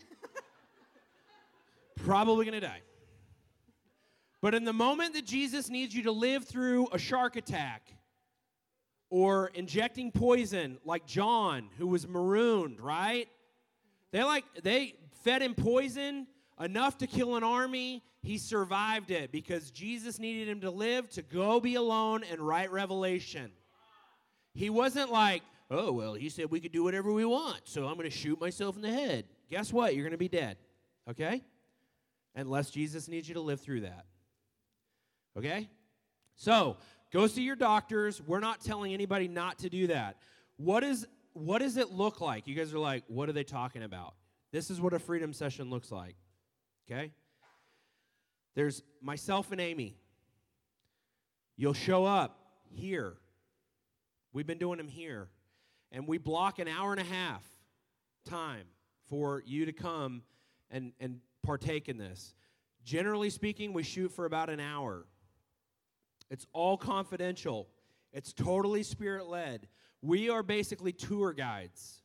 Probably 2.04 2.44
going 2.44 2.60
to 2.60 2.66
die. 2.66 2.82
But 4.40 4.54
in 4.54 4.64
the 4.64 4.74
moment 4.74 5.14
that 5.14 5.24
Jesus 5.24 5.70
needs 5.70 5.94
you 5.94 6.02
to 6.02 6.12
live 6.12 6.44
through 6.44 6.88
a 6.92 6.98
shark 6.98 7.36
attack 7.36 7.94
or 9.08 9.50
injecting 9.54 10.12
poison 10.12 10.78
like 10.84 11.06
John 11.06 11.70
who 11.78 11.86
was 11.86 12.06
marooned, 12.06 12.80
right? 12.80 13.26
They 14.12 14.22
like 14.22 14.44
they 14.62 14.96
fed 15.22 15.40
him 15.40 15.54
poison 15.54 16.26
enough 16.60 16.98
to 16.98 17.06
kill 17.06 17.36
an 17.36 17.42
army. 17.42 18.02
He 18.22 18.36
survived 18.36 19.10
it 19.10 19.32
because 19.32 19.70
Jesus 19.70 20.18
needed 20.18 20.48
him 20.48 20.60
to 20.60 20.70
live 20.70 21.08
to 21.10 21.22
go 21.22 21.58
be 21.58 21.76
alone 21.76 22.22
and 22.30 22.40
write 22.40 22.70
Revelation. 22.70 23.50
He 24.52 24.68
wasn't 24.68 25.10
like, 25.10 25.42
oh, 25.70 25.90
well, 25.92 26.14
he 26.14 26.28
said 26.28 26.50
we 26.50 26.60
could 26.60 26.72
do 26.72 26.84
whatever 26.84 27.12
we 27.12 27.24
want, 27.24 27.62
so 27.64 27.86
I'm 27.86 27.94
going 27.94 28.10
to 28.10 28.16
shoot 28.16 28.40
myself 28.40 28.76
in 28.76 28.82
the 28.82 28.92
head. 28.92 29.24
Guess 29.50 29.72
what? 29.72 29.94
You're 29.94 30.04
going 30.04 30.12
to 30.12 30.18
be 30.18 30.28
dead, 30.28 30.58
okay? 31.10 31.42
Unless 32.34 32.70
Jesus 32.70 33.08
needs 33.08 33.28
you 33.28 33.34
to 33.34 33.40
live 33.40 33.60
through 33.60 33.82
that. 33.82 34.06
Okay? 35.36 35.68
So, 36.36 36.76
go 37.12 37.26
see 37.26 37.42
your 37.42 37.56
doctors. 37.56 38.20
We're 38.20 38.40
not 38.40 38.60
telling 38.60 38.92
anybody 38.92 39.28
not 39.28 39.58
to 39.60 39.68
do 39.68 39.86
that. 39.88 40.16
What 40.56 40.84
is 40.84 41.06
what 41.32 41.58
does 41.58 41.76
it 41.76 41.90
look 41.90 42.20
like? 42.20 42.46
You 42.46 42.54
guys 42.54 42.72
are 42.72 42.78
like, 42.78 43.02
what 43.08 43.28
are 43.28 43.32
they 43.32 43.42
talking 43.42 43.82
about? 43.82 44.14
This 44.52 44.70
is 44.70 44.80
what 44.80 44.92
a 44.92 45.00
freedom 45.00 45.32
session 45.32 45.68
looks 45.68 45.90
like. 45.90 46.14
Okay? 46.88 47.10
There's 48.54 48.82
myself 49.02 49.50
and 49.50 49.60
Amy. 49.60 49.96
You'll 51.56 51.74
show 51.74 52.04
up 52.04 52.38
here 52.70 53.16
We've 54.34 54.46
been 54.46 54.58
doing 54.58 54.78
them 54.78 54.88
here. 54.88 55.28
And 55.92 56.08
we 56.08 56.18
block 56.18 56.58
an 56.58 56.66
hour 56.66 56.90
and 56.90 57.00
a 57.00 57.04
half 57.04 57.44
time 58.28 58.66
for 59.08 59.42
you 59.46 59.64
to 59.66 59.72
come 59.72 60.22
and, 60.70 60.92
and 60.98 61.20
partake 61.44 61.88
in 61.88 61.98
this. 61.98 62.34
Generally 62.84 63.30
speaking, 63.30 63.72
we 63.72 63.82
shoot 63.82 64.10
for 64.10 64.24
about 64.24 64.50
an 64.50 64.60
hour. 64.60 65.06
It's 66.30 66.46
all 66.52 66.76
confidential, 66.76 67.68
it's 68.12 68.32
totally 68.32 68.82
spirit 68.82 69.26
led. 69.26 69.68
We 70.02 70.28
are 70.28 70.42
basically 70.42 70.92
tour 70.92 71.32
guides. 71.32 72.02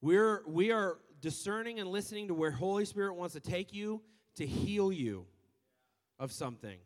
We're, 0.00 0.42
we 0.46 0.70
are 0.72 0.98
discerning 1.20 1.80
and 1.80 1.90
listening 1.90 2.28
to 2.28 2.34
where 2.34 2.50
Holy 2.50 2.84
Spirit 2.84 3.14
wants 3.14 3.34
to 3.34 3.40
take 3.40 3.74
you 3.74 4.00
to 4.36 4.46
heal 4.46 4.90
you 4.92 5.26
of 6.18 6.32
something. 6.32 6.78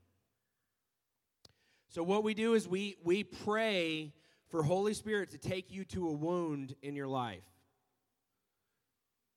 So, 1.89 2.03
what 2.03 2.25
we 2.25 2.35
do 2.35 2.55
is 2.55 2.67
we, 2.67 2.97
we 3.05 3.23
pray 3.23 4.13
for 4.49 4.63
Holy 4.63 4.95
Spirit 4.95 5.31
to 5.31 5.39
take 5.39 5.71
you 5.71 5.85
to 5.87 6.09
a 6.09 6.13
wound 6.13 6.75
in 6.83 6.97
your 6.97 7.07
life. 7.09 7.45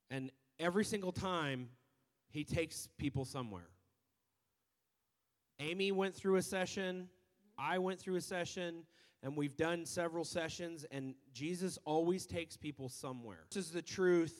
And 0.09 0.31
every 0.59 0.85
single 0.85 1.11
time, 1.11 1.69
He 2.35 2.43
takes 2.43 2.89
people 2.97 3.23
somewhere. 3.23 3.69
Amy 5.59 5.93
went 5.93 6.13
through 6.13 6.35
a 6.35 6.41
session, 6.41 7.07
I 7.57 7.77
went 7.79 7.97
through 7.97 8.17
a 8.17 8.21
session, 8.21 8.83
and 9.23 9.37
we've 9.37 9.55
done 9.55 9.85
several 9.85 10.25
sessions, 10.25 10.85
and 10.91 11.15
Jesus 11.31 11.79
always 11.85 12.25
takes 12.25 12.57
people 12.57 12.89
somewhere. 12.89 13.45
This 13.53 13.67
is 13.67 13.71
the 13.71 13.81
truth. 13.81 14.37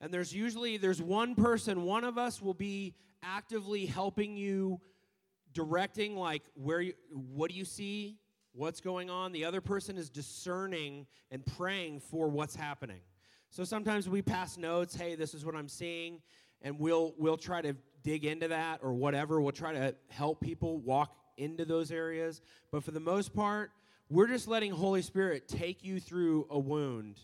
And 0.00 0.14
there's 0.14 0.34
usually 0.34 0.78
there's 0.78 1.02
one 1.02 1.34
person, 1.34 1.82
one 1.82 2.04
of 2.04 2.16
us 2.16 2.40
will 2.40 2.54
be 2.54 2.94
actively 3.22 3.84
helping 3.84 4.34
you 4.34 4.80
directing 5.52 6.16
like 6.16 6.44
where 6.54 6.80
you 6.80 6.94
what 7.12 7.50
do 7.50 7.56
you 7.56 7.66
see? 7.66 8.16
What's 8.52 8.80
going 8.80 9.10
on? 9.10 9.32
The 9.32 9.44
other 9.44 9.60
person 9.60 9.98
is 9.98 10.08
discerning 10.08 11.06
and 11.30 11.44
praying 11.44 12.00
for 12.00 12.28
what's 12.28 12.56
happening. 12.56 13.02
So 13.50 13.64
sometimes 13.64 14.08
we 14.08 14.22
pass 14.22 14.56
notes, 14.56 14.94
hey, 14.94 15.16
this 15.16 15.34
is 15.34 15.44
what 15.44 15.56
I'm 15.56 15.68
seeing, 15.68 16.20
and 16.62 16.78
we'll 16.78 17.14
we'll 17.18 17.36
try 17.36 17.60
to 17.60 17.74
dig 18.04 18.24
into 18.24 18.48
that 18.48 18.78
or 18.82 18.94
whatever. 18.94 19.40
We'll 19.40 19.50
try 19.50 19.72
to 19.72 19.94
help 20.08 20.40
people 20.40 20.78
walk 20.78 21.16
into 21.36 21.64
those 21.64 21.90
areas. 21.90 22.42
But 22.70 22.84
for 22.84 22.92
the 22.92 23.00
most 23.00 23.34
part, 23.34 23.72
we're 24.08 24.28
just 24.28 24.46
letting 24.46 24.70
Holy 24.70 25.02
Spirit 25.02 25.48
take 25.48 25.82
you 25.82 25.98
through 25.98 26.46
a 26.48 26.58
wound 26.58 27.18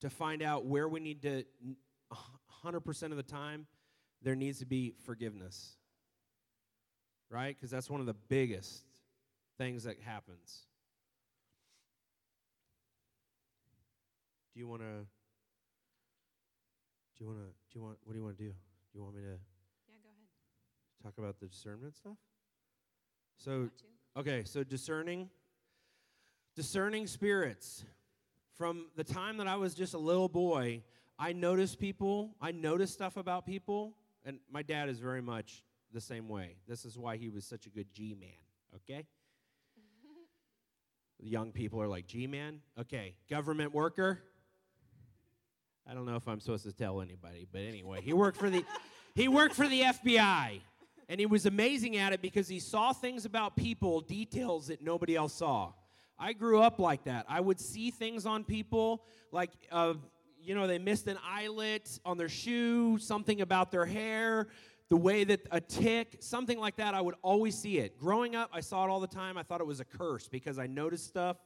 to 0.00 0.10
find 0.10 0.42
out 0.42 0.66
where 0.66 0.88
we 0.88 1.00
need 1.00 1.22
to 1.22 1.44
100% 2.64 3.02
of 3.10 3.16
the 3.16 3.22
time 3.22 3.66
there 4.22 4.34
needs 4.34 4.58
to 4.58 4.66
be 4.66 4.94
forgiveness. 5.04 5.76
Right? 7.30 7.56
Because 7.56 7.70
that's 7.70 7.88
one 7.88 8.00
of 8.00 8.06
the 8.06 8.16
biggest 8.28 8.84
things 9.56 9.84
that 9.84 10.00
happens. 10.00 10.66
Do 14.52 14.60
you 14.60 14.68
want 14.68 14.82
to 14.82 15.06
do 17.18 17.24
you 17.24 17.30
want 17.30 17.38
to 17.40 17.46
do 17.46 17.78
you 17.78 17.82
want 17.82 17.98
what 18.04 18.12
do 18.12 18.18
you 18.18 18.24
want 18.24 18.36
to 18.36 18.44
do? 18.44 18.50
Do 18.50 18.54
you 18.94 19.02
want 19.02 19.14
me 19.16 19.22
to 19.22 19.28
Yeah, 19.28 19.94
go 20.02 20.08
ahead. 20.08 21.02
talk 21.02 21.18
about 21.18 21.40
the 21.40 21.46
discernment 21.46 21.96
stuff? 21.96 22.16
So, 23.38 23.68
okay, 24.16 24.44
so 24.44 24.62
discerning, 24.64 25.28
discerning 26.54 27.06
spirits. 27.06 27.84
From 28.56 28.86
the 28.96 29.04
time 29.04 29.36
that 29.36 29.46
I 29.46 29.56
was 29.56 29.74
just 29.74 29.92
a 29.92 29.98
little 29.98 30.30
boy, 30.30 30.82
I 31.18 31.34
noticed 31.34 31.78
people, 31.78 32.34
I 32.40 32.52
noticed 32.52 32.94
stuff 32.94 33.18
about 33.18 33.44
people, 33.44 33.94
and 34.24 34.38
my 34.50 34.62
dad 34.62 34.88
is 34.88 34.98
very 34.98 35.20
much 35.20 35.62
the 35.92 36.00
same 36.00 36.28
way. 36.28 36.56
This 36.66 36.86
is 36.86 36.96
why 36.96 37.18
he 37.18 37.28
was 37.28 37.44
such 37.44 37.66
a 37.66 37.68
good 37.68 37.92
G 37.92 38.16
man, 38.18 38.30
okay? 38.76 39.04
the 41.20 41.28
young 41.28 41.52
people 41.52 41.82
are 41.82 41.88
like, 41.88 42.06
G 42.06 42.26
man? 42.26 42.60
Okay, 42.80 43.16
government 43.28 43.74
worker? 43.74 44.20
I 45.88 45.94
don't 45.94 46.04
know 46.04 46.16
if 46.16 46.26
I'm 46.26 46.40
supposed 46.40 46.64
to 46.64 46.72
tell 46.72 47.00
anybody, 47.00 47.46
but 47.50 47.62
anyway, 47.62 48.00
he 48.02 48.12
worked 48.12 48.38
for 48.38 48.50
the 48.50 48.64
he 49.14 49.28
worked 49.28 49.54
for 49.54 49.68
the 49.68 49.82
FBI. 49.82 50.60
And 51.08 51.20
he 51.20 51.26
was 51.26 51.46
amazing 51.46 51.96
at 51.96 52.12
it 52.12 52.20
because 52.20 52.48
he 52.48 52.58
saw 52.58 52.92
things 52.92 53.24
about 53.24 53.54
people, 53.54 54.00
details 54.00 54.66
that 54.66 54.82
nobody 54.82 55.14
else 55.14 55.34
saw. 55.34 55.72
I 56.18 56.32
grew 56.32 56.60
up 56.60 56.80
like 56.80 57.04
that. 57.04 57.26
I 57.28 57.40
would 57.40 57.60
see 57.60 57.92
things 57.92 58.26
on 58.26 58.42
people, 58.42 59.04
like, 59.30 59.50
uh, 59.70 59.94
you 60.42 60.56
know, 60.56 60.66
they 60.66 60.78
missed 60.78 61.06
an 61.06 61.18
eyelet 61.24 62.00
on 62.04 62.18
their 62.18 62.28
shoe, 62.28 62.98
something 62.98 63.40
about 63.40 63.70
their 63.70 63.86
hair, 63.86 64.48
the 64.88 64.96
way 64.96 65.22
that 65.24 65.46
a 65.52 65.60
tick, 65.60 66.16
something 66.20 66.58
like 66.58 66.76
that. 66.76 66.94
I 66.94 67.00
would 67.00 67.16
always 67.22 67.56
see 67.56 67.78
it. 67.78 67.98
Growing 67.98 68.34
up, 68.34 68.50
I 68.52 68.60
saw 68.60 68.84
it 68.84 68.90
all 68.90 69.00
the 69.00 69.06
time. 69.06 69.38
I 69.38 69.44
thought 69.44 69.60
it 69.60 69.66
was 69.66 69.80
a 69.80 69.84
curse 69.84 70.26
because 70.26 70.58
I 70.58 70.66
noticed 70.66 71.06
stuff 71.06 71.36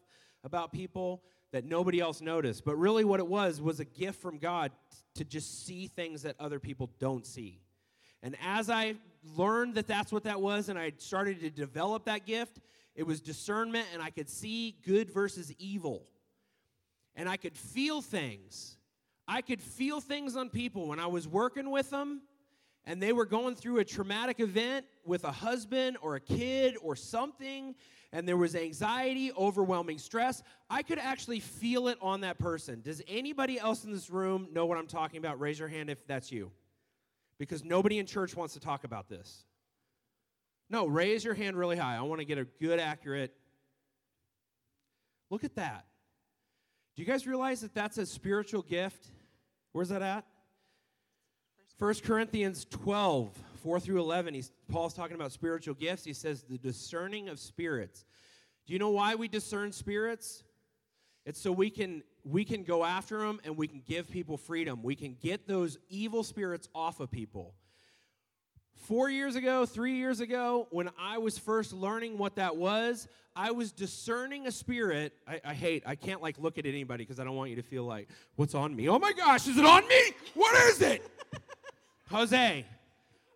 about 0.42 0.72
people 0.72 1.22
that 1.52 1.64
nobody 1.64 2.00
else 2.00 2.20
noticed. 2.20 2.64
But 2.64 2.76
really, 2.76 3.04
what 3.04 3.20
it 3.20 3.26
was 3.26 3.60
was 3.60 3.80
a 3.80 3.84
gift 3.84 4.20
from 4.20 4.38
God 4.38 4.72
to 5.14 5.24
just 5.24 5.66
see 5.66 5.86
things 5.86 6.22
that 6.22 6.36
other 6.38 6.60
people 6.60 6.90
don't 6.98 7.26
see. 7.26 7.60
And 8.22 8.36
as 8.42 8.70
I 8.70 8.94
learned 9.36 9.74
that 9.74 9.86
that's 9.86 10.12
what 10.12 10.24
that 10.24 10.40
was 10.40 10.68
and 10.68 10.78
I 10.78 10.92
started 10.98 11.40
to 11.40 11.50
develop 11.50 12.04
that 12.04 12.26
gift, 12.26 12.60
it 12.94 13.04
was 13.04 13.20
discernment 13.20 13.86
and 13.92 14.02
I 14.02 14.10
could 14.10 14.28
see 14.28 14.76
good 14.84 15.10
versus 15.10 15.52
evil. 15.58 16.06
And 17.16 17.28
I 17.28 17.36
could 17.36 17.56
feel 17.56 18.02
things. 18.02 18.76
I 19.26 19.42
could 19.42 19.60
feel 19.60 20.00
things 20.00 20.36
on 20.36 20.48
people 20.48 20.88
when 20.88 21.00
I 21.00 21.06
was 21.06 21.26
working 21.26 21.70
with 21.70 21.90
them 21.90 22.22
and 22.86 23.02
they 23.02 23.12
were 23.12 23.26
going 23.26 23.54
through 23.54 23.78
a 23.78 23.84
traumatic 23.84 24.40
event 24.40 24.86
with 25.04 25.24
a 25.24 25.32
husband 25.32 25.96
or 26.00 26.16
a 26.16 26.20
kid 26.20 26.76
or 26.82 26.96
something 26.96 27.74
and 28.12 28.26
there 28.26 28.36
was 28.36 28.56
anxiety, 28.56 29.32
overwhelming 29.32 29.98
stress, 29.98 30.42
I 30.68 30.82
could 30.82 30.98
actually 30.98 31.40
feel 31.40 31.88
it 31.88 31.98
on 32.02 32.22
that 32.22 32.38
person. 32.38 32.80
Does 32.82 33.02
anybody 33.06 33.58
else 33.58 33.84
in 33.84 33.92
this 33.92 34.10
room 34.10 34.48
know 34.52 34.66
what 34.66 34.78
I'm 34.78 34.88
talking 34.88 35.18
about? 35.18 35.38
Raise 35.38 35.58
your 35.58 35.68
hand 35.68 35.90
if 35.90 36.04
that's 36.06 36.32
you 36.32 36.50
because 37.38 37.64
nobody 37.64 37.98
in 37.98 38.06
church 38.06 38.36
wants 38.36 38.54
to 38.54 38.60
talk 38.60 38.84
about 38.84 39.08
this. 39.08 39.44
No, 40.68 40.86
raise 40.86 41.24
your 41.24 41.34
hand 41.34 41.56
really 41.56 41.76
high. 41.76 41.96
I 41.96 42.02
want 42.02 42.20
to 42.20 42.24
get 42.24 42.38
a 42.38 42.44
good, 42.44 42.80
accurate. 42.80 43.32
Look 45.30 45.44
at 45.44 45.54
that. 45.54 45.86
Do 46.96 47.02
you 47.02 47.06
guys 47.06 47.26
realize 47.26 47.60
that 47.60 47.74
that's 47.74 47.98
a 47.98 48.06
spiritual 48.06 48.62
gift? 48.62 49.06
Where's 49.72 49.88
that 49.90 50.02
at? 50.02 50.24
1 51.80 51.94
Corinthians 52.04 52.66
12, 52.66 53.30
4 53.62 53.80
through 53.80 54.00
11. 54.00 54.34
He's, 54.34 54.52
Paul's 54.70 54.92
talking 54.92 55.16
about 55.16 55.32
spiritual 55.32 55.72
gifts. 55.72 56.04
He 56.04 56.12
says, 56.12 56.42
the 56.42 56.58
discerning 56.58 57.30
of 57.30 57.38
spirits. 57.38 58.04
Do 58.66 58.74
you 58.74 58.78
know 58.78 58.90
why 58.90 59.14
we 59.14 59.28
discern 59.28 59.72
spirits? 59.72 60.44
It's 61.24 61.40
so 61.40 61.50
we 61.50 61.70
can 61.70 62.02
we 62.22 62.44
can 62.44 62.64
go 62.64 62.84
after 62.84 63.20
them 63.20 63.40
and 63.44 63.56
we 63.56 63.66
can 63.66 63.80
give 63.86 64.10
people 64.10 64.36
freedom. 64.36 64.82
We 64.82 64.94
can 64.94 65.16
get 65.22 65.48
those 65.48 65.78
evil 65.88 66.22
spirits 66.22 66.68
off 66.74 67.00
of 67.00 67.10
people. 67.10 67.54
Four 68.74 69.08
years 69.08 69.34
ago, 69.34 69.64
three 69.64 69.94
years 69.94 70.20
ago, 70.20 70.68
when 70.70 70.90
I 71.00 71.16
was 71.16 71.38
first 71.38 71.72
learning 71.72 72.18
what 72.18 72.36
that 72.36 72.56
was, 72.56 73.08
I 73.34 73.52
was 73.52 73.72
discerning 73.72 74.46
a 74.46 74.52
spirit. 74.52 75.14
I, 75.26 75.40
I 75.44 75.54
hate, 75.54 75.82
I 75.86 75.94
can't 75.94 76.20
like 76.20 76.38
look 76.38 76.58
at 76.58 76.66
anybody 76.66 77.04
because 77.04 77.20
I 77.20 77.24
don't 77.24 77.36
want 77.36 77.48
you 77.48 77.56
to 77.56 77.62
feel 77.62 77.84
like, 77.84 78.08
what's 78.36 78.54
on 78.54 78.76
me? 78.76 78.88
Oh 78.88 78.98
my 78.98 79.12
gosh, 79.12 79.46
is 79.46 79.56
it 79.56 79.64
on 79.64 79.88
me? 79.88 80.00
What 80.34 80.54
is 80.68 80.82
it? 80.82 81.02
Jose, 82.10 82.66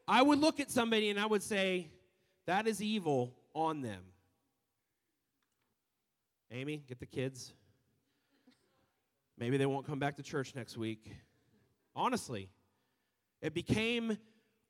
I 0.09 0.23
would 0.23 0.41
look 0.41 0.59
at 0.59 0.71
somebody 0.71 1.11
and 1.11 1.19
I 1.19 1.27
would 1.27 1.43
say, 1.43 1.89
that 2.47 2.67
is 2.67 2.83
evil 2.83 3.35
on 3.55 3.81
them. 3.81 4.03
Amy, 6.51 6.83
get 6.89 6.99
the 6.99 7.07
kids. 7.07 7.53
Maybe 9.39 9.57
they 9.57 9.67
won't 9.67 9.87
come 9.87 9.99
back 9.99 10.17
to 10.17 10.23
church 10.23 10.55
next 10.55 10.77
week. 10.77 11.11
Honestly, 11.95 12.49
it 13.41 13.55
became 13.55 14.19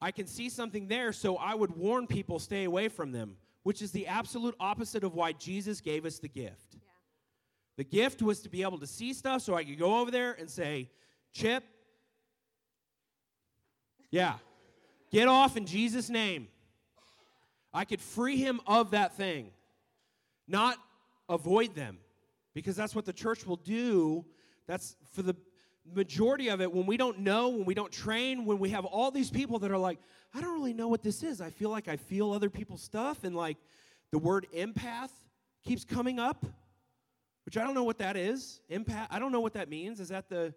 I 0.00 0.10
can 0.10 0.26
see 0.26 0.50
something 0.50 0.86
there, 0.86 1.12
so 1.14 1.36
I 1.36 1.54
would 1.54 1.74
warn 1.74 2.06
people 2.06 2.38
stay 2.38 2.64
away 2.64 2.88
from 2.88 3.10
them, 3.10 3.36
which 3.62 3.80
is 3.80 3.90
the 3.90 4.06
absolute 4.06 4.54
opposite 4.60 5.02
of 5.02 5.14
why 5.14 5.32
Jesus 5.32 5.80
gave 5.80 6.04
us 6.04 6.18
the 6.18 6.28
gift. 6.28 6.74
Yeah. 6.74 6.80
The 7.78 7.84
gift 7.84 8.20
was 8.20 8.40
to 8.40 8.50
be 8.50 8.62
able 8.62 8.78
to 8.80 8.86
see 8.86 9.14
stuff 9.14 9.40
so 9.40 9.54
I 9.54 9.64
could 9.64 9.78
go 9.78 10.00
over 10.00 10.10
there 10.10 10.32
and 10.32 10.50
say, 10.50 10.90
Chip, 11.32 11.64
yeah, 14.14 14.34
get 15.10 15.26
off 15.26 15.56
in 15.56 15.66
Jesus' 15.66 16.08
name. 16.08 16.46
I 17.72 17.84
could 17.84 18.00
free 18.00 18.36
him 18.36 18.60
of 18.64 18.92
that 18.92 19.16
thing, 19.16 19.50
not 20.46 20.78
avoid 21.28 21.74
them, 21.74 21.98
because 22.54 22.76
that's 22.76 22.94
what 22.94 23.06
the 23.06 23.12
church 23.12 23.44
will 23.44 23.56
do 23.56 24.24
that's 24.68 24.94
for 25.14 25.22
the 25.22 25.34
majority 25.92 26.46
of 26.46 26.60
it 26.60 26.72
when 26.72 26.86
we 26.86 26.96
don't 26.96 27.18
know, 27.18 27.48
when 27.48 27.64
we 27.64 27.74
don't 27.74 27.90
train, 27.90 28.44
when 28.44 28.60
we 28.60 28.70
have 28.70 28.84
all 28.84 29.10
these 29.10 29.30
people 29.30 29.58
that 29.58 29.72
are 29.72 29.78
like, 29.78 29.98
I 30.32 30.40
don't 30.40 30.54
really 30.54 30.72
know 30.72 30.86
what 30.86 31.02
this 31.02 31.24
is. 31.24 31.40
I 31.40 31.50
feel 31.50 31.70
like 31.70 31.88
I 31.88 31.96
feel 31.96 32.30
other 32.30 32.48
people's 32.48 32.82
stuff. 32.82 33.24
And 33.24 33.34
like 33.34 33.56
the 34.12 34.18
word 34.18 34.46
empath 34.56 35.10
keeps 35.64 35.84
coming 35.84 36.20
up, 36.20 36.46
which 37.44 37.56
I 37.56 37.64
don't 37.64 37.74
know 37.74 37.82
what 37.82 37.98
that 37.98 38.16
is. 38.16 38.60
Empath, 38.70 39.08
I 39.10 39.18
don't 39.18 39.32
know 39.32 39.40
what 39.40 39.54
that 39.54 39.68
means. 39.68 39.98
Is 39.98 40.10
that 40.10 40.28
the 40.28 40.54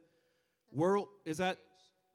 world? 0.72 1.08
Is 1.26 1.38
that 1.40 1.58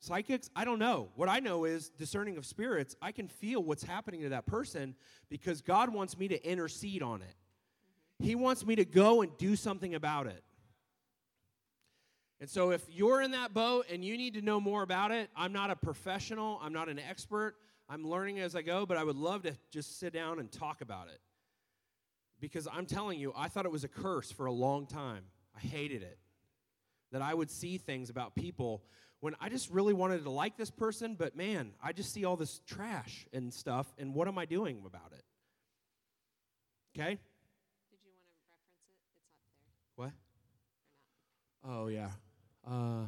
psychics? 0.03 0.51
I 0.55 0.65
don't 0.65 0.79
know. 0.79 1.11
What 1.15 1.29
I 1.29 1.41
know 1.41 1.65
is 1.65 1.89
discerning 1.91 2.37
of 2.37 2.45
spirits. 2.45 2.97
I 3.01 3.13
can 3.13 3.29
feel 3.29 3.63
what's 3.63 3.85
happening 3.85 4.23
to 4.23 4.31
that 4.31 4.47
person 4.47 4.95
because 5.31 5.61
God 5.61 5.93
wants 5.93 6.19
me 6.19 6.29
to 6.29 6.45
intercede 6.45 7.03
on 7.03 7.23
it. 7.23 7.35
He 8.19 8.35
wants 8.35 8.67
me 8.67 8.77
to 8.77 8.85
go 8.85 9.23
and 9.23 9.37
do 9.39 9.57
something 9.57 9.95
about 9.95 10.27
it. 10.27 10.43
And 12.41 12.51
so, 12.51 12.71
if 12.71 12.83
you're 12.91 13.23
in 13.23 13.31
that 13.33 13.55
boat 13.55 13.87
and 13.91 14.05
you 14.05 14.17
need 14.17 14.35
to 14.35 14.43
know 14.43 14.61
more 14.61 14.83
about 14.83 15.13
it, 15.13 15.31
I'm 15.37 15.53
not 15.53 15.71
a 15.71 15.77
professional, 15.77 16.59
I'm 16.61 16.73
not 16.73 16.89
an 16.89 16.99
expert, 16.99 17.55
I'm 17.89 18.09
learning 18.09 18.41
as 18.41 18.57
I 18.57 18.63
go, 18.63 18.85
but 18.85 18.97
I 18.97 19.05
would 19.05 19.17
love 19.17 19.43
to 19.43 19.57
just 19.71 20.01
sit 20.01 20.13
down 20.13 20.41
and 20.41 20.51
talk 20.51 20.81
about 20.81 21.07
it. 21.09 21.21
Because 22.41 22.67
I'm 22.73 22.87
telling 22.87 23.21
you, 23.21 23.33
I 23.37 23.47
thought 23.47 23.65
it 23.65 23.71
was 23.71 23.85
a 23.85 23.89
curse 23.89 24.33
for 24.33 24.47
a 24.47 24.53
long 24.53 24.87
time. 24.87 25.23
I 25.57 25.61
hated 25.61 26.03
it. 26.03 26.19
That 27.13 27.23
I 27.23 27.33
would 27.33 27.51
see 27.51 27.79
things 27.79 28.11
about 28.11 28.35
people 28.35 28.83
when 29.23 29.37
I 29.41 29.49
just 29.49 29.71
really 29.71 29.95
wanted 29.95 30.25
to 30.25 30.31
like 30.31 30.57
this 30.57 30.73
person, 30.73 31.15
but 31.17 31.37
man, 31.37 31.75
I 31.81 31.93
just 31.93 32.13
see 32.13 32.25
all 32.25 32.35
this 32.37 32.61
trash 32.67 33.25
and 33.33 33.55
stuff, 33.55 33.87
and 33.97 34.15
what 34.15 34.27
am 34.27 34.37
I 34.37 34.47
doing 34.47 34.83
about 34.85 35.13
it? 35.13 35.23
Okay? 36.93 37.11
Did 37.11 38.01
you 38.03 38.11
want 38.11 38.27
to 38.27 38.43
reference 38.51 38.89
it? 38.91 38.97
It's 39.95 40.05
up 40.05 40.11
there. 41.65 41.73
What? 41.73 41.73
Oh, 41.73 41.87
yeah. 41.87 42.09
Uh, 42.69 43.07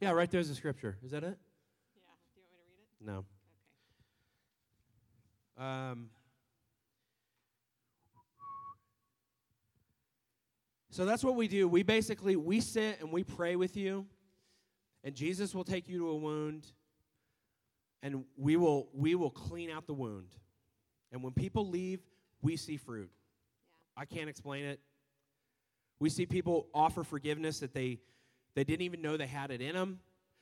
yeah, 0.00 0.12
right 0.12 0.30
there's 0.30 0.48
the 0.48 0.54
scripture. 0.54 0.96
Is 1.04 1.10
that 1.10 1.24
it? 1.24 1.26
Yeah. 1.26 1.34
Do 1.34 1.96
you 1.96 2.02
want 2.06 2.20
me 2.22 2.42
to 2.42 2.54
read 2.62 2.78
it? 2.78 3.04
No. 3.04 3.24
Okay. 5.58 5.90
Um, 5.90 6.10
so 10.90 11.04
that's 11.04 11.24
what 11.24 11.34
we 11.34 11.48
do. 11.48 11.66
We 11.66 11.82
basically 11.82 12.36
we 12.36 12.60
sit 12.60 13.00
and 13.00 13.10
we 13.10 13.24
pray 13.24 13.56
with 13.56 13.76
you, 13.76 14.06
and 15.06 15.14
Jesus 15.14 15.54
will 15.54 15.62
take 15.62 15.88
you 15.88 15.98
to 16.00 16.08
a 16.08 16.16
wound, 16.16 16.66
and 18.02 18.24
we 18.36 18.56
will 18.56 18.88
we 18.92 19.14
will 19.14 19.30
clean 19.30 19.70
out 19.70 19.86
the 19.86 19.94
wound. 19.94 20.34
And 21.12 21.22
when 21.22 21.32
people 21.32 21.68
leave, 21.68 22.00
we 22.42 22.56
see 22.56 22.76
fruit. 22.76 23.08
I 23.96 24.04
can't 24.04 24.28
explain 24.28 24.64
it. 24.64 24.80
We 26.00 26.10
see 26.10 26.26
people 26.26 26.66
offer 26.74 27.04
forgiveness 27.04 27.60
that 27.60 27.72
they 27.72 28.00
they 28.56 28.64
didn't 28.64 28.82
even 28.82 29.00
know 29.00 29.16
they 29.16 29.28
had 29.28 29.52
it 29.52 29.60
in 29.60 29.76
them. 29.76 30.00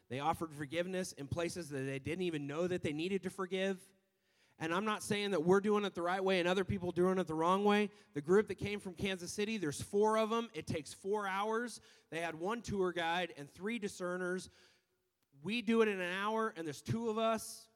They 0.09 0.20
offered 0.20 0.51
forgiveness 0.51 1.12
in 1.12 1.27
places 1.27 1.69
that 1.69 1.81
they 1.81 1.99
didn't 1.99 2.23
even 2.24 2.47
know 2.47 2.66
that 2.66 2.82
they 2.82 2.95
needed 2.95 3.23
to 3.24 3.31
forgive. 3.31 3.77
And 4.60 4.72
I'm 4.72 4.85
not 4.85 5.02
saying 5.02 5.32
that 5.32 5.44
we're 5.44 5.60
doing 5.60 5.85
it 5.85 5.94
the 5.94 6.02
right 6.02 6.22
way 6.22 6.39
and 6.39 6.48
other 6.48 6.64
people 6.64 6.93
doing 6.93 7.18
it 7.18 7.26
the 7.26 7.35
wrong 7.35 7.64
way. 7.64 7.90
The 8.14 8.20
group 8.20 8.48
that 8.48 8.55
came 8.56 8.78
from 8.78 8.94
Kansas 8.94 9.32
City, 9.32 9.59
there's 9.59 9.82
four 9.82 10.16
of 10.16 10.31
them. 10.31 10.48
It 10.55 10.66
takes 10.66 10.94
four 10.94 11.26
hours. 11.26 11.81
They 12.10 12.20
had 12.20 12.36
one 12.36 12.62
tour 12.62 12.93
guide 12.93 13.32
and 13.36 13.51
three 13.51 13.78
discerners. 13.81 14.51
We 15.43 15.60
do 15.60 15.82
it 15.82 15.89
in 15.89 16.01
an 16.01 16.12
hour, 16.22 16.55
and 16.56 16.66
there's 16.66 16.82
two 16.82 17.10
of 17.10 17.18
us. 17.18 17.66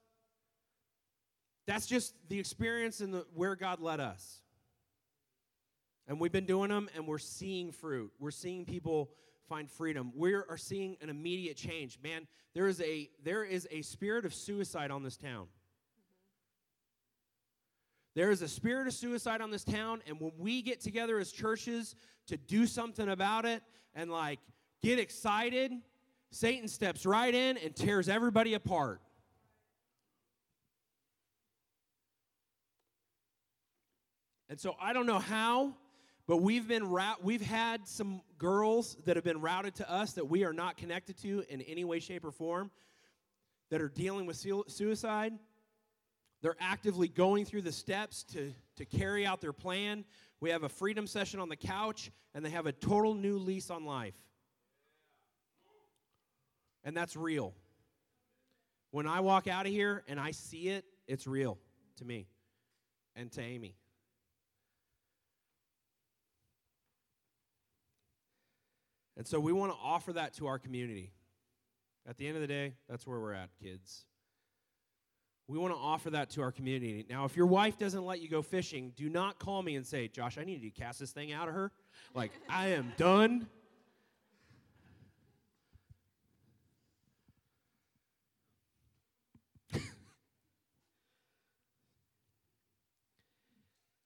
That's 1.66 1.86
just 1.86 2.14
the 2.28 2.38
experience 2.38 3.00
and 3.00 3.22
where 3.34 3.56
God 3.56 3.80
led 3.80 4.00
us. 4.00 4.40
And 6.06 6.18
we've 6.18 6.32
been 6.32 6.46
doing 6.46 6.70
them, 6.70 6.88
and 6.94 7.06
we're 7.06 7.18
seeing 7.18 7.72
fruit. 7.72 8.10
We're 8.18 8.30
seeing 8.30 8.64
people 8.64 9.10
find 9.48 9.70
freedom. 9.70 10.12
We 10.14 10.32
are 10.34 10.56
seeing 10.56 10.96
an 11.02 11.10
immediate 11.10 11.56
change. 11.56 11.98
Man, 12.02 12.26
there 12.54 12.68
is 12.68 12.80
a 12.80 13.10
there 13.22 13.44
is 13.44 13.68
a 13.70 13.82
spirit 13.82 14.24
of 14.24 14.32
suicide 14.32 14.90
on 14.90 15.02
this 15.02 15.16
town. 15.16 15.48
There 18.18 18.32
is 18.32 18.42
a 18.42 18.48
spirit 18.48 18.88
of 18.88 18.94
suicide 18.94 19.40
on 19.40 19.52
this 19.52 19.62
town, 19.62 20.02
and 20.04 20.18
when 20.18 20.32
we 20.36 20.60
get 20.60 20.80
together 20.80 21.20
as 21.20 21.30
churches 21.30 21.94
to 22.26 22.36
do 22.36 22.66
something 22.66 23.08
about 23.08 23.44
it 23.44 23.62
and 23.94 24.10
like 24.10 24.40
get 24.82 24.98
excited, 24.98 25.70
Satan 26.32 26.66
steps 26.66 27.06
right 27.06 27.32
in 27.32 27.56
and 27.58 27.76
tears 27.76 28.08
everybody 28.08 28.54
apart. 28.54 29.00
And 34.48 34.58
so 34.58 34.74
I 34.82 34.92
don't 34.92 35.06
know 35.06 35.20
how, 35.20 35.76
but 36.26 36.38
we've 36.38 36.66
been 36.66 36.92
we've 37.22 37.40
had 37.40 37.86
some 37.86 38.22
girls 38.36 38.96
that 39.04 39.14
have 39.14 39.24
been 39.24 39.40
routed 39.40 39.76
to 39.76 39.88
us 39.88 40.14
that 40.14 40.28
we 40.28 40.42
are 40.42 40.52
not 40.52 40.76
connected 40.76 41.18
to 41.18 41.44
in 41.48 41.60
any 41.60 41.84
way, 41.84 42.00
shape, 42.00 42.24
or 42.24 42.32
form 42.32 42.72
that 43.70 43.80
are 43.80 43.88
dealing 43.88 44.26
with 44.26 44.44
suicide. 44.66 45.34
They're 46.40 46.56
actively 46.60 47.08
going 47.08 47.44
through 47.44 47.62
the 47.62 47.72
steps 47.72 48.22
to, 48.32 48.52
to 48.76 48.84
carry 48.84 49.26
out 49.26 49.40
their 49.40 49.52
plan. 49.52 50.04
We 50.40 50.50
have 50.50 50.62
a 50.62 50.68
freedom 50.68 51.06
session 51.06 51.40
on 51.40 51.48
the 51.48 51.56
couch, 51.56 52.12
and 52.34 52.44
they 52.44 52.50
have 52.50 52.66
a 52.66 52.72
total 52.72 53.14
new 53.14 53.38
lease 53.38 53.70
on 53.70 53.84
life. 53.84 54.14
And 56.84 56.96
that's 56.96 57.16
real. 57.16 57.54
When 58.92 59.06
I 59.06 59.20
walk 59.20 59.48
out 59.48 59.66
of 59.66 59.72
here 59.72 60.04
and 60.08 60.18
I 60.18 60.30
see 60.30 60.68
it, 60.68 60.84
it's 61.06 61.26
real 61.26 61.58
to 61.96 62.04
me 62.04 62.28
and 63.16 63.30
to 63.32 63.42
Amy. 63.42 63.74
And 69.16 69.26
so 69.26 69.40
we 69.40 69.52
want 69.52 69.72
to 69.72 69.78
offer 69.82 70.12
that 70.12 70.34
to 70.34 70.46
our 70.46 70.60
community. 70.60 71.10
At 72.08 72.16
the 72.16 72.26
end 72.28 72.36
of 72.36 72.40
the 72.40 72.46
day, 72.46 72.74
that's 72.88 73.06
where 73.06 73.18
we're 73.18 73.34
at, 73.34 73.50
kids. 73.60 74.04
We 75.50 75.56
want 75.58 75.72
to 75.72 75.78
offer 75.80 76.10
that 76.10 76.28
to 76.30 76.42
our 76.42 76.52
community. 76.52 77.06
Now, 77.08 77.24
if 77.24 77.34
your 77.34 77.46
wife 77.46 77.78
doesn't 77.78 78.04
let 78.04 78.20
you 78.20 78.28
go 78.28 78.42
fishing, 78.42 78.92
do 78.94 79.08
not 79.08 79.38
call 79.38 79.62
me 79.62 79.76
and 79.76 79.86
say, 79.86 80.06
Josh, 80.06 80.36
I 80.36 80.44
need 80.44 80.60
to 80.60 80.68
cast 80.68 81.00
this 81.00 81.10
thing 81.10 81.32
out 81.32 81.48
of 81.48 81.54
her. 81.54 81.72
Like, 82.14 82.32
I 82.50 82.66
am 82.68 82.92
done. 82.98 83.46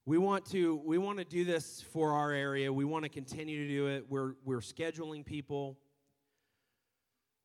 we 0.07 0.17
want 0.17 0.47
to 0.53 0.77
we 0.85 0.97
want 0.97 1.19
to 1.19 1.25
do 1.25 1.45
this 1.45 1.85
for 1.93 2.13
our 2.13 2.31
area. 2.31 2.73
We 2.73 2.85
want 2.85 3.03
to 3.03 3.09
continue 3.09 3.67
to 3.67 3.73
do 3.75 3.89
it. 3.89 4.07
We're 4.09 4.35
we're 4.45 4.61
scheduling 4.61 5.27
people 5.27 5.77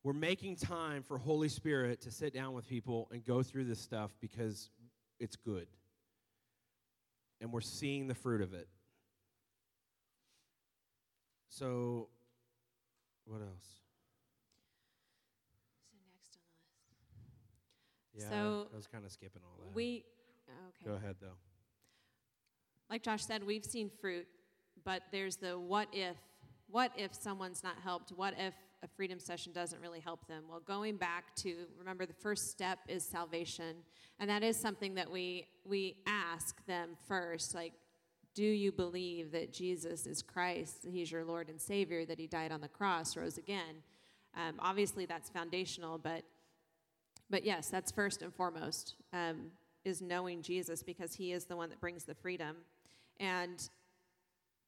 we're 0.04 0.12
making 0.12 0.56
time 0.56 1.02
for 1.02 1.18
Holy 1.18 1.48
Spirit 1.48 2.00
to 2.02 2.10
sit 2.10 2.32
down 2.32 2.54
with 2.54 2.68
people 2.68 3.08
and 3.12 3.24
go 3.24 3.42
through 3.42 3.64
this 3.64 3.80
stuff 3.80 4.10
because 4.20 4.70
it's 5.18 5.36
good. 5.36 5.66
And 7.40 7.52
we're 7.52 7.60
seeing 7.60 8.06
the 8.06 8.14
fruit 8.14 8.40
of 8.40 8.54
it. 8.54 8.68
So, 11.48 12.08
what 13.24 13.40
else? 13.40 13.68
So 15.90 15.96
next 16.12 16.38
on 16.38 16.58
the 18.14 18.22
list. 18.22 18.30
Yeah, 18.30 18.30
so 18.30 18.68
I 18.72 18.76
was 18.76 18.86
kind 18.86 19.04
of 19.04 19.12
skipping 19.12 19.42
all 19.44 19.58
that. 19.64 19.74
We 19.74 20.04
okay. 20.48 20.90
Go 20.90 20.94
ahead 20.94 21.16
though. 21.20 21.36
Like 22.90 23.02
Josh 23.02 23.24
said, 23.24 23.44
we've 23.44 23.64
seen 23.64 23.90
fruit, 24.00 24.26
but 24.84 25.02
there's 25.10 25.36
the 25.36 25.58
what 25.58 25.88
if. 25.92 26.16
What 26.70 26.92
if 26.98 27.14
someone's 27.14 27.64
not 27.64 27.76
helped? 27.82 28.10
What 28.10 28.34
if 28.36 28.52
a 28.82 28.88
freedom 28.88 29.18
session 29.18 29.52
doesn't 29.52 29.80
really 29.80 30.00
help 30.00 30.26
them. 30.26 30.44
Well, 30.48 30.60
going 30.60 30.96
back 30.96 31.34
to 31.36 31.66
remember 31.78 32.06
the 32.06 32.12
first 32.12 32.50
step 32.50 32.78
is 32.88 33.04
salvation, 33.04 33.76
and 34.20 34.30
that 34.30 34.42
is 34.42 34.56
something 34.56 34.94
that 34.94 35.10
we 35.10 35.46
we 35.64 35.96
ask 36.06 36.64
them 36.66 36.90
first 37.06 37.54
like 37.54 37.72
do 38.34 38.44
you 38.44 38.70
believe 38.70 39.32
that 39.32 39.52
Jesus 39.52 40.06
is 40.06 40.22
Christ, 40.22 40.82
that 40.84 40.92
he's 40.92 41.10
your 41.10 41.24
Lord 41.24 41.48
and 41.48 41.60
Savior, 41.60 42.04
that 42.04 42.20
he 42.20 42.28
died 42.28 42.52
on 42.52 42.60
the 42.60 42.68
cross, 42.68 43.16
rose 43.16 43.36
again? 43.36 43.82
Um, 44.36 44.54
obviously 44.60 45.06
that's 45.06 45.28
foundational, 45.28 45.98
but 45.98 46.22
but 47.30 47.44
yes, 47.44 47.68
that's 47.68 47.90
first 47.90 48.22
and 48.22 48.32
foremost 48.32 48.94
um, 49.12 49.50
is 49.84 50.00
knowing 50.00 50.40
Jesus 50.40 50.82
because 50.82 51.14
he 51.14 51.32
is 51.32 51.44
the 51.44 51.56
one 51.56 51.68
that 51.70 51.80
brings 51.80 52.04
the 52.04 52.14
freedom. 52.14 52.56
And 53.20 53.68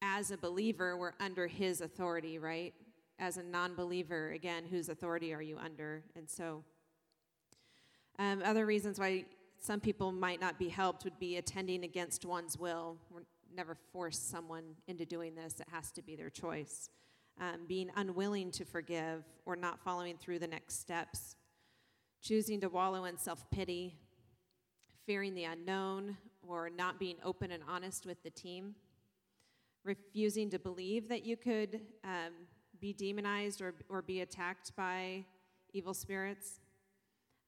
as 0.01 0.31
a 0.31 0.37
believer, 0.37 0.97
we're 0.97 1.13
under 1.19 1.47
his 1.47 1.81
authority, 1.81 2.39
right? 2.39 2.73
As 3.21 3.37
a 3.37 3.43
non 3.43 3.75
believer, 3.75 4.31
again, 4.31 4.65
whose 4.69 4.89
authority 4.89 5.33
are 5.33 5.41
you 5.41 5.57
under? 5.57 6.03
And 6.15 6.27
so, 6.27 6.63
um, 8.19 8.41
other 8.43 8.65
reasons 8.65 8.99
why 8.99 9.25
some 9.59 9.79
people 9.79 10.11
might 10.11 10.41
not 10.41 10.57
be 10.57 10.67
helped 10.67 11.03
would 11.03 11.19
be 11.19 11.37
attending 11.37 11.83
against 11.83 12.25
one's 12.25 12.57
will. 12.57 12.97
We're 13.11 13.21
never 13.55 13.75
force 13.93 14.17
someone 14.17 14.63
into 14.87 15.05
doing 15.05 15.35
this, 15.35 15.59
it 15.59 15.67
has 15.71 15.91
to 15.91 16.01
be 16.01 16.15
their 16.15 16.31
choice. 16.31 16.89
Um, 17.39 17.61
being 17.67 17.89
unwilling 17.95 18.51
to 18.51 18.65
forgive 18.65 19.23
or 19.45 19.55
not 19.55 19.79
following 19.79 20.17
through 20.17 20.39
the 20.39 20.47
next 20.47 20.79
steps, 20.79 21.35
choosing 22.21 22.59
to 22.61 22.69
wallow 22.69 23.05
in 23.05 23.17
self 23.17 23.49
pity, 23.51 23.95
fearing 25.05 25.35
the 25.35 25.45
unknown, 25.45 26.17
or 26.47 26.69
not 26.69 26.99
being 26.99 27.17
open 27.23 27.51
and 27.51 27.61
honest 27.69 28.05
with 28.05 28.21
the 28.23 28.31
team, 28.31 28.75
refusing 29.83 30.49
to 30.49 30.59
believe 30.59 31.07
that 31.07 31.23
you 31.23 31.37
could 31.37 31.81
um, 32.03 32.33
be 32.81 32.91
demonized 32.91 33.61
or, 33.61 33.75
or 33.87 34.01
be 34.01 34.21
attacked 34.21 34.75
by 34.75 35.23
evil 35.71 35.93
spirits. 35.93 36.59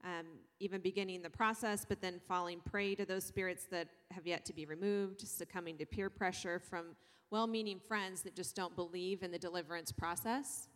Um, 0.06 0.26
even 0.60 0.82
beginning 0.82 1.22
the 1.22 1.30
process, 1.30 1.86
but 1.88 2.02
then 2.02 2.20
falling 2.28 2.60
prey 2.70 2.94
to 2.96 3.06
those 3.06 3.24
spirits 3.24 3.66
that 3.72 3.88
have 4.12 4.28
yet 4.28 4.46
to 4.46 4.54
be 4.54 4.66
removed, 4.66 5.26
succumbing 5.26 5.78
to 5.78 5.86
peer 5.86 6.10
pressure 6.10 6.60
from 6.60 6.88
well 7.32 7.48
meaning 7.48 7.80
friends 7.80 8.22
that 8.22 8.36
just 8.36 8.54
don't 8.56 8.76
believe 8.76 9.24
in 9.24 9.32
the 9.32 9.40
deliverance 9.40 9.92
process, 9.94 10.68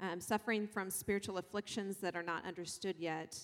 um, 0.00 0.20
suffering 0.20 0.66
from 0.66 0.90
spiritual 0.90 1.36
afflictions 1.38 1.98
that 1.98 2.16
are 2.16 2.22
not 2.22 2.44
understood 2.46 2.96
yet, 2.98 3.38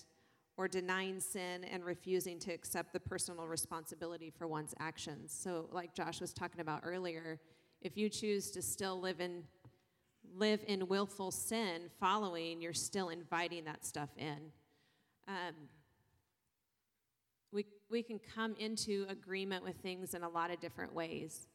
or 0.57 0.67
denying 0.67 1.19
sin 1.19 1.63
and 1.63 1.85
refusing 1.85 2.39
to 2.39 2.51
accept 2.51 2.91
the 2.91 2.99
personal 2.99 3.47
responsibility 3.47 4.29
for 4.29 4.47
one's 4.47 4.73
actions. 4.79 5.31
So, 5.31 5.69
like 5.71 5.93
Josh 5.93 6.19
was 6.19 6.33
talking 6.33 6.59
about 6.59 6.81
earlier, 6.83 7.39
if 7.83 7.97
you 7.97 8.09
choose 8.09 8.49
to 8.51 8.61
still 8.61 8.99
live 8.99 9.19
in 9.19 9.43
live 10.35 10.63
in 10.67 10.87
willful 10.87 11.29
sin 11.29 11.83
following, 11.99 12.59
you're 12.59 12.73
still 12.73 13.09
inviting 13.09 13.65
that 13.65 13.85
stuff 13.85 14.09
in. 14.17 14.51
Um, 15.27 15.53
we, 17.51 17.67
we 17.91 18.01
can 18.01 18.19
come 18.33 18.55
into 18.57 19.05
agreement 19.09 19.63
with 19.63 19.75
things 19.75 20.15
in 20.15 20.23
a 20.23 20.29
lot 20.29 20.49
of 20.49 20.59
different 20.59 20.93
ways. 20.93 21.45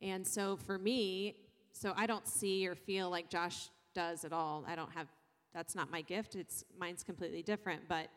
And 0.00 0.26
so 0.26 0.56
for 0.56 0.78
me, 0.78 1.36
so 1.72 1.92
I 1.94 2.06
don't 2.06 2.26
see 2.26 2.66
or 2.66 2.74
feel 2.74 3.10
like 3.10 3.28
Josh 3.28 3.68
does 3.94 4.24
at 4.24 4.32
all. 4.32 4.64
I 4.66 4.74
don't 4.76 4.92
have, 4.92 5.08
that's 5.52 5.74
not 5.74 5.90
my 5.90 6.00
gift. 6.00 6.36
It's 6.36 6.64
mine's 6.78 7.02
completely 7.02 7.42
different. 7.42 7.82
But 7.86 8.08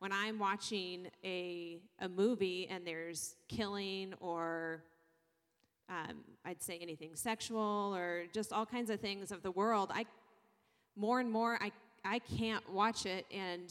when 0.00 0.10
I'm 0.10 0.38
watching 0.38 1.06
a, 1.24 1.78
a 2.00 2.08
movie 2.08 2.66
and 2.68 2.84
there's 2.84 3.36
killing 3.48 4.14
or 4.20 4.82
um, 5.88 6.18
I'd 6.44 6.62
say 6.62 6.78
anything 6.80 7.10
sexual 7.14 7.94
or 7.94 8.24
just 8.32 8.52
all 8.52 8.66
kinds 8.66 8.90
of 8.90 9.00
things 9.00 9.30
of 9.30 9.42
the 9.42 9.50
world, 9.50 9.90
I 9.92 10.06
more 10.96 11.20
and 11.20 11.30
more 11.30 11.58
I, 11.60 11.72
I 12.04 12.18
can't 12.20 12.68
watch 12.72 13.06
it 13.06 13.26
and 13.30 13.70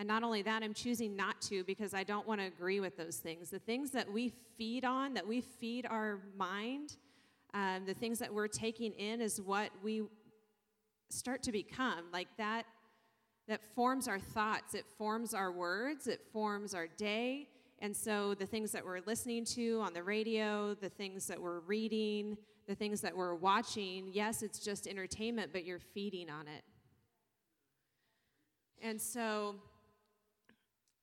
and 0.00 0.08
not 0.08 0.22
only 0.22 0.40
that, 0.42 0.62
I'm 0.62 0.72
choosing 0.72 1.14
not 1.14 1.42
to 1.42 1.62
because 1.64 1.92
I 1.92 2.04
don't 2.04 2.26
want 2.26 2.40
to 2.40 2.46
agree 2.46 2.80
with 2.80 2.96
those 2.96 3.16
things. 3.16 3.50
The 3.50 3.58
things 3.58 3.90
that 3.90 4.10
we 4.10 4.32
feed 4.56 4.82
on, 4.84 5.12
that 5.12 5.26
we 5.26 5.42
feed 5.42 5.84
our 5.84 6.20
mind, 6.38 6.96
um, 7.52 7.84
the 7.86 7.92
things 7.92 8.18
that 8.20 8.32
we're 8.32 8.48
taking 8.48 8.92
in 8.94 9.20
is 9.20 9.42
what 9.42 9.70
we 9.82 10.04
start 11.10 11.42
to 11.42 11.52
become. 11.52 12.04
Like 12.14 12.28
that, 12.38 12.64
that 13.46 13.60
forms 13.74 14.08
our 14.08 14.20
thoughts, 14.20 14.74
it 14.74 14.86
forms 14.96 15.34
our 15.34 15.52
words, 15.52 16.06
it 16.06 16.20
forms 16.32 16.72
our 16.72 16.86
day. 16.86 17.48
And 17.80 17.96
so 17.96 18.34
the 18.34 18.46
things 18.46 18.72
that 18.72 18.84
we're 18.84 19.00
listening 19.06 19.44
to 19.46 19.80
on 19.80 19.94
the 19.94 20.02
radio, 20.02 20.74
the 20.74 20.90
things 20.90 21.26
that 21.28 21.40
we're 21.40 21.60
reading, 21.60 22.36
the 22.66 22.74
things 22.74 23.00
that 23.00 23.16
we're 23.16 23.34
watching, 23.34 24.10
yes, 24.12 24.42
it's 24.42 24.58
just 24.58 24.86
entertainment, 24.86 25.50
but 25.52 25.64
you're 25.64 25.78
feeding 25.78 26.28
on 26.28 26.46
it. 26.46 26.62
And 28.82 29.00
so 29.00 29.56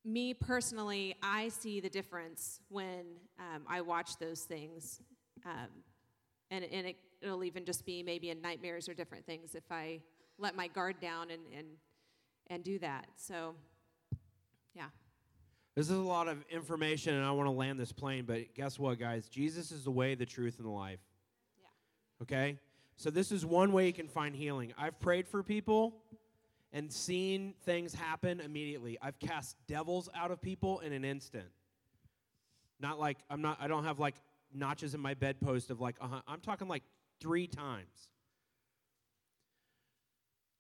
me 0.06 0.34
personally, 0.34 1.16
I 1.22 1.50
see 1.50 1.80
the 1.80 1.90
difference 1.90 2.62
when 2.70 3.06
um, 3.40 3.64
I 3.68 3.82
watch 3.82 4.18
those 4.18 4.42
things. 4.42 5.02
Um, 5.46 5.68
and 6.50 6.64
and 6.64 6.88
it, 6.88 6.96
it'll 7.22 7.44
even 7.44 7.66
just 7.66 7.86
be 7.86 8.04
maybe 8.04 8.30
in 8.30 8.42
nightmares 8.42 8.88
or 8.88 8.94
different 8.94 9.26
things 9.26 9.56
if 9.56 9.70
I 9.72 10.00
let 10.38 10.56
my 10.56 10.68
guard 10.68 11.00
down 11.00 11.32
and, 11.32 11.42
and, 11.56 11.68
and 12.48 12.64
do 12.64 12.80
that. 12.80 13.08
So, 13.16 13.56
yeah. 14.76 14.88
This 15.78 15.92
is 15.92 15.98
a 15.98 16.02
lot 16.02 16.28
of 16.28 16.44
information, 16.50 17.14
and 17.14 17.24
I 17.24 17.30
want 17.30 17.46
to 17.46 17.52
land 17.52 17.80
this 17.80 17.92
plane, 17.92 18.26
but 18.26 18.56
guess 18.56 18.80
what, 18.80 18.98
guys? 18.98 19.30
Jesus 19.30 19.72
is 19.72 19.84
the 19.84 19.92
way, 19.92 20.16
the 20.16 20.26
truth, 20.26 20.58
and 20.58 20.66
the 20.66 20.72
life. 20.72 20.98
Yeah. 21.60 22.24
Okay? 22.24 22.58
So, 22.96 23.12
this 23.12 23.32
is 23.32 23.46
one 23.46 23.72
way 23.72 23.86
you 23.86 23.94
can 23.94 24.08
find 24.08 24.36
healing. 24.36 24.74
I've 24.76 25.00
prayed 25.00 25.28
for 25.28 25.44
people 25.44 26.02
and 26.74 26.92
seen 26.92 27.54
things 27.64 27.94
happen 27.94 28.40
immediately. 28.40 28.98
I've 29.04 29.20
cast 29.20 29.56
devils 29.68 30.10
out 30.16 30.32
of 30.32 30.42
people 30.42 30.80
in 30.80 30.94
an 30.94 31.06
instant. 31.06 31.46
Not 32.80 33.00
like 33.00 33.20
I'm 33.30 33.44
not 33.44 33.60
I 33.62 33.68
don't 33.68 33.84
have 33.84 34.00
like 34.00 34.16
notches 34.52 34.96
in 34.96 35.00
my 35.00 35.14
bedpost 35.14 35.70
of 35.70 35.80
like 35.80 35.98
uh-huh. 36.02 36.22
I'm 36.28 36.40
talking 36.40 36.68
like 36.68 36.82
3 37.22 37.46
times. 37.46 38.10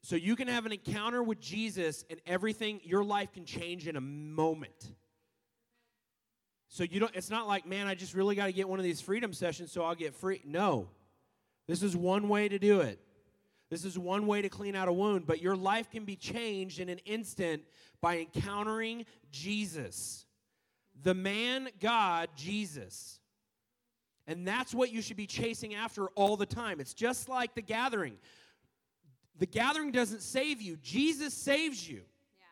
So 0.03 0.15
you 0.15 0.35
can 0.35 0.48
have 0.48 0.68
an 0.68 0.73
encounter 0.73 1.23
with 1.23 1.39
Jesus 1.39 2.06
and 2.07 2.22
everything 2.27 2.81
your 2.84 3.03
life 3.03 3.34
can 3.34 3.45
change 3.45 3.88
in 3.88 3.95
a 3.95 4.02
moment. 4.02 4.94
So 6.69 6.84
you 6.84 6.99
don't 6.99 7.15
it's 7.15 7.30
not 7.30 7.48
like, 7.48 7.65
man, 7.65 7.88
I 7.88 7.95
just 7.95 8.14
really 8.14 8.35
got 8.35 8.48
to 8.48 8.52
get 8.53 8.68
one 8.68 8.80
of 8.80 8.84
these 8.84 9.02
freedom 9.02 9.34
sessions 9.34 9.72
so 9.72 9.84
I'll 9.84 9.95
get 9.95 10.14
free. 10.14 10.41
No. 10.45 10.89
This 11.68 11.84
is 11.84 11.95
one 11.95 12.30
way 12.30 12.48
to 12.48 12.60
do 12.60 12.81
it. 12.81 12.99
This 13.69 13.84
is 13.84 13.99
one 13.99 14.27
way 14.27 14.41
to 14.41 14.49
clean 14.49 14.76
out 14.76 14.88
a 14.88 14.94
wound, 14.94 15.27
but 15.27 15.41
your 15.41 15.56
life 15.56 15.91
can 15.91 16.06
be 16.06 16.15
changed 16.15 16.80
in 16.80 16.88
an 16.88 16.99
instant 16.99 17.64
by 17.99 18.19
encountering 18.19 19.06
Jesus. 19.31 20.26
The 21.03 21.14
man 21.14 21.68
God, 21.81 22.30
Jesus. 22.35 23.19
And 24.26 24.48
that's 24.48 24.73
what 24.73 24.91
you 24.91 25.02
should 25.02 25.18
be 25.18 25.27
chasing 25.27 25.76
after 25.76 26.07
all 26.10 26.38
the 26.38 26.45
time. 26.45 26.80
It's 26.80 26.94
just 26.94 27.27
like 27.27 27.56
the 27.56 27.61
gathering. 27.61 28.15
The 29.39 29.45
gathering 29.45 29.91
doesn't 29.91 30.22
save 30.22 30.61
you, 30.61 30.77
Jesus 30.77 31.34
saves 31.34 31.88
you. 31.88 31.98
Yeah. 32.38 32.45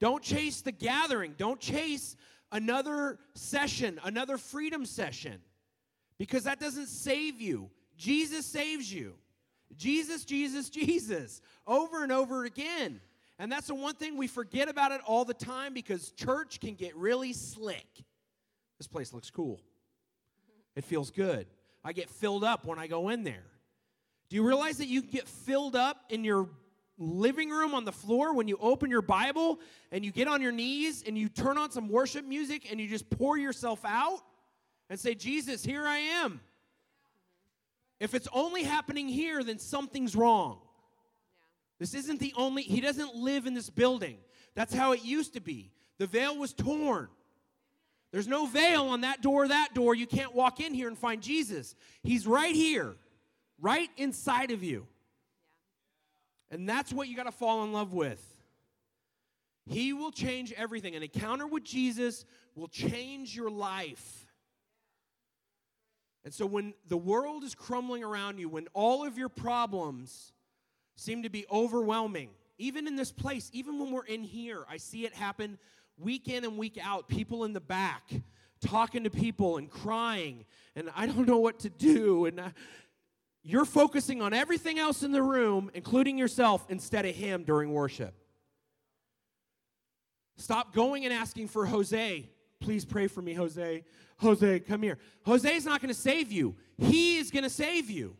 Don't 0.00 0.22
chase 0.22 0.62
the 0.62 0.72
gathering. 0.72 1.34
Don't 1.38 1.60
chase 1.60 2.16
another 2.52 3.18
session, 3.34 4.00
another 4.04 4.38
freedom 4.38 4.86
session, 4.86 5.40
because 6.18 6.44
that 6.44 6.60
doesn't 6.60 6.88
save 6.88 7.40
you. 7.40 7.70
Jesus 7.96 8.46
saves 8.46 8.92
you. 8.92 9.14
Jesus, 9.76 10.24
Jesus, 10.24 10.70
Jesus, 10.70 11.40
over 11.66 12.02
and 12.02 12.12
over 12.12 12.44
again. 12.44 13.00
And 13.38 13.52
that's 13.52 13.66
the 13.66 13.74
one 13.74 13.94
thing 13.94 14.16
we 14.16 14.28
forget 14.28 14.68
about 14.68 14.92
it 14.92 15.00
all 15.06 15.24
the 15.24 15.34
time 15.34 15.74
because 15.74 16.10
church 16.12 16.58
can 16.60 16.74
get 16.74 16.96
really 16.96 17.32
slick. 17.32 17.86
This 18.78 18.86
place 18.86 19.12
looks 19.12 19.30
cool. 19.30 19.60
It 20.74 20.84
feels 20.84 21.10
good. 21.10 21.46
I 21.84 21.92
get 21.92 22.10
filled 22.10 22.44
up 22.44 22.64
when 22.64 22.78
I 22.78 22.86
go 22.86 23.10
in 23.10 23.24
there. 23.24 23.44
Do 24.28 24.36
you 24.36 24.46
realize 24.46 24.78
that 24.78 24.88
you 24.88 25.02
get 25.02 25.28
filled 25.28 25.76
up 25.76 25.98
in 26.08 26.24
your 26.24 26.48
living 26.98 27.50
room 27.50 27.74
on 27.74 27.84
the 27.84 27.92
floor 27.92 28.34
when 28.34 28.48
you 28.48 28.56
open 28.60 28.90
your 28.90 29.02
Bible 29.02 29.60
and 29.92 30.04
you 30.04 30.12
get 30.12 30.28
on 30.28 30.40
your 30.40 30.52
knees 30.52 31.04
and 31.06 31.16
you 31.16 31.28
turn 31.28 31.58
on 31.58 31.70
some 31.70 31.88
worship 31.88 32.24
music 32.24 32.70
and 32.70 32.80
you 32.80 32.88
just 32.88 33.08
pour 33.10 33.36
yourself 33.36 33.80
out 33.84 34.20
and 34.88 34.98
say, 34.98 35.14
Jesus, 35.14 35.64
here 35.64 35.84
I 35.86 35.98
am. 35.98 36.40
If 38.00 38.14
it's 38.14 38.28
only 38.32 38.62
happening 38.62 39.08
here, 39.08 39.42
then 39.42 39.58
something's 39.58 40.14
wrong. 40.14 40.58
This 41.78 41.94
isn't 41.94 42.20
the 42.20 42.32
only, 42.36 42.62
he 42.62 42.80
doesn't 42.80 43.14
live 43.14 43.46
in 43.46 43.54
this 43.54 43.70
building. 43.70 44.18
That's 44.54 44.74
how 44.74 44.92
it 44.92 45.04
used 45.04 45.34
to 45.34 45.40
be. 45.40 45.70
The 45.98 46.06
veil 46.06 46.36
was 46.36 46.52
torn. 46.52 47.08
There's 48.12 48.28
no 48.28 48.46
veil 48.46 48.88
on 48.88 49.02
that 49.02 49.20
door, 49.20 49.48
that 49.48 49.74
door. 49.74 49.94
You 49.94 50.06
can't 50.06 50.34
walk 50.34 50.60
in 50.60 50.72
here 50.72 50.88
and 50.88 50.96
find 50.96 51.22
Jesus. 51.22 51.74
He's 52.02 52.26
right 52.26 52.54
here, 52.54 52.94
right 53.60 53.90
inside 53.96 54.50
of 54.50 54.62
you. 54.62 54.86
And 56.50 56.68
that's 56.68 56.92
what 56.92 57.08
you 57.08 57.16
got 57.16 57.24
to 57.24 57.32
fall 57.32 57.64
in 57.64 57.72
love 57.72 57.92
with. 57.92 58.22
He 59.66 59.92
will 59.92 60.12
change 60.12 60.52
everything. 60.52 60.94
An 60.94 61.02
encounter 61.02 61.46
with 61.46 61.64
Jesus 61.64 62.24
will 62.54 62.68
change 62.68 63.34
your 63.34 63.50
life. 63.50 64.26
And 66.24 66.32
so 66.32 66.46
when 66.46 66.74
the 66.88 66.96
world 66.96 67.44
is 67.44 67.54
crumbling 67.54 68.02
around 68.02 68.38
you, 68.38 68.48
when 68.48 68.66
all 68.74 69.04
of 69.04 69.18
your 69.18 69.28
problems 69.28 70.32
seem 70.96 71.22
to 71.22 71.28
be 71.28 71.46
overwhelming, 71.50 72.30
even 72.58 72.86
in 72.86 72.96
this 72.96 73.12
place, 73.12 73.50
even 73.52 73.78
when 73.78 73.90
we're 73.90 74.06
in 74.06 74.22
here, 74.22 74.64
I 74.68 74.78
see 74.78 75.04
it 75.04 75.14
happen 75.14 75.58
week 75.98 76.28
in 76.28 76.44
and 76.44 76.56
week 76.56 76.78
out. 76.82 77.08
People 77.08 77.44
in 77.44 77.52
the 77.52 77.60
back 77.60 78.02
talking 78.60 79.04
to 79.04 79.10
people 79.10 79.58
and 79.58 79.70
crying, 79.70 80.44
and 80.74 80.90
I 80.96 81.06
don't 81.06 81.26
know 81.26 81.38
what 81.38 81.60
to 81.60 81.70
do. 81.70 82.26
And 82.26 82.40
I, 82.40 82.52
you're 83.46 83.64
focusing 83.64 84.20
on 84.20 84.34
everything 84.34 84.80
else 84.80 85.04
in 85.04 85.12
the 85.12 85.22
room, 85.22 85.70
including 85.72 86.18
yourself, 86.18 86.66
instead 86.68 87.06
of 87.06 87.14
Him 87.14 87.44
during 87.44 87.72
worship. 87.72 88.12
Stop 90.36 90.74
going 90.74 91.04
and 91.04 91.14
asking 91.14 91.46
for 91.46 91.64
Jose. 91.64 92.28
Please 92.60 92.84
pray 92.84 93.06
for 93.06 93.22
me, 93.22 93.34
Jose. 93.34 93.84
Jose, 94.18 94.60
come 94.60 94.82
here. 94.82 94.98
Jose's 95.24 95.64
not 95.64 95.80
going 95.80 95.94
to 95.94 96.00
save 96.00 96.32
you, 96.32 96.56
he 96.76 97.18
is 97.18 97.30
going 97.30 97.44
to 97.44 97.50
save 97.50 97.88
you. 97.88 98.16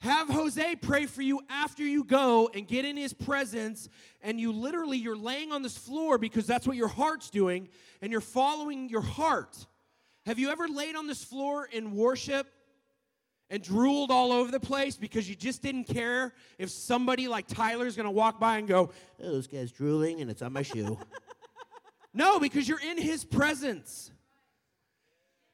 Have 0.00 0.28
Jose 0.28 0.76
pray 0.82 1.06
for 1.06 1.22
you 1.22 1.40
after 1.48 1.82
you 1.82 2.04
go 2.04 2.50
and 2.52 2.68
get 2.68 2.84
in 2.84 2.94
his 2.94 3.14
presence 3.14 3.88
and 4.20 4.38
you 4.38 4.52
literally 4.52 4.98
you're 4.98 5.16
laying 5.16 5.50
on 5.50 5.62
this 5.62 5.78
floor 5.78 6.18
because 6.18 6.46
that's 6.46 6.66
what 6.66 6.76
your 6.76 6.88
heart's 6.88 7.30
doing 7.30 7.68
and 8.02 8.12
you're 8.12 8.20
following 8.20 8.90
your 8.90 9.00
heart. 9.00 9.66
Have 10.26 10.38
you 10.38 10.50
ever 10.50 10.68
laid 10.68 10.94
on 10.94 11.06
this 11.06 11.24
floor 11.24 11.66
in 11.72 11.96
worship 11.96 12.48
and 13.50 13.62
drooled 13.62 14.10
all 14.10 14.32
over 14.32 14.50
the 14.50 14.60
place 14.60 14.96
because 14.96 15.28
you 15.28 15.34
just 15.34 15.62
didn't 15.62 15.84
care 15.84 16.32
if 16.58 16.70
somebody 16.70 17.28
like 17.28 17.46
Tyler's 17.46 17.96
going 17.96 18.06
to 18.06 18.10
walk 18.10 18.40
by 18.40 18.58
and 18.58 18.66
go, 18.66 18.90
oh, 19.22 19.32
"This 19.36 19.46
guy's 19.46 19.70
drooling 19.70 20.20
and 20.20 20.30
it's 20.30 20.42
on 20.42 20.52
my 20.52 20.62
shoe." 20.62 20.98
no, 22.14 22.40
because 22.40 22.68
you're 22.68 22.80
in 22.80 22.98
his 22.98 23.24
presence. 23.24 24.10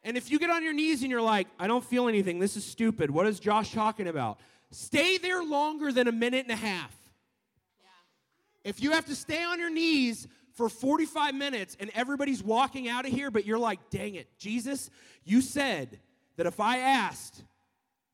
And 0.03 0.17
if 0.17 0.31
you 0.31 0.39
get 0.39 0.51
on 0.51 0.63
your 0.63 0.73
knees 0.73 1.03
and 1.03 1.11
you're 1.11 1.21
like, 1.21 1.47
I 1.59 1.67
don't 1.67 1.85
feel 1.85 2.09
anything, 2.09 2.39
this 2.39 2.57
is 2.57 2.65
stupid, 2.65 3.11
what 3.11 3.27
is 3.27 3.39
Josh 3.39 3.73
talking 3.73 4.09
about? 4.09 4.41
Stay 4.71 5.19
there 5.19 5.43
longer 5.43 5.93
than 5.93 6.09
a 6.09 6.13
minute 6.13 6.45
and 6.45 6.53
a 6.53 6.57
half. 6.57 6.95
Yeah. 7.81 8.71
If 8.71 8.83
you 8.83 8.93
have 8.93 9.05
to 9.07 9.15
stay 9.15 9.43
on 9.43 9.59
your 9.59 9.69
knees 9.69 10.27
for 10.55 10.69
45 10.69 11.35
minutes 11.35 11.77
and 11.79 11.91
everybody's 11.95 12.43
walking 12.43 12.89
out 12.89 13.05
of 13.05 13.13
here, 13.13 13.31
but 13.31 13.45
you're 13.45 13.59
like, 13.59 13.91
dang 13.91 14.15
it, 14.15 14.39
Jesus, 14.39 14.91
you 15.25 15.43
said 15.43 16.01
that 16.37 16.47
if 16.47 16.61
I 16.61 16.79
asked, 16.79 17.45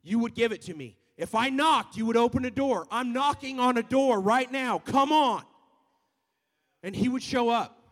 you 0.06 0.20
would 0.20 0.34
give 0.34 0.52
it 0.52 0.62
to 0.62 0.74
me. 0.74 0.96
If 1.16 1.34
I 1.34 1.48
knocked, 1.48 1.96
you 1.96 2.06
would 2.06 2.16
open 2.16 2.44
a 2.44 2.50
door. 2.50 2.86
I'm 2.90 3.12
knocking 3.12 3.58
on 3.58 3.76
a 3.76 3.82
door 3.82 4.20
right 4.20 4.50
now. 4.50 4.78
Come 4.78 5.12
on. 5.12 5.42
and 6.82 6.94
he 6.94 7.08
would 7.08 7.22
show 7.22 7.48
up. 7.48 7.82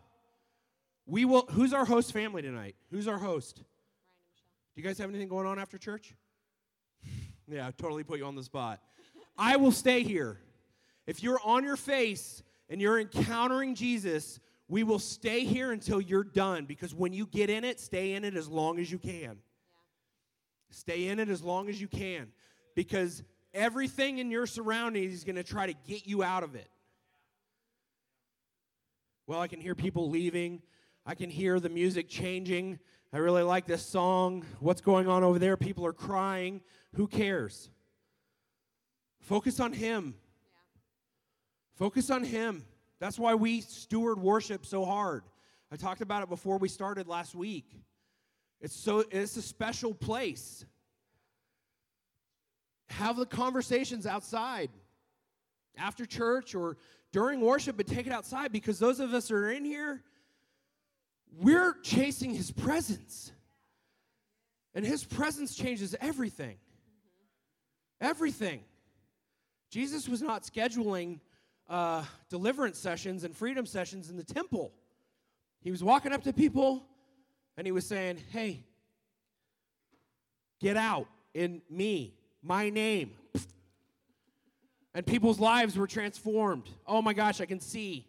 We 1.05 1.25
will 1.25 1.45
who's 1.51 1.73
our 1.73 1.85
host 1.85 2.13
family 2.13 2.41
tonight? 2.41 2.75
Who's 2.91 3.07
our 3.07 3.17
host? 3.17 3.57
Do 3.57 4.81
you 4.81 4.83
guys 4.83 4.97
have 4.97 5.09
anything 5.09 5.27
going 5.27 5.45
on 5.45 5.59
after 5.59 5.77
church? 5.77 6.15
yeah, 7.47 7.67
I 7.67 7.71
totally 7.71 8.03
put 8.03 8.19
you 8.19 8.25
on 8.25 8.35
the 8.35 8.43
spot. 8.43 8.79
I 9.37 9.57
will 9.57 9.71
stay 9.71 10.03
here. 10.03 10.39
If 11.07 11.21
you're 11.21 11.39
on 11.43 11.63
your 11.63 11.75
face 11.75 12.41
and 12.69 12.81
you're 12.81 12.99
encountering 12.99 13.75
Jesus, 13.75 14.39
we 14.67 14.83
will 14.83 14.99
stay 14.99 15.45
here 15.45 15.71
until 15.71 16.01
you're 16.01 16.23
done 16.23 16.65
because 16.65 16.95
when 16.95 17.13
you 17.13 17.27
get 17.27 17.49
in 17.49 17.63
it, 17.63 17.79
stay 17.79 18.13
in 18.13 18.23
it 18.23 18.35
as 18.35 18.47
long 18.47 18.79
as 18.79 18.91
you 18.91 18.97
can. 18.97 19.37
Stay 20.75 21.07
in 21.07 21.19
it 21.19 21.29
as 21.29 21.41
long 21.41 21.69
as 21.69 21.79
you 21.79 21.87
can 21.87 22.27
because 22.75 23.23
everything 23.53 24.17
in 24.17 24.29
your 24.29 24.45
surroundings 24.45 25.13
is 25.13 25.23
going 25.23 25.37
to 25.37 25.43
try 25.43 25.65
to 25.65 25.73
get 25.87 26.05
you 26.05 26.21
out 26.21 26.43
of 26.43 26.53
it. 26.53 26.67
Well, 29.25 29.39
I 29.39 29.47
can 29.47 29.61
hear 29.61 29.73
people 29.73 30.09
leaving. 30.09 30.61
I 31.05 31.15
can 31.15 31.29
hear 31.29 31.61
the 31.61 31.69
music 31.69 32.09
changing. 32.09 32.79
I 33.13 33.19
really 33.19 33.41
like 33.41 33.65
this 33.65 33.85
song. 33.85 34.43
What's 34.59 34.81
going 34.81 35.07
on 35.07 35.23
over 35.23 35.39
there? 35.39 35.55
People 35.55 35.85
are 35.85 35.93
crying. 35.93 36.59
Who 36.95 37.07
cares? 37.07 37.69
Focus 39.21 39.61
on 39.61 39.71
Him. 39.71 40.15
Focus 41.75 42.09
on 42.09 42.25
Him. 42.25 42.65
That's 42.99 43.17
why 43.17 43.33
we 43.35 43.61
steward 43.61 44.19
worship 44.19 44.65
so 44.65 44.83
hard. 44.83 45.23
I 45.71 45.77
talked 45.77 46.01
about 46.01 46.21
it 46.21 46.27
before 46.27 46.57
we 46.57 46.67
started 46.67 47.07
last 47.07 47.33
week. 47.33 47.79
It's 48.65 48.75
so 48.75 49.03
it's 49.11 49.37
a 49.37 49.43
special 49.43 49.93
place. 49.93 50.65
Have 52.89 53.15
the 53.15 53.27
conversations 53.27 54.07
outside 54.07 54.71
after 55.77 56.03
church 56.03 56.55
or 56.55 56.77
during 57.11 57.41
worship, 57.41 57.77
but 57.77 57.85
take 57.85 58.07
it 58.07 58.11
outside 58.11 58.51
because 58.51 58.79
those 58.79 58.99
of 58.99 59.13
us 59.13 59.29
are 59.29 59.51
in 59.51 59.65
here, 59.65 60.01
we're 61.39 61.75
chasing 61.83 62.33
his 62.33 62.49
presence. 62.49 63.31
And 64.73 64.83
his 64.83 65.03
presence 65.03 65.53
changes 65.55 65.95
everything. 66.01 66.57
Everything. 68.01 68.61
Jesus 69.69 70.09
was 70.09 70.23
not 70.23 70.41
scheduling 70.41 71.19
uh, 71.69 72.03
deliverance 72.31 72.79
sessions 72.79 73.25
and 73.25 73.37
freedom 73.37 73.67
sessions 73.67 74.09
in 74.09 74.17
the 74.17 74.23
temple. 74.23 74.73
He 75.61 75.69
was 75.69 75.83
walking 75.83 76.11
up 76.11 76.23
to 76.23 76.33
people 76.33 76.87
and 77.57 77.65
he 77.67 77.71
was 77.71 77.85
saying, 77.85 78.17
Hey, 78.31 78.63
get 80.59 80.77
out 80.77 81.07
in 81.33 81.61
me, 81.69 82.13
my 82.41 82.69
name. 82.69 83.11
And 84.93 85.05
people's 85.05 85.39
lives 85.39 85.77
were 85.77 85.87
transformed. 85.87 86.69
Oh 86.87 87.01
my 87.01 87.13
gosh, 87.13 87.41
I 87.41 87.45
can 87.45 87.59
see. 87.59 88.07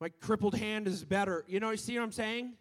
My 0.00 0.08
crippled 0.20 0.54
hand 0.54 0.86
is 0.86 1.04
better. 1.04 1.44
You 1.46 1.60
know, 1.60 1.70
you 1.70 1.76
see 1.76 1.98
what 1.98 2.04
I'm 2.04 2.12
saying? 2.12 2.54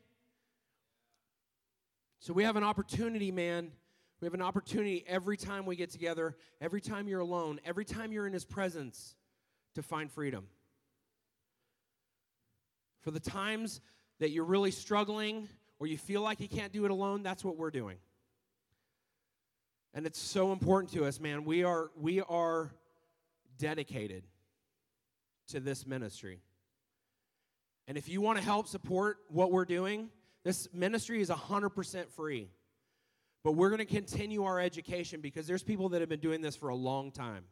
So 2.20 2.34
we 2.34 2.44
have 2.44 2.58
an 2.58 2.64
opportunity, 2.64 3.32
man. 3.32 3.72
We 4.20 4.26
have 4.26 4.34
an 4.34 4.42
opportunity 4.42 5.06
every 5.08 5.38
time 5.38 5.66
we 5.66 5.76
get 5.76 5.92
together, 5.92 6.36
every 6.60 6.82
time 6.82 7.08
you're 7.08 7.20
alone, 7.20 7.62
every 7.64 7.86
time 7.86 8.12
you're 8.12 8.28
in 8.28 8.34
His 8.34 8.44
presence 8.44 9.16
to 9.76 9.84
find 9.84 10.12
freedom. 10.12 10.48
For 13.02 13.12
the 13.12 13.20
times 13.20 13.80
that 14.20 14.32
you're 14.32 14.46
really 14.46 14.72
struggling 14.72 15.48
or 15.80 15.88
you 15.88 15.98
feel 15.98 16.22
like 16.22 16.40
you 16.40 16.48
can't 16.48 16.74
do 16.74 16.86
it 16.86 16.92
alone, 16.92 17.24
that's 17.24 17.44
what 17.44 17.58
we're 17.58 17.72
doing. 17.72 17.98
And 19.94 20.06
it's 20.06 20.20
so 20.20 20.52
important 20.52 20.94
to 20.94 21.06
us, 21.06 21.20
man. 21.20 21.44
We 21.44 21.64
are 21.64 21.92
we 22.00 22.22
are 22.22 22.72
dedicated 23.58 24.24
to 25.50 25.60
this 25.60 25.88
ministry. 25.88 26.42
And 27.88 27.98
if 27.98 28.10
you 28.10 28.22
want 28.22 28.38
to 28.38 28.44
help 28.44 28.68
support 28.68 29.18
what 29.30 29.52
we're 29.52 29.66
doing, 29.66 30.10
this 30.44 30.68
ministry 30.74 31.22
is 31.22 31.30
100% 31.30 32.10
free. 32.10 32.50
But 33.44 33.54
we're 33.54 33.70
going 33.70 33.80
to 33.80 33.86
continue 33.86 34.44
our 34.44 34.60
education 34.60 35.22
because 35.22 35.48
there's 35.48 35.64
people 35.64 35.90
that 35.90 36.02
have 36.02 36.10
been 36.10 36.20
doing 36.20 36.42
this 36.42 36.56
for 36.56 36.70
a 36.70 36.76
long 36.76 37.12
time. 37.12 37.46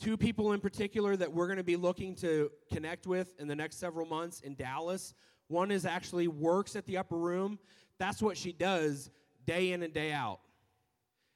Two 0.00 0.16
people 0.16 0.54
in 0.54 0.60
particular 0.60 1.14
that 1.14 1.30
we're 1.30 1.46
going 1.46 1.58
to 1.58 1.62
be 1.62 1.76
looking 1.76 2.14
to 2.16 2.50
connect 2.72 3.06
with 3.06 3.34
in 3.38 3.46
the 3.46 3.54
next 3.54 3.78
several 3.78 4.06
months 4.06 4.40
in 4.40 4.54
Dallas. 4.54 5.12
One 5.48 5.70
is 5.70 5.84
actually 5.84 6.26
works 6.26 6.74
at 6.74 6.86
the 6.86 6.96
upper 6.96 7.18
room. 7.18 7.58
That's 7.98 8.22
what 8.22 8.38
she 8.38 8.50
does 8.50 9.10
day 9.44 9.72
in 9.72 9.82
and 9.82 9.92
day 9.92 10.10
out. 10.10 10.40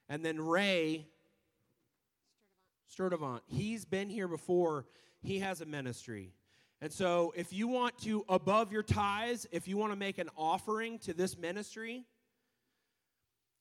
And 0.09 0.25
then 0.25 0.41
Ray 0.41 1.07
Sturdivant, 2.91 3.41
he's 3.47 3.85
been 3.85 4.09
here 4.09 4.29
before. 4.29 4.87
He 5.21 5.41
has 5.41 5.61
a 5.61 5.67
ministry. 5.67 6.33
And 6.81 6.91
so, 6.91 7.35
if 7.37 7.53
you 7.53 7.69
want 7.69 7.99
to, 7.99 8.25
above 8.31 8.73
your 8.73 8.83
tithes, 8.83 9.47
if 9.53 9.69
you 9.69 9.77
want 9.77 9.93
to 9.93 9.99
make 9.99 10.17
an 10.17 10.31
offering 10.37 10.99
to 11.01 11.13
this 11.13 11.37
ministry, 11.37 12.07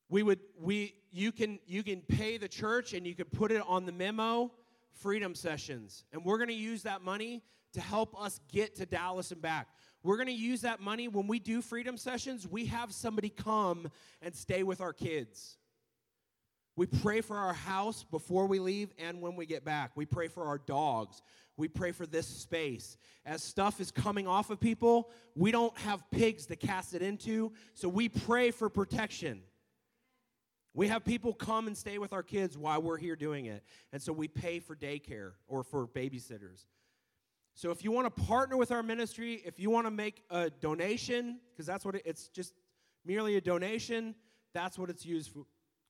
we 0.09 0.23
would 0.23 0.39
we 0.57 0.95
you 1.11 1.31
can 1.31 1.59
you 1.65 1.83
can 1.83 2.01
pay 2.01 2.37
the 2.37 2.47
church 2.47 2.93
and 2.93 3.05
you 3.05 3.15
can 3.15 3.25
put 3.25 3.51
it 3.51 3.61
on 3.67 3.85
the 3.85 3.91
memo 3.91 4.51
freedom 4.93 5.35
sessions. 5.35 6.03
And 6.11 6.23
we're 6.23 6.37
going 6.37 6.49
to 6.49 6.53
use 6.53 6.83
that 6.83 7.01
money 7.01 7.43
to 7.73 7.81
help 7.81 8.19
us 8.19 8.39
get 8.51 8.75
to 8.77 8.85
dallas 8.85 9.31
and 9.31 9.41
back. 9.41 9.67
We're 10.03 10.17
going 10.17 10.27
to 10.27 10.33
use 10.33 10.61
that 10.61 10.79
money 10.79 11.07
when 11.07 11.27
we 11.27 11.39
do 11.39 11.61
freedom 11.61 11.97
sessions 11.97 12.47
we 12.47 12.65
have 12.65 12.91
somebody 12.91 13.29
come 13.29 13.89
and 14.21 14.35
stay 14.35 14.63
with 14.63 14.81
our 14.81 14.93
kids. 14.93 15.57
We 16.75 16.87
pray 16.87 17.21
for 17.21 17.37
our 17.37 17.53
house 17.53 18.03
before 18.03 18.47
we 18.47 18.59
leave 18.59 18.91
and 18.97 19.21
when 19.21 19.35
we 19.35 19.45
get 19.45 19.63
back. 19.63 19.91
We 19.95 20.05
pray 20.05 20.27
for 20.27 20.45
our 20.45 20.57
dogs. 20.57 21.21
We 21.55 21.67
pray 21.67 21.91
for 21.91 22.07
this 22.07 22.25
space. 22.27 22.97
As 23.25 23.43
stuff 23.43 23.79
is 23.79 23.91
coming 23.91 24.27
off 24.27 24.49
of 24.49 24.59
people 24.59 25.09
we 25.35 25.51
don't 25.51 25.75
have 25.79 26.03
pigs 26.11 26.45
to 26.47 26.55
cast 26.55 26.93
it 26.93 27.01
into 27.01 27.51
so 27.73 27.87
we 27.89 28.09
pray 28.09 28.51
for 28.51 28.69
protection 28.69 29.41
we 30.73 30.87
have 30.87 31.05
people 31.05 31.33
come 31.33 31.67
and 31.67 31.77
stay 31.77 31.97
with 31.99 32.13
our 32.13 32.23
kids 32.23 32.57
while 32.57 32.81
we're 32.81 32.97
here 32.97 33.15
doing 33.15 33.45
it. 33.45 33.63
And 33.91 34.01
so 34.01 34.11
we 34.11 34.27
pay 34.27 34.59
for 34.59 34.75
daycare 34.75 35.33
or 35.47 35.63
for 35.63 35.87
babysitters. 35.87 36.65
So 37.55 37.69
if 37.69 37.83
you 37.83 37.91
want 37.91 38.13
to 38.15 38.23
partner 38.23 38.57
with 38.57 38.71
our 38.71 38.81
ministry, 38.81 39.41
if 39.45 39.59
you 39.59 39.69
want 39.69 39.85
to 39.85 39.91
make 39.91 40.23
a 40.31 40.49
donation, 40.49 41.39
because 41.51 41.67
that's 41.67 41.85
what 41.85 41.95
it, 41.95 42.01
it's 42.05 42.27
just 42.29 42.53
merely 43.05 43.35
a 43.35 43.41
donation, 43.41 44.15
that's 44.53 44.79
what 44.79 44.89
it's 44.89 45.05
used 45.05 45.31
for. 45.31 45.45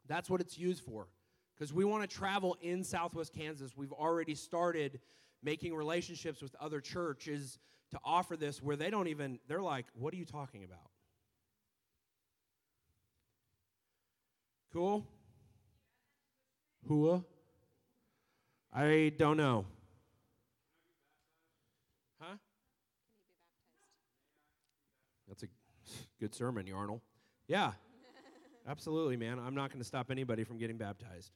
That's 0.07 0.29
what 0.29 0.41
it's 0.41 0.57
used 0.57 0.83
for. 0.83 1.07
Because 1.55 1.71
we 1.71 1.85
want 1.85 2.09
to 2.09 2.13
travel 2.13 2.57
in 2.61 2.83
Southwest 2.83 3.33
Kansas. 3.33 3.71
We've 3.77 3.93
already 3.93 4.35
started 4.35 4.99
making 5.41 5.73
relationships 5.75 6.41
with 6.41 6.55
other 6.59 6.81
churches 6.81 7.59
to 7.91 7.99
offer 8.03 8.35
this 8.35 8.61
where 8.61 8.75
they 8.75 8.89
don't 8.89 9.07
even, 9.07 9.39
they're 9.47 9.61
like, 9.61 9.85
what 9.93 10.13
are 10.13 10.17
you 10.17 10.25
talking 10.25 10.65
about? 10.65 10.89
Cool? 14.73 15.05
Hua? 16.87 17.23
I 18.73 19.13
don't 19.19 19.37
know. 19.37 19.65
Huh? 22.19 22.37
That's 25.27 25.43
a 25.43 25.47
good 26.19 26.33
sermon, 26.33 26.65
Yarnell. 26.65 27.03
Yeah. 27.47 27.73
Absolutely, 28.67 29.15
man. 29.15 29.37
I'm 29.37 29.53
not 29.53 29.69
going 29.69 29.79
to 29.79 29.85
stop 29.85 30.09
anybody 30.09 30.43
from 30.43 30.57
getting 30.57 30.77
baptized. 30.77 31.31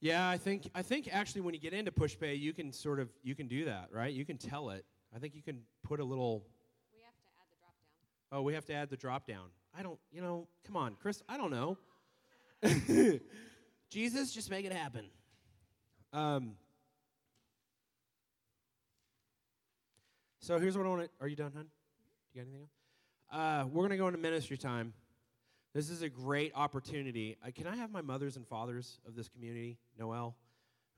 Yeah, 0.00 0.28
I 0.28 0.36
think 0.36 0.70
I 0.72 0.82
think 0.82 1.08
actually 1.12 1.40
when 1.40 1.54
you 1.54 1.60
get 1.60 1.72
into 1.72 1.90
PushPay, 1.90 2.38
you 2.38 2.52
can 2.52 2.72
sort 2.72 3.00
of 3.00 3.08
you 3.24 3.34
can 3.34 3.48
do 3.48 3.64
that, 3.64 3.88
right? 3.90 4.12
You 4.12 4.24
can 4.24 4.38
tell 4.38 4.70
it. 4.70 4.84
I 5.12 5.18
think 5.18 5.34
you 5.34 5.42
can 5.42 5.62
put 5.82 5.98
a 5.98 6.04
little. 6.04 6.44
We 6.94 7.02
have 7.02 7.14
to 7.16 7.34
add 7.34 7.48
the 7.50 7.56
drop 7.56 8.26
down. 8.30 8.38
Oh, 8.38 8.42
we 8.42 8.54
have 8.54 8.64
to 8.66 8.74
add 8.74 8.90
the 8.90 8.96
drop 8.96 9.26
down. 9.26 9.48
I 9.78 9.82
don't, 9.82 9.98
you 10.10 10.20
know, 10.20 10.48
come 10.66 10.76
on, 10.76 10.96
Chris. 11.00 11.22
I 11.28 11.36
don't 11.36 11.52
know. 11.52 11.78
Jesus, 13.90 14.32
just 14.32 14.50
make 14.50 14.66
it 14.66 14.72
happen. 14.72 15.04
Um, 16.12 16.52
so 20.40 20.58
here's 20.58 20.76
what 20.76 20.84
I 20.84 20.88
want 20.88 21.02
to. 21.02 21.10
Are 21.20 21.28
you 21.28 21.36
done, 21.36 21.52
hon? 21.54 21.66
You 22.34 22.40
got 22.40 22.48
anything 22.48 22.62
else? 22.62 22.70
Uh, 23.30 23.68
we're 23.68 23.82
going 23.82 23.90
to 23.90 23.96
go 23.96 24.08
into 24.08 24.18
ministry 24.18 24.56
time. 24.56 24.92
This 25.74 25.90
is 25.90 26.02
a 26.02 26.08
great 26.08 26.50
opportunity. 26.56 27.36
Uh, 27.46 27.50
can 27.54 27.68
I 27.68 27.76
have 27.76 27.92
my 27.92 28.00
mothers 28.02 28.36
and 28.36 28.44
fathers 28.48 28.98
of 29.06 29.14
this 29.14 29.28
community? 29.28 29.78
Noel, 29.96 30.34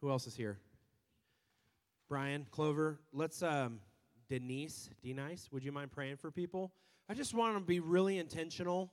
who 0.00 0.10
else 0.10 0.26
is 0.26 0.34
here? 0.34 0.58
Brian, 2.08 2.46
Clover. 2.50 2.98
Let's. 3.12 3.42
Um, 3.42 3.80
Denise, 4.30 4.88
Denise, 5.02 5.48
would 5.50 5.64
you 5.64 5.72
mind 5.72 5.90
praying 5.90 6.16
for 6.16 6.30
people? 6.30 6.70
I 7.10 7.14
just 7.14 7.34
want 7.34 7.56
to 7.56 7.60
be 7.60 7.80
really 7.80 8.18
intentional. 8.18 8.92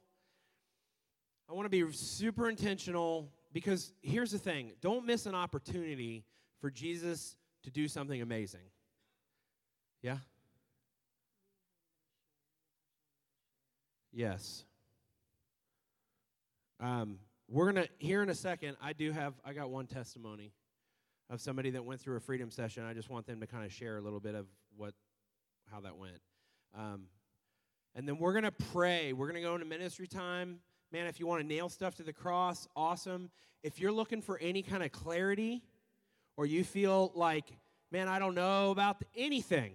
I 1.48 1.54
want 1.54 1.68
to 1.68 1.70
be 1.70 1.92
super 1.94 2.50
intentional 2.50 3.30
because 3.54 3.94
here's 4.02 4.32
the 4.32 4.40
thing 4.40 4.72
don't 4.82 5.06
miss 5.06 5.28
an 5.28 5.36
opportunity 5.36 6.26
for 6.60 6.72
Jesus 6.72 7.38
to 7.62 7.70
do 7.70 7.88
something 7.88 8.20
amazing. 8.20 8.72
Yeah? 10.02 10.18
Yes. 14.12 14.66
Um, 16.80 17.20
we're 17.48 17.72
going 17.72 17.86
to, 17.86 17.90
here 18.00 18.24
in 18.24 18.30
a 18.30 18.36
second, 18.36 18.78
I 18.82 18.94
do 18.94 19.12
have, 19.12 19.36
I 19.46 19.54
got 19.54 19.70
one 19.70 19.86
testimony. 19.86 20.54
of 21.30 21.40
somebody 21.40 21.70
that 21.70 21.86
went 21.86 22.02
through 22.02 22.16
a 22.16 22.22
freedom 22.22 22.50
session. 22.50 22.84
I 22.84 22.96
just 22.96 23.12
want 23.12 23.28
them 23.28 23.42
to 23.42 23.48
kind 23.48 23.64
of 23.64 23.72
share 23.72 23.98
a 23.98 24.02
little 24.02 24.20
bit 24.20 24.34
of 24.34 24.48
what, 24.76 24.96
how 25.72 25.82
that 25.82 25.98
went. 25.98 26.20
Um, 26.76 27.04
and 27.98 28.08
then 28.08 28.20
we're 28.20 28.32
going 28.32 28.44
to 28.44 28.52
pray. 28.52 29.12
We're 29.12 29.26
going 29.26 29.42
to 29.42 29.42
go 29.42 29.56
into 29.56 29.66
ministry 29.66 30.06
time. 30.06 30.60
Man, 30.94 31.08
if 31.08 31.20
you 31.20 31.26
want 31.26 31.42
to 31.42 31.48
nail 31.48 31.68
stuff 31.68 31.96
to 31.96 32.04
the 32.04 32.14
cross, 32.14 32.68
awesome. 32.76 33.32
If 33.64 33.80
you're 33.80 33.92
looking 33.92 34.22
for 34.22 34.38
any 34.38 34.62
kind 34.62 34.84
of 34.84 34.92
clarity 34.92 35.64
or 36.38 36.46
you 36.46 36.64
feel 36.64 37.12
like, 37.16 37.46
man, 37.92 38.08
I 38.08 38.20
don't 38.20 38.36
know 38.36 38.70
about 38.70 39.04
anything, 39.16 39.74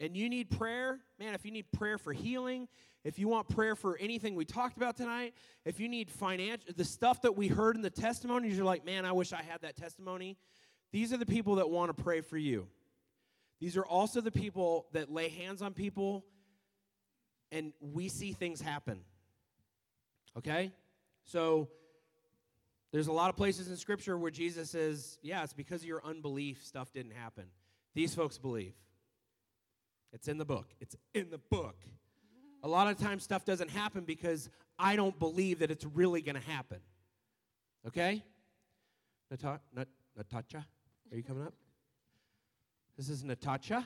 and 0.00 0.16
you 0.16 0.28
need 0.28 0.50
prayer, 0.50 0.98
man, 1.20 1.34
if 1.34 1.44
you 1.44 1.52
need 1.52 1.70
prayer 1.70 1.96
for 1.96 2.12
healing, 2.12 2.66
if 3.04 3.20
you 3.20 3.28
want 3.28 3.48
prayer 3.48 3.76
for 3.76 3.96
anything 3.98 4.34
we 4.34 4.44
talked 4.44 4.76
about 4.76 4.96
tonight, 4.96 5.32
if 5.64 5.78
you 5.78 5.88
need 5.88 6.10
financial, 6.10 6.72
the 6.76 6.84
stuff 6.84 7.22
that 7.22 7.36
we 7.36 7.46
heard 7.46 7.76
in 7.76 7.82
the 7.82 7.88
testimonies, 7.88 8.56
you're 8.56 8.66
like, 8.66 8.84
man, 8.84 9.04
I 9.04 9.12
wish 9.12 9.32
I 9.32 9.42
had 9.42 9.62
that 9.62 9.76
testimony. 9.76 10.36
These 10.90 11.12
are 11.12 11.18
the 11.18 11.26
people 11.26 11.54
that 11.54 11.70
want 11.70 11.96
to 11.96 12.02
pray 12.02 12.20
for 12.20 12.36
you. 12.36 12.66
These 13.60 13.76
are 13.76 13.86
also 13.86 14.20
the 14.20 14.32
people 14.32 14.86
that 14.92 15.12
lay 15.12 15.28
hands 15.28 15.62
on 15.62 15.72
people 15.72 16.24
and 17.52 17.72
we 17.80 18.08
see 18.08 18.32
things 18.32 18.60
happen. 18.60 19.00
Okay? 20.36 20.72
So 21.24 21.68
there's 22.92 23.06
a 23.06 23.12
lot 23.12 23.30
of 23.30 23.36
places 23.36 23.68
in 23.68 23.76
Scripture 23.76 24.18
where 24.18 24.30
Jesus 24.30 24.70
says, 24.70 25.18
yeah, 25.22 25.42
it's 25.44 25.52
because 25.52 25.82
of 25.82 25.88
your 25.88 26.04
unbelief 26.04 26.64
stuff 26.64 26.92
didn't 26.92 27.12
happen. 27.12 27.44
These 27.94 28.14
folks 28.14 28.38
believe. 28.38 28.74
It's 30.12 30.28
in 30.28 30.38
the 30.38 30.44
book. 30.44 30.66
It's 30.80 30.96
in 31.14 31.30
the 31.30 31.38
book. 31.38 31.76
A 32.62 32.68
lot 32.68 32.88
of 32.88 32.98
times 32.98 33.22
stuff 33.22 33.44
doesn't 33.44 33.70
happen 33.70 34.04
because 34.04 34.50
I 34.78 34.96
don't 34.96 35.18
believe 35.18 35.60
that 35.60 35.70
it's 35.70 35.84
really 35.84 36.20
going 36.20 36.34
to 36.34 36.50
happen. 36.50 36.80
Okay? 37.86 38.24
Nata- 39.30 39.60
Nat- 39.74 39.88
Natasha, 40.16 40.66
are 41.10 41.16
you 41.16 41.22
coming 41.22 41.46
up? 41.46 41.54
This 42.96 43.08
is 43.08 43.22
Natasha. 43.24 43.74
Man, 43.74 43.84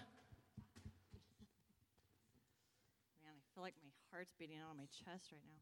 I 3.28 3.54
feel 3.54 3.62
like 3.62 3.74
my 3.82 3.90
heart's 4.14 4.32
beating 4.38 4.62
out 4.62 4.70
on 4.70 4.76
my 4.78 4.86
chest 4.94 5.34
right 5.34 5.42
now. 5.42 5.58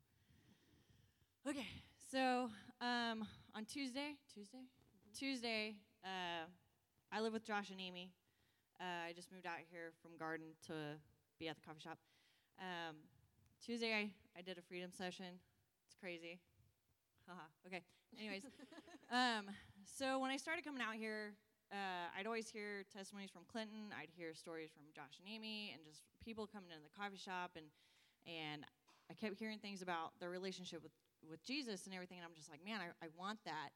Okay, 1.48 1.72
so 2.04 2.52
um, 2.84 3.24
on 3.56 3.64
Tuesday, 3.64 4.20
Tuesday, 4.28 4.68
Tuesday, 5.16 5.76
uh, 6.04 6.44
I 7.10 7.20
live 7.20 7.32
with 7.32 7.46
Josh 7.46 7.70
and 7.70 7.80
Amy. 7.80 8.12
Uh, 8.78 9.08
I 9.08 9.12
just 9.16 9.32
moved 9.32 9.46
out 9.46 9.56
here 9.70 9.96
from 10.02 10.18
Garden 10.18 10.52
to 10.66 11.00
be 11.40 11.48
at 11.48 11.56
the 11.56 11.62
coffee 11.64 11.80
shop. 11.80 11.96
Um, 12.60 12.96
Tuesday, 13.64 13.94
I, 13.94 14.10
I 14.38 14.42
did 14.42 14.58
a 14.58 14.62
freedom 14.68 14.92
session. 14.92 15.40
It's 15.86 15.96
crazy. 15.98 16.38
Haha. 17.26 17.48
okay. 17.66 17.80
Anyways, 18.20 18.42
um, 19.10 19.48
so 19.88 20.18
when 20.18 20.30
I 20.30 20.36
started 20.36 20.62
coming 20.62 20.82
out 20.82 20.94
here, 20.94 21.32
uh, 21.72 22.12
I'd 22.12 22.26
always 22.26 22.50
hear 22.50 22.84
testimonies 22.92 23.30
from 23.30 23.48
Clinton. 23.50 23.96
I'd 23.96 24.12
hear 24.14 24.34
stories 24.34 24.68
from 24.76 24.84
Josh 24.94 25.16
and 25.24 25.26
Amy, 25.32 25.72
and 25.72 25.80
just 25.88 26.04
people 26.22 26.46
coming 26.46 26.68
into 26.68 26.84
the 26.84 26.92
coffee 26.92 27.16
shop, 27.16 27.56
and 27.56 27.64
and 28.26 28.64
I 29.10 29.14
kept 29.14 29.38
hearing 29.38 29.58
things 29.58 29.82
about 29.82 30.12
their 30.20 30.30
relationship 30.30 30.82
with 30.82 30.92
with 31.28 31.44
Jesus 31.44 31.86
and 31.86 31.94
everything. 31.94 32.18
And 32.18 32.26
I'm 32.26 32.34
just 32.34 32.50
like, 32.50 32.64
man, 32.64 32.80
I, 32.80 33.04
I 33.04 33.08
want 33.16 33.38
that. 33.44 33.70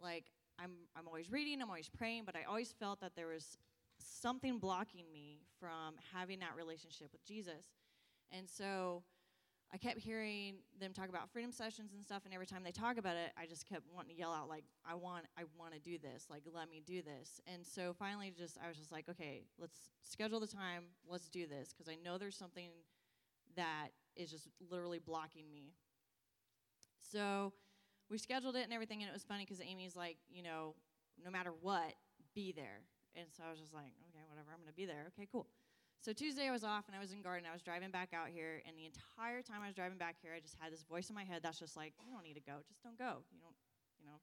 Like 0.00 0.26
I'm 0.58 0.72
I'm 0.96 1.06
always 1.06 1.30
reading, 1.30 1.60
I'm 1.62 1.68
always 1.68 1.88
praying, 1.88 2.24
but 2.24 2.36
I 2.36 2.44
always 2.48 2.72
felt 2.72 3.00
that 3.00 3.12
there 3.16 3.28
was 3.28 3.56
something 3.98 4.58
blocking 4.58 5.06
me 5.12 5.40
from 5.58 5.94
having 6.14 6.38
that 6.40 6.56
relationship 6.56 7.08
with 7.12 7.24
Jesus. 7.24 7.66
And 8.30 8.48
so 8.48 9.02
I 9.72 9.76
kept 9.76 9.98
hearing 9.98 10.56
them 10.80 10.92
talk 10.94 11.10
about 11.10 11.30
freedom 11.30 11.52
sessions 11.52 11.92
and 11.92 12.02
stuff, 12.02 12.22
and 12.24 12.32
every 12.32 12.46
time 12.46 12.62
they 12.64 12.70
talk 12.72 12.96
about 12.96 13.16
it, 13.16 13.32
I 13.36 13.44
just 13.44 13.68
kept 13.68 13.82
wanting 13.92 14.14
to 14.14 14.18
yell 14.18 14.32
out 14.32 14.48
like, 14.48 14.64
"I 14.84 14.94
want, 14.94 15.26
I 15.36 15.42
want 15.58 15.74
to 15.74 15.78
do 15.78 15.98
this! 15.98 16.26
Like, 16.30 16.42
let 16.50 16.70
me 16.70 16.80
do 16.84 17.02
this!" 17.02 17.40
And 17.46 17.66
so 17.66 17.92
finally, 17.92 18.30
just 18.30 18.56
I 18.64 18.68
was 18.68 18.78
just 18.78 18.92
like, 18.92 19.08
"Okay, 19.10 19.44
let's 19.58 19.90
schedule 20.02 20.40
the 20.40 20.46
time. 20.46 20.84
Let's 21.06 21.28
do 21.28 21.46
this," 21.46 21.74
because 21.74 21.92
I 21.92 21.96
know 21.96 22.16
there's 22.16 22.36
something 22.36 22.70
that 23.58 23.90
is 24.16 24.30
just 24.30 24.48
literally 24.70 24.98
blocking 24.98 25.50
me. 25.50 25.74
So 27.02 27.52
we 28.10 28.18
scheduled 28.18 28.56
it 28.56 28.64
and 28.64 28.72
everything, 28.72 29.02
and 29.02 29.08
it 29.08 29.12
was 29.12 29.24
funny 29.24 29.44
because 29.44 29.60
Amy's 29.60 29.96
like, 29.96 30.16
you 30.30 30.42
know, 30.42 30.74
no 31.22 31.30
matter 31.30 31.52
what, 31.60 31.94
be 32.34 32.52
there. 32.52 32.86
And 33.16 33.26
so 33.34 33.42
I 33.42 33.50
was 33.50 33.58
just 33.58 33.74
like, 33.74 33.92
okay, 34.10 34.22
whatever, 34.30 34.54
I'm 34.54 34.60
gonna 34.62 34.76
be 34.76 34.86
there. 34.86 35.10
Okay, 35.14 35.26
cool. 35.30 35.46
So 35.98 36.14
Tuesday 36.14 36.46
I 36.46 36.54
was 36.54 36.62
off 36.62 36.86
and 36.86 36.94
I 36.94 37.02
was 37.02 37.10
in 37.10 37.22
garden. 37.22 37.42
I 37.50 37.52
was 37.52 37.62
driving 37.62 37.90
back 37.90 38.14
out 38.14 38.30
here, 38.30 38.62
and 38.66 38.78
the 38.78 38.86
entire 38.86 39.42
time 39.42 39.60
I 39.62 39.66
was 39.66 39.74
driving 39.74 39.98
back 39.98 40.14
here, 40.22 40.30
I 40.30 40.38
just 40.38 40.54
had 40.62 40.72
this 40.72 40.86
voice 40.86 41.10
in 41.10 41.18
my 41.18 41.24
head 41.24 41.42
that's 41.42 41.58
just 41.58 41.76
like, 41.76 41.92
you 42.06 42.14
don't 42.14 42.22
need 42.22 42.38
to 42.38 42.46
go, 42.46 42.62
just 42.70 42.82
don't 42.82 42.98
go. 42.98 43.26
You 43.34 43.42
don't, 43.42 43.58
you 43.98 44.06
know, 44.06 44.22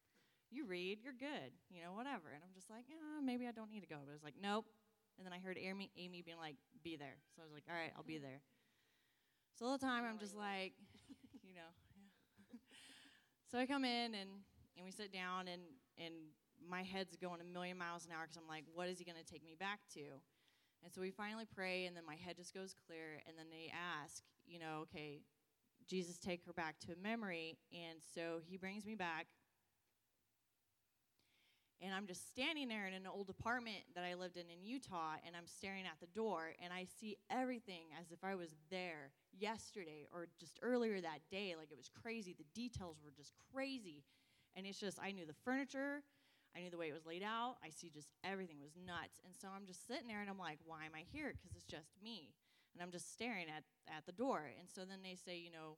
you 0.52 0.64
read, 0.66 1.04
you're 1.04 1.18
good, 1.18 1.52
you 1.68 1.84
know, 1.84 1.92
whatever. 1.92 2.32
And 2.32 2.40
I'm 2.40 2.56
just 2.56 2.70
like, 2.70 2.88
yeah, 2.88 3.20
maybe 3.20 3.48
I 3.48 3.52
don't 3.52 3.72
need 3.72 3.84
to 3.84 3.92
go. 3.92 4.00
But 4.00 4.12
I 4.12 4.16
was 4.16 4.24
like, 4.24 4.40
nope. 4.40 4.66
And 5.18 5.28
then 5.28 5.34
I 5.34 5.40
heard 5.40 5.58
Amy, 5.60 5.92
Amy 6.00 6.22
being 6.24 6.40
like, 6.40 6.56
be 6.84 6.96
there. 6.96 7.20
So 7.36 7.42
I 7.42 7.46
was 7.46 7.52
like, 7.52 7.68
all 7.68 7.76
right, 7.76 7.92
I'll 7.96 8.04
be 8.04 8.16
mm-hmm. 8.16 8.24
there. 8.24 8.40
So 9.58 9.66
all 9.66 9.78
the 9.78 9.86
time 9.86 10.04
I'm 10.04 10.20
just 10.20 10.36
like, 10.36 10.74
you 11.44 11.56
know, 11.56 11.72
yeah. 12.52 12.60
so 13.50 13.58
I 13.58 13.66
come 13.66 13.86
in 13.86 14.14
and 14.14 14.30
and 14.76 14.86
we 14.86 14.92
sit 14.92 15.14
down 15.14 15.48
and 15.48 15.62
and 15.98 16.14
my 16.70 16.84
head's 16.84 17.16
going 17.16 17.40
a 17.42 17.44
million 17.44 17.78
miles 17.78 18.06
an 18.06 18.12
hour 18.12 18.24
because 18.24 18.38
I'm 18.38 18.48
like, 18.48 18.66
what 18.74 18.88
is 18.90 19.00
he 19.00 19.06
going 19.06 19.18
to 19.18 19.24
take 19.24 19.46
me 19.46 19.56
back 19.58 19.80
to? 19.94 20.02
And 20.84 20.94
so 20.94 21.02
we 21.02 21.10
finally 21.10 21.46
pray, 21.46 21.86
and 21.86 21.96
then 21.96 22.06
my 22.06 22.16
head 22.16 22.38
just 22.38 22.54
goes 22.54 22.76
clear. 22.88 23.22
And 23.28 23.38
then 23.38 23.48
they 23.50 23.72
ask, 23.74 24.24
you 24.46 24.60
know, 24.60 24.84
okay, 24.84 25.22
Jesus, 25.88 26.18
take 26.18 26.46
her 26.46 26.54
back 26.54 26.80
to 26.82 26.94
a 26.94 26.96
memory. 27.02 27.58
And 27.72 28.00
so 28.14 28.40
he 28.46 28.58
brings 28.58 28.86
me 28.86 28.96
back. 28.96 29.28
And 31.82 31.94
I'm 31.94 32.08
just 32.08 32.28
standing 32.28 32.70
there 32.70 32.88
in 32.88 32.94
an 32.94 33.06
old 33.06 33.30
apartment 33.30 33.84
that 33.96 34.04
I 34.06 34.14
lived 34.14 34.38
in 34.38 34.50
in 34.50 34.64
Utah, 34.64 35.16
and 35.26 35.36
I'm 35.36 35.46
staring 35.46 35.86
at 35.86 36.00
the 36.00 36.08
door, 36.08 36.54
and 36.64 36.72
I 36.72 36.86
see 36.86 37.18
everything 37.30 37.92
as 38.00 38.12
if 38.12 38.24
I 38.24 38.36
was 38.36 38.56
there 38.72 39.12
yesterday 39.38 40.08
or 40.14 40.28
just 40.40 40.58
earlier 40.62 41.02
that 41.02 41.20
day. 41.30 41.56
Like 41.58 41.72
it 41.72 41.78
was 41.78 41.90
crazy. 42.02 42.34
The 42.38 42.46
details 42.54 42.98
were 43.04 43.12
just 43.12 43.34
crazy. 43.54 44.04
And 44.56 44.66
it's 44.66 44.80
just, 44.80 45.00
I 45.04 45.12
knew 45.12 45.26
the 45.26 45.36
furniture, 45.44 46.02
I 46.56 46.62
knew 46.62 46.70
the 46.70 46.78
way 46.78 46.88
it 46.88 46.94
was 46.94 47.06
laid 47.06 47.24
out. 47.24 47.58
I 47.64 47.70
see 47.70 47.90
just 47.90 48.08
everything 48.24 48.64
was 48.64 48.72
nuts. 48.80 49.20
And 49.26 49.36
so 49.36 49.50
I'm 49.54 49.68
just 49.68 49.86
sitting 49.86 50.08
there 50.08 50.22
and 50.22 50.30
I'm 50.30 50.40
like, 50.40 50.60
why 50.64 50.86
am 50.86 50.96
I 50.96 51.04
here? 51.12 51.34
Because 51.36 51.52
it's 51.54 51.68
just 51.68 51.92
me. 52.02 52.32
And 52.74 52.82
I'm 52.82 52.92
just 52.92 53.12
staring 53.12 53.48
at, 53.52 53.64
at 53.92 54.06
the 54.06 54.16
door. 54.16 54.48
And 54.58 54.70
so 54.72 54.88
then 54.88 55.04
they 55.04 55.16
say, 55.16 55.36
you 55.38 55.52
know, 55.52 55.76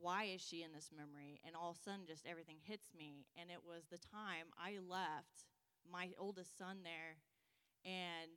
why 0.00 0.24
is 0.24 0.40
she 0.40 0.62
in 0.62 0.72
this 0.72 0.90
memory? 0.96 1.40
And 1.46 1.54
all 1.56 1.70
of 1.70 1.76
a 1.76 1.80
sudden, 1.80 2.06
just 2.06 2.26
everything 2.26 2.56
hits 2.62 2.88
me. 2.96 3.26
And 3.40 3.50
it 3.50 3.60
was 3.66 3.84
the 3.90 3.98
time 3.98 4.52
I 4.58 4.78
left 4.78 5.44
my 5.90 6.10
oldest 6.18 6.58
son 6.58 6.78
there, 6.82 7.16
and 7.84 8.32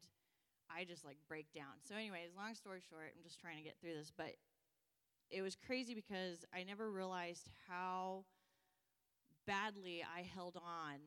I 0.70 0.86
just 0.86 1.04
like 1.04 1.18
break 1.28 1.52
down. 1.54 1.82
So, 1.88 1.96
anyways, 1.96 2.30
long 2.38 2.54
story 2.54 2.82
short, 2.88 3.14
I'm 3.16 3.24
just 3.24 3.40
trying 3.40 3.58
to 3.58 3.64
get 3.64 3.76
through 3.82 3.96
this, 3.96 4.12
but 4.16 4.36
it 5.30 5.42
was 5.42 5.56
crazy 5.56 5.94
because 5.94 6.46
I 6.54 6.64
never 6.64 6.92
realized 6.92 7.50
how 7.68 8.26
badly 9.46 10.04
I 10.04 10.22
held 10.22 10.58
on 10.58 11.00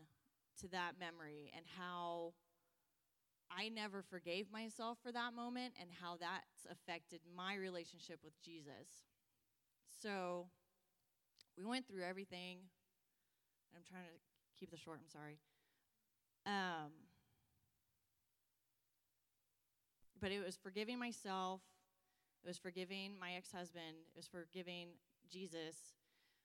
to 0.61 0.69
that 0.69 0.93
memory 0.99 1.51
and 1.57 1.65
how 1.79 2.35
I 3.51 3.69
never 3.69 4.03
forgave 4.03 4.51
myself 4.51 4.99
for 5.03 5.13
that 5.13 5.35
moment 5.35 5.75
and 5.81 5.91
how 6.01 6.17
that's 6.19 6.67
affected 6.71 7.21
my 7.37 7.55
relationship 7.55 8.21
with 8.25 8.41
Jesus. 8.43 9.12
So 10.03 10.47
we 11.57 11.65
went 11.65 11.87
through 11.87 12.03
everything. 12.03 12.59
I'm 13.77 13.85
trying 13.89 14.03
to 14.03 14.19
keep 14.59 14.71
this 14.71 14.81
short, 14.81 14.99
I'm 15.01 15.09
sorry. 15.09 15.39
Um, 16.45 16.91
but 20.21 20.33
it 20.33 20.45
was 20.45 20.57
forgiving 20.57 20.99
myself, 20.99 21.61
it 22.43 22.49
was 22.49 22.59
forgiving 22.59 23.15
my 23.21 23.35
ex 23.35 23.53
husband, 23.53 24.03
it 24.11 24.17
was 24.17 24.27
forgiving 24.27 24.89
Jesus. 25.31 25.95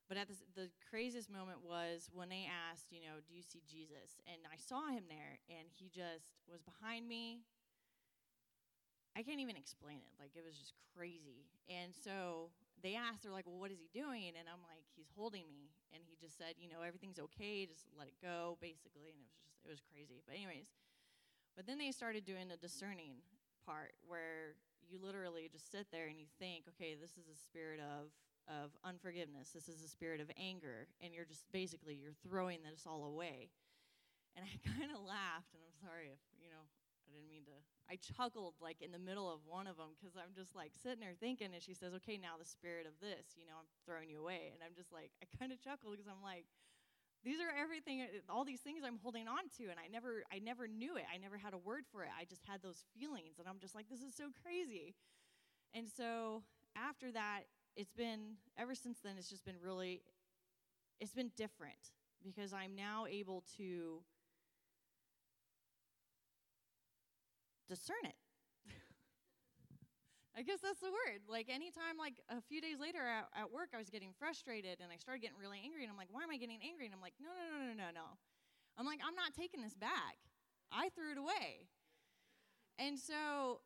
But 0.07 0.17
at 0.17 0.29
the 0.55 0.69
craziest 0.89 1.29
moment 1.29 1.65
was 1.67 2.09
when 2.13 2.29
they 2.29 2.47
asked, 2.47 2.91
you 2.91 3.01
know, 3.01 3.19
do 3.27 3.33
you 3.33 3.41
see 3.41 3.61
Jesus? 3.67 4.21
And 4.23 4.39
I 4.47 4.55
saw 4.55 4.87
him 4.87 5.03
there, 5.09 5.41
and 5.49 5.67
he 5.67 5.89
just 5.89 6.31
was 6.47 6.61
behind 6.61 7.09
me. 7.09 7.41
I 9.17 9.23
can't 9.23 9.41
even 9.41 9.57
explain 9.57 9.97
it. 9.97 10.13
Like, 10.15 10.31
it 10.37 10.45
was 10.45 10.55
just 10.55 10.75
crazy. 10.95 11.49
And 11.67 11.91
so 11.91 12.51
they 12.83 12.93
asked, 12.93 13.23
they're 13.23 13.33
like, 13.33 13.49
well, 13.49 13.57
what 13.57 13.73
is 13.73 13.81
he 13.81 13.89
doing? 13.89 14.37
And 14.37 14.45
I'm 14.45 14.61
like, 14.69 14.85
he's 14.93 15.09
holding 15.17 15.49
me. 15.49 15.73
And 15.93 16.03
he 16.05 16.17
just 16.19 16.37
said, 16.37 16.55
you 16.61 16.69
know, 16.69 16.85
everything's 16.85 17.17
okay, 17.17 17.65
just 17.65 17.89
let 17.97 18.07
it 18.07 18.17
go, 18.21 18.57
basically. 18.61 19.09
And 19.09 19.17
it 19.17 19.25
was 19.25 19.33
just, 19.33 19.57
it 19.65 19.71
was 19.73 19.81
crazy. 19.89 20.21
But, 20.25 20.37
anyways, 20.37 20.69
but 21.57 21.65
then 21.65 21.81
they 21.81 21.89
started 21.89 22.25
doing 22.25 22.47
the 22.47 22.57
discerning 22.57 23.25
part 23.65 23.97
where 24.05 24.55
you 24.85 25.01
literally 25.01 25.49
just 25.51 25.71
sit 25.71 25.89
there 25.91 26.07
and 26.07 26.15
you 26.15 26.29
think, 26.39 26.69
okay, 26.69 26.95
this 26.95 27.17
is 27.17 27.27
a 27.27 27.37
spirit 27.37 27.81
of 27.81 28.13
of 28.47 28.71
unforgiveness. 28.87 29.51
This 29.51 29.67
is 29.67 29.83
a 29.83 29.91
spirit 29.91 30.21
of 30.21 30.31
anger, 30.39 30.87
and 31.03 31.13
you're 31.13 31.27
just 31.27 31.43
basically 31.51 31.99
you're 31.99 32.15
throwing 32.23 32.63
this 32.63 32.87
all 32.87 33.03
away. 33.03 33.51
And 34.39 34.45
I 34.47 34.53
kind 34.79 34.87
of 34.87 35.03
laughed, 35.03 35.51
and 35.51 35.59
I'm 35.67 35.75
sorry 35.83 36.15
if 36.15 36.21
you 36.39 36.47
know 36.47 36.63
I 36.63 37.11
didn't 37.11 37.27
mean 37.27 37.43
to. 37.51 37.76
I 37.89 37.97
chuckled 37.97 38.55
like 38.61 38.81
in 38.81 38.91
the 38.91 38.99
middle 38.99 39.31
of 39.31 39.41
one 39.47 39.67
of 39.67 39.77
them 39.77 39.95
because 39.97 40.15
I'm 40.17 40.35
just 40.35 40.55
like 40.55 40.71
sitting 40.75 40.99
there 40.99 41.15
thinking, 41.19 41.49
and 41.53 41.63
she 41.63 41.73
says, 41.73 41.93
"Okay, 42.03 42.17
now 42.17 42.35
the 42.39 42.45
spirit 42.45 42.85
of 42.85 42.99
this, 42.99 43.35
you 43.35 43.45
know, 43.47 43.55
I'm 43.59 43.69
throwing 43.85 44.09
you 44.09 44.19
away," 44.19 44.51
and 44.53 44.61
I'm 44.63 44.75
just 44.75 44.91
like 44.91 45.11
I 45.23 45.25
kind 45.39 45.51
of 45.51 45.61
chuckled 45.61 45.93
because 45.95 46.07
I'm 46.11 46.21
like, 46.23 46.45
These 47.23 47.39
are 47.41 47.51
everything, 47.51 48.01
uh, 48.01 48.05
all 48.31 48.45
these 48.45 48.61
things 48.61 48.83
I'm 48.85 48.99
holding 49.03 49.27
on 49.27 49.49
to, 49.57 49.63
and 49.65 49.79
I 49.79 49.87
never, 49.91 50.23
I 50.31 50.39
never 50.39 50.67
knew 50.67 50.95
it. 50.97 51.03
I 51.13 51.17
never 51.17 51.37
had 51.37 51.53
a 51.53 51.57
word 51.57 51.83
for 51.91 52.03
it. 52.03 52.09
I 52.17 52.25
just 52.25 52.43
had 52.45 52.61
those 52.61 52.85
feelings, 52.97 53.39
and 53.39 53.47
I'm 53.47 53.59
just 53.59 53.75
like, 53.75 53.89
this 53.89 54.01
is 54.01 54.15
so 54.15 54.29
crazy. 54.43 54.95
And 55.73 55.87
so 55.89 56.43
after 56.75 57.11
that, 57.11 57.43
it's 57.75 57.93
been 57.93 58.37
ever 58.57 58.75
since 58.75 58.99
then. 59.03 59.15
It's 59.17 59.29
just 59.29 59.45
been 59.45 59.59
really, 59.63 60.01
it's 60.99 61.13
been 61.13 61.31
different 61.37 61.91
because 62.23 62.53
I'm 62.53 62.75
now 62.75 63.05
able 63.09 63.43
to 63.57 64.01
discern 67.67 68.03
it. 68.03 68.17
I 70.37 70.41
guess 70.41 70.59
that's 70.63 70.79
the 70.79 70.91
word. 70.91 71.27
Like 71.27 71.47
anytime, 71.51 71.99
like 71.99 72.19
a 72.31 72.41
few 72.41 72.59
days 72.59 72.79
later 72.79 73.03
at, 73.03 73.27
at 73.35 73.51
work, 73.51 73.75
I 73.75 73.77
was 73.77 73.89
getting 73.89 74.11
frustrated 74.17 74.79
and 74.81 74.91
I 74.91 74.97
started 74.97 75.21
getting 75.21 75.39
really 75.39 75.61
angry. 75.63 75.83
And 75.83 75.91
I'm 75.91 75.97
like, 75.97 76.11
why 76.11 76.23
am 76.23 76.31
I 76.31 76.37
getting 76.37 76.59
angry? 76.63 76.85
And 76.87 76.95
I'm 76.95 77.01
like, 77.01 77.15
no, 77.19 77.29
no, 77.31 77.45
no, 77.51 77.59
no, 77.69 77.75
no, 77.75 77.89
no. 77.93 78.07
I'm 78.77 78.85
like, 78.85 78.99
I'm 79.05 79.15
not 79.15 79.33
taking 79.33 79.61
this 79.61 79.73
back. 79.75 80.17
I 80.71 80.89
threw 80.95 81.11
it 81.11 81.17
away. 81.17 81.67
And 82.77 82.99
so 82.99 83.61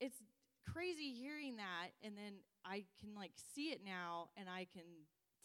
it's 0.00 0.22
crazy 0.70 1.12
hearing 1.12 1.56
that. 1.56 1.96
And 2.02 2.16
then 2.16 2.44
I 2.64 2.84
can 3.00 3.14
like 3.14 3.32
see 3.54 3.70
it 3.70 3.80
now 3.84 4.28
and 4.36 4.48
I 4.48 4.66
can 4.72 4.86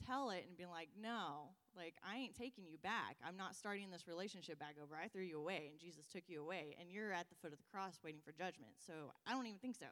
tell 0.05 0.30
it 0.30 0.45
and 0.47 0.57
be 0.57 0.65
like, 0.65 0.89
no, 0.99 1.55
like 1.76 1.95
I 2.03 2.18
ain't 2.18 2.35
taking 2.35 2.65
you 2.65 2.77
back. 2.77 3.18
I'm 3.26 3.38
not 3.38 3.56
starting 3.56 3.89
this 3.89 4.07
relationship 4.07 4.60
back 4.60 4.76
over. 4.81 4.95
I 4.95 5.07
threw 5.07 5.23
you 5.23 5.39
away 5.39 5.69
and 5.69 5.80
Jesus 5.80 6.06
took 6.07 6.23
you 6.27 6.41
away. 6.41 6.76
And 6.80 6.91
you're 6.91 7.14
at 7.14 7.30
the 7.30 7.35
foot 7.35 7.52
of 7.52 7.57
the 7.57 7.69
cross 7.72 7.99
waiting 8.03 8.22
for 8.23 8.31
judgment. 8.31 8.73
So 8.85 8.93
I 9.27 9.31
don't 9.31 9.45
even 9.48 9.60
think 9.60 9.76
so. 9.76 9.88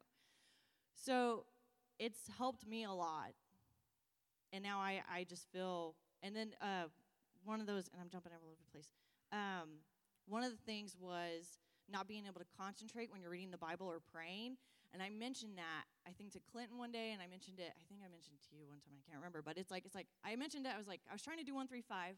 So 0.94 1.46
it's 2.00 2.20
helped 2.38 2.68
me 2.68 2.84
a 2.84 2.92
lot. 2.92 3.34
And 4.52 4.64
now 4.64 4.80
I, 4.80 5.02
I 5.12 5.26
just 5.26 5.52
feel, 5.52 5.96
and 6.24 6.36
then 6.36 6.52
uh, 6.62 6.88
one 7.46 7.62
of 7.62 7.68
those, 7.68 7.90
and 7.94 8.02
I'm 8.02 8.10
jumping 8.10 8.32
all 8.34 8.48
over 8.48 8.58
the 8.58 8.72
place. 8.72 8.92
Um, 9.32 9.70
one 10.28 10.44
of 10.44 10.52
the 10.52 10.64
things 10.66 10.96
was 11.00 11.60
not 11.92 12.08
being 12.08 12.26
able 12.26 12.40
to 12.40 12.48
concentrate 12.58 13.12
when 13.12 13.22
you're 13.22 13.32
reading 13.32 13.52
the 13.52 13.58
Bible 13.58 13.88
or 13.88 14.00
praying. 14.14 14.58
And 14.90 15.06
I 15.06 15.10
mentioned 15.14 15.57
that 15.61 15.86
I 16.10 16.11
think 16.18 16.34
to 16.34 16.41
Clinton 16.41 16.82
one 16.82 16.90
day, 16.90 17.14
and 17.14 17.22
I 17.22 17.30
mentioned 17.30 17.61
it. 17.61 17.70
I 17.78 17.84
think 17.86 18.02
I 18.02 18.10
mentioned 18.10 18.41
to 18.49 18.57
you 18.57 18.66
one 18.66 18.82
time. 18.82 18.98
I 18.98 19.06
can't 19.06 19.22
remember, 19.22 19.45
but 19.45 19.57
it's 19.57 19.70
like 19.70 19.86
it's 19.86 19.94
like 19.94 20.10
I 20.26 20.34
mentioned 20.34 20.66
it. 20.66 20.74
I 20.74 20.82
was 20.82 20.90
like 20.90 21.06
I 21.06 21.14
was 21.14 21.22
trying 21.22 21.38
to 21.38 21.45
do 21.45 21.53
one 21.53 21.70
three 21.70 21.86
five, 21.86 22.18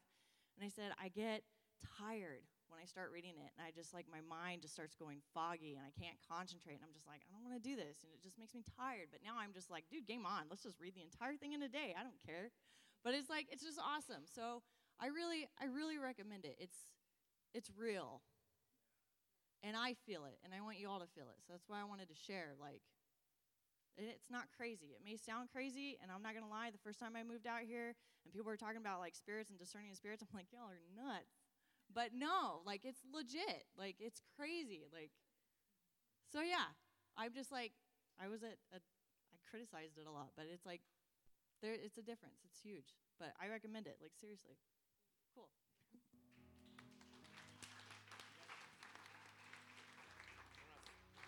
and 0.56 0.64
I 0.64 0.72
said 0.72 0.95
I 0.95 1.11
get 1.11 1.43
tired 1.84 2.48
when 2.72 2.80
I 2.80 2.88
start 2.88 3.11
reading 3.11 3.35
it, 3.35 3.52
and 3.60 3.60
I 3.60 3.76
just 3.76 3.91
like 3.91 4.07
my 4.07 4.23
mind 4.23 4.64
just 4.64 4.72
starts 4.72 4.95
going 4.95 5.19
foggy, 5.35 5.76
and 5.76 5.84
I 5.84 5.91
can't 5.91 6.15
concentrate, 6.23 6.80
and 6.80 6.88
I'm 6.88 6.95
just 6.95 7.11
like, 7.11 7.27
I 7.27 7.30
don't 7.35 7.43
want 7.43 7.60
to 7.60 7.64
do 7.64 7.76
this, 7.76 8.07
and 8.07 8.15
it 8.15 8.23
just 8.23 8.39
makes 8.39 8.56
me 8.56 8.64
tired. 8.80 9.11
But 9.11 9.19
now 9.19 9.35
I'm 9.35 9.52
just 9.52 9.68
like, 9.68 9.84
dude, 9.91 10.07
game 10.07 10.23
on, 10.23 10.48
let's 10.48 10.64
just 10.64 10.80
read 10.80 10.95
the 10.95 11.03
entire 11.03 11.35
thing 11.35 11.52
in 11.52 11.60
a 11.60 11.72
day. 11.72 11.91
I 11.91 12.07
don't 12.07 12.19
care. 12.23 12.56
But 13.03 13.19
it's 13.19 13.27
like 13.27 13.52
it's 13.52 13.68
just 13.68 13.84
awesome. 13.84 14.23
So 14.23 14.64
I 14.95 15.11
really, 15.11 15.49
I 15.60 15.65
really 15.68 15.98
recommend 15.98 16.45
it. 16.45 16.56
It's, 16.56 16.88
it's 17.52 17.68
real, 17.76 18.22
and 19.64 19.78
I 19.78 19.96
feel 20.06 20.26
it, 20.26 20.38
and 20.44 20.54
I 20.54 20.62
want 20.62 20.80
you 20.80 20.90
all 20.90 21.00
to 21.00 21.10
feel 21.14 21.30
it. 21.30 21.40
So 21.46 21.54
that's 21.54 21.70
why 21.70 21.82
I 21.82 21.86
wanted 21.86 22.10
to 22.10 22.18
share. 22.18 22.58
Like, 22.60 22.82
it's 23.98 24.32
not 24.32 24.50
crazy. 24.56 24.98
It 24.98 25.06
may 25.06 25.18
sound 25.18 25.50
crazy, 25.54 25.98
and 26.02 26.10
I'm 26.10 26.24
not 26.24 26.34
gonna 26.34 26.50
lie. 26.50 26.72
The 26.72 26.82
first 26.82 27.00
time 27.00 27.14
I 27.14 27.24
moved 27.24 27.46
out 27.46 27.62
here, 27.68 27.94
and 28.26 28.34
people 28.34 28.50
were 28.50 28.58
talking 28.58 28.82
about 28.82 29.00
like 29.00 29.14
spirits 29.14 29.50
and 29.50 29.60
discerning 29.60 29.94
spirits, 29.94 30.24
I'm 30.24 30.34
like, 30.34 30.50
y'all 30.52 30.70
are 30.70 30.82
nuts. 30.96 31.38
But 31.94 32.16
no, 32.16 32.64
like 32.66 32.86
it's 32.86 33.04
legit. 33.12 33.68
Like 33.78 33.98
it's 34.00 34.22
crazy. 34.38 34.88
Like 34.92 35.12
so 36.32 36.42
yeah. 36.42 36.72
I'm 37.18 37.36
just 37.36 37.52
like 37.52 37.76
I 38.16 38.32
was 38.32 38.44
at 38.44 38.56
a 38.72 38.80
I 38.80 39.36
criticized 39.50 40.00
it 40.00 40.08
a 40.08 40.12
lot, 40.12 40.32
but 40.36 40.48
it's 40.48 40.66
like 40.66 40.82
there 41.62 41.76
it's 41.76 41.98
a 42.00 42.06
difference. 42.06 42.40
It's 42.48 42.64
huge. 42.64 42.96
But 43.20 43.36
I 43.38 43.52
recommend 43.52 43.88
it, 43.88 44.00
like 44.02 44.16
seriously. 44.16 44.56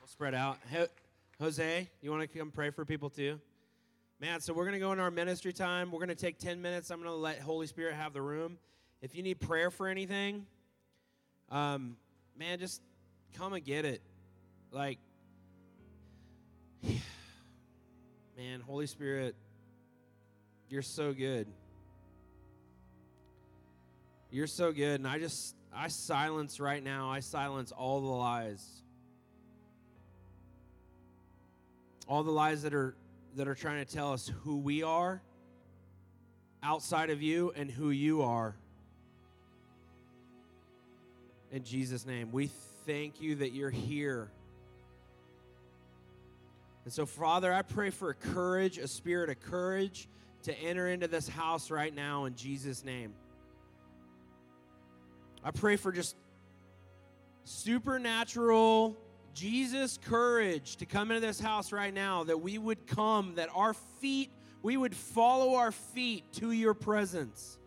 We'll 0.04 0.10
spread 0.10 0.36
out. 0.36 0.58
Ho- 0.70 0.88
Jose, 1.40 1.90
you 2.02 2.12
want 2.12 2.30
to 2.30 2.38
come 2.38 2.52
pray 2.52 2.72
for 2.72 2.84
people 2.84 3.10
too? 3.10 3.40
Man, 4.20 4.42
so 4.42 4.54
we're 4.54 4.66
going 4.66 4.74
to 4.74 4.80
go 4.80 4.92
into 4.92 5.02
our 5.02 5.10
ministry 5.10 5.54
time. 5.54 5.94
We're 5.94 6.00
going 6.00 6.10
to 6.10 6.16
take 6.16 6.40
10 6.40 6.62
minutes. 6.62 6.92
I'm 6.92 7.02
going 7.02 7.10
to 7.10 7.16
let 7.16 7.40
Holy 7.40 7.68
Spirit 7.68 7.96
have 7.96 8.12
the 8.12 8.22
room. 8.22 8.58
If 9.02 9.16
you 9.16 9.24
need 9.24 9.40
prayer 9.40 9.72
for 9.72 9.88
anything, 9.88 10.46
um, 11.50 11.96
man, 12.38 12.60
just 12.60 12.82
come 13.38 13.54
and 13.54 13.64
get 13.64 13.86
it. 13.86 14.02
Like, 14.74 15.00
man, 16.84 18.60
Holy 18.68 18.88
Spirit, 18.88 19.38
you're 20.68 20.82
so 20.82 21.14
good. 21.14 21.48
You're 24.32 24.48
so 24.48 24.74
good. 24.74 25.00
And 25.00 25.08
I 25.08 25.18
just, 25.18 25.56
I 25.74 25.88
silence 25.88 26.60
right 26.60 26.84
now, 26.84 27.10
I 27.10 27.22
silence 27.22 27.72
all 27.72 28.02
the 28.02 28.08
lies. 28.08 28.83
All 32.08 32.24
the 32.24 32.32
lies 32.32 32.64
that 32.64 32.74
are 32.74 32.96
that 33.36 33.48
are 33.48 33.56
trying 33.56 33.84
to 33.84 33.92
tell 33.92 34.14
us 34.14 34.32
who 34.44 34.58
we 34.58 34.84
are 34.84 35.22
outside 36.62 37.10
of 37.10 37.22
you 37.22 37.52
and 37.56 37.70
who 37.70 37.90
you 37.90 38.22
are. 38.22 38.56
In 41.52 41.64
Jesus' 41.64 42.06
name, 42.06 42.32
we 42.32 42.48
thank 42.86 43.22
you 43.22 43.36
that 43.36 43.54
you're 43.54 43.70
here. 43.70 44.32
And 46.86 46.94
so, 46.94 47.06
Father, 47.06 47.54
I 47.54 47.62
pray 47.62 47.90
for 47.90 48.10
a 48.10 48.14
courage, 48.14 48.78
a 48.78 48.88
spirit 48.88 49.30
of 49.30 49.40
courage 49.40 50.08
to 50.44 50.54
enter 50.60 50.88
into 50.88 51.08
this 51.08 51.28
house 51.28 51.72
right 51.72 51.94
now 51.94 52.26
in 52.26 52.36
Jesus' 52.36 52.84
name. 52.84 53.14
I 55.44 55.52
pray 55.52 55.76
for 55.76 55.92
just 55.92 56.16
supernatural 57.46 58.98
Jesus 59.34 60.00
courage 60.04 60.78
to 60.78 60.86
come 60.86 61.12
into 61.12 61.26
this 61.26 61.40
house 61.40 61.72
right 61.72 61.94
now, 61.94 62.24
that 62.24 62.42
we 62.42 62.58
would 62.58 62.86
come, 62.88 63.36
that 63.36 63.50
our 63.54 63.74
feet, 63.74 64.30
we 64.62 64.78
would 64.78 64.96
follow 64.96 65.56
our 65.56 65.72
feet 65.72 66.24
to 66.34 66.52
your 66.52 66.74
presence 66.74 67.58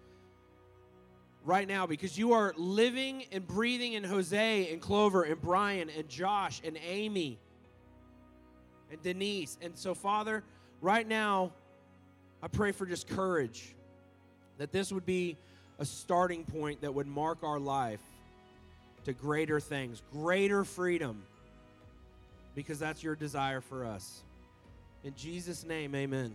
right 1.45 1.69
now 1.69 1.87
because 1.87 2.19
you 2.19 2.33
are 2.33 2.53
living 2.57 3.25
and 3.33 3.47
breathing 3.47 3.93
in 3.95 4.05
Jose 4.05 4.73
and 4.73 4.81
Clover 4.81 5.23
and 5.23 5.41
Brian 5.41 5.91
and 5.97 6.09
Josh 6.09 6.61
and 6.65 6.77
Amy 6.85 7.39
and 8.91 9.01
Denise. 9.03 9.57
And 9.63 9.77
so, 9.77 9.95
Father, 9.95 10.43
right 10.81 11.07
now, 11.07 11.53
I 12.43 12.49
pray 12.49 12.73
for 12.73 12.87
just 12.87 13.09
courage 13.09 13.75
that 14.59 14.73
this 14.73 14.93
would 14.93 15.07
be 15.07 15.37
a 15.79 15.85
starting 15.85 16.45
point 16.45 16.81
that 16.81 16.95
would 16.95 17.07
mark 17.07 17.39
our 17.43 17.59
life 17.59 18.01
to 19.05 19.13
greater 19.13 19.61
things, 19.61 20.03
greater 20.13 20.65
freedom, 20.65 21.23
because 22.57 22.79
that's 22.81 23.05
your 23.05 23.15
desire 23.15 23.61
for 23.61 23.85
us. 23.85 24.25
In 25.05 25.15
Jesus' 25.15 25.65
name, 25.65 25.95
amen. 25.95 26.35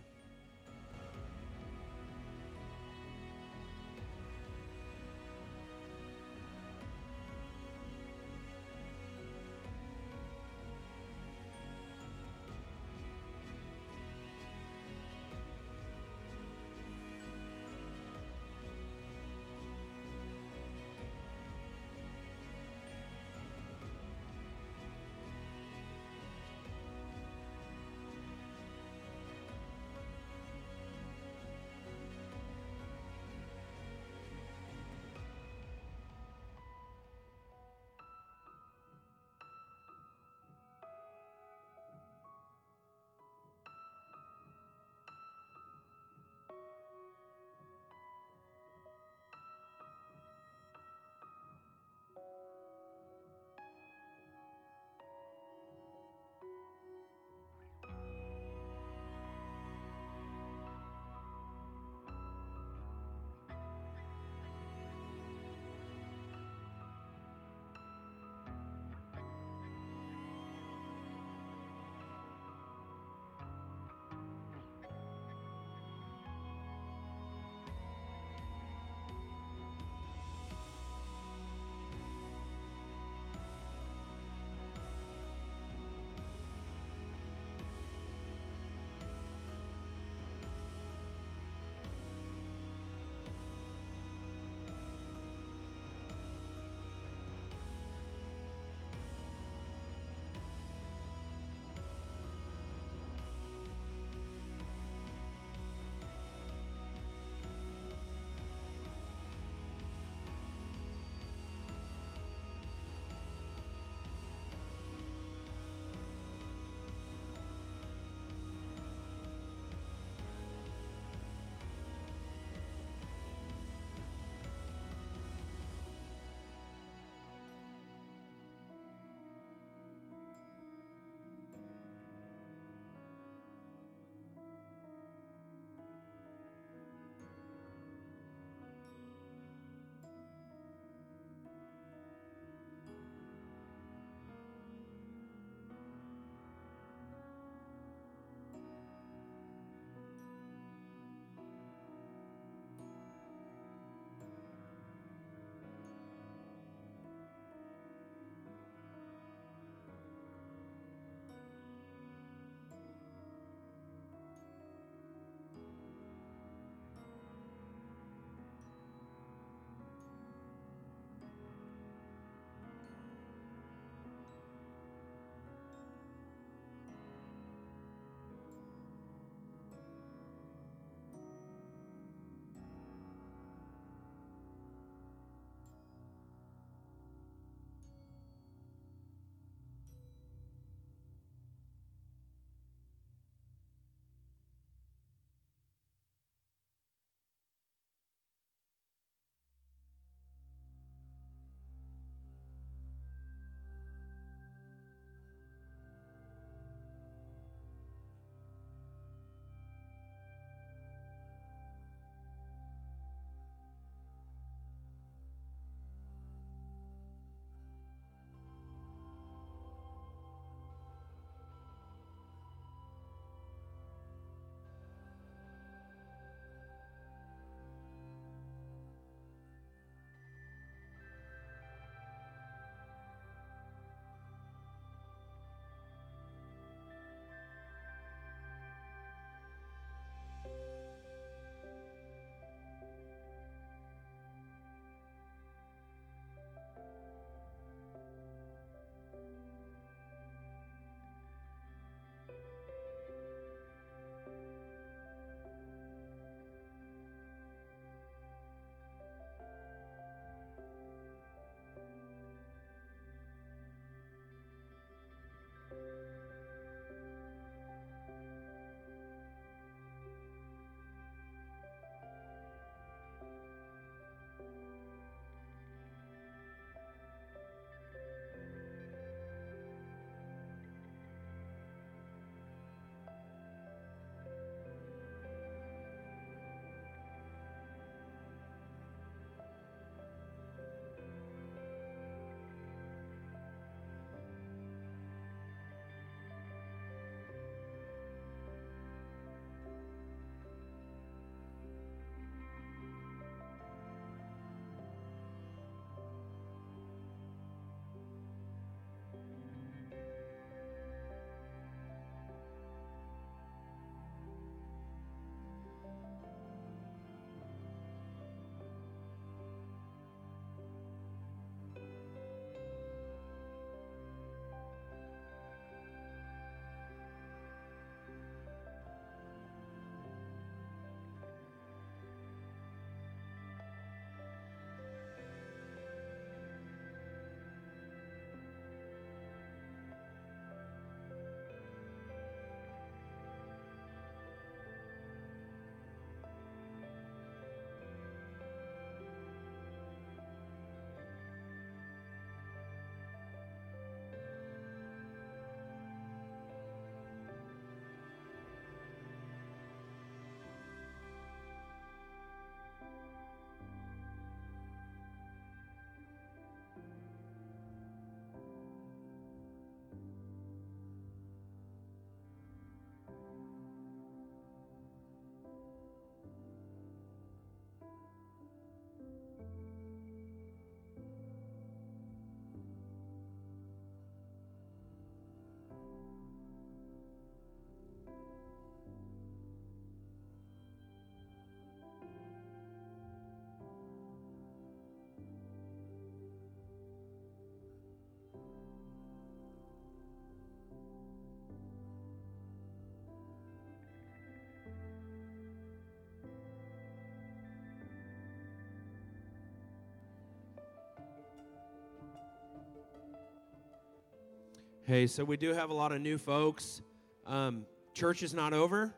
Okay, 414.92 415.06
so 415.06 415.24
we 415.24 415.38
do 415.38 415.54
have 415.54 415.70
a 415.70 415.72
lot 415.72 415.90
of 415.90 416.02
new 416.02 416.18
folks. 416.18 416.82
Um, 417.26 417.64
church 417.94 418.22
is 418.22 418.34
not 418.34 418.52
over. 418.52 418.92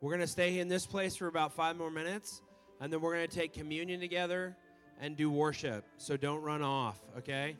We're 0.00 0.12
going 0.12 0.20
to 0.20 0.28
stay 0.28 0.60
in 0.60 0.68
this 0.68 0.86
place 0.86 1.16
for 1.16 1.26
about 1.26 1.54
five 1.54 1.76
more 1.76 1.90
minutes, 1.90 2.40
and 2.80 2.92
then 2.92 3.00
we're 3.00 3.16
going 3.16 3.28
to 3.28 3.34
take 3.34 3.52
communion 3.52 3.98
together 3.98 4.56
and 5.00 5.16
do 5.16 5.28
worship. 5.28 5.84
So 5.96 6.16
don't 6.16 6.40
run 6.42 6.62
off, 6.62 7.00
okay? 7.18 7.56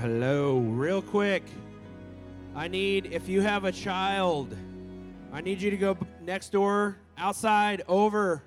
Hello, 0.00 0.58
real 0.58 1.02
quick. 1.02 1.44
I 2.56 2.66
need, 2.66 3.12
if 3.12 3.28
you 3.28 3.42
have 3.42 3.64
a 3.64 3.70
child, 3.70 4.56
I 5.32 5.42
need 5.42 5.60
you 5.60 5.70
to 5.70 5.76
go 5.76 5.98
next 6.22 6.50
door, 6.50 6.96
outside, 7.18 7.82
over. 7.86 8.42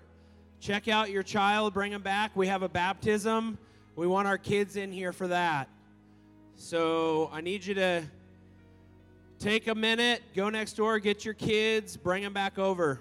Check 0.60 0.88
out 0.88 1.12
your 1.12 1.22
child, 1.22 1.76
bring 1.76 1.92
them 1.92 2.02
back. 2.02 2.36
We 2.36 2.48
have 2.48 2.64
a 2.64 2.68
baptism. 2.68 3.60
We 3.96 4.08
want 4.08 4.28
our 4.28 4.40
kids 4.40 4.76
in 4.76 4.92
here 4.92 5.14
for 5.14 5.28
that. 5.28 5.70
So 6.56 7.30
I 7.32 7.42
need 7.42 7.64
you 7.64 7.76
to 7.76 8.04
take 9.38 9.68
a 9.68 9.76
minute, 9.76 10.24
go 10.36 10.50
next 10.50 10.74
door, 10.74 10.98
get 10.98 11.24
your 11.24 11.36
kids, 11.36 11.96
bring 11.96 12.24
them 12.24 12.34
back 12.34 12.58
over. 12.58 13.00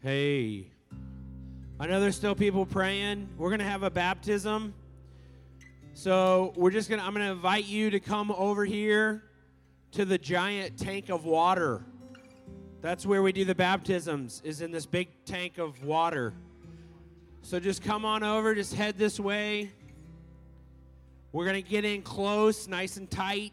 Hey, 0.00 0.68
I 1.80 1.88
know 1.88 2.00
there's 2.00 2.14
still 2.14 2.36
people 2.36 2.64
praying. 2.64 3.28
We're 3.36 3.48
going 3.48 3.58
to 3.58 3.64
have 3.64 3.82
a 3.82 3.90
baptism. 3.90 4.72
So 5.92 6.52
we're 6.54 6.70
just 6.70 6.88
going 6.88 7.00
to, 7.00 7.04
I'm 7.04 7.12
going 7.12 7.26
to 7.26 7.32
invite 7.32 7.66
you 7.66 7.90
to 7.90 7.98
come 7.98 8.30
over 8.30 8.64
here 8.64 9.24
to 9.90 10.04
the 10.04 10.16
giant 10.16 10.78
tank 10.78 11.08
of 11.08 11.24
water. 11.24 11.82
That's 12.80 13.06
where 13.06 13.24
we 13.24 13.32
do 13.32 13.44
the 13.44 13.56
baptisms, 13.56 14.40
is 14.44 14.60
in 14.60 14.70
this 14.70 14.86
big 14.86 15.08
tank 15.24 15.58
of 15.58 15.82
water. 15.82 16.32
So 17.42 17.58
just 17.58 17.82
come 17.82 18.04
on 18.04 18.22
over, 18.22 18.54
just 18.54 18.74
head 18.74 18.98
this 18.98 19.18
way. 19.18 19.72
We're 21.32 21.44
going 21.44 21.60
to 21.60 21.68
get 21.68 21.84
in 21.84 22.02
close, 22.02 22.68
nice 22.68 22.98
and 22.98 23.10
tight. 23.10 23.47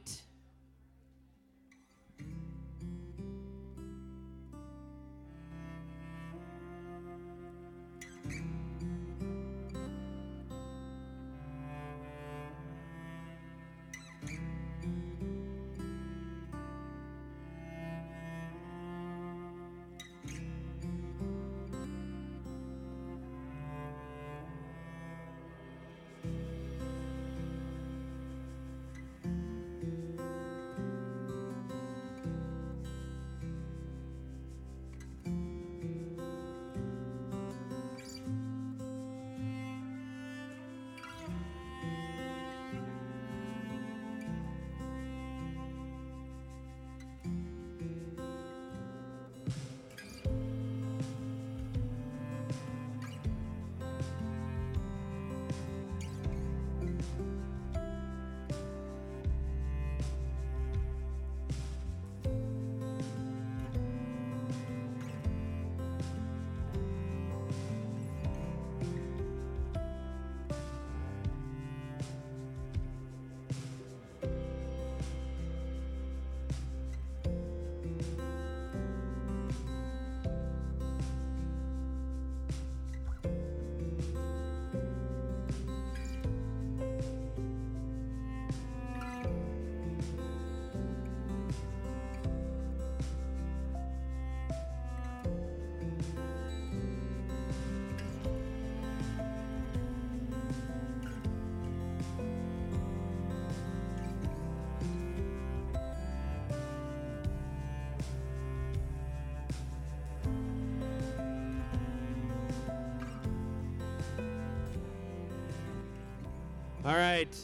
Right. 117.16 117.38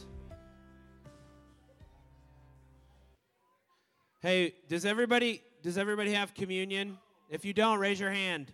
Hey, 4.22 4.54
does 4.68 4.86
everybody 4.86 5.42
does 5.64 5.78
everybody 5.78 6.12
have 6.12 6.34
communion? 6.34 6.98
If 7.30 7.46
you 7.46 7.54
don't, 7.54 7.80
raise 7.80 7.98
your 7.98 8.12
hand. 8.12 8.52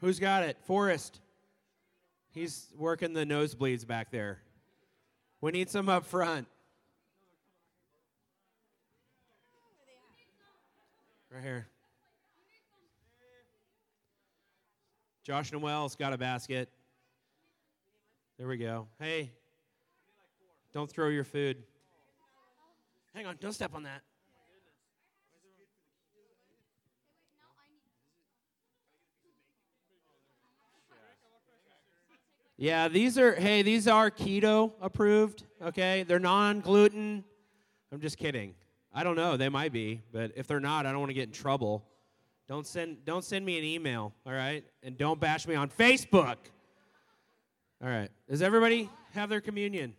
Who's 0.00 0.18
got 0.18 0.42
it? 0.42 0.58
Forrest. 0.66 1.20
He's 2.32 2.66
working 2.76 3.14
the 3.14 3.24
nosebleeds 3.24 3.86
back 3.86 4.10
there. 4.10 4.42
We 5.40 5.52
need 5.52 5.70
some 5.70 5.88
up 5.88 6.04
front. 6.04 6.46
Right 11.32 11.42
here. 11.42 11.66
Josh 15.24 15.50
Noel's 15.50 15.96
got 15.96 16.12
a 16.12 16.18
basket. 16.18 16.68
We 18.50 18.56
go. 18.56 18.88
Hey, 18.98 19.30
don't 20.72 20.90
throw 20.90 21.06
your 21.06 21.22
food. 21.22 21.58
Hang 23.14 23.24
on, 23.24 23.36
don't 23.40 23.52
step 23.52 23.76
on 23.76 23.84
that. 23.84 24.02
Yeah, 32.56 32.88
these 32.88 33.16
are, 33.18 33.36
hey, 33.36 33.62
these 33.62 33.86
are 33.86 34.10
keto 34.10 34.72
approved, 34.80 35.44
okay? 35.62 36.02
They're 36.02 36.18
non 36.18 36.58
gluten. 36.58 37.22
I'm 37.92 38.00
just 38.00 38.18
kidding. 38.18 38.56
I 38.92 39.04
don't 39.04 39.14
know, 39.14 39.36
they 39.36 39.48
might 39.48 39.72
be, 39.72 40.02
but 40.12 40.32
if 40.34 40.48
they're 40.48 40.58
not, 40.58 40.86
I 40.86 40.90
don't 40.90 40.98
want 40.98 41.10
to 41.10 41.14
get 41.14 41.28
in 41.28 41.32
trouble. 41.32 41.84
Don't 42.48 42.66
send, 42.66 43.04
don't 43.04 43.24
send 43.24 43.46
me 43.46 43.58
an 43.58 43.64
email, 43.64 44.12
all 44.26 44.32
right? 44.32 44.64
And 44.82 44.98
don't 44.98 45.20
bash 45.20 45.46
me 45.46 45.54
on 45.54 45.68
Facebook. 45.68 46.38
All 47.82 47.88
right. 47.88 48.10
Does 48.28 48.42
everybody 48.42 48.90
have 49.14 49.30
their 49.30 49.40
communion? 49.40 49.94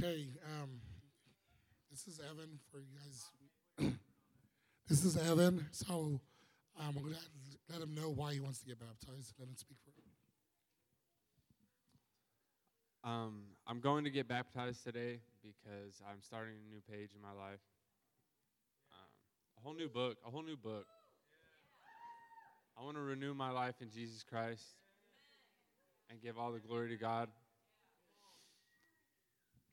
Okay, 0.00 0.28
um, 0.44 0.80
this 1.90 2.06
is 2.06 2.20
Evan 2.20 2.60
for 2.70 2.78
you 2.78 2.86
guys. 2.94 3.92
this 4.88 5.04
is 5.04 5.16
Evan. 5.16 5.66
So 5.72 6.20
um, 6.78 6.94
I'm 6.96 7.02
going 7.02 7.14
to 7.14 7.20
let 7.72 7.82
him 7.82 7.96
know 7.96 8.10
why 8.10 8.32
he 8.32 8.40
wants 8.40 8.60
to 8.60 8.66
get 8.66 8.78
baptized. 8.78 9.34
Let 9.38 9.48
him 9.48 9.56
speak 9.56 9.78
for 9.84 9.90
him. 9.90 9.96
Um, 13.12 13.42
I'm 13.66 13.80
going 13.80 14.04
to 14.04 14.10
get 14.10 14.28
baptized 14.28 14.84
today 14.84 15.18
because 15.42 16.00
I'm 16.08 16.20
starting 16.20 16.54
a 16.54 16.72
new 16.72 16.80
page 16.88 17.10
in 17.16 17.20
my 17.20 17.32
life. 17.32 17.58
A 19.58 19.60
whole 19.64 19.74
new 19.74 19.88
book, 19.88 20.16
a 20.24 20.30
whole 20.30 20.42
new 20.42 20.56
book. 20.56 20.86
I 22.78 22.84
want 22.84 22.96
to 22.96 23.02
renew 23.02 23.34
my 23.34 23.50
life 23.50 23.74
in 23.80 23.90
Jesus 23.90 24.22
Christ 24.22 24.62
and 26.10 26.22
give 26.22 26.38
all 26.38 26.52
the 26.52 26.60
glory 26.60 26.88
to 26.90 26.96
God 26.96 27.28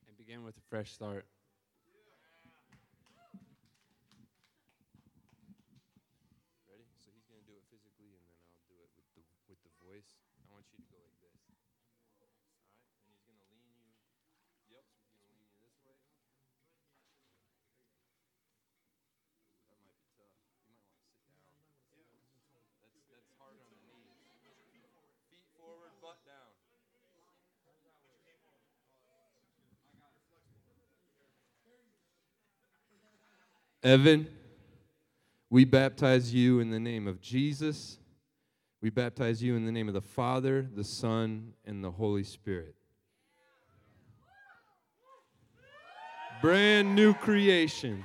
and 0.07 0.18
begin 0.18 0.44
with 0.44 0.57
a 0.57 0.66
fresh 0.70 0.91
start. 0.91 1.28
Ready? 6.66 6.88
So 6.98 7.12
he's 7.14 7.28
gonna 7.30 7.45
do 7.45 7.53
it 7.53 7.68
physically, 7.70 8.16
and 8.16 8.24
then 8.26 8.40
I'll 8.48 8.66
do 8.66 8.80
it 8.80 8.90
with 8.95 9.06
the 9.14 9.22
with 9.52 9.60
the 9.62 9.70
voice. 9.84 10.18
I 10.41 10.49
want 10.49 10.66
you 10.72 10.82
to 10.82 10.88
go 10.88 10.98
like 11.03 11.20
this. 11.20 11.36
All 12.10 12.26
right, 12.26 12.32
and 13.03 13.12
he's 13.12 13.22
gonna 13.28 13.44
lean 13.53 13.70
you. 13.76 13.91
Yep, 14.72 14.88
so 14.88 14.98
he's 15.03 15.12
gonna 15.14 15.30
lean 15.30 15.45
you 15.52 15.60
this 15.62 15.78
way. 15.84 15.99
That 19.68 19.84
might 19.84 19.99
be 19.99 20.07
tough. 20.16 20.32
You 20.64 20.80
might 20.80 20.88
want 20.88 21.12
to 21.12 21.12
sit 21.20 21.84
down. 21.91 22.72
That's 22.80 22.95
that's 23.12 23.32
hard 23.36 23.60
on 23.60 23.68
the 23.68 23.84
knees. 23.84 24.16
Feet 25.28 25.44
forward, 25.60 25.91
butt 25.99 26.24
down. 26.24 26.56
Evan, 33.86 34.28
we 35.52 35.64
baptize 35.64 36.34
you 36.34 36.60
in 36.60 36.72
the 36.72 36.80
name 36.80 37.07
of 37.07 37.22
Jesus. 37.22 37.99
We 38.82 38.90
baptize 38.90 39.44
you 39.44 39.56
in 39.56 39.64
the 39.68 39.72
name 39.72 39.88
of 39.88 39.94
the 39.94 40.02
Father, 40.02 40.68
the 40.74 40.84
Son, 40.84 41.53
and 41.66 41.84
the 41.84 41.91
Holy 41.91 42.24
Spirit. 42.24 42.74
Brand 46.41 46.95
new 46.95 47.14
creation. 47.14 48.03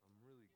I'm 0.08 0.16
really 0.24 0.48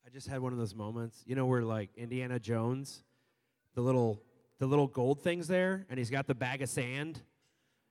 just 0.13 0.27
had 0.27 0.41
one 0.41 0.51
of 0.51 0.59
those 0.59 0.75
moments, 0.75 1.23
you 1.25 1.35
know, 1.35 1.45
where 1.45 1.61
like 1.61 1.89
Indiana 1.95 2.39
Jones, 2.39 3.03
the 3.75 3.81
little 3.81 4.21
the 4.59 4.65
little 4.67 4.87
gold 4.87 5.21
things 5.21 5.47
there, 5.47 5.85
and 5.89 5.97
he's 5.97 6.09
got 6.09 6.27
the 6.27 6.35
bag 6.35 6.61
of 6.61 6.69
sand, 6.69 7.21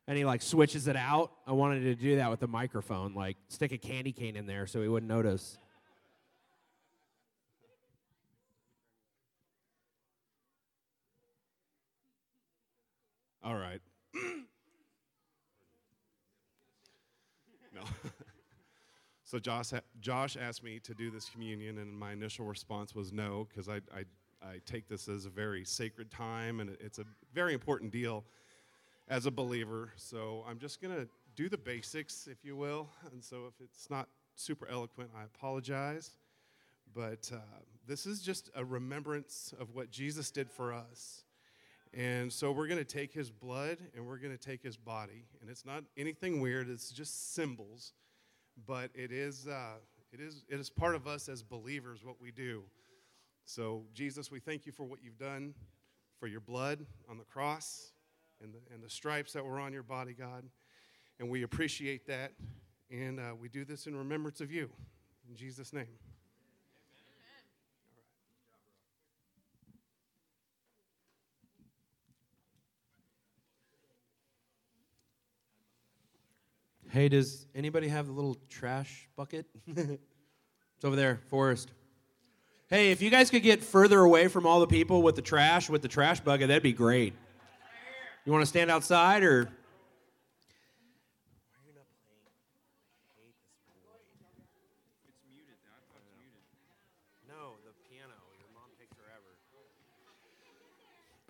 and 0.06 0.18
he 0.18 0.24
like 0.24 0.42
switches 0.42 0.86
it 0.86 0.96
out. 0.96 1.32
I 1.46 1.52
wanted 1.52 1.80
to 1.80 1.94
do 1.94 2.16
that 2.16 2.30
with 2.30 2.40
the 2.40 2.48
microphone, 2.48 3.14
like 3.14 3.36
stick 3.48 3.72
a 3.72 3.78
candy 3.78 4.12
cane 4.12 4.36
in 4.36 4.46
there 4.46 4.66
so 4.66 4.82
he 4.82 4.88
wouldn't 4.88 5.08
notice. 5.08 5.58
All 13.42 13.54
right. 13.54 13.80
no. 17.74 17.80
So 19.30 19.38
Josh, 19.38 19.70
Josh 20.00 20.36
asked 20.36 20.64
me 20.64 20.80
to 20.80 20.92
do 20.92 21.08
this 21.08 21.28
communion, 21.28 21.78
and 21.78 21.96
my 21.96 22.10
initial 22.10 22.46
response 22.46 22.96
was 22.96 23.12
no, 23.12 23.46
because 23.48 23.68
I, 23.68 23.76
I, 23.96 24.04
I 24.42 24.60
take 24.66 24.88
this 24.88 25.06
as 25.06 25.24
a 25.24 25.30
very 25.30 25.64
sacred 25.64 26.10
time, 26.10 26.58
and 26.58 26.76
it's 26.80 26.98
a 26.98 27.04
very 27.32 27.54
important 27.54 27.92
deal 27.92 28.24
as 29.06 29.26
a 29.26 29.30
believer. 29.30 29.92
So 29.94 30.44
I'm 30.48 30.58
just 30.58 30.82
going 30.82 30.96
to 30.96 31.08
do 31.36 31.48
the 31.48 31.56
basics, 31.56 32.26
if 32.26 32.44
you 32.44 32.56
will. 32.56 32.88
And 33.12 33.22
so 33.22 33.46
if 33.46 33.54
it's 33.62 33.88
not 33.88 34.08
super 34.34 34.66
eloquent, 34.66 35.10
I 35.16 35.22
apologize. 35.22 36.10
But 36.92 37.30
uh, 37.32 37.38
this 37.86 38.06
is 38.06 38.22
just 38.22 38.50
a 38.56 38.64
remembrance 38.64 39.54
of 39.60 39.76
what 39.76 39.92
Jesus 39.92 40.32
did 40.32 40.50
for 40.50 40.72
us. 40.72 41.22
And 41.94 42.32
so 42.32 42.50
we're 42.50 42.66
going 42.66 42.78
to 42.78 42.84
take 42.84 43.12
his 43.12 43.30
blood 43.30 43.78
and 43.94 44.04
we're 44.04 44.18
going 44.18 44.36
to 44.36 44.44
take 44.44 44.60
his 44.60 44.76
body. 44.76 45.26
And 45.40 45.48
it's 45.48 45.64
not 45.64 45.84
anything 45.96 46.40
weird, 46.40 46.68
it's 46.68 46.90
just 46.90 47.32
symbols. 47.32 47.92
But 48.66 48.90
it 48.94 49.12
is, 49.12 49.46
uh, 49.46 49.78
it 50.12 50.20
is, 50.20 50.44
it 50.48 50.60
is 50.60 50.70
part 50.70 50.94
of 50.94 51.06
us 51.06 51.28
as 51.28 51.42
believers, 51.42 52.04
what 52.04 52.20
we 52.20 52.30
do. 52.30 52.62
So, 53.44 53.84
Jesus, 53.94 54.30
we 54.30 54.40
thank 54.40 54.66
you 54.66 54.72
for 54.72 54.84
what 54.84 55.00
you've 55.02 55.18
done, 55.18 55.54
for 56.18 56.26
your 56.26 56.40
blood 56.40 56.86
on 57.08 57.18
the 57.18 57.24
cross 57.24 57.92
and 58.42 58.54
the, 58.54 58.58
and 58.74 58.82
the 58.82 58.90
stripes 58.90 59.32
that 59.32 59.44
were 59.44 59.58
on 59.58 59.72
your 59.72 59.82
body, 59.82 60.12
God. 60.12 60.44
And 61.18 61.28
we 61.28 61.42
appreciate 61.42 62.06
that. 62.06 62.32
And 62.90 63.20
uh, 63.20 63.34
we 63.40 63.48
do 63.48 63.64
this 63.64 63.86
in 63.86 63.96
remembrance 63.96 64.40
of 64.40 64.50
you. 64.50 64.70
In 65.28 65.36
Jesus' 65.36 65.72
name. 65.72 66.09
Hey, 76.90 77.08
does 77.08 77.46
anybody 77.54 77.86
have 77.86 78.06
the 78.06 78.12
little 78.12 78.36
trash 78.48 79.08
bucket? 79.14 79.46
it's 79.68 80.00
over 80.82 80.96
there, 80.96 81.20
Forrest. 81.28 81.70
Hey, 82.68 82.90
if 82.90 83.00
you 83.00 83.10
guys 83.10 83.30
could 83.30 83.44
get 83.44 83.62
further 83.62 84.00
away 84.00 84.26
from 84.26 84.44
all 84.44 84.58
the 84.58 84.66
people 84.66 85.00
with 85.00 85.14
the 85.14 85.22
trash, 85.22 85.70
with 85.70 85.82
the 85.82 85.88
trash 85.88 86.18
bucket, 86.18 86.48
that'd 86.48 86.64
be 86.64 86.72
great. 86.72 87.14
You 88.24 88.32
want 88.32 88.42
to 88.42 88.46
stand 88.46 88.72
outside 88.72 89.22
or? 89.22 89.48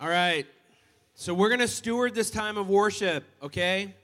All 0.01 0.09
right. 0.09 0.47
So 1.15 1.35
we're 1.35 1.51
going 1.51 1.61
to 1.61 1.69
steward 1.69 2.15
this 2.15 2.31
time 2.31 2.57
of 2.57 2.71
worship, 2.71 3.25
okay? 3.43 3.95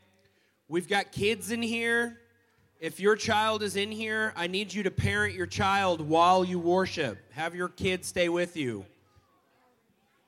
We've 0.69 0.89
got 0.89 1.13
kids 1.13 1.51
in 1.51 1.63
here. 1.63 2.19
If 2.81 3.01
your 3.01 3.17
child 3.17 3.63
is 3.63 3.77
in 3.77 3.91
here, 3.91 4.35
I 4.37 4.49
need 4.49 4.73
you 4.73 4.83
to 4.83 4.91
parent 4.91 5.35
your 5.35 5.47
child 5.47 6.01
while 6.01 6.45
you 6.45 6.59
worship. 6.59 7.19
Have 7.33 7.55
your 7.55 7.69
kids 7.69 8.09
stay 8.09 8.29
with 8.29 8.57
you. 8.57 8.85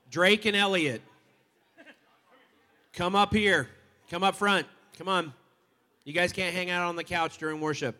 Drake 0.09 0.45
and 0.45 0.55
Elliot, 0.55 1.01
come 2.93 3.15
up 3.15 3.33
here. 3.33 3.69
Come 4.09 4.23
up 4.23 4.35
front. 4.35 4.65
Come 4.97 5.07
on. 5.07 5.33
You 6.03 6.13
guys 6.13 6.33
can't 6.33 6.55
hang 6.55 6.71
out 6.71 6.87
on 6.87 6.95
the 6.95 7.03
couch 7.03 7.37
during 7.37 7.61
worship. 7.61 7.95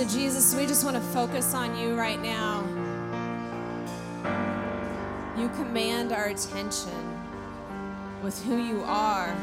So 0.00 0.06
Jesus, 0.06 0.54
we 0.54 0.66
just 0.66 0.82
want 0.82 0.96
to 0.96 1.02
focus 1.02 1.52
on 1.52 1.76
you 1.76 1.94
right 1.94 2.22
now. 2.22 2.64
You 5.36 5.50
command 5.50 6.10
our 6.10 6.28
attention 6.28 7.18
with 8.22 8.42
who 8.44 8.56
you 8.56 8.82
are. 8.86 9.36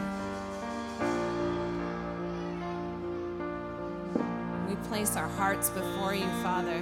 We 4.67 4.75
place 4.87 5.15
our 5.15 5.27
hearts 5.27 5.69
before 5.69 6.15
you, 6.15 6.25
Father. 6.41 6.81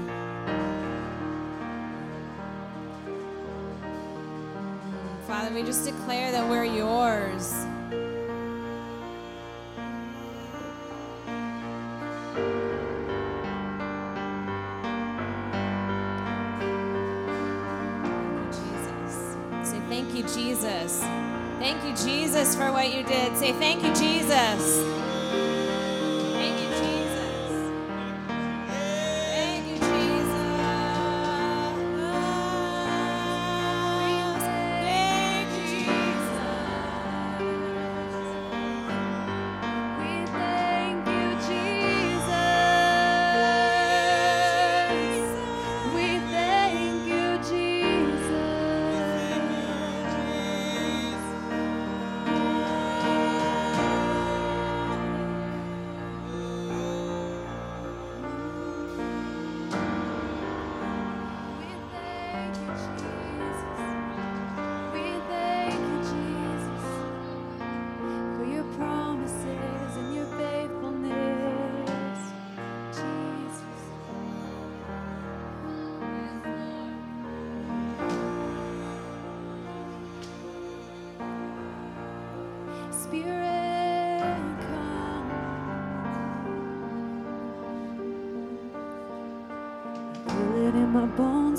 Father, 5.27 5.53
we 5.53 5.63
just 5.63 5.83
declare 5.83 6.31
that 6.31 6.49
we're 6.49 6.63
yours. 6.63 7.65
Say 23.35 23.51
thank 23.51 23.83
you, 23.83 23.93
Jesus. 23.93 24.94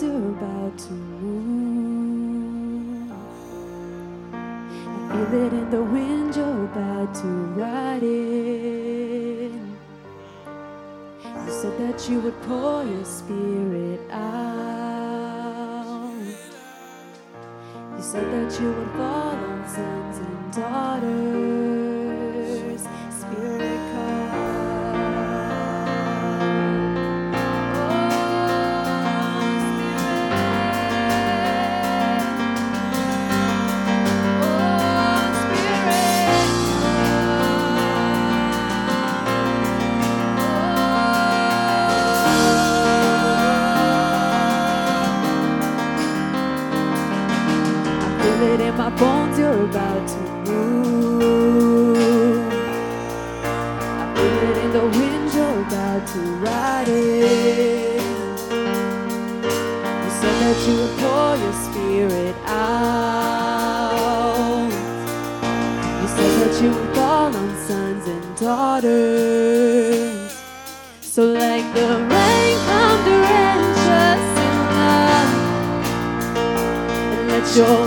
You're 0.03 0.31
about 0.31 0.79
to 0.79 0.93
move. 0.93 1.47
I 4.33 5.25
feel 5.31 5.45
it 5.47 5.53
in 5.53 5.71
the 5.71 5.83
wind, 5.83 6.37
you're 6.37 6.65
about 6.65 7.15
to 7.15 7.27
ride 7.27 8.03
in. 8.03 9.77
You 11.25 11.51
said 11.51 11.79
that 11.79 12.09
you 12.11 12.21
would 12.21 12.41
pour 12.43 12.85
your 12.85 13.05
spirit 13.05 14.01
out. 14.11 15.07
You 17.97 18.03
said 18.03 18.27
that 18.35 18.61
you 18.61 18.73
would 18.73 18.91
fall 18.91 19.35
on 19.35 19.69
sons 19.69 20.19
and 20.19 20.53
daughters. 20.53 21.36
My 48.77 48.91
bones, 48.91 49.39
you're 49.39 49.65
about 49.65 50.07
to 50.07 50.17
move. 50.51 51.97
I 53.43 54.15
feel 54.15 54.37
it 54.51 54.57
in 54.65 54.71
the 54.73 54.87
wind, 54.99 55.33
you're 55.35 55.61
about 55.67 56.07
to 56.09 56.19
ride 56.45 56.89
it. 56.89 58.03
You 60.05 60.11
said 60.21 60.37
that 60.43 60.59
you 60.69 60.75
would 60.77 60.95
pour 61.01 61.37
your 61.43 61.57
spirit 61.67 62.37
out. 62.45 63.07
You 66.03 66.09
said 66.17 66.33
that 66.41 66.55
you 66.63 66.69
would 66.69 66.91
fall 66.95 67.35
on 67.35 67.51
sons 67.67 68.05
and 68.07 68.37
daughters. 68.37 70.33
So 71.01 71.23
like 71.25 71.67
the 71.73 71.89
rain 72.13 72.59
come 72.69 73.01
to 73.09 73.17
us 74.05 74.27
in 74.47 74.57
love 74.77 75.33
and 77.15 77.29
let 77.31 77.47
your 77.57 77.86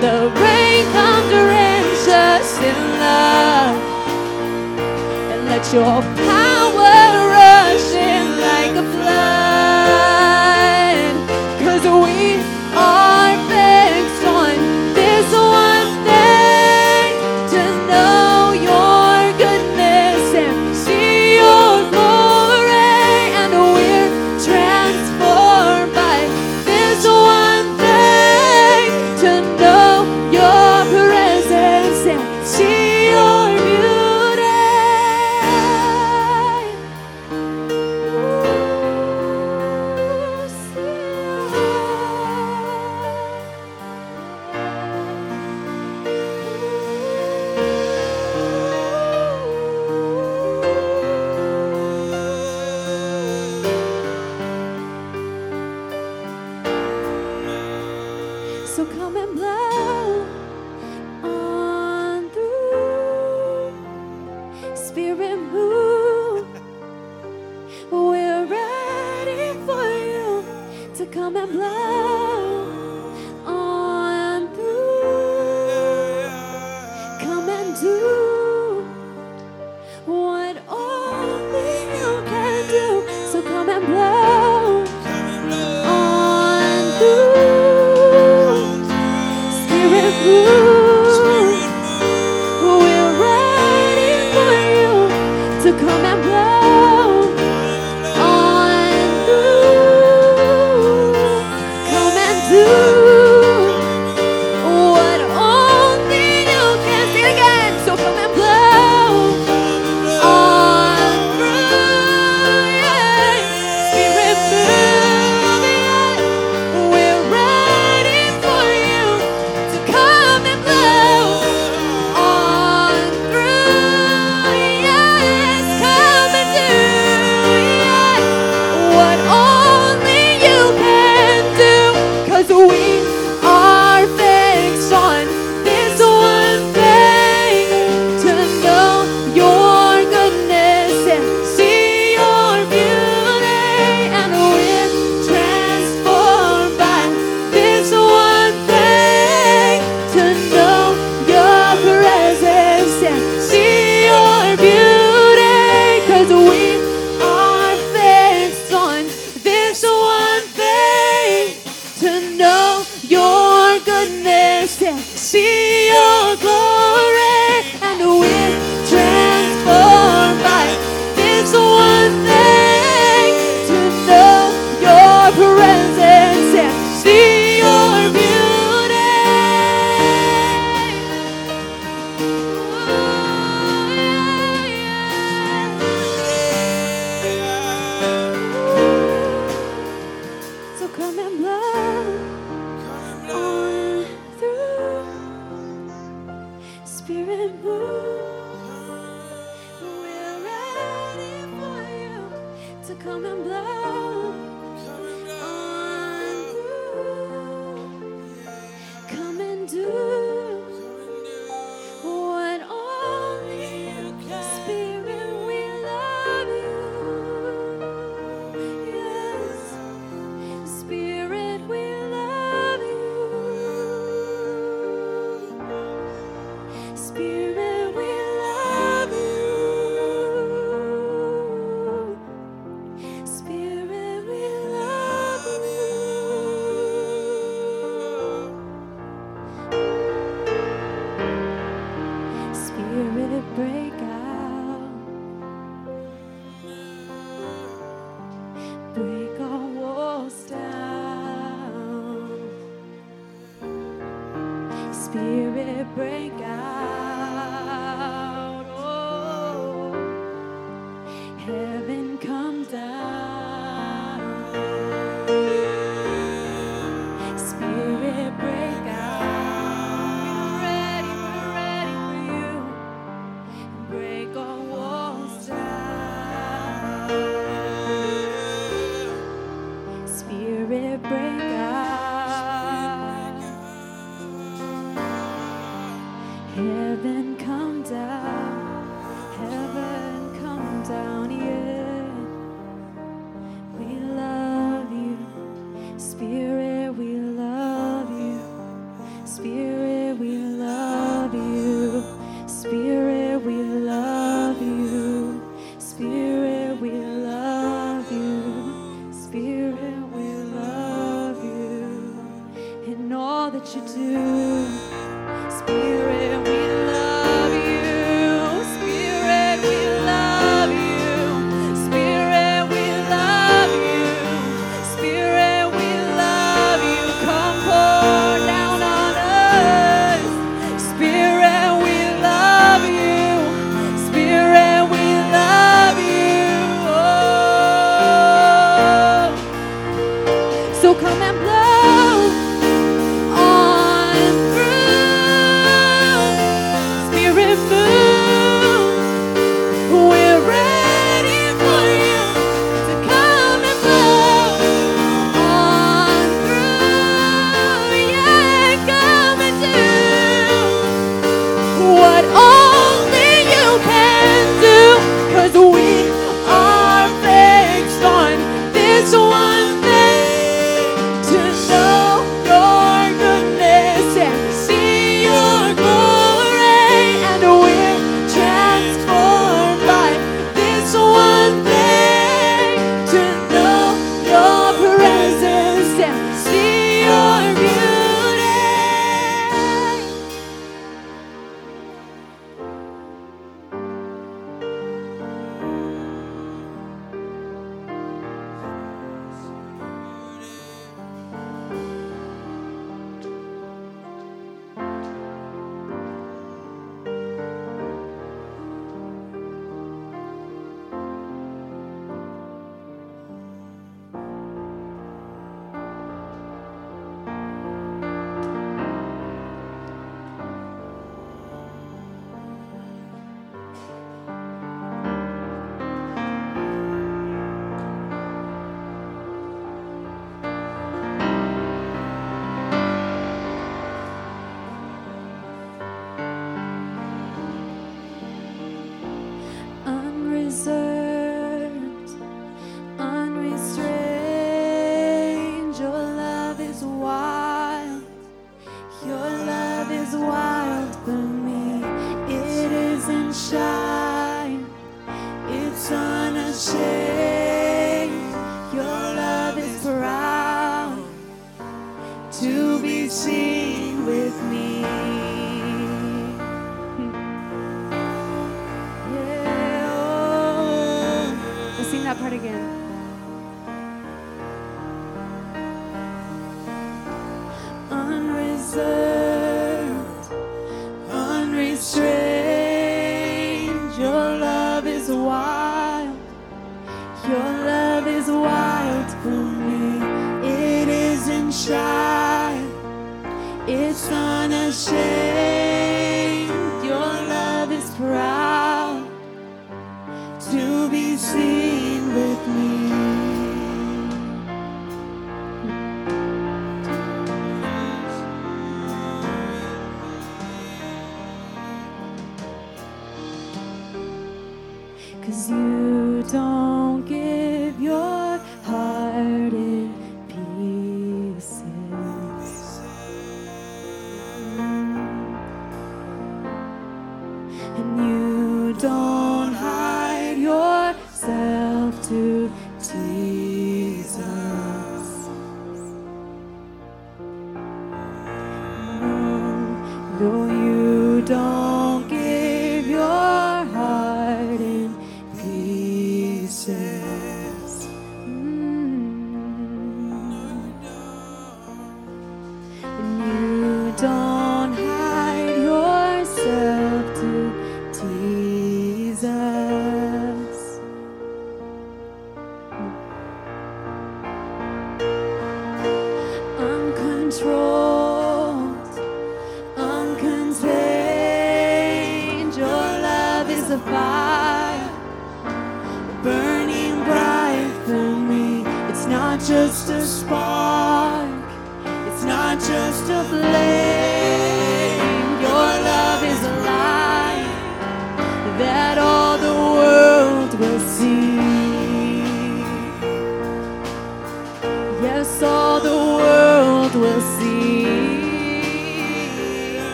the 0.00 0.30
rain 0.30 0.84
come 0.92 1.28
to 1.30 1.40
rinse 1.52 2.06
us 2.08 2.58
in 2.62 2.78
love. 3.00 3.76
And 5.32 5.46
let 5.46 5.72
your 5.72 6.17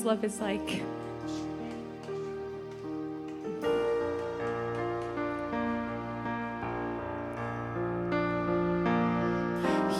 his 0.00 0.06
love 0.06 0.24
is 0.24 0.40
like. 0.40 0.82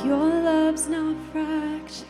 Your 0.03 0.27
love's 0.51 0.89
not 0.89 1.17
fractured, 1.31 2.07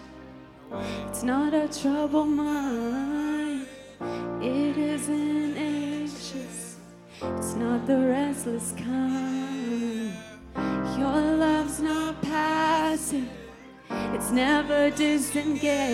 it's 1.08 1.24
not 1.24 1.52
a 1.52 1.66
troubled 1.80 2.28
mind. 2.28 3.66
It 4.40 4.76
isn't 4.78 5.56
anxious, 5.56 6.76
it's 7.20 7.54
not 7.56 7.88
the 7.88 7.98
restless 7.98 8.72
kind. 8.76 10.14
Your 10.96 11.20
love's 11.44 11.80
not 11.80 12.22
passive, 12.22 13.28
it's 14.14 14.30
never 14.30 14.90
disengaged. 14.90 15.89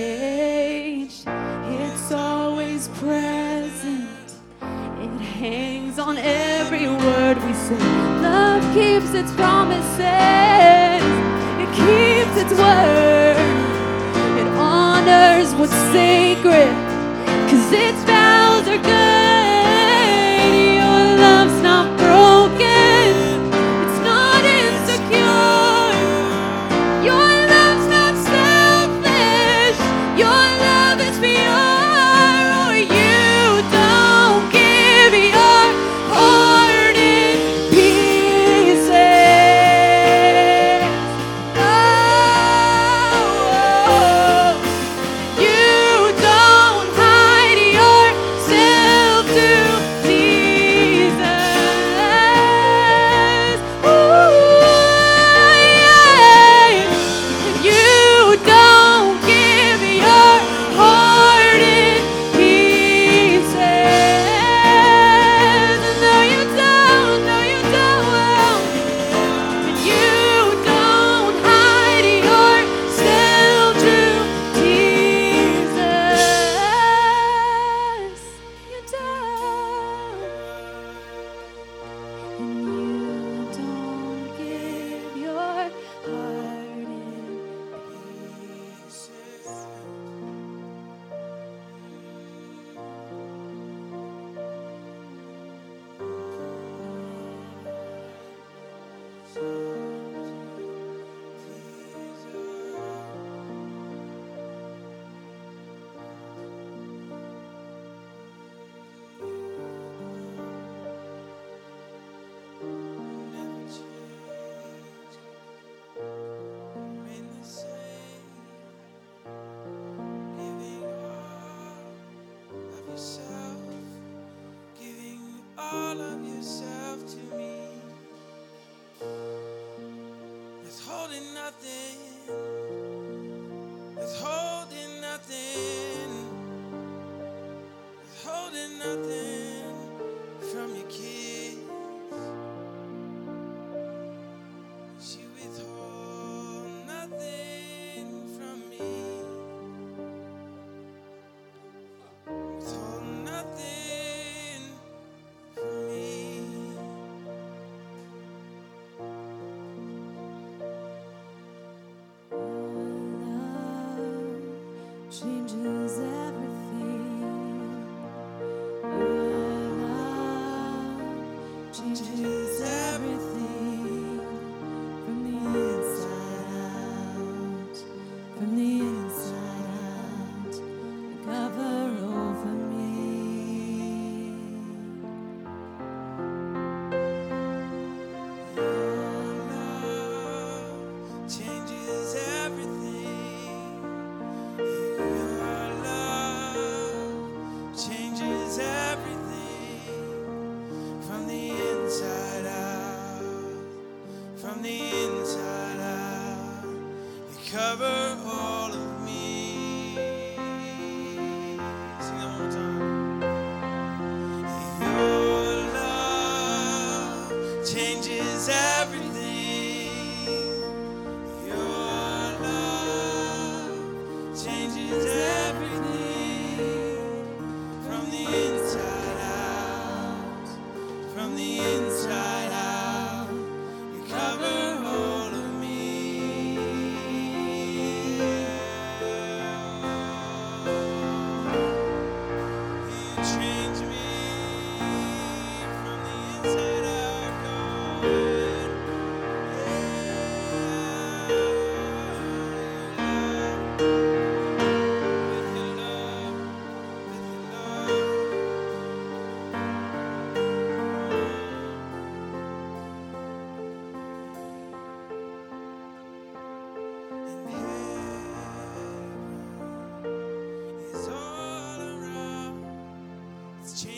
its 9.16 9.32
promises, 9.32 9.98
it 11.62 11.70
keeps 11.72 12.36
its 12.36 12.52
word, 12.52 13.36
it 14.38 14.46
honors 14.58 15.54
what's 15.54 15.72
sacred. 15.92 16.85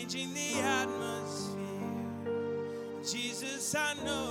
Changing 0.09 0.33
the 0.33 0.59
atmosphere. 0.61 1.55
Jesus, 3.03 3.75
I 3.75 3.93
know 4.03 4.28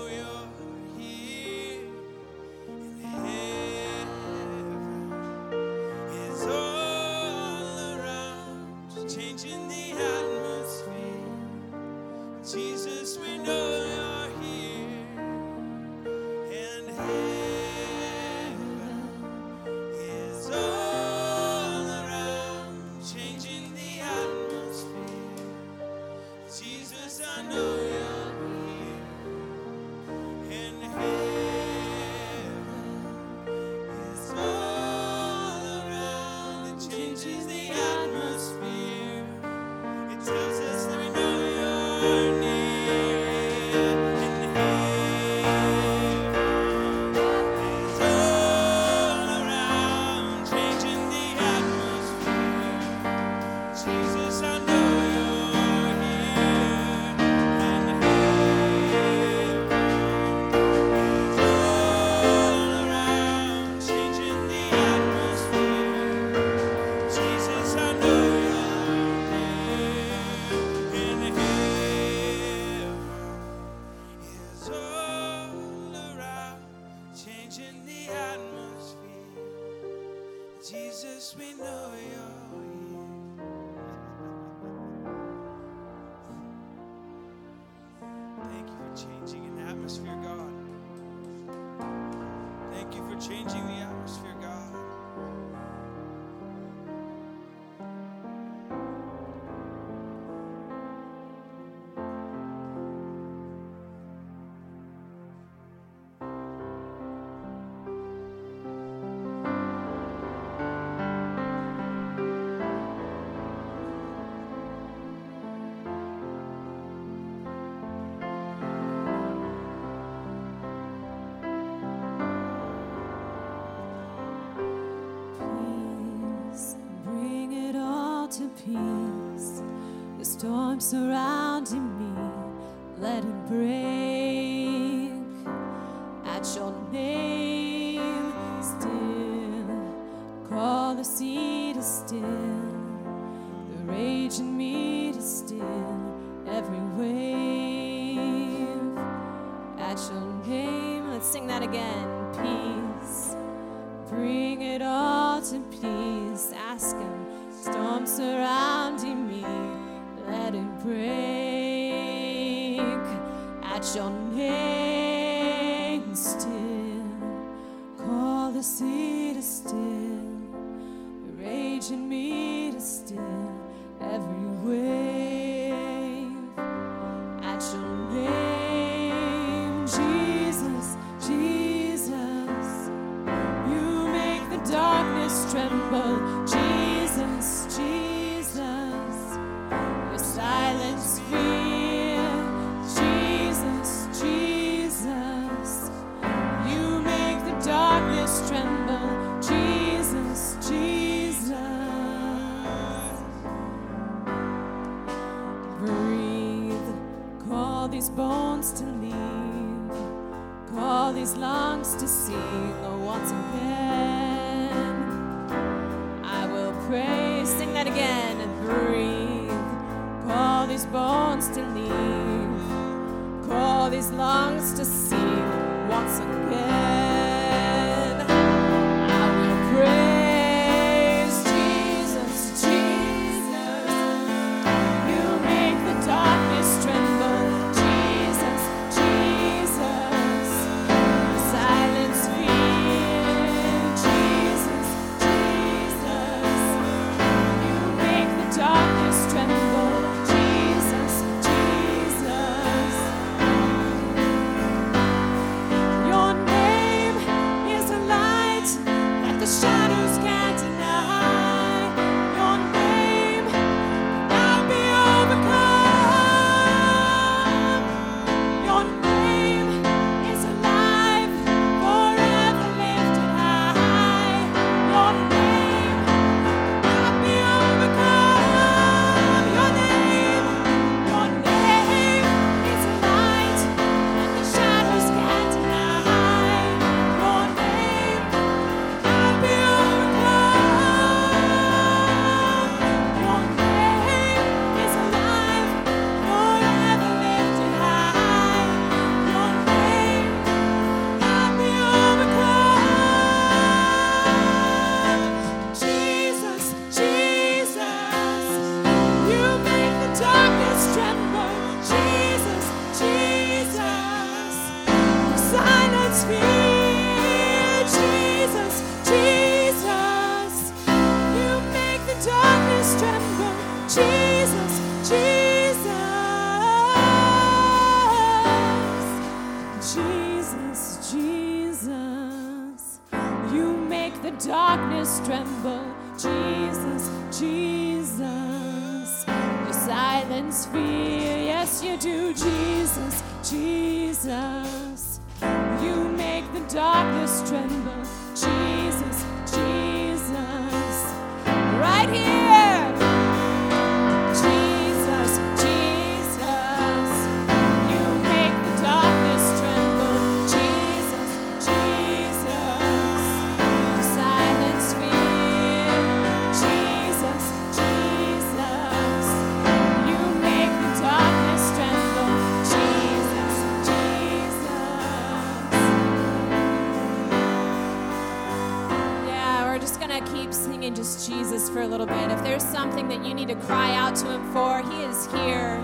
to 383.48 383.54
cry 383.54 383.94
out 383.94 384.14
to 384.14 384.30
Him 384.30 384.52
for, 384.52 384.82
He 384.82 385.02
is 385.04 385.26
here. 385.32 385.82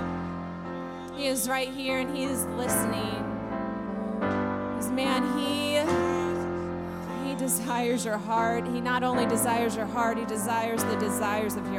He 1.17 1.27
is 1.27 1.49
right 1.49 1.69
here 1.69 1.99
and 1.99 2.15
He 2.15 2.25
is 2.25 2.45
listening. 2.57 3.23
man, 4.95 5.23
He 5.37 5.81
He 7.29 7.35
desires 7.35 8.05
your 8.05 8.19
heart. 8.19 8.65
He 8.67 8.81
not 8.81 9.03
only 9.03 9.27
desires 9.27 9.75
your 9.75 9.87
heart, 9.87 10.19
He 10.19 10.25
desires 10.27 10.85
the 10.85 10.97
desires 10.97 11.57
of 11.57 11.73
your 11.73 11.74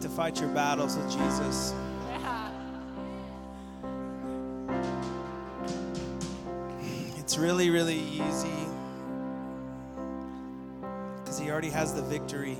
like 0.00 0.08
to 0.08 0.16
fight 0.16 0.40
your 0.40 0.48
battles 0.50 0.96
with 0.96 1.10
Jesus. 1.10 1.74
It's 7.18 7.36
really, 7.36 7.68
really 7.68 7.98
easy 7.98 8.48
because 11.18 11.38
He 11.38 11.50
already 11.50 11.68
has 11.68 11.92
the 11.92 12.00
victory. 12.00 12.56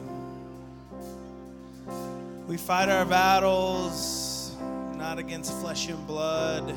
We 2.47 2.59
fight 2.59 2.91
our 2.91 3.07
battles 3.07 4.55
not 4.97 5.19
against 5.19 5.59
flesh 5.61 5.89
and 5.89 6.07
blood, 6.07 6.75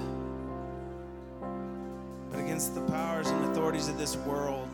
but 2.31 2.39
against 2.39 2.73
the 2.73 2.81
powers 2.83 3.27
and 3.27 3.51
authorities 3.51 3.89
of 3.89 3.97
this 3.97 4.15
world 4.15 4.69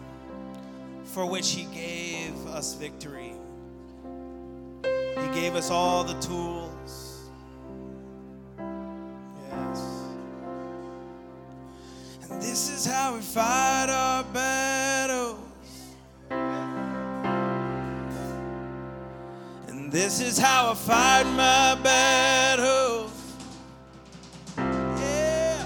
for 1.05 1.25
which 1.25 1.51
He 1.51 1.63
gave 1.73 2.45
us 2.47 2.75
victory. 2.75 3.38
He 5.29 5.35
gave 5.41 5.55
us 5.55 5.69
all 5.69 6.03
the 6.03 6.19
tools. 6.19 7.29
Yes. 8.57 10.03
And 12.23 12.41
this 12.41 12.69
is 12.69 12.85
how 12.85 13.13
we 13.13 13.21
fight 13.21 13.89
our 13.89 14.23
battles. 14.33 15.37
And 19.67 19.91
this 19.91 20.19
is 20.19 20.39
how 20.39 20.71
I 20.71 20.73
fight 20.73 21.25
my 21.25 21.75
battles. 21.83 23.11
Yeah. 24.57 25.63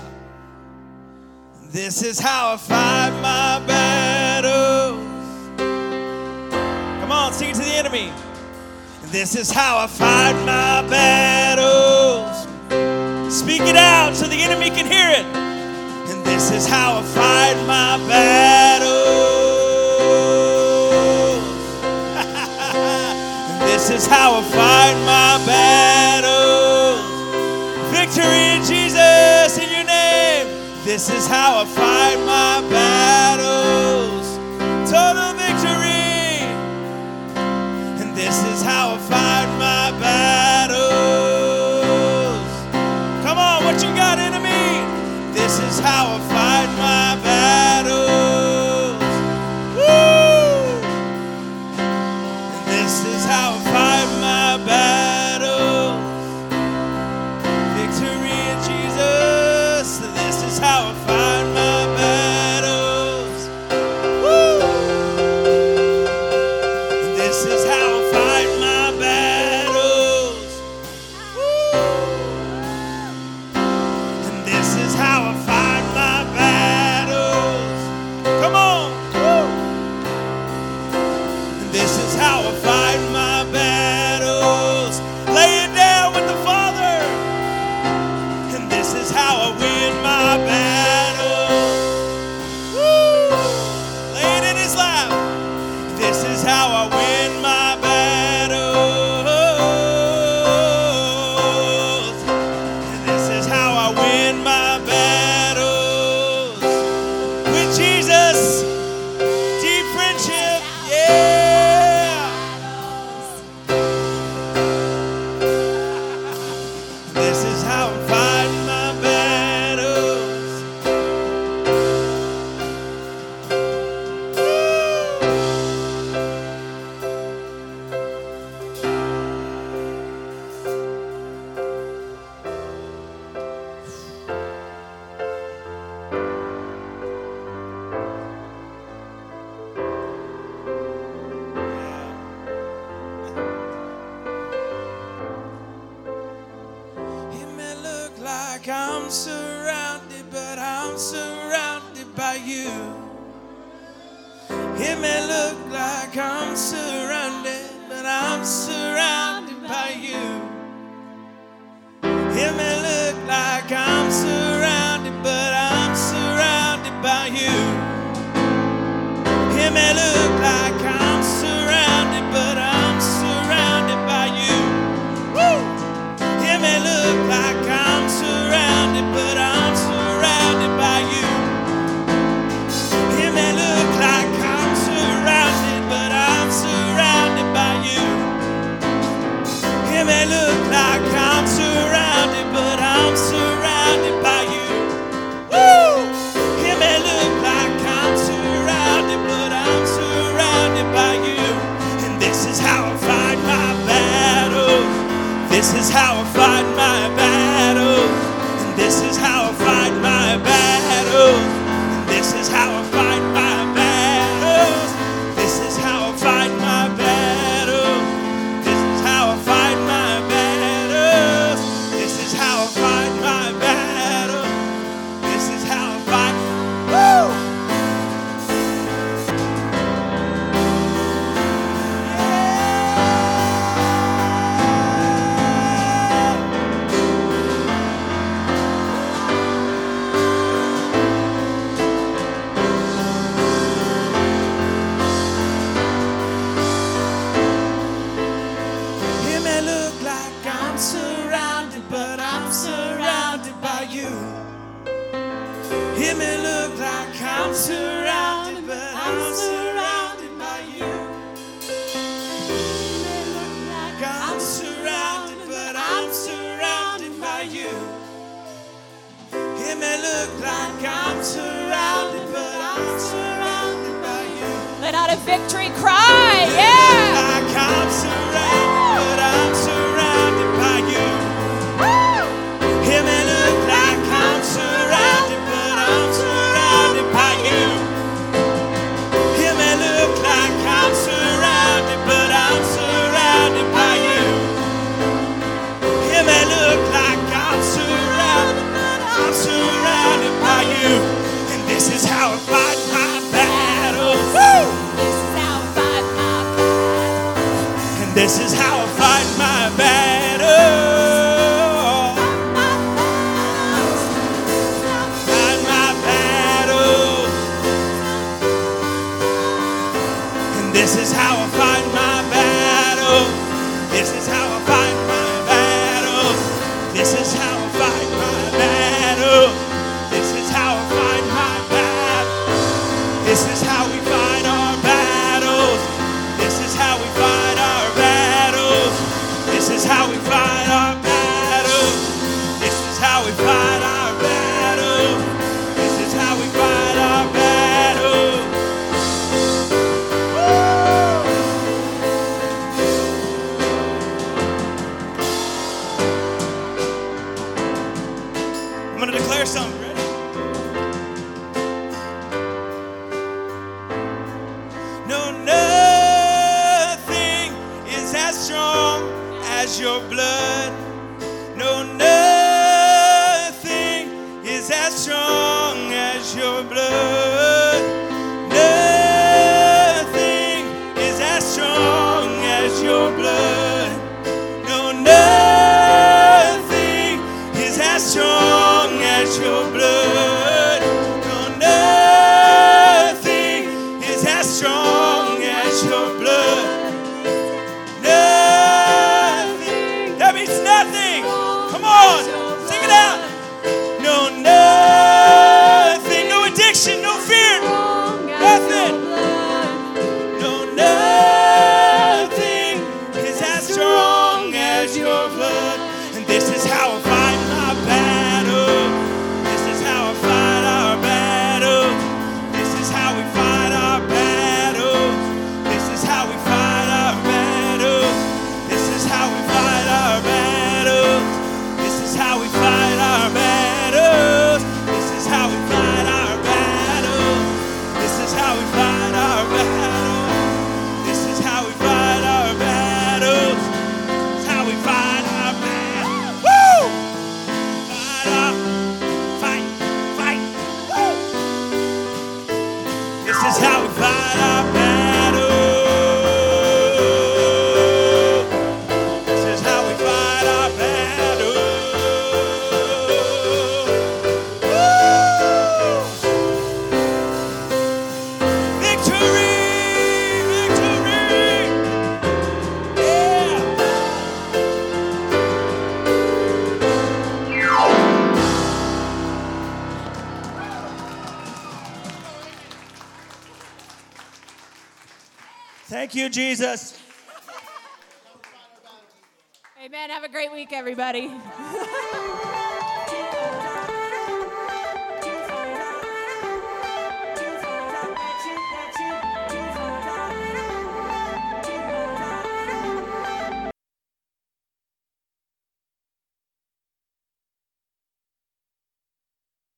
This 1.72 2.04
is 2.04 2.20
how 2.20 2.54
I 2.54 2.58
fight 2.58 3.12
my 3.22 3.66
battles. 3.66 5.00
Come 7.00 7.12
on, 7.14 7.32
sing 7.32 7.52
it 7.52 7.56
to 7.56 7.62
the 7.62 7.76
enemy. 7.76 8.12
This 9.14 9.36
is 9.36 9.52
how 9.52 9.78
I 9.78 9.86
fight 9.86 10.34
my 10.44 10.82
battles. 10.90 12.48
Speak 13.32 13.62
it 13.62 13.76
out 13.76 14.16
so 14.16 14.26
the 14.26 14.42
enemy 14.42 14.72
can 14.72 14.88
hear 14.88 15.08
it. 15.08 15.24
And 16.10 16.26
this 16.26 16.50
is 16.50 16.66
how 16.68 16.98
I 16.98 17.04
fight 17.04 17.56
my 17.68 18.00
battles. 18.10 18.90
this 23.70 23.92
is 23.92 24.08
how 24.08 24.34
I 24.34 24.42
fight 24.50 24.96
my 25.06 25.38
battles. 25.46 27.06
Victory 27.94 28.56
in 28.56 28.64
Jesus 28.64 29.60
in 29.60 29.70
your 29.70 29.86
name. 29.86 30.48
This 30.86 31.12
is 31.12 31.28
how 31.28 31.60
I 31.62 31.66
fight 31.66 32.18
my 32.26 32.68
battles. 32.68 34.23
How 38.64 38.96
I 38.96 38.98
fight 38.98 39.33